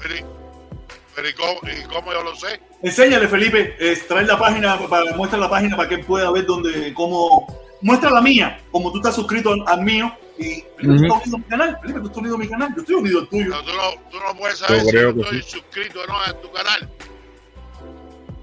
pero 1.16 1.28
¿y 1.30 1.32
cómo, 1.32 1.60
y 1.62 1.82
cómo 1.88 2.12
yo 2.12 2.22
lo 2.22 2.36
sé? 2.36 2.60
Enséñale, 2.82 3.26
Felipe. 3.26 3.74
eh, 3.80 3.98
trae 4.06 4.24
la 4.26 4.38
página, 4.38 4.78
para, 4.88 5.16
muestra 5.16 5.38
la 5.38 5.48
página 5.50 5.76
para 5.76 5.88
que 5.88 5.94
él 5.96 6.04
pueda 6.04 6.30
ver 6.30 6.44
dónde, 6.46 6.92
cómo. 6.94 7.46
Muestra 7.82 8.10
la 8.10 8.22
mía, 8.22 8.58
como 8.70 8.90
tú 8.90 8.98
estás 8.98 9.14
suscrito 9.14 9.52
al, 9.52 9.62
al 9.66 9.82
mío. 9.82 10.10
Y 10.38 10.64
Felipe, 10.76 11.08
tú 11.08 11.14
estás 11.14 11.26
unido 11.26 11.36
a 11.36 11.38
mi 11.38 11.44
canal. 11.44 11.78
Felipe, 11.80 12.00
tú 12.00 12.06
estás 12.06 12.18
unido 12.18 12.34
a 12.34 12.38
mi 12.38 12.48
canal. 12.48 12.74
Yo 12.74 12.80
estoy 12.80 12.94
unido 12.96 13.20
al 13.20 13.28
tuyo. 13.28 13.48
No, 13.48 13.62
tú, 13.62 13.72
no, 13.72 14.10
tú 14.10 14.18
no 14.18 14.38
puedes 14.38 14.58
saber 14.58 14.82
Yo 14.82 14.88
si 14.88 14.92
yo 14.96 15.08
estoy 15.10 15.42
sí. 15.42 15.50
suscrito 15.50 16.00
o 16.00 16.06
no 16.06 16.24
en 16.26 16.40
tu 16.42 16.50
canal. 16.52 16.90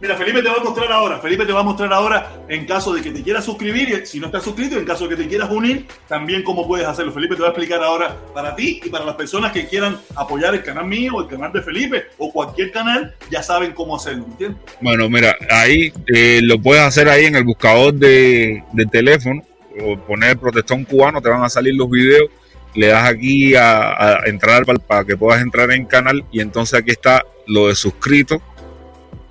Mira, 0.03 0.17
Felipe 0.17 0.41
te 0.41 0.49
va 0.49 0.55
a 0.55 0.63
mostrar 0.65 0.91
ahora. 0.91 1.19
Felipe 1.19 1.45
te 1.45 1.53
va 1.53 1.61
a 1.61 1.63
mostrar 1.63 1.93
ahora 1.93 2.43
en 2.49 2.65
caso 2.65 2.93
de 2.93 3.01
que 3.01 3.11
te 3.11 3.23
quieras 3.23 3.45
suscribir. 3.45 4.05
Si 4.05 4.19
no 4.19 4.25
estás 4.25 4.43
suscrito, 4.43 4.77
en 4.77 4.83
caso 4.83 5.07
de 5.07 5.15
que 5.15 5.23
te 5.23 5.29
quieras 5.29 5.49
unir, 5.49 5.87
también 6.09 6.43
cómo 6.43 6.67
puedes 6.67 6.85
hacerlo. 6.85 7.13
Felipe 7.13 7.37
te 7.37 7.41
va 7.41 7.47
a 7.47 7.51
explicar 7.51 7.81
ahora 7.81 8.13
para 8.33 8.53
ti 8.53 8.81
y 8.83 8.89
para 8.89 9.05
las 9.05 9.15
personas 9.15 9.53
que 9.53 9.65
quieran 9.65 9.97
apoyar 10.13 10.55
el 10.55 10.61
canal 10.61 10.87
mío, 10.87 11.21
el 11.21 11.27
canal 11.29 11.53
de 11.53 11.61
Felipe 11.61 12.03
o 12.17 12.33
cualquier 12.33 12.73
canal, 12.73 13.15
ya 13.31 13.41
saben 13.41 13.71
cómo 13.71 13.95
hacerlo. 13.95 14.25
¿Entiendes? 14.25 14.59
Bueno, 14.81 15.09
mira, 15.09 15.37
ahí 15.49 15.93
eh, 16.13 16.41
lo 16.43 16.61
puedes 16.61 16.83
hacer 16.83 17.07
ahí 17.07 17.23
en 17.23 17.37
el 17.37 17.45
buscador 17.45 17.93
de, 17.93 18.61
teléfono 18.91 19.41
o 19.79 19.97
poner 19.97 20.37
protestón 20.37 20.83
cubano, 20.83 21.21
te 21.21 21.29
van 21.29 21.45
a 21.45 21.49
salir 21.49 21.75
los 21.75 21.89
videos. 21.89 22.29
Le 22.75 22.87
das 22.87 23.07
aquí 23.07 23.55
a, 23.55 23.93
a 23.93 24.25
entrar 24.25 24.65
para, 24.65 24.79
para 24.79 25.05
que 25.05 25.15
puedas 25.15 25.41
entrar 25.41 25.71
en 25.71 25.85
canal 25.85 26.25
y 26.29 26.41
entonces 26.41 26.77
aquí 26.77 26.91
está 26.91 27.23
lo 27.47 27.69
de 27.69 27.75
suscrito. 27.75 28.41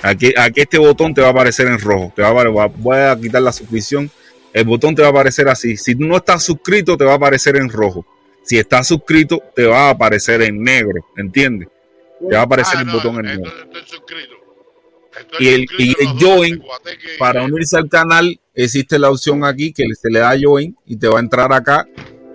Aquí, 0.02 0.32
aquí 0.36 0.60
este 0.60 0.78
botón 0.78 1.14
te 1.14 1.20
va 1.20 1.28
a 1.28 1.30
aparecer 1.30 1.68
en 1.68 1.78
rojo. 1.78 2.12
Te 2.14 2.22
va 2.22 2.28
a, 2.28 2.66
voy 2.66 2.96
a 2.96 3.16
quitar 3.20 3.42
la 3.42 3.52
suscripción. 3.52 4.10
El 4.52 4.64
botón 4.64 4.94
te 4.94 5.02
va 5.02 5.08
a 5.08 5.10
aparecer 5.10 5.48
así. 5.48 5.76
Si 5.76 5.94
no 5.94 6.16
estás 6.16 6.44
suscrito, 6.44 6.96
te 6.96 7.04
va 7.04 7.12
a 7.12 7.16
aparecer 7.16 7.56
en 7.56 7.68
rojo. 7.68 8.04
Si 8.42 8.58
estás 8.58 8.88
suscrito, 8.88 9.40
te 9.54 9.66
va 9.66 9.86
a 9.86 9.90
aparecer 9.90 10.42
en 10.42 10.62
negro. 10.62 11.06
¿Entiendes? 11.16 11.68
Te 12.28 12.34
va 12.34 12.40
a 12.40 12.44
aparecer 12.44 12.80
el 12.80 12.90
botón 12.90 13.16
en 13.24 13.40
negro 13.40 13.52
y 15.38 15.48
el, 15.48 15.66
y 15.78 15.94
el 16.00 16.08
join 16.18 16.62
para 17.18 17.42
unirse 17.42 17.76
al 17.76 17.88
canal 17.88 18.40
existe 18.54 18.98
la 18.98 19.10
opción 19.10 19.44
aquí 19.44 19.72
que 19.72 19.84
se 19.94 20.10
le 20.10 20.20
da 20.20 20.34
join 20.40 20.76
y 20.86 20.96
te 20.96 21.08
va 21.08 21.18
a 21.18 21.22
entrar 21.22 21.52
acá 21.52 21.86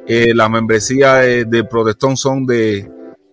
eh, 0.08 0.34
la 0.34 0.48
membresía 0.50 1.16
de, 1.16 1.46
de 1.46 1.64
Protestón 1.64 2.18
son 2.18 2.46
de 2.46 2.90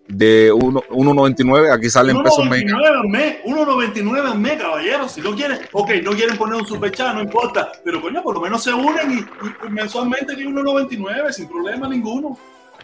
de 0.09 0.53
uno- 0.53 0.83
1.99 0.91 1.73
aquí 1.73 1.89
salen 1.89 2.23
pesos 2.23 2.47
mexicanos 2.49 2.83
1.99 2.83 3.01
al 3.01 3.09
mes, 3.09 3.37
1.99 3.45 4.31
al 4.33 4.39
mes, 4.39 4.61
caballeros. 4.61 5.13
Si 5.13 5.21
no 5.21 5.35
quieren, 5.35 5.59
ok, 5.73 5.91
no 6.03 6.11
quieren 6.13 6.37
poner 6.37 6.57
un 6.61 6.67
super 6.67 6.91
chat, 6.93 7.15
no 7.15 7.23
importa. 7.23 7.73
Pero 7.85 8.01
coño, 8.03 8.23
por 8.23 8.35
lo 8.35 8.41
menos 8.43 8.63
se 8.63 8.73
unen 8.73 9.11
y, 9.19 9.67
y 9.67 9.71
mensualmente 9.71 10.37
ni 10.37 10.45
1.99 10.45 11.31
sin 11.33 11.49
problema 11.49 11.89
ninguno. 11.89 12.37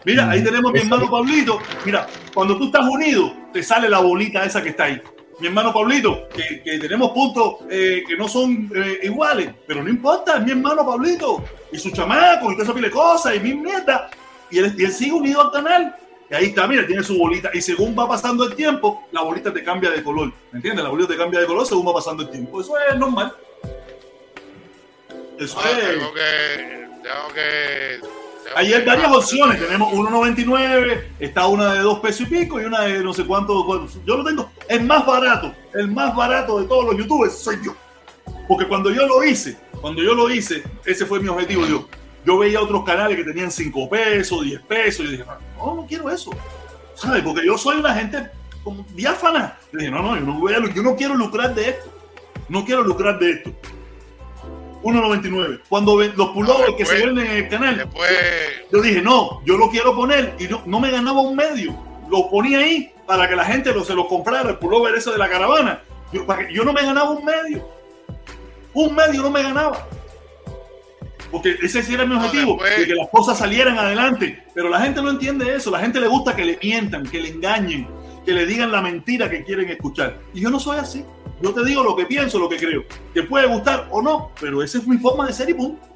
Mira, 0.03 0.29
ahí 0.31 0.43
tenemos 0.43 0.71
a 0.71 0.73
mi 0.73 0.79
hermano 0.79 1.09
Pablito. 1.11 1.59
Mira, 1.85 2.07
cuando 2.33 2.57
tú 2.57 2.65
estás 2.65 2.87
unido, 2.89 3.31
te 3.53 3.61
sale 3.61 3.87
la 3.87 3.99
bolita 3.99 4.43
esa 4.43 4.63
que 4.63 4.69
está 4.69 4.85
ahí. 4.85 4.99
Mi 5.39 5.47
hermano 5.47 5.71
Pablito, 5.73 6.27
que, 6.35 6.61
que 6.63 6.79
tenemos 6.79 7.11
puntos 7.11 7.57
eh, 7.69 8.03
que 8.07 8.15
no 8.17 8.27
son 8.27 8.69
eh, 8.75 8.99
iguales, 9.03 9.49
pero 9.67 9.83
no 9.83 9.89
importa, 9.89 10.37
es 10.37 10.43
mi 10.43 10.51
hermano 10.51 10.83
Pablito 10.85 11.43
y 11.71 11.77
su 11.77 11.91
chamaco 11.91 12.51
y 12.51 12.55
toda 12.55 12.63
esa 12.63 12.73
pila 12.73 12.87
de 12.87 12.93
cosas 12.93 13.35
y 13.35 13.39
mi 13.39 13.53
nieta. 13.55 14.09
Y 14.49 14.57
él, 14.57 14.73
y 14.77 14.83
él 14.85 14.91
sigue 14.91 15.13
unido 15.13 15.41
al 15.41 15.51
canal. 15.51 15.95
Y 16.31 16.33
ahí 16.33 16.45
está, 16.45 16.65
mira, 16.65 16.87
tiene 16.87 17.03
su 17.03 17.17
bolita. 17.17 17.49
Y 17.53 17.61
según 17.61 17.93
va 17.97 18.07
pasando 18.07 18.45
el 18.45 18.55
tiempo, 18.55 19.03
la 19.11 19.21
bolita 19.21 19.53
te 19.53 19.63
cambia 19.65 19.91
de 19.91 20.01
color. 20.01 20.31
¿Me 20.51 20.59
entiendes? 20.59 20.81
La 20.83 20.89
bolita 20.89 21.09
te 21.09 21.17
cambia 21.17 21.41
de 21.41 21.45
color 21.45 21.65
según 21.67 21.85
va 21.85 21.93
pasando 21.93 22.23
el 22.23 22.29
tiempo. 22.29 22.61
Eso 22.61 22.73
es 22.89 22.97
normal. 22.97 23.35
Eso 25.37 25.59
Ah, 25.61 25.69
es. 25.71 25.77
tengo 25.89 26.13
que, 26.13 26.87
tengo 27.03 27.33
que, 27.33 27.99
Ahí 28.55 28.73
hay 28.73 28.83
varias 28.85 29.11
opciones. 29.11 29.59
Tenemos 29.59 29.93
1.99, 29.93 31.03
está 31.19 31.47
una 31.47 31.73
de 31.73 31.79
dos 31.79 31.99
pesos 31.99 32.21
y 32.21 32.25
pico 32.27 32.61
y 32.61 32.65
una 32.65 32.81
de 32.81 33.03
no 33.03 33.13
sé 33.13 33.25
cuánto. 33.25 33.87
Yo 34.05 34.17
lo 34.17 34.23
tengo. 34.23 34.49
El 34.69 34.83
más 34.85 35.05
barato, 35.05 35.53
el 35.73 35.89
más 35.89 36.15
barato 36.15 36.59
de 36.61 36.67
todos 36.67 36.85
los 36.85 36.97
youtubers 36.97 37.37
soy 37.37 37.57
yo. 37.63 37.75
Porque 38.47 38.67
cuando 38.67 38.89
yo 38.91 39.05
lo 39.07 39.23
hice, 39.23 39.57
cuando 39.81 40.01
yo 40.01 40.13
lo 40.13 40.29
hice, 40.29 40.63
ese 40.85 41.05
fue 41.05 41.19
mi 41.19 41.27
objetivo. 41.29 41.65
Yo, 41.65 41.87
yo 42.25 42.37
veía 42.37 42.61
otros 42.61 42.83
canales 42.83 43.17
que 43.17 43.23
tenían 43.23 43.51
5 43.51 43.89
pesos, 43.89 44.43
10 44.43 44.61
pesos. 44.61 45.01
Y 45.01 45.05
yo 45.05 45.11
dije, 45.11 45.23
no, 45.57 45.75
no 45.75 45.85
quiero 45.87 46.09
eso. 46.09 46.31
¿Sabes? 46.95 47.23
Porque 47.23 47.45
yo 47.45 47.57
soy 47.57 47.77
una 47.77 47.93
gente 47.95 48.29
como 48.63 48.85
diáfana. 48.93 49.57
Yo 49.71 49.79
dije, 49.79 49.91
no, 49.91 50.01
no, 50.01 50.15
yo 50.15 50.21
no, 50.21 50.39
voy 50.39 50.53
a 50.53 50.59
yo 50.73 50.83
no 50.83 50.95
quiero 50.95 51.15
lucrar 51.15 51.53
de 51.55 51.69
esto. 51.69 51.91
No 52.49 52.63
quiero 52.65 52.83
lucrar 52.83 53.17
de 53.19 53.31
esto. 53.31 53.51
1.99. 54.83 55.61
Cuando 55.69 55.97
ven 55.97 56.13
los 56.15 56.29
pullovers 56.29 56.73
que 56.75 56.85
se 56.85 57.05
venden 57.05 57.25
en 57.27 57.37
el 57.37 57.49
canal, 57.49 57.87
yo 58.71 58.81
dije, 58.81 59.01
no, 59.01 59.41
yo 59.45 59.57
lo 59.57 59.69
quiero 59.69 59.95
poner 59.95 60.35
y 60.39 60.45
no, 60.47 60.63
no 60.65 60.79
me 60.79 60.89
ganaba 60.91 61.21
un 61.21 61.35
medio. 61.35 61.75
Lo 62.09 62.29
ponía 62.29 62.59
ahí 62.59 62.91
para 63.05 63.27
que 63.29 63.35
la 63.35 63.45
gente 63.45 63.71
lo, 63.73 63.83
se 63.85 63.93
lo 63.93 64.07
comprara, 64.07 64.49
el 64.49 64.57
pullover 64.57 64.95
ese 64.95 65.11
de 65.11 65.17
la 65.17 65.29
caravana. 65.29 65.81
Yo, 66.11 66.25
para 66.25 66.47
que- 66.47 66.53
yo 66.53 66.63
no 66.63 66.73
me 66.73 66.81
ganaba 66.81 67.11
un 67.11 67.23
medio. 67.23 67.67
Un 68.73 68.95
medio 68.95 69.21
no 69.21 69.29
me 69.29 69.43
ganaba. 69.43 69.87
Porque 71.29 71.57
ese 71.61 71.83
sí 71.83 71.93
era 71.93 72.05
mi 72.05 72.15
objetivo, 72.15 72.61
de 72.63 72.85
que 72.85 72.95
las 72.95 73.09
cosas 73.09 73.37
salieran 73.37 73.77
adelante. 73.77 74.43
Pero 74.53 74.69
la 74.69 74.81
gente 74.81 75.01
no 75.01 75.09
entiende 75.09 75.53
eso. 75.55 75.71
La 75.71 75.79
gente 75.79 75.99
le 75.99 76.07
gusta 76.07 76.35
que 76.35 76.45
le 76.45 76.57
mientan, 76.61 77.03
que 77.03 77.21
le 77.21 77.29
engañen, 77.29 77.87
que 78.25 78.33
le 78.33 78.45
digan 78.45 78.71
la 78.71 78.81
mentira 78.81 79.29
que 79.29 79.43
quieren 79.43 79.69
escuchar. 79.69 80.19
Y 80.33 80.41
yo 80.41 80.49
no 80.49 80.59
soy 80.59 80.79
así. 80.79 81.05
Yo 81.41 81.53
te 81.53 81.65
digo 81.65 81.83
lo 81.83 81.95
que 81.95 82.05
pienso, 82.05 82.39
lo 82.39 82.47
que 82.47 82.57
creo. 82.57 82.83
Te 83.13 83.23
puede 83.23 83.47
gustar 83.47 83.87
o 83.91 84.01
no, 84.01 84.31
pero 84.39 84.61
esa 84.61 84.77
es 84.77 84.87
mi 84.87 84.97
forma 84.97 85.25
de 85.25 85.33
ser 85.33 85.49
y 85.49 85.53
punto. 85.53 85.87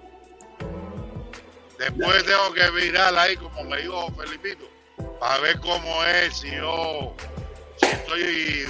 Después 1.77 2.25
tengo 2.25 2.53
que 2.53 2.71
mirar 2.71 3.15
ahí, 3.17 3.35
como 3.35 3.63
me 3.65 3.81
dijo 3.81 4.07
Felipito, 4.17 4.67
para 5.19 5.39
ver 5.39 5.59
cómo 5.59 6.03
es, 6.03 6.37
si 6.37 6.51
yo, 6.51 7.15
si 7.77 7.85
estoy... 7.85 8.65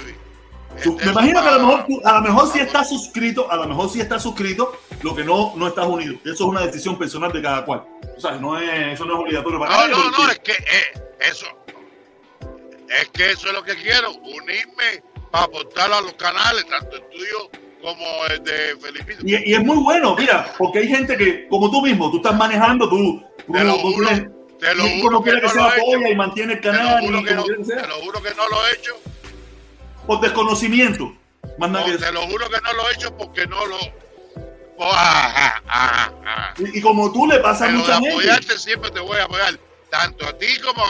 Tú- 0.82 0.96
Me 1.02 1.10
imagino 1.10 1.42
que 1.42 1.48
a 1.48 1.52
lo 1.52 1.66
mejor, 1.66 1.86
tú- 1.86 2.00
a 2.04 2.12
lo 2.14 2.20
mejor 2.22 2.52
si 2.52 2.58
estás 2.60 2.88
suscrito, 2.88 3.50
a 3.50 3.56
lo 3.56 3.66
mejor 3.66 3.88
si 3.90 4.00
estás 4.00 4.22
suscrito, 4.22 4.78
lo 5.02 5.14
que 5.14 5.24
no, 5.24 5.54
no 5.56 5.68
estás 5.68 5.86
unido. 5.86 6.14
Eso 6.24 6.32
es 6.32 6.40
una 6.40 6.60
decisión 6.66 6.98
personal 6.98 7.32
de 7.32 7.42
cada 7.42 7.64
cual. 7.64 7.84
O 8.16 8.20
sea, 8.20 8.32
no 8.32 8.58
es, 8.58 8.92
eso 8.94 9.04
no 9.04 9.14
es 9.14 9.20
obligatorio 9.20 9.58
para 9.58 9.70
No, 9.74 9.80
nadie. 9.88 9.94
no, 9.94 10.10
no, 10.24 10.30
es 10.30 10.38
que 10.40 10.52
eh, 10.52 11.02
eso, 11.30 11.46
es 12.88 13.08
que 13.08 13.30
eso 13.32 13.48
es 13.48 13.52
lo 13.54 13.62
que 13.62 13.74
quiero, 13.76 14.12
unirme 14.12 15.02
para 15.30 15.44
aportar 15.44 15.92
a 15.92 16.00
los 16.00 16.12
canales, 16.14 16.66
tanto 16.68 16.96
el 16.96 17.02
tuyo 17.10 17.50
como 17.82 18.04
el 18.30 18.42
de 18.44 18.76
Felipito. 18.80 19.22
Y, 19.26 19.50
y 19.50 19.54
es 19.54 19.64
muy 19.64 19.76
bueno, 19.78 20.14
mira, 20.16 20.52
porque 20.58 20.80
hay 20.80 20.88
gente 20.88 21.16
que, 21.16 21.46
como 21.48 21.70
tú 21.70 21.82
mismo, 21.82 22.10
tú 22.10 22.18
estás 22.18 22.34
manejando, 22.36 22.88
tú, 22.88 23.22
tú, 23.46 23.52
tienes, 23.52 24.26
Te 24.58 24.74
lo 24.74 24.84
juro 25.00 25.22
que 25.22 25.32
no 25.32 25.40
lo 25.54 25.60
he 25.60 25.68
apoya 25.68 26.08
y 26.10 26.14
mantiene 26.16 26.52
el 26.54 26.60
Te 26.60 26.68
lo 26.72 26.78
canal 26.78 27.02
y 27.02 27.06
juro 27.06 27.22
que 27.24 27.34
no, 27.34 27.44
que 27.44 27.54
te 27.54 27.86
lo 27.86 27.94
juro 27.96 28.22
que 28.22 28.30
no 28.34 28.48
lo 28.48 28.66
he 28.66 28.72
hecho. 28.74 28.92
Por 30.06 30.20
desconocimiento. 30.20 31.12
Más 31.58 31.70
No, 31.70 31.84
que 31.84 31.98
te 31.98 32.12
lo 32.12 32.22
juro 32.22 32.48
que 32.48 32.60
no 32.60 32.72
lo 32.72 32.88
he 32.90 32.94
hecho 32.94 33.16
porque 33.16 33.46
no 33.46 33.64
lo. 33.66 33.76
Oh, 34.78 34.92
ajá, 34.92 35.62
ajá, 35.66 36.12
ajá. 36.24 36.54
Y, 36.58 36.78
y 36.78 36.80
como 36.82 37.10
tú 37.12 37.26
le 37.26 37.38
pasa 37.38 37.64
a 37.64 37.68
de 37.68 37.74
mucha 37.74 37.94
gente. 37.94 38.10
apoyarte 38.10 38.58
siempre 38.58 38.90
te 38.90 39.00
voy 39.00 39.16
a 39.18 39.24
apoyar. 39.24 39.58
Tanto 39.90 40.26
a 40.26 40.32
ti 40.36 40.46
como. 40.60 40.84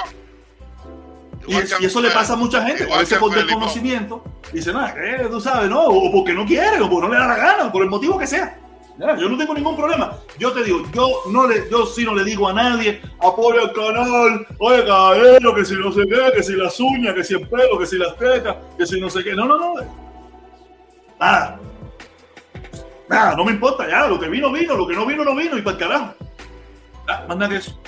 Y, 1.47 1.55
es- 1.56 1.76
y 1.80 1.84
eso 1.84 2.01
le 2.01 2.10
pasa 2.10 2.32
a 2.32 2.36
mucha 2.36 2.62
gente, 2.64 2.93
a 2.93 2.98
veces 2.98 3.18
por 3.18 3.32
desconocimiento, 3.32 4.24
dice, 4.52 4.72
nada, 4.72 4.94
eh, 4.98 5.28
tú 5.30 5.40
sabes, 5.40 5.70
no, 5.70 5.84
o 5.84 6.10
porque 6.10 6.32
no 6.32 6.44
quiere, 6.44 6.80
o 6.80 6.90
porque 6.90 7.06
no 7.06 7.14
le 7.14 7.20
da 7.20 7.26
la 7.28 7.36
gana, 7.36 7.70
por 7.72 7.84
el 7.84 7.88
motivo 7.90 8.18
que 8.18 8.26
sea. 8.26 8.59
Yo 8.98 9.28
no 9.28 9.36
tengo 9.36 9.55
ningún 9.55 9.77
problema. 9.77 10.16
Yo 10.39 10.52
te 10.52 10.64
digo, 10.64 10.82
yo 10.93 11.23
no 11.31 11.47
le, 11.47 11.68
yo 11.70 11.85
sí 11.85 12.05
no 12.05 12.14
le 12.14 12.24
digo 12.24 12.48
a 12.48 12.55
nadie, 12.55 13.02
apoya 13.20 13.62
el 13.62 13.73
canal, 13.73 14.47
oye 14.59 14.85
caballero, 14.86 15.55
que 15.55 15.64
si 15.66 15.74
no 15.74 15.93
sé 15.93 16.02
qué, 16.09 16.32
que 16.35 16.43
si 16.43 16.55
las 16.55 16.81
uñas, 16.81 17.14
que 17.14 17.23
si 17.23 17.35
el 17.35 17.47
pelo, 17.47 17.78
que 17.78 17.86
si 17.86 17.98
las 17.98 18.16
tetas, 18.16 18.56
que 18.78 18.86
si 18.86 18.98
no 18.98 19.10
sé 19.10 19.23
qué. 19.23 19.35
No, 19.35 19.44
no, 19.44 19.59
no. 19.59 19.74
Nada. 21.20 21.60
Nada, 23.09 23.36
no 23.36 23.44
me 23.44 23.52
importa, 23.52 23.89
ya, 23.89 24.06
lo 24.09 24.18
que 24.18 24.28
vino, 24.28 24.51
vino, 24.51 24.74
lo 24.74 24.86
que 24.86 24.94
no 24.94 25.05
vino, 25.05 25.24
no 25.24 25.35
vino, 25.35 25.59
y 25.59 25.62
para 25.62 25.77
el 25.77 25.82
carajo. 25.82 26.14
Ya, 27.06 27.24
más 27.28 27.36
nada 27.36 27.48
que 27.51 27.56
eso. 27.56 27.78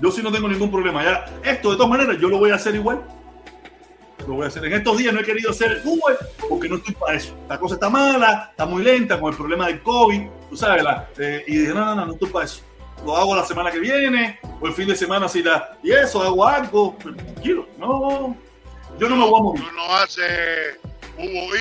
Yo 0.00 0.10
sí 0.10 0.22
no 0.22 0.32
tengo 0.32 0.48
ningún 0.48 0.70
problema. 0.70 1.02
Ya, 1.02 1.26
esto 1.44 1.70
de 1.70 1.76
todas 1.76 1.90
maneras, 1.90 2.18
yo 2.20 2.28
lo 2.28 2.38
voy 2.38 2.50
a 2.50 2.56
hacer 2.56 2.74
igual. 2.74 3.02
Lo 4.28 4.34
voy 4.34 4.44
a 4.44 4.48
hacer. 4.48 4.62
En 4.66 4.74
estos 4.74 4.98
días 4.98 5.14
no 5.14 5.20
he 5.20 5.24
querido 5.24 5.52
hacer 5.52 5.72
el 5.72 5.80
Uber 5.86 6.18
porque 6.50 6.68
no 6.68 6.76
estoy 6.76 6.94
para 6.94 7.16
eso. 7.16 7.34
La 7.48 7.58
cosa 7.58 7.76
está 7.76 7.88
mala, 7.88 8.48
está 8.50 8.66
muy 8.66 8.82
lenta 8.82 9.18
con 9.18 9.32
el 9.32 9.38
problema 9.38 9.68
del 9.68 9.82
COVID, 9.82 10.20
tú 10.50 10.54
sabes. 10.54 10.82
La, 10.82 11.08
eh, 11.18 11.44
y 11.46 11.56
dije, 11.56 11.72
no, 11.72 11.82
no, 11.82 11.94
no, 11.94 12.06
no 12.06 12.12
estoy 12.12 12.28
para 12.28 12.44
eso. 12.44 12.60
Lo 13.06 13.16
hago 13.16 13.34
la 13.34 13.46
semana 13.46 13.70
que 13.70 13.78
viene 13.78 14.38
o 14.60 14.66
el 14.66 14.74
fin 14.74 14.86
de 14.86 14.96
semana 14.96 15.30
si 15.30 15.42
la. 15.42 15.78
Y 15.82 15.92
eso, 15.92 16.22
hago 16.22 16.46
algo. 16.46 16.94
Pero 17.02 17.16
tranquilo, 17.16 17.68
no. 17.78 18.36
Yo 18.98 19.08
no 19.08 19.16
me 19.16 19.24
voy 19.24 19.40
a 19.40 19.42
morir. 19.42 19.64
Tú 19.64 19.74
no 19.74 19.94
haces 19.94 20.78
Hugo 21.16 21.54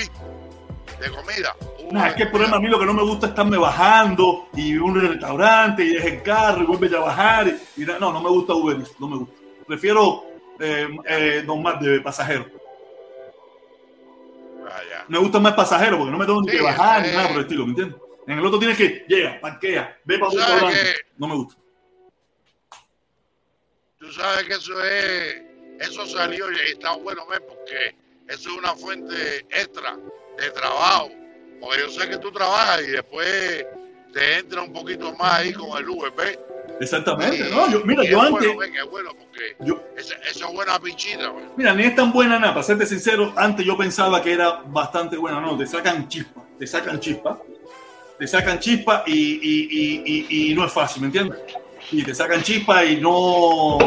de 0.99 1.09
comida. 1.09 1.55
No, 1.89 2.05
es 2.05 2.15
que 2.15 2.23
el 2.23 2.31
problema 2.31 2.57
a 2.57 2.59
mí 2.59 2.67
lo 2.67 2.79
que 2.79 2.85
no 2.85 2.93
me 2.93 3.03
gusta 3.03 3.27
es 3.27 3.29
estarme 3.29 3.57
bajando 3.57 4.49
y 4.55 4.73
ir 4.73 4.79
a 4.79 4.83
un 4.83 4.99
restaurante 4.99 5.85
y 5.85 5.93
dejar 5.93 6.09
el 6.09 6.21
carro 6.21 6.63
y 6.63 6.65
vuelve 6.65 6.97
a 6.97 6.99
bajar. 6.99 7.47
Y, 7.47 7.83
y 7.83 7.85
no, 7.85 8.11
no 8.11 8.21
me 8.21 8.29
gusta 8.29 8.53
Uber, 8.53 8.77
Eats, 8.77 8.99
no 8.99 9.07
me 9.07 9.17
gusta. 9.19 9.35
Prefiero 9.65 10.36
eh, 10.59 10.87
eh, 11.05 11.43
normal 11.45 11.79
de 11.79 12.01
pasajero. 12.01 12.45
Vaya. 14.63 15.05
Me 15.07 15.17
gusta 15.19 15.39
más 15.39 15.53
pasajero 15.53 15.97
porque 15.97 16.11
no 16.11 16.17
me 16.17 16.25
tengo 16.25 16.41
ni 16.41 16.51
que 16.51 16.61
bajar 16.61 17.01
ni 17.01 17.11
nada 17.11 17.27
por 17.27 17.37
el 17.37 17.43
estilo, 17.43 17.65
¿me 17.65 17.69
entiendes? 17.71 18.01
En 18.27 18.37
el 18.37 18.45
otro 18.45 18.59
tienes 18.59 18.77
que 18.77 19.05
llega, 19.07 19.39
parquea, 19.39 19.99
ve 20.03 20.19
para 20.19 20.31
un 20.31 20.37
¿Sabes 20.37 20.53
restaurante. 20.53 20.81
qué? 20.83 21.07
No 21.17 21.27
me 21.27 21.35
gusta. 21.35 21.55
Tú 23.99 24.11
sabes 24.11 24.43
que 24.43 24.53
eso 24.53 24.83
es. 24.83 25.41
Eso 25.79 26.05
salió 26.07 26.51
y 26.51 26.71
está 26.71 26.95
bueno 26.95 27.27
ver 27.27 27.41
porque 27.47 27.95
eso 28.27 28.49
es 28.49 28.57
una 28.57 28.73
fuente 28.75 29.45
extra 29.51 29.95
de 30.37 30.49
trabajo. 30.51 31.11
Porque 31.61 31.79
yo 31.79 31.89
sé 31.89 32.09
que 32.09 32.17
tú 32.17 32.31
trabajas 32.31 32.81
y 32.81 32.91
después 32.91 33.65
te 34.13 34.39
entra 34.39 34.63
un 34.63 34.73
poquito 34.73 35.13
más 35.13 35.33
ahí 35.39 35.53
con 35.53 35.77
el 35.77 35.87
Uber, 35.87 36.11
¿ves? 36.17 36.39
Exactamente, 36.79 37.49
¿no? 37.49 37.69
Yo, 37.71 37.81
mira, 37.85 38.03
yo 38.03 38.19
es 38.19 38.25
antes, 38.27 38.55
Bueno, 38.55 38.75
es 38.75 38.89
bueno 38.89 39.11
porque 39.17 39.55
yo, 39.59 39.81
esa, 39.97 40.13
esa 40.29 40.47
es 40.47 40.53
buena 40.53 40.79
pinchita, 40.79 41.27
güey. 41.29 41.45
mira, 41.55 41.73
ni 41.73 41.83
es 41.83 41.95
tan 41.95 42.11
buena 42.11 42.37
nada, 42.39 42.53
para 42.53 42.63
serte 42.63 42.85
sincero, 42.85 43.33
antes 43.35 43.65
yo 43.65 43.75
pensaba 43.77 44.21
que 44.21 44.33
era 44.33 44.61
bastante 44.67 45.17
buena, 45.17 45.41
no, 45.41 45.57
te 45.57 45.65
sacan 45.65 46.07
chispa, 46.07 46.43
te 46.59 46.67
sacan 46.67 46.99
chispa, 46.99 47.39
te 48.19 48.27
sacan 48.27 48.59
chispa 48.59 49.03
y, 49.07 49.13
y, 49.13 49.67
y, 49.71 50.25
y, 50.29 50.51
y 50.51 50.55
no 50.55 50.65
es 50.65 50.71
fácil, 50.73 51.01
¿me 51.01 51.07
entiendes? 51.07 51.39
Y 51.91 52.03
te 52.03 52.13
sacan 52.13 52.43
chispa 52.43 52.83
y 52.85 52.97
no... 53.01 53.77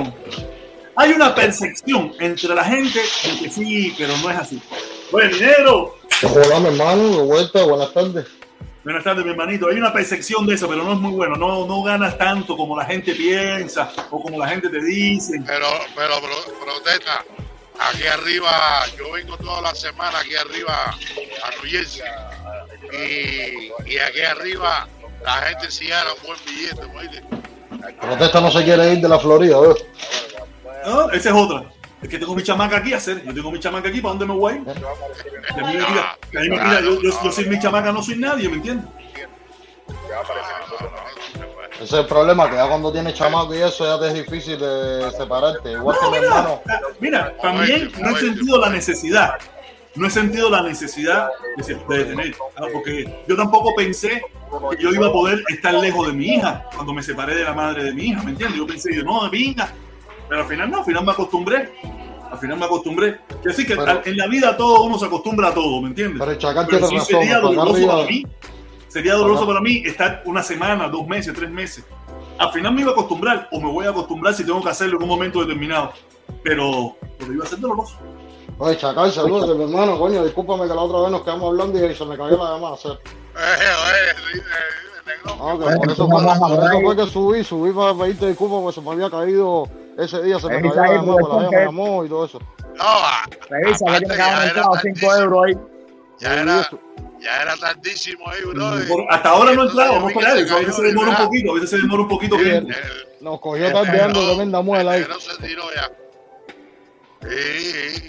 Hay 0.97 1.13
una 1.13 1.35
percepción 1.35 2.13
entre 2.19 2.55
la 2.55 2.65
gente 2.65 2.99
de 2.99 3.39
que 3.39 3.51
sí, 3.51 3.95
pero 3.97 4.17
no 4.19 4.31
es 4.31 4.37
así. 4.37 4.61
Bueno, 5.11 5.35
dinero. 5.35 5.97
Hola, 6.23 6.61
mi 6.61 6.67
hermano, 6.69 7.09
de 7.17 7.23
vuelta, 7.23 7.63
buenas 7.65 7.93
tardes. 7.95 8.27
Buenas 8.83 9.05
tardes, 9.05 9.25
mi 9.25 9.31
hermanito. 9.33 9.69
Hay 9.69 9.77
una 9.77 9.93
percepción 9.93 10.47
de 10.47 10.55
eso, 10.55 10.67
pero 10.69 10.83
no 10.83 10.93
es 10.95 10.99
muy 10.99 11.13
bueno. 11.13 11.37
No, 11.37 11.67
no 11.67 11.83
ganas 11.83 12.17
tanto 12.17 12.57
como 12.57 12.77
la 12.77 12.87
gente 12.87 13.15
piensa 13.15 13.93
o 14.11 14.23
como 14.23 14.39
la 14.39 14.49
gente 14.49 14.69
te 14.71 14.83
dice. 14.83 15.35
Pero, 15.47 15.67
pero, 15.95 16.15
pro- 16.21 16.55
protesta. 16.65 17.25
Aquí 17.79 18.07
arriba, 18.07 18.51
yo 18.99 19.13
vengo 19.13 19.37
toda 19.39 19.63
la 19.63 19.75
semana 19.75 20.19
aquí 20.21 20.35
arriba 20.35 20.75
a 20.85 21.51
New 21.63 21.71
Jersey. 21.71 22.03
Y, 22.93 23.93
y 23.93 23.99
aquí 23.99 24.21
arriba 24.21 24.87
la 25.25 25.33
gente 25.43 25.71
sí 25.71 25.87
gana 25.89 26.11
un 26.15 26.27
buen 26.27 26.39
billete, 26.47 26.83
¿oíste? 26.97 27.23
Protesta 28.01 28.41
no 28.41 28.51
se 28.51 28.65
quiere 28.65 28.93
ir 28.95 29.01
de 29.01 29.09
la 29.09 29.19
Florida, 29.19 29.59
¿ves? 29.61 29.85
No, 30.87 31.11
esa 31.11 31.29
es 31.31 31.35
otra. 31.35 31.65
Es 32.03 32.09
que 32.09 32.19
tengo 32.19 32.35
mi 32.35 32.43
chamaca 32.43 32.79
aquí 32.79 32.93
a 32.95 32.97
hacer. 32.97 33.23
Yo 33.25 33.35
tengo 33.35 33.51
mi 33.53 33.61
chamaca 33.61 33.89
aquí, 33.89 34.01
¿para 34.01 34.15
dónde 34.15 34.27
me 34.27 34.35
voy? 34.39 34.61
Que 34.65 34.71
a 35.61 35.67
mí 35.67 35.77
me 35.77 35.85
tira- 35.85 36.19
que 36.31 36.39
a 36.39 36.41
mí 36.43 36.49
me 36.49 36.57
tira- 36.57 36.81
yo, 36.81 37.03
yo, 37.03 37.11
yo 37.25 37.33
sin 37.33 37.49
mi 37.51 37.59
chamaca 37.59 37.93
no 37.93 38.03
soy 38.03 38.17
nadie, 38.19 38.49
¿me 38.49 38.57
entiendes? 38.57 38.87
Ese 41.75 41.85
es 41.85 41.93
el 41.93 42.07
problema, 42.07 42.49
que 42.51 42.57
ya 42.57 42.69
cuando 42.69 42.93
tienes 42.93 43.15
chamaco 43.15 43.55
y 43.55 43.59
eso 43.59 43.85
ya 43.85 43.99
te 44.01 44.09
es 44.09 44.15
difícil 44.27 44.59
de 44.59 45.11
separarte. 45.17 45.73
Igual 45.73 45.97
que 46.03 46.11
mi 46.11 46.17
hermano. 46.27 46.63
Mira, 47.01 47.35
también 47.41 47.91
no 47.99 48.11
he 48.17 48.21
sentido 48.21 48.59
la 48.59 48.71
necesidad. 48.71 49.35
No 49.95 50.07
he 50.07 50.11
sentido 50.11 50.51
la 50.51 50.63
necesidad 50.63 51.29
de, 51.57 51.75
de 51.75 52.05
tener. 52.05 52.35
Porque 52.73 53.25
yo 53.27 53.37
tampoco 53.37 53.75
pensé 53.75 54.23
que 54.71 54.83
yo 54.83 54.91
iba 54.91 55.09
a 55.09 55.13
poder 55.13 55.43
estar 55.49 55.75
lejos 55.75 56.07
de 56.09 56.13
mi 56.13 56.27
hija 56.35 56.65
cuando 56.75 56.93
me 56.93 57.03
separé 57.03 57.35
de 57.35 57.45
la 57.45 57.53
madre 57.55 57.85
de 57.85 57.93
mi 57.95 58.05
hija, 58.09 58.23
¿me 58.23 58.31
entiendes? 58.33 58.59
Yo 58.59 58.67
pensé, 58.67 58.95
yo, 58.95 59.03
no, 59.03 59.29
hija. 59.33 59.73
Pero 60.31 60.43
al 60.43 60.49
final 60.49 60.71
no, 60.71 60.79
al 60.79 60.85
final 60.85 61.05
me 61.05 61.13
acostumbré. 61.13 61.73
Al 62.31 62.39
final 62.39 62.59
me 62.59 62.65
acostumbré. 62.65 63.21
Que 63.43 63.53
sí, 63.53 63.67
que 63.67 63.75
al- 63.75 64.03
en 64.05 64.17
la 64.17 64.29
vida 64.29 64.57
todo 64.57 64.85
uno 64.85 64.99
se 64.99 65.07
acostumbra 65.07 65.49
a 65.49 65.55
todo, 65.55 65.83
¿me 65.83 65.89
entiendes? 65.89 66.19
Pero 66.21 66.31
el 66.31 66.39
Chacal 66.39 66.67
Pero 66.71 66.89
tiene 66.89 67.05
sí 67.05 67.13
razón, 67.13 67.21
sería 67.21 67.39
doloroso 67.41 67.73
arriba- 67.75 67.93
para 67.97 68.07
mí. 68.07 68.23
Sería 68.89 69.15
doloroso 69.15 69.47
para 69.47 69.61
mí 69.61 69.83
estar 69.85 70.23
una 70.25 70.43
semana, 70.43 70.89
dos 70.89 71.07
meses, 71.07 71.35
tres 71.35 71.51
meses. 71.51 71.85
Al 72.39 72.51
final 72.53 72.73
me 72.73 72.81
iba 72.81 72.91
a 72.91 72.95
acostumbrar 72.95 73.49
o 73.53 73.61
me 73.61 73.71
voy 73.71 73.85
a 73.87 73.91
acostumbrar 73.91 74.33
si 74.35 74.45
tengo 74.47 74.63
que 74.63 74.71
hacerlo 74.71 74.97
en 74.97 75.03
un 75.03 75.09
momento 75.09 75.41
determinado. 75.41 75.93
Pero, 76.43 76.97
pero 77.19 77.33
iba 77.35 77.45
a 77.45 77.49
ser 77.49 77.59
doloroso. 77.61 77.97
Oye, 78.59 78.77
Chacal, 78.77 79.11
saludos, 79.11 79.57
mi 79.57 79.65
hermano, 79.65 79.99
coño, 79.99 80.25
discúlpame 80.25 80.63
que 80.69 80.75
la 80.75 80.83
otra 80.83 81.01
vez 81.01 81.11
nos 81.11 81.23
quedamos 81.23 81.49
hablando 81.49 81.85
y 81.85 81.95
se 81.95 82.05
me 82.05 82.17
cayó 82.17 82.37
la 82.39 82.53
llamada. 82.53 82.77
¿sabes? 82.77 82.99
Ah, 85.27 85.57
que 85.59 85.77
por 85.77 85.91
eso 85.91 86.09
fue, 86.09 86.23
por 86.25 86.65
eso 86.65 86.81
fue 86.83 86.97
que 86.97 87.07
subí, 87.07 87.45
subí 87.45 87.73
para 87.73 87.95
pedirte 87.95 88.29
disculpas 88.29 88.61
porque 88.63 88.75
se 88.75 88.81
me 88.81 88.91
había 88.93 89.11
caído 89.11 89.65
ese 90.05 90.23
día, 90.23 90.39
se 90.39 90.47
me 90.49 90.57
Revisa 90.57 90.75
cayó 90.83 90.95
la 90.95 91.03
porque 91.03 91.45
la 91.45 91.51
que- 91.51 91.65
llamó 91.65 92.05
y 92.05 92.09
todo 92.09 92.25
eso. 92.25 92.41
Revisa 93.49 93.85
que 93.85 93.91
aparte 93.91 94.07
te 94.09 94.17
ya 94.17 94.25
acaban 94.25 94.41
de 94.41 94.51
era 94.51 94.63
entrar 94.63 94.81
5 94.83 95.15
euros 95.17 95.45
ahí. 95.47 95.59
Ya 96.19 96.35
era, 96.43 96.71
ya 97.21 97.43
era 97.43 97.57
tardísimo 97.57 98.29
ahí, 98.29 98.43
bro. 98.45 98.71
Por- 98.89 99.05
hasta 99.09 99.29
ahora 99.31 99.53
no 99.55 99.63
he 99.63 99.67
entrado, 99.67 99.93
vamos 99.95 100.09
que 100.09 100.15
por 100.15 100.23
se 100.25 100.31
A 100.31 100.59
veces 100.59 100.77
se 100.77 100.83
demora 100.83 101.11
un 101.11 101.17
poquito, 101.17 101.51
a 101.51 101.55
veces 101.55 101.71
se 101.71 101.77
demora 101.79 102.03
un 102.03 102.09
poquito. 102.09 102.37
Sí, 102.37 102.45
bien. 102.45 102.69
Nos 103.21 103.41
cogió 103.41 103.73
tardeando 103.73 104.21
tremenda 104.27 104.61
muela 104.63 104.93
ahí. 104.93 105.07
No 105.09 105.19
se 105.21 105.37
tiró 105.43 105.63
ya. 105.75 105.91
Sí, 107.23 107.73
sí. 107.73 108.03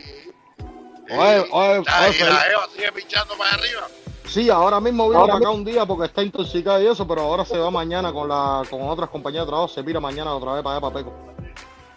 Oye, 1.14 1.46
oye, 1.52 1.80
oye, 1.80 1.84
y 2.18 2.24
la 2.24 2.48
Eva 2.50 2.68
sigue 2.74 2.92
pinchando 2.94 3.36
para 3.38 3.52
arriba. 3.52 3.82
Sí, 4.26 4.50
ahora 4.50 4.80
mismo 4.80 5.10
vino 5.10 5.26
para 5.28 5.40
acá 5.40 5.50
un 5.50 5.66
día 5.66 5.86
porque 5.86 6.06
está 6.06 6.24
intoxicada 6.24 6.82
y 6.82 6.88
eso, 6.88 7.06
pero 7.06 7.22
ahora 7.24 7.44
se 7.44 7.58
va 7.58 7.70
mañana 7.70 8.14
con 8.14 8.30
la 8.30 8.64
con 8.70 8.82
otras 8.88 9.10
compañías 9.10 9.44
de 9.44 9.48
trabajo, 9.50 9.68
se 9.68 9.84
mira 9.84 10.00
mañana 10.00 10.34
otra 10.34 10.54
vez 10.54 10.64
para 10.64 10.78
allá 10.78 10.82
para 10.82 10.94
Pecos. 10.96 11.14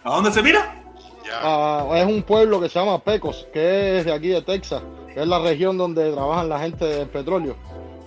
¿A 0.04 0.16
dónde 0.16 0.30
se 0.32 0.42
mira? 0.42 0.82
Ah, 1.32 1.88
es 1.96 2.04
un 2.04 2.22
pueblo 2.22 2.60
que 2.60 2.68
se 2.68 2.78
llama 2.78 2.98
Pecos, 2.98 3.46
que 3.54 3.98
es 3.98 4.04
de 4.04 4.12
aquí 4.12 4.28
de 4.28 4.42
Texas, 4.42 4.82
que 5.12 5.22
es 5.22 5.26
la 5.26 5.38
región 5.38 5.78
donde 5.78 6.12
trabajan 6.12 6.50
la 6.50 6.58
gente 6.60 6.84
del 6.84 7.08
petróleo. 7.08 7.56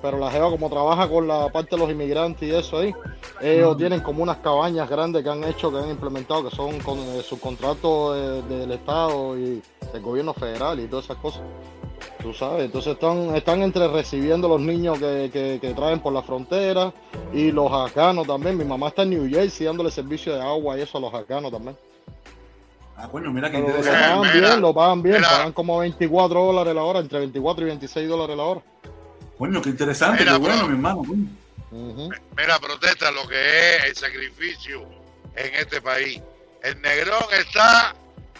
Pero 0.02 0.18
la 0.20 0.30
Jeva 0.32 0.50
como 0.50 0.70
trabaja 0.70 1.10
con 1.10 1.28
la 1.28 1.50
parte 1.50 1.76
de 1.76 1.78
los 1.82 1.90
inmigrantes 1.90 2.48
y 2.48 2.54
eso 2.54 2.78
ahí, 2.78 2.94
ellos 3.42 3.76
Mm. 3.76 3.78
tienen 3.80 4.00
como 4.02 4.22
unas 4.24 4.38
cabañas 4.38 4.88
grandes 4.90 5.24
que 5.24 5.30
han 5.30 5.44
hecho, 5.44 5.72
que 5.72 5.80
han 5.80 5.90
implementado, 5.90 6.48
que 6.50 6.56
son 6.56 6.80
con 6.80 7.00
eh, 7.00 7.22
subcontratos 7.24 8.16
eh, 8.18 8.42
del 8.48 8.72
Estado 8.74 9.38
y 9.38 9.62
del 9.92 10.02
gobierno 10.02 10.34
federal 10.34 10.80
y 10.80 10.88
todas 10.88 11.06
esas 11.06 11.18
cosas. 11.18 11.42
Tú 12.22 12.32
sabes, 12.34 12.66
entonces 12.66 12.94
están, 12.94 13.36
están 13.36 13.62
entre 13.64 13.88
recibiendo 13.88 14.48
los 14.48 14.62
niños 14.62 15.00
que, 15.00 15.30
que, 15.34 15.58
que 15.60 15.74
traen 15.74 16.00
por 16.00 16.14
la 16.14 16.22
frontera 16.22 16.94
y 17.34 17.52
los 17.52 17.72
afganos 17.72 18.28
también. 18.28 18.58
Mi 18.58 18.66
mamá 18.66 18.90
está 18.90 19.02
en 19.04 19.12
New 19.12 19.30
Jersey 19.30 19.66
dándole 19.66 19.90
servicio 19.90 20.34
de 20.36 20.42
agua 20.42 20.78
y 20.78 20.82
eso 20.82 20.98
a 21.00 21.02
los 21.02 21.14
afganos 21.14 21.52
también. 21.52 21.76
Ah, 22.96 23.08
coño, 23.12 23.32
mira 23.32 23.50
Pero 23.52 23.68
lo 23.68 23.84
pagan 23.84 24.22
bien, 24.34 24.62
lo 24.62 24.74
pagan 24.74 25.02
bien, 25.04 25.16
mira. 25.18 25.30
pagan 25.30 25.54
como 25.54 25.78
24 25.80 26.44
dólares 26.46 26.74
la 26.76 26.84
hora, 26.84 27.00
entre 27.00 27.20
24 27.20 27.64
y 27.64 27.68
26 27.68 28.10
dólares 28.10 28.36
la 28.38 28.44
hora. 28.44 28.62
Coño, 29.38 29.62
qué 29.62 29.70
interesante, 29.70 30.20
Mira, 30.24 30.34
qué 30.34 30.38
bueno, 30.40 30.68
mi 30.68 30.74
hermano. 30.74 31.04
coño. 31.06 32.10
Mira, 32.36 32.60
protesta 32.60 33.12
lo 33.12 33.28
que 33.28 33.76
es 33.78 33.84
el 33.86 33.96
sacrificio 33.96 34.88
en 35.36 35.54
este 35.56 35.82
país. 35.82 36.22
El 36.64 36.82
Negrón 36.82 37.24
está 37.32 37.94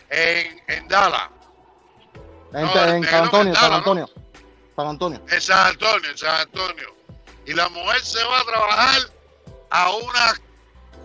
en, 0.10 0.62
en 0.68 0.88
Dallas, 0.88 1.30
En, 2.54 2.62
No, 2.66 2.84
en 2.86 3.04
el 3.04 3.10
San 3.10 3.24
Antonio, 3.26 3.56
San 3.56 3.74
Antonio. 3.74 4.10
San 4.76 4.88
Antonio. 4.88 5.22
en 5.30 5.42
San 5.42 5.68
Antonio, 5.68 6.10
en 6.12 6.18
San 6.18 6.36
Antonio. 6.42 6.96
Y 7.46 7.54
la 7.54 7.70
mujer 7.70 8.02
se 8.02 8.24
va 8.24 8.40
a 8.40 8.44
trabajar 8.46 9.02
a 9.70 9.92
unas 9.96 10.42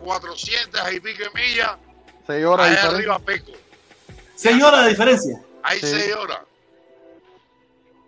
400 0.05 0.93
y 0.93 1.01
pico 1.01 1.25
de 1.25 1.31
millas. 1.41 1.77
Seis 2.27 2.45
horas 2.45 2.71
diferentes. 2.71 2.99
arriba 2.99 3.19
Peco. 3.19 3.53
Seis 4.37 4.63
horas 4.63 4.85
de 4.85 4.91
diferencia. 4.91 5.41
Hay 5.63 5.79
Sí. 5.81 5.87
seis 5.87 6.15
horas. 6.17 6.41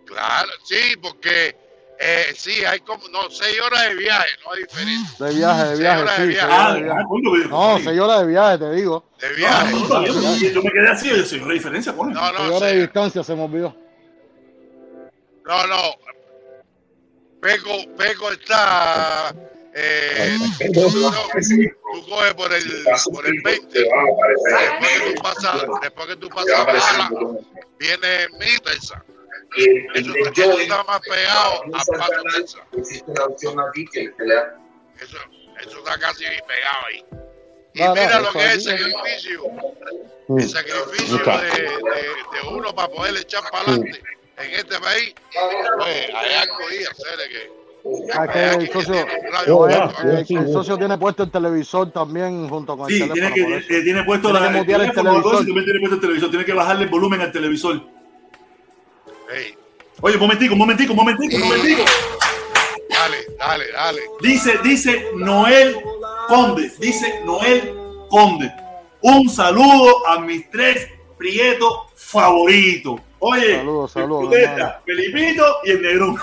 Claro, 0.07 0.51
sí, 0.65 0.97
porque 1.03 1.57
eh, 1.99 2.35
sí, 2.37 2.65
hay 2.65 2.81
como, 2.81 3.07
no, 3.09 3.31
seis 3.31 3.61
horas 3.61 3.89
de 3.89 3.95
viaje, 3.95 4.29
no 4.45 4.53
hay 4.53 4.63
diferencia. 4.63 5.27
De 5.27 5.35
viaje, 5.35 5.61
de 5.63 5.69
Seis 5.69 5.79
viaje, 5.81 6.03
horas 6.03 6.17
sí. 6.17 6.23
de 6.23 6.27
seis 6.27 6.35
viaje. 6.35 6.53
horas 6.53 6.67
Ah, 6.69 6.75
de 6.75 6.83
viaje. 6.83 7.49
No, 7.49 7.79
seis 7.79 8.01
horas 8.01 8.21
de 8.21 8.27
viaje, 8.27 8.59
te 8.59 8.71
digo. 8.73 9.11
De 9.21 9.29
viaje. 9.35 9.73
no, 9.73 10.07
yo- 10.07 10.51
yo 10.51 10.63
me 10.63 10.71
quedé 10.71 10.89
así, 10.91 11.09
yo 11.09 11.17
decía, 11.17 11.39
¿qué 11.47 11.53
diferencia, 11.53 11.93
coño? 11.93 12.11
No, 12.15 12.21
Seis 12.27 12.39
no, 12.51 12.57
horas 12.57 12.73
de 12.73 12.81
distancia 12.81 13.23
se 13.25 13.35
me 13.35 13.43
olvidó. 13.45 13.77
no, 15.47 15.67
no. 15.67 15.83
Peco, 17.41 17.71
Peco 17.99 18.33
está. 18.33 19.35
Eh, 19.75 20.39
tú, 20.73 20.81
no, 21.01 21.11
tú 21.11 22.09
coges 22.09 22.35
por 22.35 22.53
el, 22.55 22.63
por 23.13 23.27
el 23.27 23.43
20. 23.43 23.79
Después 23.81 24.91
que 25.05 25.13
tú 25.15 25.23
pasas, 25.23 25.63
después 25.83 26.07
que 26.07 26.17
tú 26.17 26.29
pasas 26.29 26.67
Texas. 29.55 29.95
Eso, 29.95 30.15
eso 30.43 30.59
está 30.61 30.85
más 30.85 31.01
pegado 31.01 31.53
a 31.75 31.99
Pato, 31.99 32.23
Texas. 32.37 32.63
Eso, 35.01 35.17
eso 35.61 35.79
está 35.79 35.99
casi 35.99 36.25
pegado 36.25 36.87
ahí. 36.89 37.05
Y 37.75 37.81
No, 37.81 37.87
no, 37.89 37.95
mira 37.95 38.21
lo 38.21 38.29
eso 38.29 38.39
que 38.39 38.45
es 38.45 38.69
aquí- 38.69 38.83
el 38.85 38.93
sacrificio. 38.93 39.41
Mm. 40.29 40.39
El 40.39 40.49
sacrificio 40.49 41.19
de, 41.19 41.63
de, 41.63 42.03
de 42.43 42.49
uno 42.57 42.75
para 42.75 42.89
poder 42.89 43.17
echar 43.17 43.43
para 43.51 43.65
adelante 43.65 44.01
en 44.39 44.51
este 44.55 44.79
país. 44.81 45.15
Pues, 45.79 46.11
hay 46.15 46.35
algo 46.35 46.57
ahí, 46.71 46.85
hacer 46.85 47.29
que. 47.29 47.65
Ah, 48.15 48.27
que 48.27 48.65
el 48.65 48.73
socio, 48.73 49.07
Oh, 49.49 49.69
el, 49.69 49.75
el- 49.75 50.39
el 50.39 50.53
socio 50.53 50.79
tiene 50.79 50.97
puesto 50.97 51.25
el 51.25 51.31
televisor 51.31 51.91
también 51.93 52.49
junto 52.49 52.79
con 52.79 52.89
el 52.91 52.95
Sí, 52.97 53.01
teléfono. 53.07 53.35
tiene 53.35 53.61
que, 53.67 53.77
eh, 53.77 53.83
tiene 53.83 54.05
puesto 54.05 54.29
Tiene 54.31 54.41
la, 54.41 54.65
que 54.65 54.73
el 54.73 54.81
el 54.81 54.93
televisor. 54.93 55.37
también 55.37 55.65
tiene 55.65 55.81
puesto 55.81 55.95
el 55.97 56.01
televisor, 56.01 56.31
tiene 56.31 56.45
que 56.47 56.53
bajarle 56.55 56.85
el 56.85 56.89
volumen 56.91 57.21
al 57.21 57.31
televisor. 57.33 57.83
Hey, 59.31 59.57
Oye, 60.01 60.17
un 60.17 60.21
momentico, 60.21 60.53
un 60.53 60.59
momentico, 60.59 60.93
un 60.93 60.99
momentico, 60.99 61.37
un 61.37 61.43
momentico. 61.43 61.85
dale, 62.91 63.27
dale, 63.39 63.73
dale. 63.73 64.01
Dice, 64.21 64.59
dice 64.63 65.07
Noel 65.15 65.77
Conde, 66.29 66.73
dice 66.79 67.21
Noel 67.25 67.75
Conde. 68.11 68.53
Un 69.01 69.29
saludo 69.29 70.07
a 70.09 70.19
mis 70.21 70.51
tres 70.51 70.89
prietos 71.17 71.73
favoritos. 71.95 73.01
Oye, 73.27 73.57
Saludos, 73.57 73.93
saludos. 73.93 74.35
Felipito 74.85 75.45
y 75.65 75.71
el 75.71 75.83
Negrón. 75.83 76.17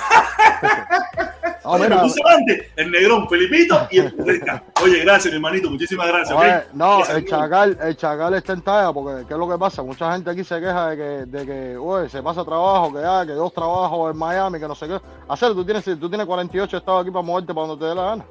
No, 1.64 1.72
Oye, 1.72 1.84
mira, 1.84 1.96
me 1.96 2.02
puse 2.02 2.22
antes, 2.26 2.72
el 2.76 2.92
Negrón, 2.92 3.30
Felipito 3.30 3.88
y 3.92 4.00
el 4.00 4.14
Protesta. 4.14 4.64
Oye, 4.84 5.00
gracias, 5.00 5.32
mi 5.32 5.38
hermanito, 5.38 5.70
muchísimas 5.70 6.08
gracias. 6.08 6.38
Oye, 6.38 6.58
¿ok? 6.58 6.64
no, 6.74 7.06
el 7.06 7.26
chacal, 7.28 7.78
el 7.82 7.98
chacal 7.98 8.34
está 8.36 8.54
en 8.54 8.62
talla 8.62 8.94
porque 8.94 9.26
¿qué 9.28 9.34
es 9.34 9.40
lo 9.40 9.50
que 9.50 9.58
pasa? 9.58 9.82
Mucha 9.82 10.12
gente 10.14 10.30
aquí 10.30 10.44
se 10.44 10.60
queja 10.60 10.90
de 10.90 10.98
que, 10.98 11.38
de 11.38 11.46
que 11.46 11.78
oye, 11.78 12.10
se 12.10 12.22
pasa 12.22 12.44
trabajo, 12.44 12.94
que 12.94 13.00
ah, 13.04 13.24
que 13.26 13.34
dos 13.34 13.54
trabajos 13.54 14.12
en 14.12 14.18
Miami, 14.18 14.60
que 14.60 14.68
no 14.68 14.76
sé 14.76 14.88
qué. 14.88 15.00
Hacer, 15.28 15.54
tú 15.54 15.66
tienes, 15.66 15.84
tú 15.84 16.10
tienes 16.10 16.28
48 16.28 16.78
estados 16.78 17.02
aquí 17.02 17.12
para 17.12 17.24
moverte 17.24 17.54
para 17.54 17.68
donde 17.68 17.84
te 17.84 17.90
dé 17.90 17.96
la 17.96 18.04
gana. 18.04 18.26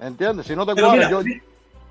¿Entiendes? 0.00 0.46
Si 0.46 0.54
no 0.54 0.66
te 0.66 0.74
cuadra, 0.74 1.08
mira, 1.20 1.42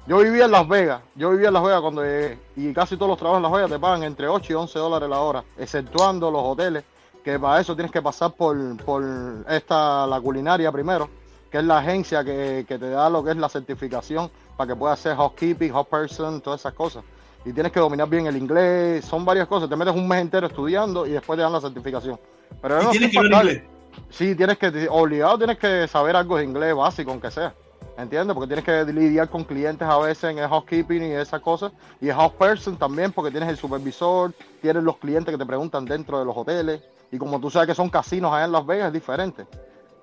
yo, 0.07 0.17
vivía 0.19 0.45
en 0.45 0.51
Las 0.51 0.67
Vegas, 0.67 1.01
yo 1.15 1.31
vivía 1.31 1.47
en 1.47 1.53
Las 1.53 1.63
Vegas 1.63 1.81
cuando 1.81 2.03
llegué 2.03 2.39
y 2.55 2.73
casi 2.73 2.95
todos 2.95 3.09
los 3.09 3.17
trabajos 3.17 3.38
en 3.38 3.43
Las 3.43 3.51
Vegas 3.51 3.71
te 3.71 3.80
pagan 3.80 4.03
entre 4.03 4.27
8 4.27 4.53
y 4.53 4.55
11 4.55 4.80
dólares 4.80 5.09
la 5.09 5.19
hora, 5.19 5.43
exceptuando 5.57 6.30
los 6.31 6.41
hoteles, 6.43 6.84
que 7.23 7.39
para 7.39 7.61
eso 7.61 7.75
tienes 7.75 7.91
que 7.91 8.01
pasar 8.01 8.34
por, 8.34 8.77
por 8.84 9.03
esta, 9.49 10.05
la 10.07 10.19
culinaria 10.19 10.71
primero, 10.71 11.09
que 11.49 11.59
es 11.59 11.63
la 11.63 11.80
agencia 11.80 12.23
que, 12.23 12.65
que 12.67 12.80
te 12.80 12.89
da 12.89 13.09
lo 13.09 13.23
que 13.23 13.31
es 13.31 13.38
la 13.38 13.47
certificación 13.49 14.30
para 14.57 14.69
que 14.69 14.75
puedas 14.75 14.99
hacer 14.99 15.15
housekeeping, 15.15 15.71
house 15.71 15.88
person, 15.88 16.41
todas 16.41 16.61
esas 16.61 16.73
cosas. 16.73 17.03
Y 17.45 17.51
tienes 17.51 17.71
que 17.71 17.80
dominar 17.80 18.07
bien 18.07 18.25
el 18.27 18.38
inglés, 18.38 19.03
son 19.05 19.25
varias 19.25 19.47
cosas. 19.47 19.69
Te 19.69 19.75
metes 19.75 19.93
un 19.93 20.07
mes 20.07 20.21
entero 20.21 20.47
estudiando 20.47 21.05
y 21.05 21.11
después 21.11 21.38
te 21.38 21.43
dan 21.43 21.51
la 21.51 21.59
certificación. 21.59 22.19
Pero 22.61 22.81
no 22.81 22.91
tienes 22.91 23.13
es 23.13 23.19
que 23.19 23.25
inglés. 23.25 23.63
Sí, 24.09 24.35
tienes 24.35 24.57
que, 24.57 24.88
obligado 24.89 25.38
tienes 25.38 25.57
que 25.57 25.88
saber 25.88 26.15
algo 26.15 26.38
de 26.38 26.45
inglés 26.45 26.73
básico, 26.73 27.11
aunque 27.11 27.31
sea. 27.31 27.53
¿Entiendes? 27.98 28.34
Porque 28.34 28.48
tienes 28.48 28.65
que 28.65 28.91
lidiar 28.91 29.30
con 29.30 29.44
clientes 29.44 29.88
a 29.88 29.98
veces 29.99 30.24
en 30.32 30.40
el 30.40 30.48
housekeeping 30.48 31.03
y 31.03 31.11
esas 31.11 31.40
cosas. 31.41 31.72
Y 32.02 32.10
el 32.10 32.15
house 32.15 32.34
person 32.34 32.76
también, 32.76 33.11
porque 33.11 33.30
tienes 33.30 33.49
el 33.49 33.57
supervisor, 33.57 34.34
tienes 34.61 34.84
los 34.84 34.98
clientes 34.98 35.32
que 35.32 35.38
te 35.38 35.45
preguntan 35.45 35.86
dentro 35.86 36.18
de 36.18 36.26
los 36.26 36.36
hoteles. 36.36 36.82
Y 37.11 37.20
como 37.20 37.40
tú 37.40 37.52
sabes 37.52 37.68
que 37.68 37.76
son 37.76 37.90
casinos 37.90 38.34
allá 38.34 38.45
en 38.45 38.52
Las 38.52 38.65
Vegas, 38.65 38.88
es 38.88 38.94
diferente. 38.94 39.45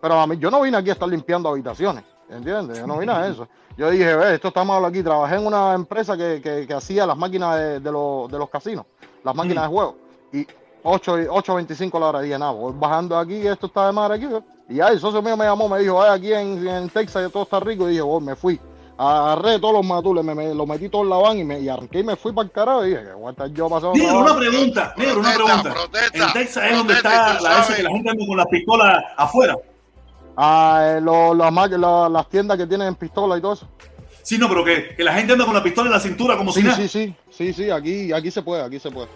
Pero 0.00 0.14
a 0.14 0.26
mí, 0.26 0.36
yo 0.38 0.50
no 0.52 0.60
vine 0.62 0.76
aquí 0.76 0.90
a 0.90 0.92
estar 0.92 1.08
limpiando 1.08 1.48
habitaciones. 1.48 2.04
¿Entiendes? 2.28 2.78
Yo 2.78 2.86
no 2.86 2.96
vine 2.98 3.10
a 3.12 3.26
eso. 3.26 3.48
Yo 3.76 3.90
dije, 3.90 4.14
ve, 4.14 4.34
esto 4.36 4.48
está 4.48 4.62
mal 4.62 4.84
aquí. 4.84 5.02
Trabajé 5.02 5.34
en 5.34 5.46
una 5.46 5.74
empresa 5.74 6.16
que, 6.16 6.40
que, 6.40 6.64
que 6.68 6.74
hacía 6.74 7.04
las 7.04 7.18
máquinas 7.18 7.56
de, 7.58 7.80
de 7.80 7.90
los, 7.90 8.30
de 8.30 8.38
los 8.38 8.48
casinos, 8.48 8.86
las 9.24 9.34
máquinas 9.34 9.64
de 9.64 9.68
juego. 9.68 9.96
Y 10.32 10.46
8, 10.84 11.22
y- 11.22 11.24
8.25 11.26 11.98
la 11.98 12.06
hora. 12.06 12.20
Dije, 12.20 12.38
nada, 12.38 12.52
voy 12.52 12.72
bajando 12.76 13.18
aquí, 13.18 13.44
esto 13.44 13.66
está 13.66 13.88
de 13.88 13.92
madre 13.92 14.14
aquí. 14.14 14.28
Y 14.70 14.76
ya 14.76 14.88
el 14.88 14.98
socio 15.00 15.20
mío 15.20 15.36
me 15.36 15.44
llamó, 15.44 15.68
me 15.68 15.80
dijo, 15.80 16.00
ay, 16.02 16.10
aquí 16.16 16.32
en, 16.32 16.66
en 16.66 16.88
Texas 16.88 17.30
todo 17.32 17.42
está 17.42 17.60
rico. 17.60 17.86
Y 17.86 17.90
dije, 17.90 18.02
voy, 18.02 18.22
me 18.22 18.34
fui. 18.36 18.58
Agarré 18.96 19.58
todos 19.58 19.74
los 19.74 19.84
matules, 19.84 20.22
me, 20.24 20.34
me- 20.34 20.54
los 20.54 20.66
metí 20.66 20.88
todos 20.88 21.04
en 21.04 21.10
la 21.10 21.16
van 21.16 21.38
y, 21.38 21.44
me, 21.44 21.58
y 21.58 21.68
arranqué 21.68 22.00
y 22.00 22.04
me 22.04 22.16
fui 22.16 22.32
para 22.32 22.44
el 22.46 22.52
carajo. 22.52 22.84
Y 22.86 22.90
dije, 22.90 23.02
que 23.02 23.12
voy 23.12 23.26
a 23.28 23.30
estar 23.30 23.48
yo 23.52 23.68
pasando 23.68 23.92
trabajo. 23.94 24.18
una 24.20 24.36
pregunta, 24.38 24.94
negro, 24.96 25.20
una 25.20 25.34
pregunta. 25.34 25.72
protesta, 25.74 26.26
En 26.26 26.32
Texas 26.34 26.64
es 26.70 26.76
donde 26.76 26.92
está 26.94 27.40
la 27.40 27.60
esa 27.60 27.76
que 27.76 27.82
la 27.82 27.90
gente 27.90 28.10
anda 28.10 28.26
con 28.26 28.36
las 28.36 28.46
pistolas 28.46 29.04
afuera. 29.16 29.56
Ah, 30.36 30.94
eh, 30.96 31.00
lo- 31.00 31.34
las 31.34 31.52
la- 31.52 32.08
las 32.08 32.28
tiendas 32.28 32.56
que 32.58 32.66
tienen 32.66 32.94
pistola 32.94 33.36
y 33.36 33.40
todo 33.40 33.54
eso. 33.54 33.66
Sí, 34.22 34.38
no, 34.38 34.48
pero 34.48 34.64
que, 34.64 34.94
que 34.94 35.02
la 35.02 35.14
gente 35.14 35.32
anda 35.32 35.44
con 35.46 35.54
la 35.54 35.62
pistola 35.62 35.88
en 35.88 35.92
la 35.94 36.00
cintura 36.00 36.36
como 36.36 36.52
si 36.52 36.60
Sí, 36.60 36.66
nada. 36.66 36.76
sí, 36.76 36.88
sí, 36.88 37.14
sí, 37.30 37.52
sí, 37.52 37.70
aquí, 37.70 38.12
aquí 38.12 38.30
se 38.30 38.42
puede, 38.42 38.62
aquí 38.62 38.78
se 38.78 38.90
puede. 38.90 39.08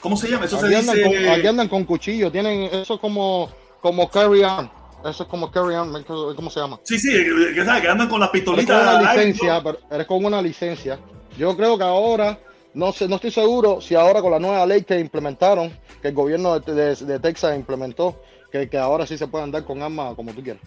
¿Cómo 0.00 0.16
se 0.16 0.28
llama? 0.28 0.44
Eso 0.44 0.56
Aquí 0.58 0.68
se 0.68 0.76
andan, 0.76 0.96
dice. 0.96 1.08
con, 1.24 1.28
aquí 1.28 1.46
andan 1.46 1.68
con 1.68 1.84
cuchillo, 1.84 2.30
tienen 2.30 2.64
eso 2.64 2.94
es 2.94 3.00
como, 3.00 3.48
como 3.84 4.08
carry 4.08 4.42
on. 4.42 4.70
Eso 5.04 5.24
es 5.24 5.28
como 5.28 5.50
carry 5.50 5.74
on, 5.74 6.02
¿cómo 6.34 6.48
se 6.48 6.58
llama? 6.58 6.80
Sí, 6.84 6.98
sí, 6.98 7.12
que, 7.12 7.52
que, 7.54 7.62
que 7.82 7.88
andan 7.88 8.08
con 8.08 8.18
las 8.18 8.30
Eres 8.32 8.44
con 8.46 8.54
pistolitas. 8.56 8.96
una 8.98 9.12
licencia, 9.12 9.62
pero 9.62 9.78
eres 9.90 10.06
con 10.06 10.24
una 10.24 10.40
licencia. 10.40 10.98
Yo 11.36 11.54
creo 11.54 11.76
que 11.76 11.84
ahora, 11.84 12.38
no 12.72 12.90
sé, 12.92 13.06
no 13.06 13.16
estoy 13.16 13.30
seguro 13.30 13.82
si 13.82 13.94
ahora 13.94 14.22
con 14.22 14.30
la 14.30 14.38
nueva 14.38 14.64
ley 14.64 14.82
que 14.84 14.98
implementaron, 14.98 15.70
que 16.00 16.08
el 16.08 16.14
gobierno 16.14 16.58
de, 16.58 16.72
de- 16.72 16.96
de 16.96 17.18
Texas 17.18 17.54
implementó, 17.54 18.16
que, 18.50 18.70
que 18.70 18.78
ahora 18.78 19.06
sí 19.06 19.18
se 19.18 19.26
puede 19.26 19.44
andar 19.44 19.64
con 19.64 19.82
armas 19.82 20.14
como 20.14 20.32
tú 20.32 20.42
quieras. 20.42 20.62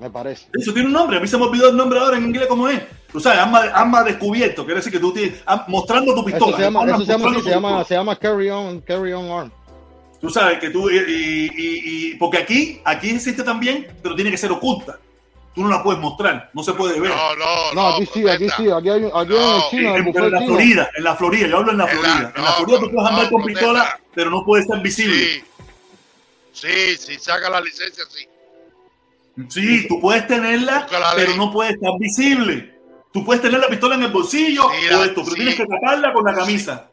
Me 0.00 0.10
parece. 0.10 0.48
Eso 0.52 0.72
tiene 0.72 0.88
un 0.88 0.92
nombre, 0.94 1.18
a 1.18 1.20
mí 1.20 1.28
se 1.28 1.38
me 1.38 1.44
olvidó 1.44 1.70
el 1.70 1.76
nombre 1.76 2.00
ahora 2.00 2.16
en 2.16 2.24
inglés 2.24 2.48
cómo 2.48 2.68
es. 2.68 2.82
Tú 3.12 3.20
sabes, 3.20 3.38
arma, 3.38 3.60
arma 3.72 4.02
descubierto, 4.02 4.64
quiere 4.64 4.80
decir 4.80 4.92
que 4.92 4.98
tú 4.98 5.12
tienes, 5.12 5.40
ah, 5.46 5.64
mostrando 5.68 6.12
tu 6.16 6.24
pistola. 6.24 6.48
Eso 6.48 6.56
se 6.56 6.62
llama, 6.64 6.84
eso 6.84 7.04
se 7.04 7.12
llama, 7.12 7.30
así, 7.30 7.40
se 7.42 7.50
llama, 7.50 7.84
se 7.84 7.94
llama 7.94 8.16
carry 8.16 8.50
on, 8.50 8.80
carry 8.80 9.12
on 9.12 9.30
arm. 9.30 9.52
Tú 10.20 10.30
sabes 10.30 10.58
que 10.58 10.70
tú, 10.70 10.88
y, 10.90 10.96
y- 10.96 11.50
y- 11.56 11.82
y- 12.10 12.14
porque 12.14 12.38
aquí, 12.38 12.80
aquí 12.84 13.10
existe 13.10 13.42
también, 13.42 13.86
pero 14.02 14.14
tiene 14.14 14.30
que 14.30 14.38
ser 14.38 14.50
oculta. 14.50 14.98
Tú 15.54 15.62
no 15.62 15.68
la 15.70 15.82
puedes 15.82 16.00
mostrar, 16.00 16.50
no 16.52 16.62
se 16.62 16.72
puede 16.74 17.00
ver. 17.00 17.10
No, 17.10 17.34
no, 17.36 17.72
No, 17.74 17.88
aquí 17.96 18.06
sí, 18.12 18.28
aquí 18.28 18.46
sí, 18.56 18.70
aquí 18.70 18.88
hay, 18.90 19.04
aquí 19.04 19.32
hay 19.34 19.36
en 19.44 19.54
el 19.54 19.62
chino, 19.70 19.96
en 19.96 20.12
pero 20.12 20.28
la 20.28 20.38
chino. 20.38 20.50
Florida, 20.54 20.90
en 20.96 21.04
la 21.04 21.16
Florida, 21.16 21.46
yo 21.48 21.56
hablo 21.58 21.72
en 21.72 21.78
la 21.78 21.86
Florida. 21.86 22.32
en 22.36 22.44
la 22.44 22.52
Florida 22.52 22.80
tú 22.80 22.90
puedes 22.90 23.10
andar 23.10 23.30
con 23.30 23.44
pistola, 23.44 24.00
pero 24.14 24.30
no 24.30 24.44
puede 24.44 24.62
estar 24.64 24.82
visible. 24.82 25.44
Sí, 26.52 26.96
si 26.98 27.18
saca 27.18 27.48
la 27.50 27.60
licencia, 27.60 28.04
sí. 28.08 28.26
Sí, 29.50 29.86
tú 29.88 30.00
puedes 30.00 30.26
tenerla, 30.26 30.86
pero 31.14 31.36
no 31.36 31.52
puede 31.52 31.72
estar 31.72 31.90
visible. 31.98 32.74
Tú 33.12 33.24
puedes 33.24 33.42
tener 33.42 33.60
la 33.60 33.68
pistola 33.68 33.94
en 33.94 34.02
el 34.04 34.10
bolsillo 34.12 34.62
Sí, 34.62 34.94
o 34.94 35.04
esto, 35.04 35.14
pero 35.22 35.26
sí. 35.30 35.34
tienes 35.36 35.56
que 35.56 35.66
taparla 35.66 36.12
con 36.12 36.24
la 36.24 36.34
camisa. 36.34 36.90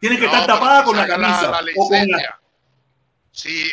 Tiene 0.00 0.16
que 0.16 0.26
No, 0.26 0.32
estar 0.32 0.46
tapada 0.46 0.82
con 0.84 0.96
la 0.96 1.06
camisa. 1.06 1.42
la 1.42 1.58
o 1.76 1.86
con 1.88 1.90
la- 1.92 2.04
licencia. 2.04 2.40
Sí, 3.32 3.64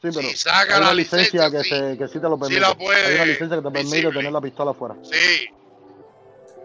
Sí, 0.00 0.10
pero 0.14 0.28
Si 0.28 0.36
saca 0.36 0.60
hay 0.76 0.80
la 0.80 0.86
una 0.86 0.94
licencia, 0.94 1.48
licencia, 1.48 1.50
que, 1.50 1.64
sí. 1.64 1.70
se, 1.70 1.98
que 1.98 2.06
sí 2.06 2.20
te 2.20 2.28
lo 2.28 2.36
Sí 2.36 2.40
permite. 2.42 2.60
la 2.60 2.74
puede 2.78 3.04
hay 3.04 3.14
una 3.16 3.24
licencia 3.24 3.56
que 3.56 3.62
te 3.62 3.70
permite 3.70 3.96
visible. 3.96 4.12
tener 4.16 4.32
la 4.32 4.40
pistola 4.40 4.70
afuera. 4.70 4.94
sí. 5.02 5.48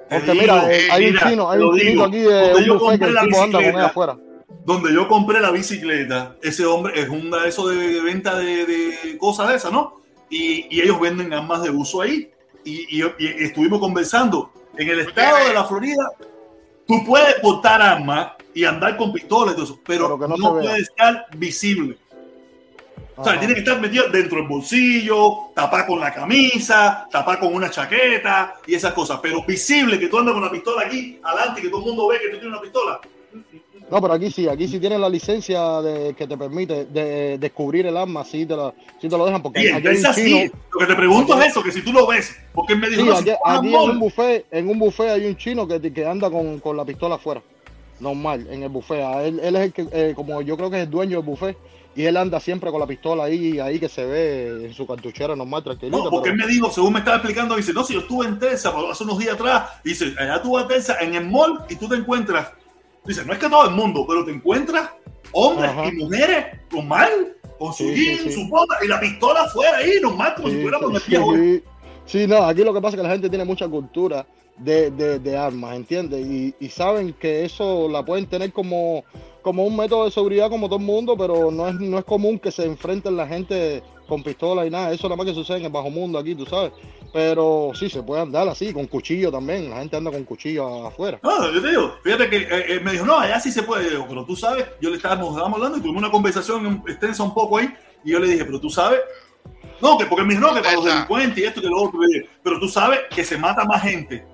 Porque 0.10 0.34
mira, 0.34 0.72
eh, 0.72 0.88
hay 0.92 1.06
un 1.08 1.18
chino, 1.18 1.50
hay 1.50 1.60
un 1.62 1.80
chinito 1.80 1.90
digo, 1.90 2.06
aquí 2.06 2.20
de 2.20 2.30
donde 2.52 2.54
un 2.60 2.66
yo 2.66 2.74
que 2.74 2.80
compré 2.80 3.08
el 3.08 3.14
la 3.16 3.22
tipo 3.24 3.42
anda 3.42 3.58
con 3.58 3.62
bicicleta, 3.64 3.80
ella 3.80 3.88
afuera. 3.88 4.18
donde 4.66 4.94
yo 4.94 5.08
compré 5.08 5.40
la 5.42 5.50
bicicleta, 5.52 6.36
ese 6.44 6.66
hombre 6.68 7.00
es 7.02 7.10
un 7.10 7.32
de 7.32 7.48
eso 7.50 7.68
de, 7.70 7.76
de 7.94 8.02
venta 8.02 8.36
de, 8.38 8.66
de 8.68 9.18
cosas 9.18 9.48
de 9.48 9.56
esas, 9.56 9.72
¿no? 9.72 10.02
Y, 10.30 10.68
y 10.70 10.82
ellos 10.82 11.00
venden 11.00 11.34
armas 11.34 11.64
de 11.64 11.72
uso 11.72 12.02
ahí. 12.02 12.30
Y, 12.64 13.02
y- 13.02 13.14
y 13.18 13.44
estuvimos 13.46 13.80
conversando. 13.80 14.52
En 14.78 14.88
el 14.90 15.00
estado 15.00 15.48
de 15.48 15.54
la 15.56 15.64
Florida, 15.64 16.08
tú 16.88 17.04
puedes 17.06 17.36
portar 17.36 17.82
armas 17.82 18.34
y 18.54 18.66
andar 18.66 18.98
con 18.98 19.12
pistolas 19.12 19.54
y 19.54 19.56
todo 19.56 19.66
eso, 19.66 19.80
pero, 19.86 20.18
Pero 20.18 20.28
no 20.28 20.38
no, 20.38 20.52
puede 20.60 20.80
estar 20.80 21.28
visible. 21.36 21.98
O 23.16 23.24
sea, 23.24 23.38
tiene 23.38 23.54
que 23.54 23.60
estar 23.60 23.80
metido 23.80 24.10
dentro 24.10 24.40
del 24.40 24.48
bolsillo, 24.48 25.52
tapar 25.54 25.86
con 25.86 26.00
la 26.00 26.12
camisa, 26.12 27.08
tapar 27.12 27.40
con 27.40 27.54
una 27.54 27.70
chaqueta 27.70 28.56
y 28.66 28.74
esas 28.74 28.94
cosas. 28.94 29.20
Pero 29.22 29.44
visible 29.44 30.00
que 30.00 30.08
tú 30.08 30.18
andas 30.18 30.34
con 30.34 30.44
la 30.44 30.50
pistola 30.50 30.84
aquí 30.88 31.20
adelante, 31.24 31.62
que 31.62 31.70
todo 31.70 31.82
el 31.82 31.86
mundo 31.88 32.08
ve 32.08 32.20
que 32.20 32.30
tú 32.30 32.40
tienes 32.40 32.48
una 32.48 32.62
pistola. 32.62 33.00
No, 33.92 34.02
pero 34.02 34.14
aquí 34.14 34.32
sí, 34.32 34.48
aquí 34.48 34.68
sí 34.68 34.80
tienes 34.80 35.00
la 35.00 35.10
licencia 35.10 35.82
de, 35.82 36.14
que 36.16 36.26
te 36.26 36.38
permite 36.38 36.86
de, 36.86 37.38
descubrir 37.38 37.86
el 37.86 37.98
arma, 37.98 38.24
sí 38.24 38.46
te, 38.46 38.56
la, 38.56 38.74
sí 39.00 39.08
te 39.08 39.18
lo 39.18 39.26
dejan, 39.26 39.42
porque 39.42 39.64
Y 39.64 39.68
aquí 39.68 39.88
empieza 39.88 40.14
chino. 40.14 40.38
así. 40.38 40.52
Lo 40.72 40.80
que 40.80 40.86
te 40.86 40.96
pregunto 40.96 41.40
es 41.40 41.48
eso, 41.48 41.64
que 41.64 41.72
si 41.72 41.82
tú 41.82 41.94
lo 41.94 42.08
ves, 42.08 42.36
porque 42.54 42.76
me 42.76 42.90
dijo, 42.90 43.04
Sí, 43.04 43.10
aquí, 43.10 43.24
tú 43.26 43.32
vas 43.44 43.56
a 43.56 43.60
aquí 43.60 43.68
en 43.74 43.90
un 43.92 44.00
buffet, 44.00 44.46
en 44.52 44.70
un 44.70 44.80
buffet 44.80 45.10
hay 45.10 45.26
un 45.26 45.38
chino 45.38 45.68
que, 45.68 45.94
que 45.94 46.06
anda 46.06 46.30
con, 46.30 46.60
con 46.60 46.76
la 46.76 46.86
pistola 46.86 47.16
afuera. 47.16 47.42
Normal, 48.00 48.48
en 48.50 48.64
el 48.64 48.70
buffet. 48.70 49.00
Él, 49.24 49.40
él 49.42 49.56
es 49.56 49.62
el 49.62 49.74
que, 49.74 49.88
eh, 49.92 50.14
como 50.16 50.42
yo 50.42 50.58
creo 50.58 50.70
que 50.70 50.78
es 50.78 50.84
el 50.84 50.90
dueño 50.90 51.18
del 51.18 51.26
buffet, 51.26 51.56
y 51.96 52.06
él 52.06 52.18
anda 52.18 52.40
siempre 52.40 52.72
con 52.72 52.80
la 52.80 52.88
pistola 52.88 53.26
ahí, 53.26 53.60
ahí 53.60 53.80
que 53.80 53.88
se 53.88 54.04
ve 54.06 54.66
en 54.66 54.74
su 54.74 54.88
cartuchera 54.88 55.36
normal, 55.36 55.64
tranquilito. 55.64 56.04
No, 56.04 56.10
porque 56.10 56.30
él 56.30 56.36
me 56.36 56.48
dijo, 56.48 56.72
según 56.72 56.94
me 56.94 57.00
estaba 57.00 57.18
explicando, 57.18 57.56
dice, 57.56 57.74
no, 57.74 57.84
si 57.84 57.94
yo 57.94 58.00
estuve 58.00 58.26
en 58.26 58.40
Texas 58.40 58.74
hace 58.92 59.04
unos 59.04 59.20
días 59.20 59.36
atrás, 59.36 59.70
dice, 59.84 60.14
allá 60.18 60.42
tú 60.42 60.54
vas 60.54 60.90
a 60.90 61.00
en 61.02 61.14
el 61.14 61.26
mall 61.30 61.64
y 61.70 61.76
tú 61.76 61.88
te 61.88 61.96
encuentras, 61.96 62.50
dice, 63.06 63.26
no 63.26 63.34
es 63.34 63.40
que 63.40 63.50
todo 63.50 63.68
el 63.70 63.76
mundo, 63.76 64.06
pero 64.08 64.24
te 64.26 64.32
encuentras 64.32 64.90
hombres 65.32 65.72
Ajá. 65.72 65.88
y 65.88 65.92
mujeres 65.94 66.46
normal, 66.72 67.36
con 67.60 67.74
su 67.74 67.84
sí, 67.84 67.96
jean, 67.96 68.18
sí. 68.24 68.32
su 68.34 68.48
bota 68.50 68.76
y 68.84 68.88
la 68.88 69.00
pistola 69.00 69.44
afuera 69.44 69.78
ahí, 69.78 69.94
normal, 70.02 70.34
como 70.36 70.50
si 70.50 70.56
Sí, 70.56 70.62
fuéramos 70.62 70.90
en 70.90 70.96
el 70.96 71.02
sí, 71.02 71.10
viejo. 71.12 71.34
sí. 71.36 71.64
Sí, 72.06 72.28
no, 72.28 72.44
aquí 72.44 72.64
lo 72.64 72.74
que 72.74 72.82
pasa 72.82 72.96
es 72.96 73.02
que 73.02 73.08
la 73.08 73.14
gente 73.14 73.30
tiene 73.30 73.46
mucha 73.46 73.68
cultura 73.68 74.26
de, 74.58 74.92
de, 74.92 75.20
de 75.20 75.38
armas, 75.38 75.76
¿entiendes? 75.78 76.26
Y, 76.28 76.54
y 76.60 76.68
saben 76.70 77.14
que 77.14 77.46
eso 77.46 77.88
la 77.88 78.04
pueden 78.04 78.28
tener 78.28 78.52
como, 78.52 79.06
como 79.42 79.66
un 79.66 79.76
método 79.78 80.04
de 80.06 80.12
seguridad 80.12 80.50
como 80.50 80.68
todo 80.68 80.80
el 80.80 80.86
mundo, 80.86 81.16
pero 81.18 81.50
no 81.50 81.68
es, 81.70 81.76
no 81.76 81.98
es 81.98 82.04
común 82.04 82.40
que 82.40 82.52
se 82.52 82.66
enfrenten 82.66 83.16
la 83.16 83.26
gente 83.26 83.82
con 84.14 84.24
pistola 84.24 84.66
y 84.66 84.70
nada. 84.70 84.92
Eso 84.92 85.08
nada 85.08 85.18
más 85.18 85.26
que 85.26 85.34
sucede 85.34 85.58
en 85.58 85.66
el 85.66 85.72
bajo 85.72 85.90
mundo 85.90 86.20
aquí, 86.20 86.36
tú 86.36 86.46
sabes. 86.46 86.72
Pero 87.12 87.72
sí, 87.74 87.90
se 87.90 88.04
puede 88.04 88.22
andar 88.22 88.48
así, 88.48 88.72
con 88.72 88.86
cuchillo 88.86 89.32
también. 89.32 89.70
La 89.70 89.80
gente 89.80 89.98
anda 89.98 90.12
con 90.12 90.24
cuchillo 90.24 90.88
afuera. 90.88 91.20
No, 91.24 91.52
yo 91.52 91.62
te 91.62 91.70
digo, 91.70 91.96
fíjate 92.04 92.30
que 92.30 92.38
eh, 92.38 92.48
eh, 92.76 92.80
me 92.84 92.92
dijo, 92.92 93.06
no, 93.06 93.18
allá 93.20 93.40
sí 93.40 93.52
se 93.52 93.64
puede, 93.64 93.86
Yo 93.86 93.90
digo, 93.92 94.06
pero 94.08 94.26
tú 94.26 94.36
sabes, 94.36 94.66
yo 94.80 94.90
le 94.90 94.98
estábamos, 94.98 95.30
estábamos 95.30 95.58
hablando 95.58 95.78
y 95.78 95.82
tuvimos 95.82 96.02
una 96.02 96.12
conversación 96.12 96.84
extensa 96.88 97.24
un 97.24 97.34
poco 97.34 97.58
ahí, 97.58 97.74
y 98.04 98.12
yo 98.12 98.20
le 98.20 98.28
dije, 98.28 98.46
pero 98.46 98.60
tú 98.60 98.70
sabes, 98.70 99.00
no, 99.82 99.98
que 99.98 100.06
porque 100.06 100.24
me 100.24 100.36
dijo, 100.36 100.48
no, 100.48 100.54
que 100.54 100.62
para 100.62 100.76
los 100.76 100.86
delincuentes 100.86 101.38
y 101.38 101.46
esto 101.46 101.60
y 101.60 101.64
que 101.64 101.70
lo 101.70 101.82
otro, 101.82 102.00
pero 102.44 102.60
tú 102.60 102.68
sabes 102.68 103.02
que 103.14 103.24
se 103.24 103.38
mata 103.38 103.66
más 103.66 103.82
gente 103.82 104.26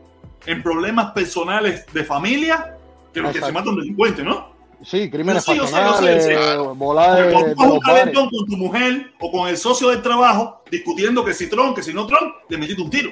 en 0.46 0.62
problemas 0.64 1.12
personales 1.12 1.86
de 1.92 2.04
familia 2.04 2.78
que 3.14 3.22
lo 3.22 3.28
que 3.28 3.34
se 3.34 3.40
Exacto. 3.40 3.60
mata 3.60 3.70
un 3.72 3.80
delincuente, 3.80 4.24
¿no? 4.24 4.59
Sí, 4.82 5.10
crímenes 5.10 5.44
sí, 5.44 5.56
yo 5.56 5.68
sé, 5.68 5.76
sé, 5.76 6.22
sé. 6.22 6.36
pasionales, 6.36 6.78
volar 6.78 7.34
Porque 7.34 7.56
de, 7.56 7.72
un 7.72 7.80
calentón 7.80 8.30
con 8.30 8.46
tu 8.46 8.56
mujer 8.56 9.14
o 9.20 9.32
con 9.32 9.50
el 9.50 9.58
socio 9.58 9.90
del 9.90 10.02
trabajo 10.02 10.62
discutiendo 10.72 11.26
que 11.26 11.34
si 11.34 11.50
Trump, 11.50 11.76
que 11.76 11.84
si 11.84 11.94
no 11.94 12.08
Trump, 12.08 12.36
le 12.48 12.58
metiste 12.58 12.82
un 12.82 12.90
tiro. 12.90 13.12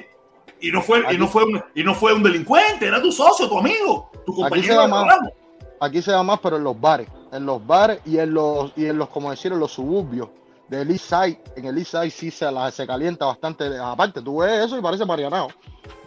Y 0.60 0.72
no 0.72 0.82
fue, 0.82 1.04
y 1.12 1.18
no 1.18 1.28
fue, 1.28 1.44
un, 1.44 1.62
y 1.74 1.84
no 1.84 1.94
fue 1.94 2.12
un 2.14 2.22
delincuente, 2.22 2.86
era 2.86 3.00
tu 3.00 3.12
socio, 3.12 3.48
tu 3.48 3.58
amigo, 3.58 4.10
tu 4.26 4.44
Aquí 4.44 4.62
se 4.62 4.74
compañero 4.74 4.74
da 4.74 4.82
de 4.82 4.88
más, 4.88 5.18
aquí 5.80 6.02
se 6.02 6.10
da 6.10 6.22
más, 6.24 6.40
pero 6.40 6.56
en 6.56 6.64
los 6.64 6.80
bares, 6.80 7.06
en 7.32 7.46
los 7.46 7.64
bares 7.64 8.00
y 8.04 8.18
en 8.18 8.34
los, 8.34 8.72
y 8.74 8.86
en 8.86 8.98
los, 8.98 9.08
como 9.08 9.30
decir, 9.30 9.52
en 9.52 9.60
los 9.60 9.70
suburbios 9.70 10.28
del 10.68 10.90
East 10.90 11.06
Side, 11.08 11.40
en 11.56 11.64
el 11.66 11.78
East 11.78 11.92
Side 11.92 12.10
sí 12.10 12.30
se, 12.30 12.50
la, 12.50 12.70
se 12.70 12.86
calienta 12.86 13.24
bastante, 13.26 13.78
aparte, 13.78 14.20
tú 14.22 14.38
ves 14.38 14.66
eso 14.66 14.78
y 14.78 14.82
parece 14.82 15.04
marianao. 15.06 15.48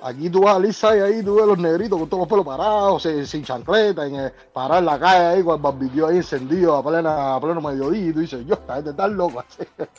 Aquí 0.04 0.30
tú 0.30 0.42
vas 0.42 0.56
al 0.56 0.66
East 0.66 0.82
Side, 0.82 1.04
ahí 1.04 1.24
tú 1.24 1.36
ves 1.36 1.46
los 1.46 1.58
negritos 1.58 1.98
con 2.00 2.08
todos 2.10 2.22
los 2.22 2.28
pelos 2.30 2.46
parados, 2.46 3.04
sin, 3.04 3.26
sin 3.26 3.44
chancleta, 3.44 4.06
en 4.06 4.16
el, 4.16 4.32
parar 4.54 4.80
en 4.80 4.86
la 4.86 5.00
calle 5.00 5.26
ahí 5.26 5.44
con 5.44 5.56
el 5.56 5.62
barbecue 5.62 6.08
ahí 6.10 6.18
encendido 6.18 6.76
a 6.76 6.84
plena, 6.84 7.36
a 7.36 7.40
pleno 7.42 7.62
mediodía 7.62 8.10
y 8.10 8.14
tú 8.14 8.20
dices, 8.20 8.46
yo, 8.46 8.54
esta 8.56 8.76
gente 8.76 8.90
está 8.92 9.08
loca. 9.08 9.46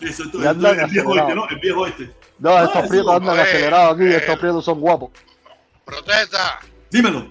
Eso, 0.00 0.24
Y 0.32 0.46
andan 0.46 0.78
el 0.80 0.90
viejo 0.90 1.14
este. 1.16 1.34
¿no? 1.34 1.48
El 1.48 1.58
viejo 1.58 1.86
este. 1.86 2.14
No, 2.38 2.50
Ah, 2.50 2.64
estos 2.64 2.88
prietos 2.88 3.14
andan 3.14 3.38
acelerados 3.38 3.94
aquí, 3.94 4.04
eh, 4.04 4.16
estos 4.16 4.38
prietos 4.38 4.64
son 4.64 4.80
guapos. 4.80 5.10
Protesta, 5.84 6.60
Dímelo. 6.90 7.26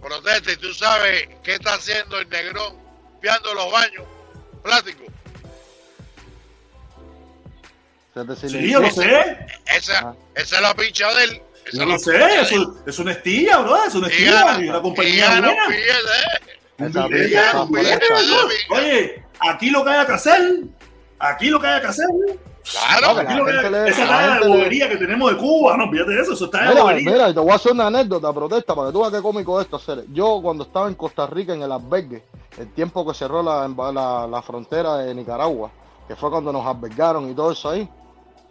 protesta, 0.00 0.52
y 0.52 0.56
tú 0.56 0.72
sabes 0.72 1.28
qué 1.42 1.54
está 1.54 1.74
haciendo 1.74 2.18
el 2.18 2.28
negrón 2.28 2.74
limpiando 3.12 3.52
los 3.54 3.70
baños 3.72 4.04
plásticos. 4.62 5.06
Sí, 8.36 8.70
yo 8.70 8.80
lo 8.80 8.90
sé. 8.90 9.38
Esa, 9.76 10.14
esa 10.34 10.56
es 10.56 10.62
la 10.62 10.74
pincha 10.74 11.12
de 11.14 11.24
él. 11.24 11.42
Esa 11.66 11.76
Yo 11.76 11.82
es 11.82 11.88
lo 11.88 11.98
sé. 11.98 12.16
él. 12.16 12.22
Eso, 12.40 12.76
es 12.86 12.98
una 12.98 13.12
estilla, 13.12 13.58
bro. 13.58 13.84
Es 13.84 13.94
una 13.94 14.08
estilla. 14.08 14.58
una 14.58 14.82
compañía 14.82 15.30
un 15.38 15.44
¿eh? 15.44 15.56
Un 16.78 16.86
un 16.86 16.92
bro. 17.70 18.78
Oye, 18.78 19.22
aquí 19.40 19.70
lo 19.70 19.84
que 19.84 19.90
haya 19.90 20.06
que 20.06 20.12
hacer. 20.12 20.40
Aquí 21.18 21.48
lo 21.50 21.60
que 21.60 21.66
haya 21.66 21.80
que 21.80 21.86
hacer. 21.88 22.06
Claro, 22.62 23.26
que 23.26 23.34
lo 23.34 23.44
que 23.44 23.50
haya- 23.52 23.70
le- 23.70 23.88
esa 23.90 24.04
la 24.04 24.10
está 24.12 24.22
de 24.26 24.32
gente 24.32 24.48
le- 24.48 24.56
bobería 24.56 24.88
que 24.88 24.96
tenemos 24.96 25.30
de 25.32 25.36
Cuba. 25.38 25.76
No, 25.76 25.90
fíjate 25.90 26.10
de 26.12 26.22
eso. 26.22 26.32
Eso 26.32 26.44
está 26.46 26.62
de 26.62 26.68
Mira, 26.68 26.82
bobería. 26.82 27.10
mira, 27.12 27.34
te 27.34 27.40
voy 27.40 27.50
a 27.50 27.54
hacer 27.56 27.72
una 27.72 27.86
anécdota, 27.88 28.32
protesta, 28.32 28.74
para 28.74 28.88
que 28.88 28.92
tú 28.92 29.00
veas 29.00 29.12
qué 29.12 29.22
cómico 29.22 29.60
esto 29.60 29.76
hacer. 29.76 30.04
Yo 30.12 30.40
cuando 30.42 30.64
estaba 30.64 30.88
en 30.88 30.94
Costa 30.94 31.26
Rica 31.26 31.52
en 31.52 31.62
el 31.62 31.72
albergue, 31.72 32.22
el 32.58 32.72
tiempo 32.72 33.06
que 33.06 33.14
cerró 33.14 33.42
la, 33.42 33.66
la, 33.92 34.26
la 34.26 34.42
frontera 34.42 34.96
de 34.98 35.14
Nicaragua, 35.14 35.70
que 36.06 36.16
fue 36.16 36.30
cuando 36.30 36.52
nos 36.52 36.64
albergaron 36.66 37.30
y 37.30 37.34
todo 37.34 37.52
eso 37.52 37.70
ahí. 37.70 37.88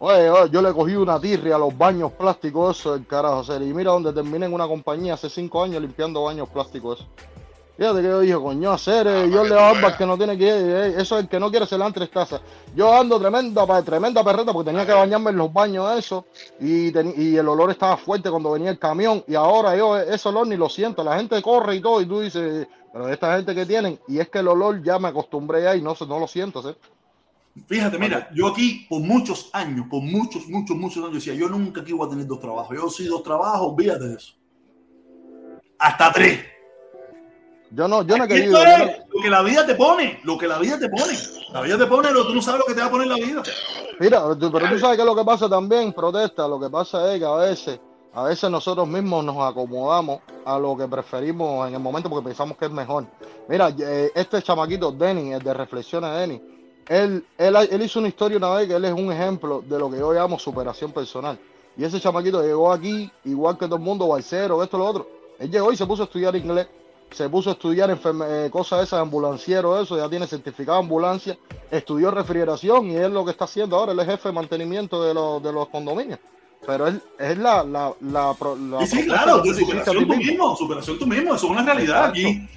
Oye, 0.01 0.29
oye, 0.29 0.49
yo 0.51 0.61
le 0.61 0.73
cogí 0.73 0.95
una 0.95 1.19
tirria 1.19 1.55
a 1.55 1.59
los 1.59 1.77
baños 1.77 2.13
plásticos, 2.13 2.79
eso 2.79 2.93
del 2.93 3.05
carajo, 3.05 3.43
serio. 3.43 3.67
Y 3.67 3.73
mira 3.73 3.91
donde 3.91 4.13
terminé 4.13 4.45
en 4.45 4.53
una 4.53 4.67
compañía 4.67 5.15
hace 5.15 5.29
cinco 5.29 5.61
años 5.63 5.81
limpiando 5.81 6.23
baños 6.23 6.49
plásticos, 6.49 6.99
eso. 7.01 7.09
Fíjate 7.77 8.01
que 8.01 8.07
yo 8.09 8.19
dije, 8.21 8.35
coño, 8.35 8.71
hacer, 8.71 9.07
Ah, 9.07 9.25
yo 9.25 9.43
le 9.43 9.55
veas. 9.55 9.95
que 9.95 10.05
no 10.05 10.17
tiene 10.17 10.37
que 10.37 10.45
ir, 10.45 10.51
eh, 10.51 10.87
eso 11.01 11.17
es 11.17 11.23
el 11.23 11.29
que 11.29 11.39
no 11.39 11.49
quiere 11.49 11.65
se 11.65 11.77
le 11.77 11.83
dan 11.85 11.93
tres 11.93 12.11
tazas. 12.11 12.41
Yo 12.73 12.93
ando 12.93 13.19
tremenda, 13.19 13.83
tremenda 13.83 14.23
perreta 14.23 14.53
porque 14.53 14.71
tenía 14.71 14.85
que 14.85 14.93
bañarme 14.93 15.31
en 15.31 15.37
los 15.37 15.51
baños 15.53 15.97
eso 15.97 16.25
y, 16.59 16.91
teni- 16.91 17.15
y 17.17 17.37
el 17.37 17.47
olor 17.47 17.71
estaba 17.71 17.97
fuerte 17.97 18.29
cuando 18.29 18.51
venía 18.51 18.71
el 18.71 18.79
camión 18.79 19.23
y 19.27 19.35
ahora 19.35 19.77
yo 19.77 19.97
ese 19.97 20.29
olor 20.29 20.47
ni 20.47 20.57
lo 20.57 20.69
siento, 20.69 21.03
la 21.05 21.17
gente 21.17 21.41
corre 21.41 21.75
y 21.77 21.81
todo 21.81 22.01
y 22.01 22.05
tú 22.05 22.19
dices, 22.21 22.67
pero 22.91 23.07
esta 23.09 23.35
gente 23.37 23.55
que 23.55 23.65
tienen 23.65 23.99
y 24.07 24.19
es 24.19 24.29
que 24.29 24.39
el 24.39 24.49
olor 24.49 24.83
ya 24.83 24.99
me 24.99 25.07
acostumbré 25.09 25.63
ya 25.63 25.75
y 25.75 25.81
no, 25.81 25.95
no 26.07 26.19
lo 26.19 26.27
siento, 26.27 26.61
¿sí? 26.61 26.75
Fíjate, 27.67 27.97
mira, 27.97 28.29
yo 28.33 28.47
aquí 28.47 28.85
por 28.89 29.01
muchos 29.01 29.49
años, 29.53 29.85
por 29.89 30.01
muchos, 30.01 30.47
muchos, 30.47 30.77
muchos 30.77 30.97
años 31.03 31.13
decía, 31.15 31.33
yo 31.33 31.49
nunca 31.49 31.81
aquí 31.81 31.91
voy 31.93 32.07
a 32.07 32.09
tener 32.09 32.25
dos 32.25 32.39
trabajos. 32.39 32.75
Yo 32.77 32.89
sí 32.89 33.05
dos 33.05 33.23
trabajos, 33.23 33.71
olvídate 33.73 34.07
de 34.07 34.15
eso. 34.15 34.33
Hasta 35.77 36.11
tres. 36.11 36.39
Yo 37.71 37.87
no, 37.87 38.01
yo 38.03 38.17
no 38.17 38.23
he 38.23 38.27
querido. 38.27 38.53
no- 38.63 38.85
lo 39.13 39.21
que 39.21 39.29
la 39.29 39.41
vida 39.43 39.65
te 39.65 39.75
pone, 39.75 40.19
lo 40.23 40.37
que 40.37 40.47
la 40.47 40.57
vida 40.57 40.79
te 40.79 40.89
pone. 40.89 41.13
La 41.53 41.61
vida 41.61 41.77
te 41.77 41.85
pone, 41.85 42.11
lo, 42.11 42.25
tú 42.25 42.33
no 42.33 42.41
sabes 42.41 42.59
lo 42.59 42.65
que 42.65 42.73
te 42.73 42.81
va 42.81 42.87
a 42.87 42.91
poner 42.91 43.07
la 43.07 43.15
vida. 43.15 43.43
Mira, 43.99 44.21
tú- 44.39 44.51
pero 44.51 44.69
tú 44.69 44.79
sabes 44.79 44.97
que 44.97 45.05
lo 45.05 45.15
que 45.15 45.23
pasa 45.23 45.47
también, 45.49 45.93
protesta, 45.93 46.47
lo 46.47 46.59
que 46.59 46.69
pasa 46.69 47.13
es 47.13 47.19
que 47.19 47.25
a 47.25 47.35
veces, 47.35 47.79
a 48.13 48.23
veces 48.23 48.49
nosotros 48.49 48.87
mismos 48.87 49.23
nos 49.23 49.37
acomodamos 49.37 50.21
a 50.45 50.57
lo 50.57 50.75
que 50.75 50.87
preferimos 50.87 51.67
en 51.67 51.75
el 51.75 51.79
momento 51.79 52.09
porque 52.09 52.25
pensamos 52.29 52.57
que 52.57 52.65
es 52.65 52.71
mejor. 52.71 53.05
Mira, 53.47 53.69
eh, 53.77 54.11
este 54.15 54.41
chamaquito, 54.41 54.91
Denny, 54.91 55.33
el 55.33 55.43
de 55.43 55.53
Reflexiones 55.53 56.11
Denny, 56.17 56.41
él, 56.89 57.23
él, 57.37 57.55
él 57.55 57.81
hizo 57.83 57.99
una 57.99 58.07
historia 58.09 58.37
una 58.37 58.49
vez 58.55 58.67
que 58.67 58.75
él 58.75 58.83
es 58.83 58.93
un 58.93 59.11
ejemplo 59.11 59.63
de 59.65 59.79
lo 59.79 59.89
que 59.89 59.97
yo 59.99 60.11
llamo 60.11 60.37
superación 60.37 60.91
personal. 60.91 61.39
Y 61.77 61.83
ese 61.85 61.99
chamaquito 62.01 62.41
llegó 62.43 62.73
aquí, 62.73 63.09
igual 63.23 63.57
que 63.57 63.65
todo 63.65 63.75
el 63.77 63.81
mundo, 63.81 64.07
balcero, 64.07 64.61
esto, 64.63 64.77
lo 64.77 64.85
otro. 64.85 65.07
Él 65.39 65.49
llegó 65.49 65.71
y 65.71 65.77
se 65.77 65.85
puso 65.85 66.01
a 66.01 66.05
estudiar 66.05 66.35
inglés, 66.35 66.67
se 67.11 67.29
puso 67.29 67.51
a 67.51 67.53
estudiar 67.53 67.89
enferme- 67.89 68.25
eh, 68.27 68.49
cosas 68.51 68.83
esas, 68.83 68.99
ambulanciero, 68.99 69.79
eso, 69.79 69.95
ya 69.97 70.09
tiene 70.09 70.27
certificado 70.27 70.77
de 70.79 70.83
ambulancia, 70.83 71.37
estudió 71.71 72.11
refrigeración 72.11 72.87
y 72.91 72.97
es 72.97 73.09
lo 73.09 73.23
que 73.23 73.31
está 73.31 73.45
haciendo 73.45 73.77
ahora, 73.77 73.93
él 73.93 73.99
es 73.99 74.05
jefe 74.07 74.29
de 74.29 74.33
mantenimiento 74.33 75.01
de 75.03 75.13
los, 75.13 75.41
de 75.41 75.53
los 75.53 75.69
condominios. 75.69 76.19
Pero 76.67 76.87
él 76.87 77.01
es 77.17 77.37
la, 77.37 77.63
la, 77.63 77.93
la, 78.01 78.33
pro- 78.33 78.57
la 78.57 78.85
sí, 78.85 79.03
propuesta 79.03 79.23
claro, 79.23 79.43
superación 79.45 79.95
tú 79.95 80.07
mismo. 80.07 80.15
mismo, 80.31 80.55
superación 80.57 80.99
tú 80.99 81.07
mismo, 81.07 81.35
eso 81.35 81.45
es 81.45 81.51
una 81.51 81.63
realidad. 81.63 82.09
Exacto. 82.09 82.19
Aquí 82.19 82.49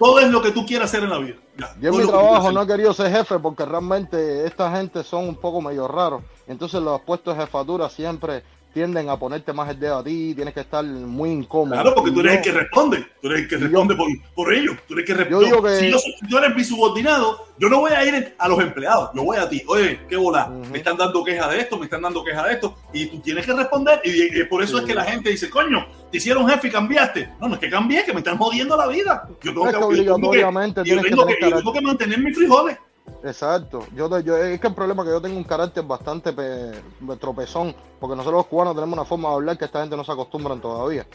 todo 0.00 0.18
es 0.18 0.28
lo 0.28 0.40
que 0.40 0.50
tú 0.50 0.64
quieras 0.64 0.88
hacer 0.88 1.04
en 1.04 1.10
la 1.10 1.18
vida. 1.18 1.36
Ya, 1.58 1.74
Yo 1.78 1.90
en 1.90 1.98
mi 1.98 2.06
trabajo 2.06 2.50
no 2.50 2.62
he 2.62 2.66
querido 2.66 2.94
ser 2.94 3.12
jefe 3.12 3.38
porque 3.38 3.66
realmente 3.66 4.46
esta 4.46 4.74
gente 4.74 5.04
son 5.04 5.28
un 5.28 5.36
poco 5.36 5.60
medio 5.60 5.86
raros. 5.86 6.22
Entonces 6.46 6.80
los 6.80 7.02
puestos 7.02 7.36
de 7.36 7.42
jefatura 7.42 7.90
siempre 7.90 8.42
tienden 8.72 9.08
a 9.08 9.18
ponerte 9.18 9.52
más 9.52 9.68
el 9.70 9.80
dedo 9.80 9.98
a 9.98 10.04
ti, 10.04 10.32
tienes 10.34 10.54
que 10.54 10.60
estar 10.60 10.84
muy 10.84 11.30
incómodo. 11.30 11.74
Claro, 11.80 11.94
porque 11.94 12.10
tú 12.12 12.20
eres 12.20 12.32
yo- 12.32 12.38
el 12.38 12.44
que 12.44 12.52
responde, 12.52 13.06
tú 13.20 13.28
eres 13.28 13.40
el 13.42 13.48
que 13.48 13.54
yo- 13.56 13.60
responde 13.62 13.94
por, 13.96 14.08
por 14.34 14.52
ellos, 14.54 14.76
tú 14.86 14.94
eres 14.94 15.08
el 15.10 15.16
que 15.16 15.30
Yo 15.30 15.40
responde. 15.40 15.46
digo 15.46 15.62
que- 15.62 15.76
Si, 15.78 15.90
yo 15.90 15.98
soy- 15.98 16.28
tú 16.28 16.38
eres 16.38 16.54
mi 16.56 16.64
subordinado, 16.64 17.46
yo 17.58 17.68
no 17.68 17.80
voy 17.80 17.92
a 17.92 18.04
ir 18.04 18.34
a 18.38 18.48
los 18.48 18.60
empleados, 18.60 19.10
yo 19.14 19.22
voy 19.24 19.36
a 19.38 19.48
ti. 19.48 19.62
Oye, 19.66 20.00
qué 20.08 20.16
bola, 20.16 20.48
me 20.70 20.78
están 20.78 20.96
dando 20.96 21.22
queja 21.24 21.48
de 21.48 21.60
esto, 21.60 21.78
me 21.78 21.84
están 21.84 22.02
dando 22.02 22.22
queja 22.24 22.46
de 22.46 22.54
esto, 22.54 22.76
y 22.92 23.06
tú 23.06 23.20
tienes 23.20 23.44
que 23.46 23.52
responder. 23.52 24.00
Y, 24.04 24.40
y 24.40 24.44
por 24.44 24.62
eso 24.62 24.76
Sí. 24.78 24.82
es 24.84 24.88
que 24.88 24.94
la 24.94 25.04
gente 25.04 25.30
dice, 25.30 25.50
coño, 25.50 25.86
te 26.10 26.18
hicieron 26.18 26.48
jefe 26.48 26.68
y 26.68 26.70
cambiaste. 26.70 27.28
No, 27.40 27.48
no 27.48 27.54
es 27.54 27.60
que 27.60 27.70
cambié, 27.70 28.04
que 28.04 28.12
me 28.12 28.18
están 28.20 28.36
jodiendo 28.38 28.76
la 28.76 28.86
vida. 28.88 29.28
Yo 29.42 29.52
tengo 29.52 29.66
Es 29.66 29.72
que, 29.74 29.78
que 29.78 29.80
yo 29.80 29.80
tengo 29.80 29.96
que- 29.96 30.26
obligatoriamente 30.26 30.80
yo 30.80 30.84
tienes 30.84 31.04
que 31.04 31.10
tengo 31.10 31.26
que, 31.26 31.34
tener 31.34 31.50
yo 31.50 31.56
tengo 31.58 31.72
que 31.72 31.80
mantener 31.80 32.18
mis 32.20 32.36
frijoles. 32.36 32.78
Exacto. 33.22 33.86
Yo, 33.94 34.18
yo- 34.20 34.36
es 34.36 34.60
que 34.60 34.68
el 34.68 34.74
problema 34.74 35.02
es 35.02 35.08
que 35.08 35.14
yo 35.14 35.20
tengo 35.20 35.36
un 35.36 35.44
carácter 35.44 35.84
bastante 35.84 36.32
pe- 36.32 36.82
tropezón, 37.18 37.74
porque 37.98 38.16
nosotros 38.16 38.38
los 38.38 38.46
cubanos 38.46 38.74
tenemos 38.74 38.94
una 38.94 39.04
forma 39.04 39.28
de 39.28 39.34
hablar 39.34 39.58
que 39.58 39.66
esta 39.66 39.80
gente 39.80 39.96
no 39.96 40.04
se 40.04 40.12
acostumbran 40.12 40.60
todavía. 40.60 41.06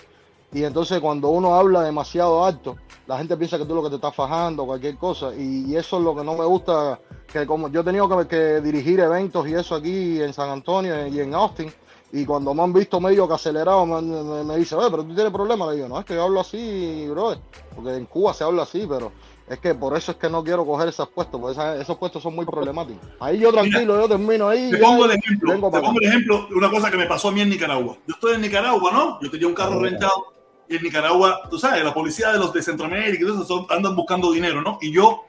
Y 0.52 0.64
entonces 0.64 1.00
cuando 1.00 1.30
uno 1.30 1.56
habla 1.56 1.82
demasiado 1.82 2.46
alto, 2.46 2.78
la 3.08 3.18
gente 3.18 3.36
piensa 3.38 3.58
que 3.58 3.66
tú 3.66 3.76
lo 3.76 3.84
que 3.84 3.90
te 3.90 3.96
estás 3.96 4.16
fajando, 4.16 4.66
cualquier 4.66 4.98
cosa. 4.98 5.34
Y, 5.36 5.76
eso 5.76 5.98
es 5.98 6.04
lo 6.04 6.16
que 6.16 6.24
no 6.24 6.36
me 6.36 6.46
gusta, 6.46 7.00
que 7.32 7.46
como 7.46 7.70
yo 7.70 7.82
he 7.82 7.84
tenido 7.84 8.28
que, 8.28 8.62
dirigir 8.62 9.00
eventos 9.00 9.48
y 9.48 9.54
eso 9.54 9.76
aquí 9.76 10.22
en 10.22 10.34
San 10.34 10.50
Antonio 10.50 11.08
y 11.08 11.20
en 11.20 11.34
Austin, 11.34 11.74
y 12.12 12.24
cuando 12.26 12.54
me 12.54 12.64
han 12.64 12.72
visto 12.72 13.02
medio 13.02 13.28
que 13.28 13.34
acelerado 13.34 13.86
me, 13.86 14.02
me, 14.02 14.44
me 14.44 14.58
dice, 14.58 14.76
oye, 14.76 14.90
pero 14.90 15.04
tú 15.04 15.14
tienes 15.14 15.34
problemas. 15.34 15.70
Le 15.70 15.76
digo, 15.76 15.88
no, 15.90 16.00
es 16.00 16.06
que 16.06 16.14
yo 16.16 16.24
hablo 16.24 16.40
así, 16.40 17.08
brother, 17.10 17.40
porque 17.76 17.96
en 17.96 18.06
Cuba 18.06 18.34
se 18.34 18.44
habla 18.44 18.64
así, 18.64 18.86
pero 18.88 19.12
es 19.48 19.60
que 19.60 19.76
por 19.76 19.96
eso 19.96 20.12
es 20.14 20.18
que 20.18 20.30
no 20.30 20.44
quiero 20.44 20.66
coger 20.66 20.90
esos 20.90 21.08
puestos, 21.10 21.40
porque 21.40 21.82
esos 21.82 21.98
puestos 21.98 22.22
son 22.24 22.34
muy 22.36 22.46
problemáticos. 22.46 23.08
Ahí 23.20 23.40
yo 23.40 23.52
tranquilo, 23.52 24.00
yo 24.02 24.08
termino 24.08 24.48
ahí. 24.50 24.72
Te 24.72 24.78
pongo 24.78 25.06
el 25.06 25.12
ejemplo, 25.12 25.54
te 25.54 25.60
pongo 25.82 26.00
el 26.02 26.08
ejemplo 26.08 26.48
de 26.50 26.56
una 26.56 26.70
cosa 26.72 26.90
que 26.92 26.98
me 26.98 27.06
pasó 27.06 27.28
a 27.28 27.32
mí 27.32 27.42
en 27.42 27.50
Nicaragua. 27.50 27.96
Yo 28.08 28.14
estoy 28.16 28.34
en 28.36 28.42
Nicaragua, 28.42 28.92
¿no? 28.92 29.20
Yo 29.22 29.30
tenía 29.30 29.48
un 29.48 29.54
carro 29.54 29.80
rentado 29.80 30.34
y 30.68 30.78
en 30.78 30.84
Nicaragua, 30.84 31.42
tú 31.50 31.60
sabes, 31.60 31.84
la 31.84 31.94
policía 31.94 32.32
de 32.32 32.40
los 32.40 32.52
de 32.54 32.64
Centroamérica 32.64 33.24
y 33.24 33.30
eso 33.32 33.46
son- 33.46 33.68
andan 33.70 33.96
buscando 33.96 34.32
dinero, 34.32 34.62
¿no? 34.64 34.80
Y 34.82 34.92
yo 34.92 35.26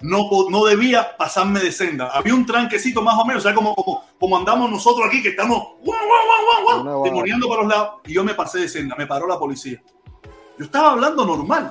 no, 0.00 0.28
no 0.50 0.64
debía 0.64 1.16
pasarme 1.16 1.60
de 1.60 1.70
senda. 1.70 2.08
Había 2.08 2.34
un 2.34 2.44
tranquecito 2.44 3.00
más 3.00 3.16
o 3.16 3.24
menos, 3.24 3.44
o 3.44 3.46
sea, 3.46 3.54
como, 3.54 3.76
como, 3.76 4.02
como 4.18 4.36
andamos 4.36 4.68
nosotros 4.68 5.06
aquí, 5.06 5.22
que 5.22 5.28
estamos 5.28 5.58
guau, 5.84 5.84
guau, 5.84 5.98
guau, 6.08 6.64
guau, 6.64 6.64
guau, 6.64 6.84
demoniando 7.04 7.48
para 7.48 7.62
los 7.62 7.70
lados, 7.70 7.90
y 8.06 8.12
yo 8.14 8.24
me 8.24 8.34
pasé 8.34 8.58
de 8.58 8.68
senda, 8.68 8.96
me 8.96 9.06
paró 9.06 9.28
la 9.28 9.38
policía. 9.38 9.80
Yo 10.58 10.64
estaba 10.64 10.90
hablando 10.90 11.24
normal. 11.24 11.70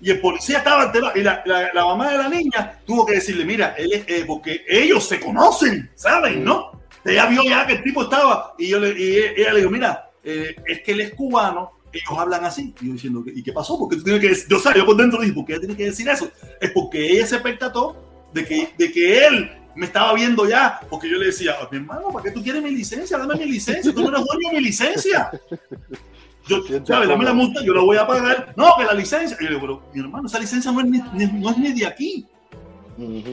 Y 0.00 0.10
el 0.10 0.20
policía 0.20 0.58
estaba 0.58 0.82
alterado. 0.82 1.12
Y 1.18 1.22
la, 1.22 1.42
la- 1.44 1.72
la 1.72 1.84
mamá 1.84 2.10
de 2.12 2.18
la 2.18 2.28
niña 2.28 2.80
tuvo 2.86 3.04
que 3.06 3.14
decirle, 3.14 3.44
mira, 3.44 3.74
él 3.76 3.92
es, 3.92 4.04
eh, 4.06 4.24
porque 4.26 4.64
ellos 4.68 5.06
se 5.08 5.18
conocen, 5.20 5.90
¿saben? 5.94 6.44
¿No? 6.44 6.72
Ella 7.04 7.26
vio 7.26 7.42
ya 7.44 7.66
que 7.66 7.74
el 7.74 7.82
tipo 7.82 8.02
estaba. 8.02 8.54
Y, 8.58 8.68
yo 8.68 8.78
le, 8.78 8.90
y 8.98 9.16
ella 9.40 9.52
le 9.52 9.58
dijo, 9.60 9.70
mira, 9.70 10.10
eh, 10.22 10.54
es 10.66 10.82
que 10.82 10.92
él 10.92 11.00
es 11.00 11.14
cubano, 11.14 11.72
ellos 11.92 12.18
hablan 12.18 12.44
así. 12.44 12.74
Y 12.80 12.86
yo 12.88 12.92
diciendo, 12.92 13.24
¿y 13.26 13.42
qué 13.42 13.52
pasó? 13.52 13.78
Porque 13.78 13.96
tú 13.96 14.04
tienes 14.04 14.20
que 14.20 14.28
decir, 14.28 14.46
yo, 14.48 14.58
sabes, 14.58 14.78
yo 14.78 14.86
por 14.86 14.96
dentro 14.96 15.20
dije, 15.20 15.32
¿por 15.32 15.44
qué 15.46 15.52
ella 15.52 15.60
tiene 15.60 15.76
que 15.76 15.84
decir 15.86 16.08
eso? 16.08 16.30
Es 16.60 16.70
porque 16.72 17.12
ella 17.12 17.26
se 17.26 17.38
percató 17.38 18.28
de 18.34 18.44
que, 18.44 18.70
de 18.76 18.92
que 18.92 19.26
él 19.26 19.50
me 19.74 19.86
estaba 19.86 20.12
viendo 20.14 20.46
ya, 20.48 20.80
porque 20.90 21.08
yo 21.08 21.16
le 21.18 21.26
decía, 21.26 21.54
mi 21.70 21.78
hermano, 21.78 22.10
¿para 22.12 22.24
qué 22.24 22.30
tú 22.32 22.42
quieres 22.42 22.62
mi 22.62 22.70
licencia? 22.72 23.16
Dame 23.16 23.36
mi 23.36 23.46
licencia, 23.46 23.92
tú 23.94 24.02
no 24.02 24.08
eres 24.08 24.24
dueño 24.26 24.50
de 24.50 24.56
mi 24.58 24.64
licencia. 24.64 25.30
Yo, 26.48 26.62
¿sabes? 26.86 27.08
Dame 27.08 27.24
la 27.24 27.32
multa, 27.34 27.62
yo 27.62 27.74
la 27.74 27.82
voy 27.82 27.96
a 27.96 28.06
pagar. 28.06 28.52
No, 28.56 28.72
que 28.78 28.84
la 28.84 28.94
licencia. 28.94 29.36
Y 29.40 29.44
yo 29.44 29.50
le 29.50 29.56
digo, 29.56 29.66
pero 29.66 29.82
mi 29.94 30.00
hermano, 30.00 30.26
esa 30.26 30.38
licencia 30.38 30.72
no 30.72 30.80
es 30.80 30.86
ni, 30.86 30.98
ni- 31.12 31.40
no 31.40 31.50
es 31.50 31.58
ni 31.58 31.72
de 31.72 31.86
aquí. 31.86 32.26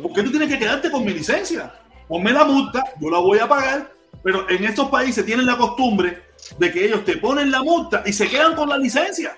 ¿Por 0.02 0.14
qué 0.14 0.24
tú 0.24 0.30
tienes 0.32 0.48
que 0.50 0.60
quedarte 0.60 0.92
con 0.92 1.04
mi 1.04 1.12
licencia? 1.14 1.74
Ponme 2.08 2.32
la 2.32 2.46
multa, 2.46 2.84
yo 3.02 3.10
la 3.10 3.20
voy 3.20 3.40
a 3.40 3.48
pagar. 3.48 3.92
Pero 4.22 4.50
en 4.50 4.64
estos 4.66 4.90
países 4.90 5.26
tienen 5.26 5.46
la 5.46 5.58
costumbre 5.58 6.24
de 6.58 6.72
que 6.72 6.86
ellos 6.86 7.04
te 7.06 7.18
ponen 7.18 7.52
la 7.52 7.62
multa 7.64 8.04
y 8.06 8.14
se 8.14 8.28
quedan 8.28 8.56
con 8.56 8.70
la 8.70 8.78
licencia. 8.78 9.38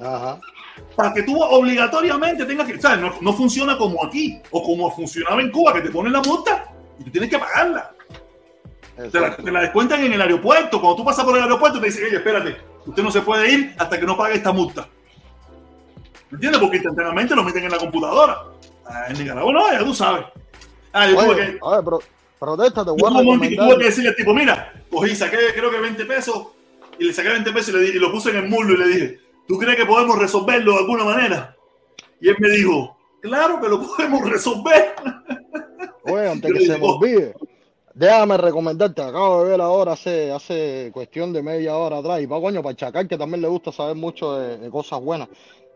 Ajá. 0.00 0.38
Para 0.96 1.12
que 1.14 1.22
tú 1.22 1.40
obligatoriamente 1.42 2.44
tengas 2.44 2.66
que. 2.66 2.80
¿sabes? 2.80 3.00
No, 3.00 3.14
no 3.20 3.32
funciona 3.32 3.76
como 3.78 4.04
aquí 4.04 4.38
o 4.50 4.62
como 4.62 4.90
funcionaba 4.90 5.40
en 5.40 5.50
Cuba, 5.50 5.72
que 5.74 5.80
te 5.82 5.90
ponen 5.90 6.12
la 6.12 6.20
multa 6.22 6.66
y 6.98 7.04
tú 7.04 7.10
tienes 7.10 7.30
que 7.30 7.38
pagarla. 7.38 7.90
Te 9.10 9.18
la, 9.20 9.34
te 9.36 9.50
la 9.50 9.60
descuentan 9.62 10.04
en 10.04 10.12
el 10.12 10.20
aeropuerto. 10.20 10.78
Cuando 10.80 10.96
tú 10.96 11.04
pasas 11.04 11.24
por 11.24 11.36
el 11.36 11.42
aeropuerto, 11.42 11.80
te 11.80 11.86
dicen, 11.86 12.04
oye, 12.06 12.16
espérate, 12.16 12.56
usted 12.86 13.02
no 13.02 13.10
se 13.10 13.22
puede 13.22 13.50
ir 13.52 13.74
hasta 13.78 13.98
que 13.98 14.06
no 14.06 14.16
pague 14.16 14.36
esta 14.36 14.52
multa. 14.52 14.88
¿Me 16.30 16.36
entiendes? 16.36 16.60
Porque 16.60 16.76
instantáneamente 16.78 17.34
lo 17.36 17.44
meten 17.44 17.64
en 17.64 17.70
la 17.70 17.78
computadora. 17.78 18.38
Ah, 18.86 19.04
en 19.08 19.18
Nicaragua 19.18 19.52
no, 19.52 19.72
ya 19.72 19.84
tú 19.84 19.94
sabes. 19.94 20.24
Ah, 20.92 21.06
yo 21.08 21.16
tuve 21.16 21.36
que, 21.36 21.58
oye, 21.60 21.82
pero, 21.84 22.00
protesta, 22.38 22.82
te 22.84 22.90
yo 22.90 22.96
voy 22.96 23.04
a 23.06 23.22
tuve 23.22 23.32
un 23.32 23.40
que 23.40 23.46
tuve 23.48 23.50
recomendar. 23.50 23.78
que 23.78 23.84
decirle 23.84 24.10
al 24.10 24.16
tipo, 24.16 24.34
mira, 24.34 24.72
cogí, 24.90 25.14
saqué 25.14 25.36
creo 25.54 25.70
que 25.70 25.78
20 25.78 26.04
pesos 26.06 26.46
y 26.98 27.04
le 27.04 27.12
saqué 27.12 27.28
20 27.30 27.52
pesos 27.52 27.68
y, 27.74 27.78
le 27.78 27.80
di- 27.84 27.96
y 27.96 28.00
lo 28.00 28.10
puse 28.10 28.30
en 28.30 28.36
el 28.36 28.48
muslo 28.48 28.74
y 28.74 28.76
le 28.78 28.86
dije, 28.88 29.20
¿tú 29.46 29.58
crees 29.58 29.76
que 29.76 29.86
podemos 29.86 30.18
resolverlo 30.18 30.72
de 30.72 30.78
alguna 30.78 31.04
manera? 31.04 31.56
Y 32.20 32.28
él 32.28 32.36
me 32.38 32.48
dijo, 32.50 32.96
claro 33.20 33.60
que 33.60 33.68
lo 33.68 33.80
podemos 33.86 34.28
resolver. 34.28 34.94
Oye, 36.04 36.28
antes 36.30 36.52
que 36.52 36.66
se 36.66 36.78
me 36.78 36.86
olvide, 36.86 37.34
déjame 37.94 38.36
recomendarte, 38.36 39.02
acabo 39.02 39.44
de 39.44 39.50
ver 39.50 39.60
ahora 39.60 39.92
hace, 39.92 40.30
hace 40.32 40.90
cuestión 40.92 41.32
de 41.32 41.42
media 41.42 41.76
hora 41.76 41.98
atrás, 41.98 42.20
y 42.22 42.26
para 42.26 42.40
coño, 42.40 42.62
para 42.62 42.76
Chacal, 42.76 43.08
que 43.08 43.18
también 43.18 43.40
le 43.42 43.48
gusta 43.48 43.72
saber 43.72 43.96
mucho 43.96 44.38
de, 44.38 44.58
de 44.58 44.70
cosas 44.70 45.00
buenas. 45.00 45.28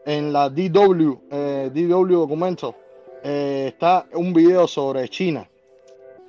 En 0.05 0.33
la 0.33 0.49
DW, 0.49 1.19
eh, 1.31 1.71
DW 1.75 2.07
Documento, 2.19 2.75
eh, 3.23 3.67
está 3.69 4.07
un 4.15 4.33
video 4.33 4.67
sobre 4.69 5.09
China. 5.09 5.49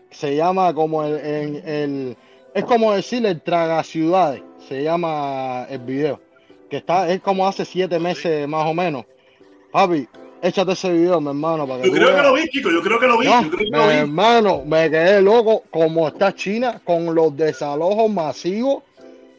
Se 0.10 0.36
llama 0.36 0.74
como 0.74 1.04
el, 1.04 1.16
el- 1.18 1.56
el- 1.68 2.18
es 2.54 2.64
como 2.66 2.94
decir 2.94 3.26
el 3.26 3.42
traga 3.42 3.84
ciudades, 3.84 4.42
se 4.68 4.82
llama 4.84 5.68
el 5.70 5.80
video. 5.80 6.20
Que 6.70 6.78
está, 6.78 7.10
es 7.10 7.22
como 7.22 7.48
hace 7.48 7.66
siete 7.66 8.00
meses 8.00 8.48
más 8.48 8.66
o 8.70 8.74
menos. 8.74 9.06
Papi, 9.72 10.08
échate 10.42 10.72
ese 10.74 10.92
video, 10.92 11.20
mi 11.22 11.30
hermano, 11.30 11.68
para 11.68 11.82
que 11.82 11.90
Yo 11.90 11.96
creo 11.96 12.16
que 12.16 12.22
lo 12.22 12.34
vi, 12.34 12.48
chico, 12.50 12.70
yo 12.70 12.82
creo 12.82 13.00
que 13.00 13.08
lo 13.08 13.18
vi, 13.18 13.28
No, 13.28 13.42
yo 13.44 13.50
creo 13.50 13.60
que 13.60 13.66
mi 13.66 13.72
lo 13.72 13.88
vi. 13.88 13.94
hermano, 13.96 14.64
me 14.66 14.90
quedé 14.90 15.22
loco 15.22 15.64
como 15.72 16.08
está 16.08 16.34
China 16.34 16.82
con 16.84 17.14
los 17.14 17.36
desalojos 17.36 18.10
masivos 18.12 18.84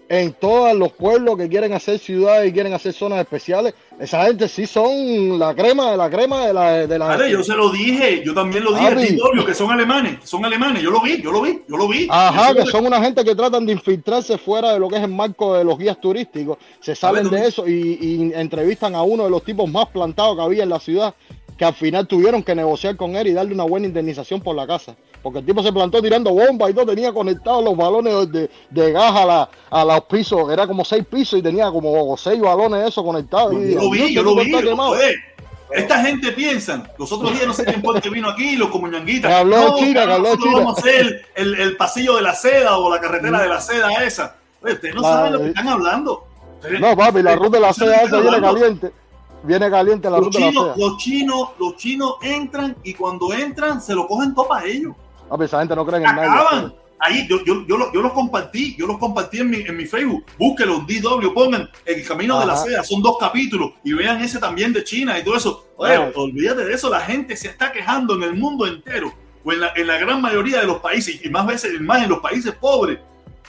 en 0.08 0.32
todos 0.32 0.74
los 0.74 0.92
pueblos 0.92 1.36
que 1.36 1.48
quieren 1.48 1.72
hacer 1.72 1.98
ciudades 1.98 2.48
y 2.48 2.52
quieren 2.52 2.72
hacer 2.72 2.92
zonas 2.92 3.20
especiales. 3.20 3.74
Esa 3.98 4.26
gente 4.26 4.48
sí 4.48 4.64
son 4.64 5.38
la 5.40 5.54
crema 5.54 5.90
de 5.90 5.96
la 5.96 6.08
crema 6.08 6.46
de 6.46 6.52
la 6.52 6.86
de 6.86 6.98
la 6.98 7.06
Vale, 7.06 7.30
yo 7.30 7.42
se 7.42 7.54
lo 7.54 7.70
dije, 7.70 8.22
yo 8.24 8.32
también 8.32 8.62
lo 8.62 8.72
dije. 8.72 9.08
Titorio, 9.08 9.44
que 9.44 9.54
son 9.54 9.72
alemanes, 9.72 10.18
son 10.22 10.44
alemanes, 10.44 10.82
yo 10.82 10.90
lo 10.90 11.00
vi, 11.00 11.20
yo 11.20 11.32
lo 11.32 11.42
vi, 11.42 11.62
yo 11.68 11.76
lo 11.76 11.88
vi. 11.88 12.06
Ajá, 12.08 12.54
que 12.54 12.64
son 12.66 12.86
una 12.86 13.02
gente 13.02 13.24
que 13.24 13.34
tratan 13.34 13.66
de 13.66 13.72
infiltrarse 13.72 14.38
fuera 14.38 14.72
de 14.72 14.78
lo 14.78 14.88
que 14.88 14.96
es 14.96 15.02
el 15.02 15.10
marco 15.10 15.54
de 15.54 15.64
los 15.64 15.76
guías 15.76 16.00
turísticos. 16.00 16.58
Se 16.80 16.94
salen 16.94 17.28
de 17.28 17.48
eso 17.48 17.66
y, 17.66 17.98
y 18.00 18.32
entrevistan 18.34 18.94
a 18.94 19.02
uno 19.02 19.24
de 19.24 19.30
los 19.30 19.42
tipos 19.42 19.68
más 19.68 19.86
plantados 19.88 20.36
que 20.36 20.42
había 20.42 20.62
en 20.62 20.68
la 20.68 20.78
ciudad, 20.78 21.14
que 21.59 21.64
al 21.64 21.74
final 21.74 22.06
tuvieron 22.06 22.43
que 22.43 22.55
negociar 22.55 22.97
con 22.97 23.16
él 23.16 23.26
y 23.26 23.32
darle 23.32 23.52
una 23.52 23.64
buena 23.64 23.86
indemnización 23.86 24.40
por 24.40 24.55
la 24.56 24.66
casa. 24.66 24.94
Porque 25.22 25.40
el 25.40 25.44
tipo 25.47 25.62
se 25.62 25.72
plantó 25.72 26.01
tirando 26.01 26.30
bombas 26.32 26.70
y 26.70 26.74
todo, 26.74 26.86
tenía 26.86 27.12
conectados 27.12 27.64
los 27.64 27.76
balones 27.76 28.30
de, 28.30 28.48
de 28.70 28.93
gas 28.93 29.12
a, 29.16 29.24
la, 29.26 29.51
a 29.68 29.85
los 29.85 30.02
pisos, 30.05 30.51
era 30.52 30.66
como 30.68 30.85
seis 30.85 31.05
pisos 31.10 31.40
y 31.40 31.43
tenía 31.43 31.68
como 31.72 32.16
seis 32.16 32.40
balones 32.40 32.86
eso 32.89 33.02
conectados. 33.05 33.52
Y, 33.55 33.74
Yo 33.74 33.80
lo 33.82 33.90
vi, 33.90 33.98
Dios, 33.98 34.12
yo 34.14 34.22
lo 34.22 34.36
vi. 34.36 34.51
yo- 34.52 34.76
oye, 34.76 35.14
esta 35.72 36.02
gente 36.02 36.30
piensa, 36.32 36.85
los 36.97 37.10
otros 37.12 37.32
días 37.32 37.47
no 37.48 37.52
sé 37.52 37.64
quién 37.64 37.82
fue 37.82 37.97
el 37.97 38.01
que 38.02 38.09
vino 38.10 38.30
aquí, 38.30 38.55
los 38.56 38.68
comuñanguitas. 38.70 39.30
Habló 39.32 39.56
no, 39.56 39.76
China, 39.78 40.02
habló 40.14 40.36
China. 40.36 40.52
vamos 40.59 40.78
a 40.78 40.80
hacer 40.80 41.26
el, 41.35 41.60
el 41.60 41.76
pasillo 41.76 42.14
de 42.16 42.22
la 42.22 42.35
seda 42.36 42.78
o 42.78 42.89
la 42.89 43.01
carretera 43.01 43.43
de 43.43 43.48
la 43.48 43.60
seda 43.60 43.90
esa. 44.05 44.36
Ustedes 44.62 44.94
no 44.94 45.02
La- 45.02 45.09
saben 45.09 45.32
lo 45.32 45.40
que 45.40 45.48
están 45.48 45.68
hablando. 45.68 46.24
Ustedes- 46.55 46.80
No, 46.80 46.97
papi, 46.97 47.22
la 47.22 47.35
ruta 47.36 47.59
de 47.59 47.60
la 47.62 47.72
seda 47.74 47.97
esa 48.02 48.20
viene 48.20 48.36
hablando. 48.36 48.55
caliente. 48.60 48.90
Viene 49.43 49.70
caliente 49.70 50.10
la 50.10 50.19
Los 50.19 50.31
chinos, 50.31 50.77
los 50.77 50.97
chinos, 50.98 51.48
los 51.59 51.77
chinos 51.77 52.15
entran 52.23 52.77
y 52.82 52.94
cuando 52.94 53.32
entran 53.32 53.81
se 53.81 53.94
lo 53.94 54.06
cogen 54.06 54.35
todo 54.35 54.48
para 54.48 54.66
ellos. 54.66 54.94
Papi, 55.28 55.44
esa 55.44 55.59
gente 55.60 55.77
no 55.77 55.85
cree 55.86 55.98
en 55.98 56.05
nadie. 56.05 56.23
acaban. 56.28 56.74
Ahí 57.01 57.28
yo, 57.28 57.44
yo, 57.44 57.65
yo, 57.65 57.77
lo- 57.77 57.93
yo 57.93 58.02
los 58.02 58.12
compartí, 58.12 58.74
yo 58.77 58.85
los 58.89 58.98
compartí 58.98 59.39
en 59.39 59.51
mi, 59.51 59.59
en 59.60 59.77
mi 59.77 59.86
Facebook. 59.86 60.24
Búsquenlos, 60.36 60.85
DW, 60.85 61.32
pongan 61.32 61.69
El 61.85 62.05
Camino 62.05 62.40
de 62.40 62.47
la 62.47 62.55
Ajá. 62.55 62.65
Seda, 62.65 62.82
son 62.82 63.01
dos 63.02 63.16
capítulos 63.20 63.70
y 63.85 63.93
vean 63.93 64.20
ese 64.20 64.40
también 64.40 64.73
de 64.73 64.82
China 64.82 65.16
y 65.16 65.23
todo 65.23 65.36
eso. 65.36 65.66
Oye, 65.77 65.94
Ah. 65.94 66.10
olvídate 66.16 66.65
de 66.65 66.74
eso, 66.74 66.90
la 66.90 67.01
gente 67.01 67.36
se 67.36 67.47
está 67.48 67.70
quejando 67.70 68.15
en 68.16 68.24
el 68.24 68.35
mundo 68.35 68.66
entero 68.66 69.12
o 69.44 69.52
en 69.52 69.60
la, 69.60 69.73
en 69.77 69.86
la 69.86 69.97
gran 69.98 70.20
mayoría 70.20 70.59
de 70.60 70.66
los 70.66 70.81
países 70.81 71.24
y 71.24 71.28
más 71.31 71.47
veces 71.47 71.81
más 71.81 72.02
en 72.02 72.09
los 72.09 72.19
países 72.19 72.52
pobres 72.56 72.98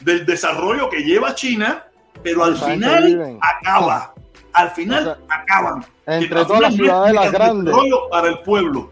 del 0.01 0.27
desarrollo 0.27 0.87
que 0.87 0.99
lleva 0.99 1.33
China, 1.33 1.85
pero 2.21 2.43
al 2.43 2.55
final 2.55 3.03
viven. 3.03 3.39
acaba. 3.41 4.13
Al 4.53 4.69
final 4.71 5.17
acaban. 5.29 5.85
Entre 6.05 6.43
todas 6.45 6.61
las 6.61 6.73
ciudadelas 6.73 7.31
grandes. 7.31 7.75
para 8.09 8.27
el 8.29 8.39
pueblo. 8.39 8.89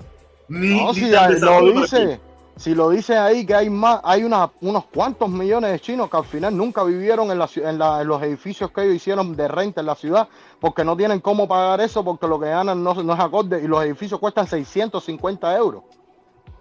Ni, 0.50 0.80
No, 0.82 0.94
ni 0.94 1.00
si 1.00 1.10
lo 1.42 1.72
dice, 1.82 2.20
si 2.56 2.74
lo 2.76 2.90
dice 2.90 3.18
ahí 3.18 3.46
que 3.46 3.54
hay 3.54 3.70
más, 3.70 4.00
hay 4.04 4.24
una- 4.24 4.50
unos 4.62 4.86
cuantos 4.86 5.30
millones 5.30 5.72
de 5.74 5.80
chinos 5.80 6.10
que 6.10 6.18
al 6.18 6.26
final 6.26 6.56
nunca 6.56 6.84
vivieron 6.84 7.30
en, 7.32 7.38
la 7.40 7.46
ci- 7.48 7.68
en, 7.68 7.78
la- 7.78 8.02
en 8.02 8.08
los 8.08 8.22
edificios 8.24 8.72
que 8.72 8.84
ellos 8.84 8.96
hicieron 8.96 9.36
de 9.36 9.48
renta 9.48 9.82
en 9.82 9.88
la 9.88 9.96
ciudad, 9.96 10.28
porque 10.60 10.84
no 10.86 10.96
tienen 10.96 11.20
cómo 11.20 11.48
pagar 11.48 11.82
eso, 11.82 12.04
porque 12.04 12.28
lo 12.28 12.40
que 12.40 12.48
ganan 12.50 12.82
no, 12.84 12.94
no 12.94 13.14
es 13.14 13.20
acorde 13.20 13.62
y 13.62 13.68
los 13.68 13.84
edificios 13.84 14.20
cuestan 14.20 14.48
650 14.48 15.56
euros. 15.58 15.84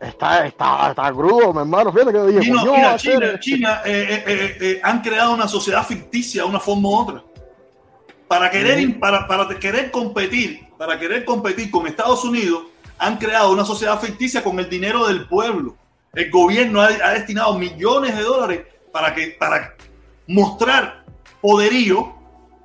Está, 0.01 0.47
está, 0.47 0.91
está 0.91 1.11
crudo, 1.13 1.53
mi 1.55 1.61
hermano. 1.61 1.91
Fíjate 1.93 2.13
que 2.13 2.23
dije, 2.27 2.41
China, 2.43 2.63
mira, 2.65 2.97
China, 2.97 3.41
China, 3.41 3.81
eh, 3.85 4.07
eh, 4.11 4.25
eh, 4.27 4.57
eh, 4.61 4.81
han 4.83 5.01
creado 5.01 5.33
una 5.33 5.49
sociedad 5.49 5.87
ficticia 5.87 6.43
de 6.43 6.49
una 6.49 6.61
forma 6.61 6.89
u 6.89 6.95
otra. 6.97 7.23
Para 8.29 8.51
querer, 8.51 8.99
para, 8.99 9.27
para 9.29 9.59
querer 9.59 9.91
competir, 9.91 10.67
para 10.77 10.99
querer 10.99 11.25
competir 11.25 11.71
con 11.71 11.87
Estados 11.87 12.25
Unidos, 12.25 12.65
han 12.99 13.19
creado 13.19 13.53
una 13.53 13.65
sociedad 13.65 14.01
ficticia 14.01 14.43
con 14.43 14.59
el 14.59 14.69
dinero 14.69 15.07
del 15.07 15.29
pueblo. 15.29 15.77
El 16.15 16.31
gobierno 16.31 16.81
ha, 16.81 16.87
ha 16.87 17.15
destinado 17.15 17.59
millones 17.59 18.17
de 18.17 18.23
dólares 18.23 18.63
para 18.91 19.15
que 19.15 19.37
para 19.39 19.75
mostrar 20.27 21.05
poderío, 21.41 22.15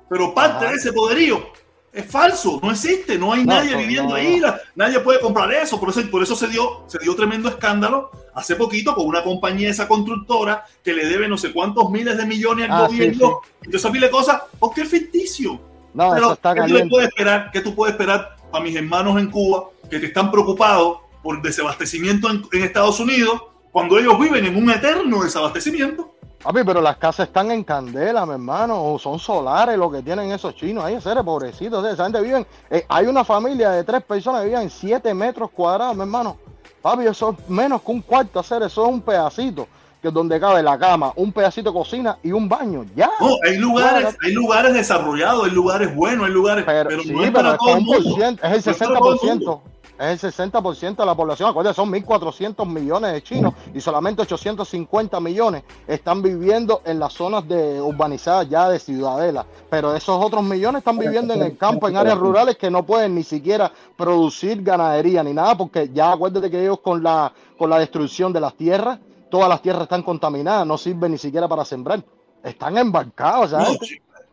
pero 0.08 0.34
parte 0.34 0.64
Ajá. 0.64 0.72
de 0.72 0.78
ese 0.78 0.92
poderío 0.92 1.51
es 1.92 2.06
falso, 2.06 2.58
no 2.62 2.70
existe, 2.70 3.18
no 3.18 3.32
hay 3.34 3.44
No, 3.44 3.52
nadie 3.54 3.76
viviendo 3.76 4.10
no, 4.10 4.14
ahí, 4.14 4.40
la- 4.40 4.58
nadie 4.74 4.98
puede 5.00 5.20
comprar 5.20 5.52
eso, 5.52 5.78
por 5.78 5.90
eso, 5.90 6.00
por 6.10 6.22
eso 6.22 6.34
se 6.34 6.48
dio, 6.48 6.84
se 6.86 6.98
dio 6.98 7.14
tremendo 7.14 7.48
escándalo 7.50 8.10
hace 8.34 8.56
poquito 8.56 8.94
con 8.94 9.06
una 9.06 9.22
compañía 9.22 9.68
esa 9.68 9.86
constructora 9.86 10.64
que 10.82 10.94
le 10.94 11.04
debe 11.06 11.28
no 11.28 11.36
sé 11.36 11.52
cuántos 11.52 11.90
miles 11.90 12.16
de 12.16 12.24
millones 12.24 12.70
al 12.70 12.84
Ah, 12.84 12.88
sí, 12.88 12.96
gobierno, 12.96 13.40
entonces 13.62 13.90
pile 13.90 14.06
de 14.06 14.12
cosas, 14.12 14.40
porque 14.58 14.80
es 14.82 14.88
ficticio. 14.88 15.60
No, 15.92 16.12
Pero, 16.14 16.24
eso 16.24 16.32
está 16.32 16.54
¿qué 16.54 16.62
tú, 16.82 16.88
puedes 16.88 17.08
esperar, 17.10 17.50
¿qué 17.52 17.60
tú 17.60 17.74
puedes 17.74 17.92
esperar 17.92 18.36
para 18.50 18.64
mis 18.64 18.74
hermanos 18.74 19.20
en 19.20 19.30
Cuba 19.30 19.64
que 19.90 19.98
te 20.00 20.06
están 20.06 20.30
preocupados 20.30 20.98
por 21.22 21.42
desabastecimiento 21.42 22.30
en, 22.30 22.42
en 22.52 22.62
Estados 22.62 22.98
Unidos 23.00 23.42
cuando 23.70 23.98
ellos 23.98 24.18
viven 24.18 24.46
en 24.46 24.56
un 24.56 24.70
eterno 24.70 25.22
desabastecimiento? 25.24 26.14
Papi, 26.42 26.60
pero 26.66 26.80
las 26.80 26.96
casas 26.96 27.28
están 27.28 27.50
en 27.52 27.62
candela, 27.62 28.26
mi 28.26 28.32
hermano. 28.32 28.82
o 28.82 28.98
Son 28.98 29.18
solares 29.18 29.78
lo 29.78 29.90
que 29.90 30.02
tienen 30.02 30.32
esos 30.32 30.56
chinos. 30.56 30.82
Ahí, 30.84 31.00
seres 31.00 31.22
pobrecitos. 31.22 31.86
Esa 31.86 32.04
gente 32.04 32.20
viven. 32.20 32.46
eh, 32.68 32.84
hay 32.88 33.06
una 33.06 33.22
familia 33.24 33.70
de 33.70 33.84
tres 33.84 34.02
personas 34.02 34.40
que 34.42 34.48
viven 34.48 34.62
en 34.62 34.70
7 34.70 35.14
metros 35.14 35.50
cuadrados, 35.50 35.94
mi 35.94 36.02
hermano. 36.02 36.36
Papi, 36.80 37.06
eso 37.06 37.30
es 37.38 37.48
menos 37.48 37.80
que 37.82 37.92
un 37.92 38.00
cuarto 38.02 38.40
hacer. 38.40 38.62
Eso 38.64 38.84
es 38.84 38.88
un 38.92 39.00
pedacito. 39.02 39.68
Que 40.00 40.08
es 40.08 40.14
donde 40.14 40.40
cabe 40.40 40.64
la 40.64 40.76
cama, 40.76 41.12
un 41.14 41.30
pedacito 41.32 41.70
de 41.70 41.78
cocina 41.78 42.18
y 42.24 42.32
un 42.32 42.48
baño. 42.48 42.84
Ya. 42.96 43.08
No, 43.20 43.36
hay 43.44 43.56
lugares, 43.56 44.16
hay 44.20 44.32
lugares 44.32 44.74
desarrollados, 44.74 45.44
hay 45.44 45.52
lugares 45.52 45.94
buenos, 45.94 46.26
hay 46.26 46.32
lugares, 46.32 46.64
pero, 46.66 46.90
Sí, 47.02 47.12
no 47.12 47.22
es 47.22 47.30
pero 47.30 47.44
para 47.44 47.56
todo 47.56 47.68
el 47.70 47.78
un 47.78 47.84
mundo. 47.84 48.38
es 48.42 48.66
el 48.66 48.74
60%. 48.74 49.60
Es 49.98 50.24
el 50.24 50.32
60% 50.32 50.96
de 50.96 51.06
la 51.06 51.14
población. 51.14 51.50
Acuérdate, 51.50 51.76
son 51.76 51.90
1.400 51.92 52.66
millones 52.66 53.12
de 53.12 53.22
chinos 53.22 53.54
y 53.72 53.80
solamente 53.80 54.22
850 54.22 55.20
millones 55.20 55.62
están 55.86 56.22
viviendo 56.22 56.82
en 56.84 56.98
las 56.98 57.12
zonas 57.12 57.46
de 57.46 57.80
urbanizadas 57.80 58.48
ya 58.48 58.68
de 58.68 58.78
ciudadela. 58.78 59.46
Pero 59.70 59.94
esos 59.94 60.22
otros 60.24 60.42
millones 60.42 60.80
están 60.80 60.98
viviendo 60.98 61.34
en 61.34 61.42
el 61.42 61.56
campo, 61.56 61.88
en 61.88 61.96
áreas 61.96 62.18
rurales 62.18 62.56
que 62.56 62.70
no 62.70 62.84
pueden 62.84 63.14
ni 63.14 63.22
siquiera 63.22 63.70
producir 63.96 64.62
ganadería 64.62 65.22
ni 65.22 65.34
nada, 65.34 65.56
porque 65.56 65.90
ya 65.92 66.12
acuérdate 66.12 66.50
que 66.50 66.62
ellos 66.62 66.80
con 66.80 67.02
la, 67.02 67.32
con 67.58 67.70
la 67.70 67.78
destrucción 67.78 68.32
de 68.32 68.40
las 68.40 68.54
tierras, 68.54 68.98
todas 69.30 69.48
las 69.48 69.62
tierras 69.62 69.82
están 69.82 70.02
contaminadas, 70.02 70.66
no 70.66 70.78
sirven 70.78 71.12
ni 71.12 71.18
siquiera 71.18 71.46
para 71.46 71.64
sembrar. 71.64 72.02
Están 72.42 72.76
embarcados, 72.76 73.50
¿sabes? 73.50 73.78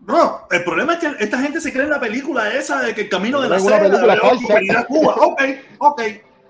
Bro, 0.10 0.48
el 0.50 0.64
problema 0.64 0.94
es 0.94 1.00
que 1.00 1.24
esta 1.24 1.38
gente 1.38 1.62
se 1.62 1.72
cree 1.72 1.84
en 1.84 1.92
la 1.92 2.00
película 2.00 2.52
esa 2.52 2.82
de 2.82 2.96
que 2.96 3.02
el 3.02 3.10
camino 3.10 3.40
de 3.40 3.48
la 3.48 3.60
seda 3.60 3.88
de 3.88 4.18
prosperidad 4.18 4.88
Cuba. 4.88 5.16
Ok, 5.20 5.42
ok. 5.78 6.02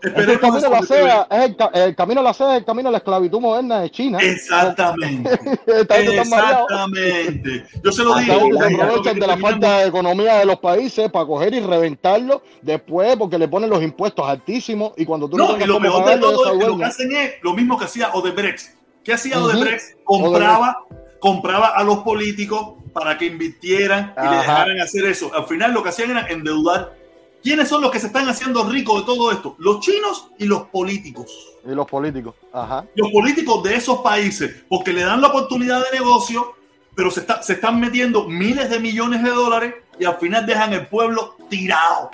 El 0.01 0.39
camino 0.39 0.69
la 0.69 0.81
seda 0.81 1.27
es 1.29 1.43
el, 1.43 1.57
el 1.73 1.93
camino 1.93 2.21
de 2.21 2.23
la 2.23 2.33
seda 2.33 2.53
es 2.53 2.59
el 2.59 2.65
camino 2.65 2.87
de 2.87 2.93
la 2.93 2.97
esclavitud 2.99 3.41
moderna 3.41 3.81
de 3.81 3.91
China. 3.91 4.17
Exactamente. 4.21 5.29
Exactamente. 5.67 7.65
Yo 7.83 7.91
se 7.91 8.03
lo 8.03 8.15
digo. 8.15 8.33
se 8.57 8.75
aprovechan 8.75 9.19
de 9.19 9.27
la 9.27 9.37
falta 9.37 9.79
de 9.79 9.87
economía 9.89 10.37
de 10.37 10.45
los 10.45 10.59
países 10.59 11.11
para 11.11 11.25
coger 11.25 11.53
y 11.53 11.59
reventarlo 11.59 12.41
después 12.61 13.17
porque 13.17 13.37
le 13.37 13.49
ponen 13.49 13.69
los 13.69 13.83
impuestos 13.83 14.25
altísimos 14.25 14.93
y 14.95 15.03
cuando 15.05 15.29
tú 15.29 15.35
no, 15.37 15.57
No, 15.57 15.61
y 15.61 15.67
lo 15.67 15.81
mejor 15.81 16.05
de 16.05 16.17
todo 16.17 16.53
es 16.53 16.59
que 16.59 16.65
lo 16.65 16.77
que 16.77 16.85
hacen 16.85 17.11
es 17.11 17.33
lo 17.41 17.53
mismo 17.53 17.77
que 17.77 17.83
hacía 17.83 18.13
Odebrecht. 18.13 18.75
¿Qué 19.03 19.11
hacía. 19.11 19.37
Odebrecht? 19.43 20.01
Compraba, 20.05 20.77
compraba 21.19 21.67
a 21.75 21.83
los 21.83 21.97
políticos 21.99 22.78
para 22.93 23.17
que 23.17 23.25
invirtieran 23.25 24.13
y 24.17 24.29
le 24.29 24.37
dejaran 24.37 24.79
hacer 24.81 25.05
eso. 25.05 25.33
Al 25.33 25.45
final 25.45 25.73
lo 25.73 25.83
que 25.83 25.89
hacían 25.89 26.11
era 26.11 26.27
endeudar. 26.27 26.97
¿Quiénes 27.41 27.69
son 27.69 27.81
los 27.81 27.89
que 27.91 27.99
se 27.99 28.07
están 28.07 28.27
haciendo 28.27 28.63
ricos 28.69 28.99
de 29.01 29.05
todo 29.05 29.31
esto? 29.31 29.55
Los 29.59 29.79
chinos 29.79 30.29
y 30.37 30.45
los 30.45 30.63
políticos. 30.63 31.31
Y 31.65 31.69
los 31.73 31.85
políticos. 31.87 32.35
Ajá. 32.51 32.85
Los 32.95 33.11
políticos 33.11 33.63
de 33.63 33.75
esos 33.75 33.99
países, 33.99 34.63
porque 34.67 34.91
le 34.91 35.03
dan 35.03 35.21
la 35.21 35.27
oportunidad 35.29 35.81
de 35.89 35.97
negocio, 35.97 36.53
pero 36.95 37.09
se, 37.09 37.21
está- 37.21 37.41
se 37.41 37.53
están 37.53 37.79
metiendo 37.79 38.27
miles 38.27 38.69
de 38.69 38.79
millones 38.81 39.23
de 39.23 39.29
dólares 39.29 39.73
y 39.97 40.03
al 40.03 40.17
final 40.17 40.45
dejan 40.45 40.73
el 40.73 40.87
pueblo 40.87 41.35
tirado. 41.49 42.11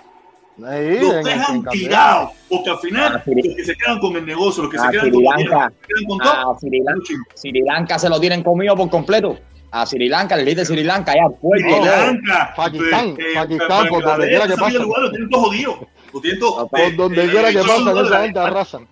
Ahí, 0.64 1.00
Los 1.02 1.24
dejan 1.26 1.66
tirados, 1.66 2.32
porque 2.48 2.70
al 2.70 2.78
final 2.80 3.16
Ah, 3.18 3.24
los 3.26 3.56
que 3.56 3.66
se 3.66 3.76
quedan 3.76 4.00
con 4.00 4.16
el 4.16 4.26
negocio, 4.26 4.64
los 4.64 4.72
que 4.72 4.78
se 4.80 4.86
A 4.86 4.90
quedan 4.92 5.06
Sri 5.08 5.12
con 5.12 5.20
el 5.22 5.26
Lanka. 5.26 5.42
dinero, 5.44 5.60
los 5.60 5.72
que 5.74 5.82
se 5.82 5.88
quedan 5.88 6.06
con 6.06 6.18
todo, 6.20 6.52
A 6.52 6.60
Sri 6.60 6.80
Lanka, 6.82 7.06
Sri 7.34 7.62
Lanka 7.62 8.00
se 8.00 8.10
lo 8.10 8.20
tienen 8.22 8.44
comido 8.44 8.76
por 8.76 8.90
completo. 8.90 9.38
A 9.78 9.86
Sri 9.86 10.08
Lanka, 10.08 10.36
el 10.36 10.46
rey 10.46 10.56
de 10.56 10.64
Sri 10.64 10.84
Lanka, 10.84 11.14
ya 11.14 11.28
puerto. 11.28 11.68
Sri 11.68 11.76
todo. 11.76 11.86
Lanka, 11.86 12.54
Pakistán, 12.56 13.16
eh, 13.18 13.34
Pakistán, 13.36 13.88
por 13.90 14.04
donde 14.04 14.06
Bangladesh, 14.06 14.30
quiera 14.30 14.48
que 14.48 14.54
esa 14.54 14.66
vida 14.66 14.66
pase. 14.66 14.80
lugar, 14.80 15.02
lo 15.02 15.10
tienen 15.12 15.30
todo 15.30 15.42
jodido. 15.44 15.88
Lo 16.14 16.22
tienen 16.22 16.40
todo, 16.40 16.68
Por 16.70 16.80
eh, 16.80 16.92
donde 16.96 17.26
eh, 17.26 17.30
quiera 17.30 17.52
que 17.52 17.58
pasen, 17.60 17.98
esa 17.98 18.22
gente 18.22 18.40
arrasan. 18.40 18.88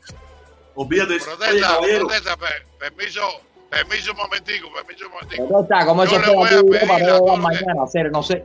Olvídate. 0.75 1.17
Protesta, 1.19 1.77
protesta, 1.79 2.35
per- 2.37 2.65
permiso, 2.79 3.21
permiso 3.69 4.11
un 4.11 4.17
momentico, 4.17 4.67
permiso 4.73 5.05
un 5.05 5.11
momentico. 5.13 5.47
¿Cómo 5.47 5.61
está? 5.61 5.85
¿Cómo 5.85 6.03
Yo 6.03 6.09
se 6.09 6.15
le 6.17 6.21
espera 6.21 6.37
voy 6.37 6.47
a 6.47 6.49
tu 6.49 6.65
pedir 6.65 6.81
Europa 6.81 6.93
a 6.95 6.97
para 6.99 7.17
todos 7.17 7.39
mañana 7.39 7.83
hacer? 7.85 8.11
No 8.11 8.23
sé. 8.23 8.43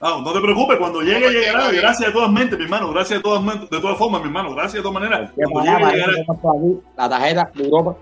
Ah, 0.00 0.18
no 0.24 0.32
te 0.32 0.40
preocupes, 0.40 0.76
cuando 0.78 1.00
llegue, 1.02 1.20
Momentico 1.20 1.40
llegará. 1.52 1.70
Gracias 1.70 2.06
de 2.08 2.12
todas 2.12 2.30
mentes, 2.32 2.58
mi 2.58 2.64
hermano. 2.64 2.90
Gracias 2.90 3.18
de 3.18 3.22
todas, 3.22 3.42
men- 3.44 3.68
de 3.70 3.80
todas 3.80 3.96
formas, 3.98 4.20
mi 4.22 4.26
hermano. 4.26 4.54
Gracias 4.54 4.72
de 4.74 4.80
todas 4.82 4.94
maneras. 4.94 5.30
¿Qué 5.36 5.42
Cuando 5.52 5.70
llegue, 5.70 5.92
llegará. 5.92 6.12
no? 6.26 6.82
La 6.96 7.08
tarjeta 7.08 7.50
de 7.54 7.64
Europa. 7.64 7.96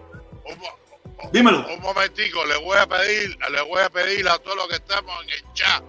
Dímelo. 1.33 1.67
Un 1.69 1.81
momentico, 1.81 2.45
le 2.47 2.57
voy 2.59 2.79
a 2.79 2.87
pedir, 2.87 3.37
le 3.51 3.61
voy 3.63 3.83
a 3.83 3.91
pedir 3.91 4.29
a 4.29 4.39
todos 4.39 4.57
los 4.57 4.69
que 4.69 4.77
estamos 4.77 5.23
en 5.25 5.31
el 5.31 5.53
chat 5.55 5.83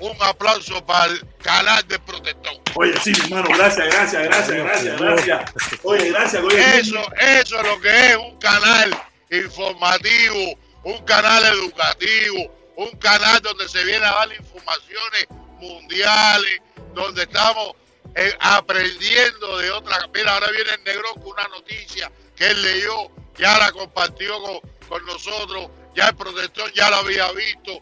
un 0.00 0.16
aplauso 0.20 0.84
para 0.84 1.06
el 1.06 1.26
canal 1.38 1.86
de 1.88 1.98
protector. 2.00 2.54
Oye, 2.74 2.94
sí, 3.02 3.12
mi 3.12 3.38
hermano. 3.38 3.56
Gracias, 3.56 3.86
gracias, 3.86 4.22
gracias, 4.24 4.58
gracias, 4.58 5.00
gracias. 5.00 5.52
Oye, 5.82 6.10
gracias. 6.10 6.42
Oye, 6.42 6.78
Eso, 6.78 6.98
eso 7.18 7.60
es 7.60 7.66
lo 7.66 7.80
que 7.80 8.10
es 8.10 8.16
un 8.16 8.38
canal 8.38 8.96
informativo, 9.30 10.58
un 10.84 11.04
canal 11.04 11.44
educativo, 11.44 12.72
un 12.76 12.90
canal 12.98 13.40
donde 13.40 13.68
se 13.68 13.82
viene 13.84 14.04
a 14.04 14.12
dar 14.12 14.32
informaciones 14.32 15.26
mundiales, 15.58 16.60
donde 16.94 17.22
estamos 17.22 17.72
eh, 18.14 18.34
aprendiendo 18.40 19.58
de 19.58 19.70
otra. 19.70 19.98
Mira, 20.14 20.34
ahora 20.34 20.50
viene 20.50 20.70
el 20.74 20.84
negro 20.84 21.14
con 21.14 21.28
una 21.28 21.48
noticia 21.48 22.10
que 22.34 22.48
él 22.48 22.62
leyó, 22.62 23.10
ya 23.38 23.58
la 23.58 23.72
compartió 23.72 24.40
con, 24.40 24.60
con 24.88 25.04
nosotros, 25.06 25.68
ya 25.94 26.08
el 26.08 26.16
protector 26.16 26.72
ya 26.72 26.90
la 26.90 26.98
había 26.98 27.30
visto. 27.32 27.80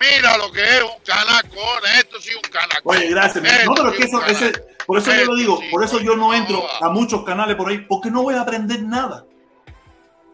Mira 0.00 0.36
lo 0.38 0.50
que 0.50 0.60
es 0.62 0.82
un 0.82 1.00
canacón, 1.04 1.82
esto 1.98 2.20
sí 2.20 2.30
un 2.34 2.50
canacón. 2.50 2.96
Oye, 2.96 3.08
gracias. 3.08 3.44
hermano. 3.44 3.64
No, 3.64 3.74
pero 3.74 3.90
es 3.90 3.96
que 3.96 4.04
eso, 4.04 4.26
ese, 4.26 4.52
por 4.86 4.98
eso 4.98 5.12
yo 5.14 5.24
lo 5.26 5.36
digo, 5.36 5.58
sí, 5.60 5.68
por 5.70 5.84
eso 5.84 6.00
yo 6.00 6.16
no 6.16 6.34
entro 6.34 6.66
a 6.82 6.88
muchos 6.90 7.24
canales 7.24 7.54
por 7.56 7.68
ahí, 7.70 7.78
porque 7.88 8.10
no 8.10 8.22
voy 8.22 8.34
a 8.34 8.40
aprender 8.40 8.82
nada. 8.82 9.24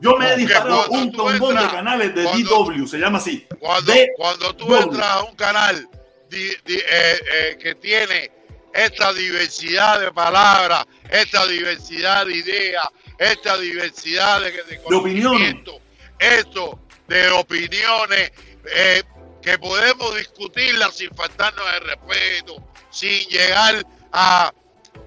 Yo 0.01 0.17
me 0.17 0.33
he 0.33 0.37
disparado 0.37 0.89
un 0.89 1.13
trombón 1.13 1.55
de 1.57 1.69
canales 1.69 2.15
de 2.15 2.25
cuando- 2.25 2.65
DW, 2.65 2.87
se 2.87 2.99
llama 2.99 3.19
así. 3.19 3.47
Cuando, 3.59 3.93
cuando 4.17 4.57
tú 4.57 4.75
entras 4.75 5.07
a 5.07 5.23
un 5.25 5.37
canal 5.37 5.87
di- 6.31 6.57
di- 6.65 6.79
eh, 6.79 7.21
eh, 7.33 7.59
que 7.61 7.75
tiene 7.75 8.31
esta 8.73 9.13
diversidad 9.13 10.01
de 10.01 10.11
palabras, 10.11 10.87
esta 11.11 11.47
diversidad 11.47 12.25
de 12.25 12.35
ideas, 12.35 12.89
esta 13.21 13.57
diversidad 13.59 14.41
de, 14.41 14.51
de 14.65 14.83
conocimiento, 14.83 15.79
esto 16.19 16.81
de 17.07 17.29
opiniones 17.31 18.33
eh, 18.75 19.03
que 19.43 19.59
podemos 19.59 20.17
discutirlas 20.17 20.97
sin 20.97 21.11
faltarnos 21.15 21.65
el 21.75 21.87
respeto, 21.87 22.57
sin 22.91 23.29
llegar 23.29 23.85
a, 24.13 24.47
a, 24.47 24.53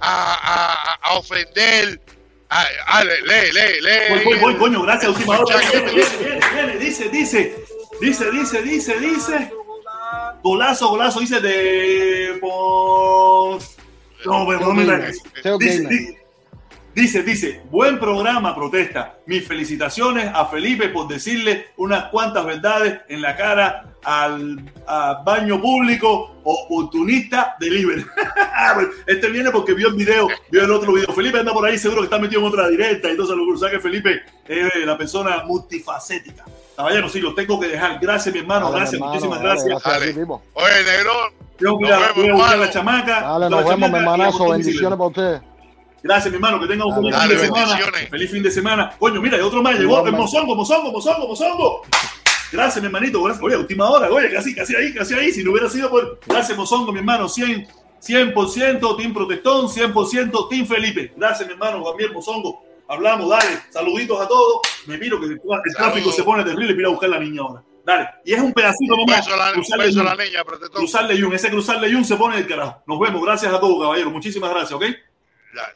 a- 0.02 1.00
a 1.02 1.14
ofender. 1.18 2.00
A, 2.50 3.04
lee, 3.04 3.52
lee, 3.52 3.82
lee. 3.82 3.92
Voy, 4.10 4.24
voy, 4.26 4.38
voy, 4.40 4.56
coño, 4.58 4.84
gracias, 4.84 5.12
última 5.16 5.40
hora. 5.40 5.58
superchat 5.60 5.86
que 5.90 5.96
Viene, 5.96 6.18
viene, 6.18 6.40
viene, 6.40 6.54
viene, 6.54 6.78
dice, 6.78 7.10
dice, 7.10 7.66
dice, 8.00 8.32
dice, 8.32 8.62
dice, 8.62 9.00
dice. 9.00 9.52
Golazo, 10.44 10.90
golazo, 10.90 11.20
dice 11.20 11.40
de. 11.40 12.38
Por... 12.40 13.60
No, 14.26 14.46
pero 14.48 14.60
no 14.60 14.74
me 14.74 14.84
Dice, 15.58 16.23
dice, 16.96 17.24
dice, 17.24 17.62
buen 17.70 18.00
programa, 18.00 18.56
protesta. 18.56 19.18
Mis 19.26 19.48
felicitaciones 19.48 20.30
a 20.34 20.46
Felipe 20.46 20.90
por 20.90 21.08
decirle 21.08 21.68
unas 21.78 22.06
cuantas 22.06 22.46
verdades 22.46 23.02
en 23.08 23.22
la 23.22 23.36
cara 23.36 23.94
al, 24.04 24.72
a 24.88 25.22
baño 25.26 25.62
público 25.62 26.36
oportunista 26.44 27.56
de 27.60 27.70
Liber. 27.70 28.06
este 29.08 29.30
viene 29.30 29.52
porque 29.52 29.74
vio 29.74 29.90
el 29.90 29.96
video, 29.96 30.28
vio 30.52 30.64
el 30.64 30.72
otro 30.72 30.94
video. 30.94 31.14
Felipe 31.14 31.40
anda 31.40 31.54
por 31.54 31.66
ahí, 31.66 31.78
seguro 31.78 32.02
que 32.02 32.06
está 32.06 32.20
metido 32.20 32.42
en 32.42 32.48
otra 32.48 32.68
directa. 32.70 33.10
Entonces 33.10 33.36
lo 33.36 33.52
que 33.52 33.60
sabe 33.60 33.72
que 33.74 33.80
Felipe 33.80 34.22
es 34.48 34.86
la 34.86 34.98
persona 34.98 35.44
multifacética. 35.46 36.46
Caballero, 36.76 37.08
sí, 37.08 37.20
lo 37.20 37.36
tengo 37.36 37.60
que 37.60 37.68
dejar. 37.68 38.00
Gracias, 38.00 38.34
mi 38.34 38.42
hermano. 38.42 38.66
Dale, 38.66 38.78
gracias, 38.78 38.94
hermano, 38.96 39.14
muchísimas 39.14 39.40
dale, 39.40 39.50
gracias. 39.50 39.84
Oye, 40.54 40.84
a, 41.92 42.00
vemos, 42.00 42.16
voy 42.16 42.30
a 42.30 42.34
buscar 42.34 42.54
a 42.54 42.58
la 42.58 42.70
chamaca. 42.70 43.22
Dale, 43.22 43.50
nos 43.50 43.64
la 43.64 43.70
vemos, 43.70 43.92
mi 43.92 43.98
hermanazo. 43.98 44.50
Bendiciones 44.50 44.98
para 44.98 45.08
ustedes. 45.08 45.53
Gracias, 46.04 46.30
mi 46.32 46.36
hermano, 46.36 46.60
que 46.60 46.68
tenga 46.68 46.86
un 46.86 46.94
feliz 46.96 47.12
Dale, 47.16 47.30
fin 47.30 47.40
de 47.40 47.46
semana. 47.46 47.68
bendiciones. 47.68 48.10
Feliz 48.10 48.32
fin 48.32 48.44
de 48.44 48.52
semana. 48.52 48.96
Coño, 49.00 49.22
mira, 49.22 49.38
y 49.38 49.42
otro 49.42 49.62
más 49.64 49.80
llegó. 49.80 50.06
El 50.06 50.12
mozongo, 50.12 50.54
mozongo, 50.56 50.92
mozongo, 50.92 51.28
mozongo. 51.28 51.82
Gracias, 52.52 52.82
mi 52.82 52.88
hermanito. 52.88 53.24
Gracias. 53.24 53.44
Oye, 53.44 53.56
última 53.56 53.90
hora, 53.90 54.10
oye, 54.12 54.30
casi, 54.32 54.54
casi 54.54 54.76
ahí, 54.76 54.94
casi 54.94 55.14
ahí. 55.14 55.32
Si 55.32 55.44
no 55.44 55.52
hubiera 55.52 55.70
sido 55.70 55.90
por. 55.90 56.20
Gracias, 56.28 56.58
mozongo, 56.58 56.92
mi 56.92 57.00
hermano. 57.00 57.30
100, 57.30 57.68
100% 58.06 58.98
Team 58.98 59.14
Protestón, 59.14 59.68
100% 59.68 60.50
Team 60.50 60.68
Felipe. 60.68 61.14
Gracias, 61.16 61.48
mi 61.48 61.54
hermano, 61.54 61.84
Gabriel 61.84 62.12
Mozongo. 62.12 62.64
Hablamos, 62.90 63.30
dale. 63.30 63.60
Saluditos 63.70 64.20
a 64.20 64.28
todos. 64.28 64.58
Me 64.88 64.98
miro 64.98 65.20
que 65.22 65.28
el 65.28 65.42
tráfico 65.76 66.12
se 66.12 66.22
pone 66.24 66.44
terrible. 66.44 66.76
Mira 66.76 66.90
a 66.90 66.92
buscar 66.92 67.10
a 67.10 67.14
la 67.14 67.20
niña 67.20 67.42
ahora. 67.42 67.64
Dale. 67.86 68.10
Y 68.26 68.34
es 68.34 68.42
un 68.42 68.52
pedacito 68.54 68.96
nomás. 68.96 69.26
beso 69.26 69.38
la, 69.38 69.48
un 69.48 69.54
Cruzarle 69.54 69.86
beso 69.86 70.04
la 70.04 70.16
niña, 70.16 70.44
protector. 70.44 70.80
Cruzarle 70.80 71.18
Yun. 71.18 71.34
Ese 71.34 71.50
cruzarle 71.50 71.90
Yun 71.90 72.04
se 72.06 72.18
pone 72.18 72.36
del 72.36 72.48
carajo. 72.48 72.84
Nos 72.86 73.00
vemos. 73.00 73.24
Gracias 73.24 73.54
a 73.54 73.60
todos, 73.60 73.82
caballero. 73.82 74.12
Muchísimas 74.12 74.50
gracias, 74.52 74.74
¿ok? 74.74 74.84
Dale. 75.56 75.74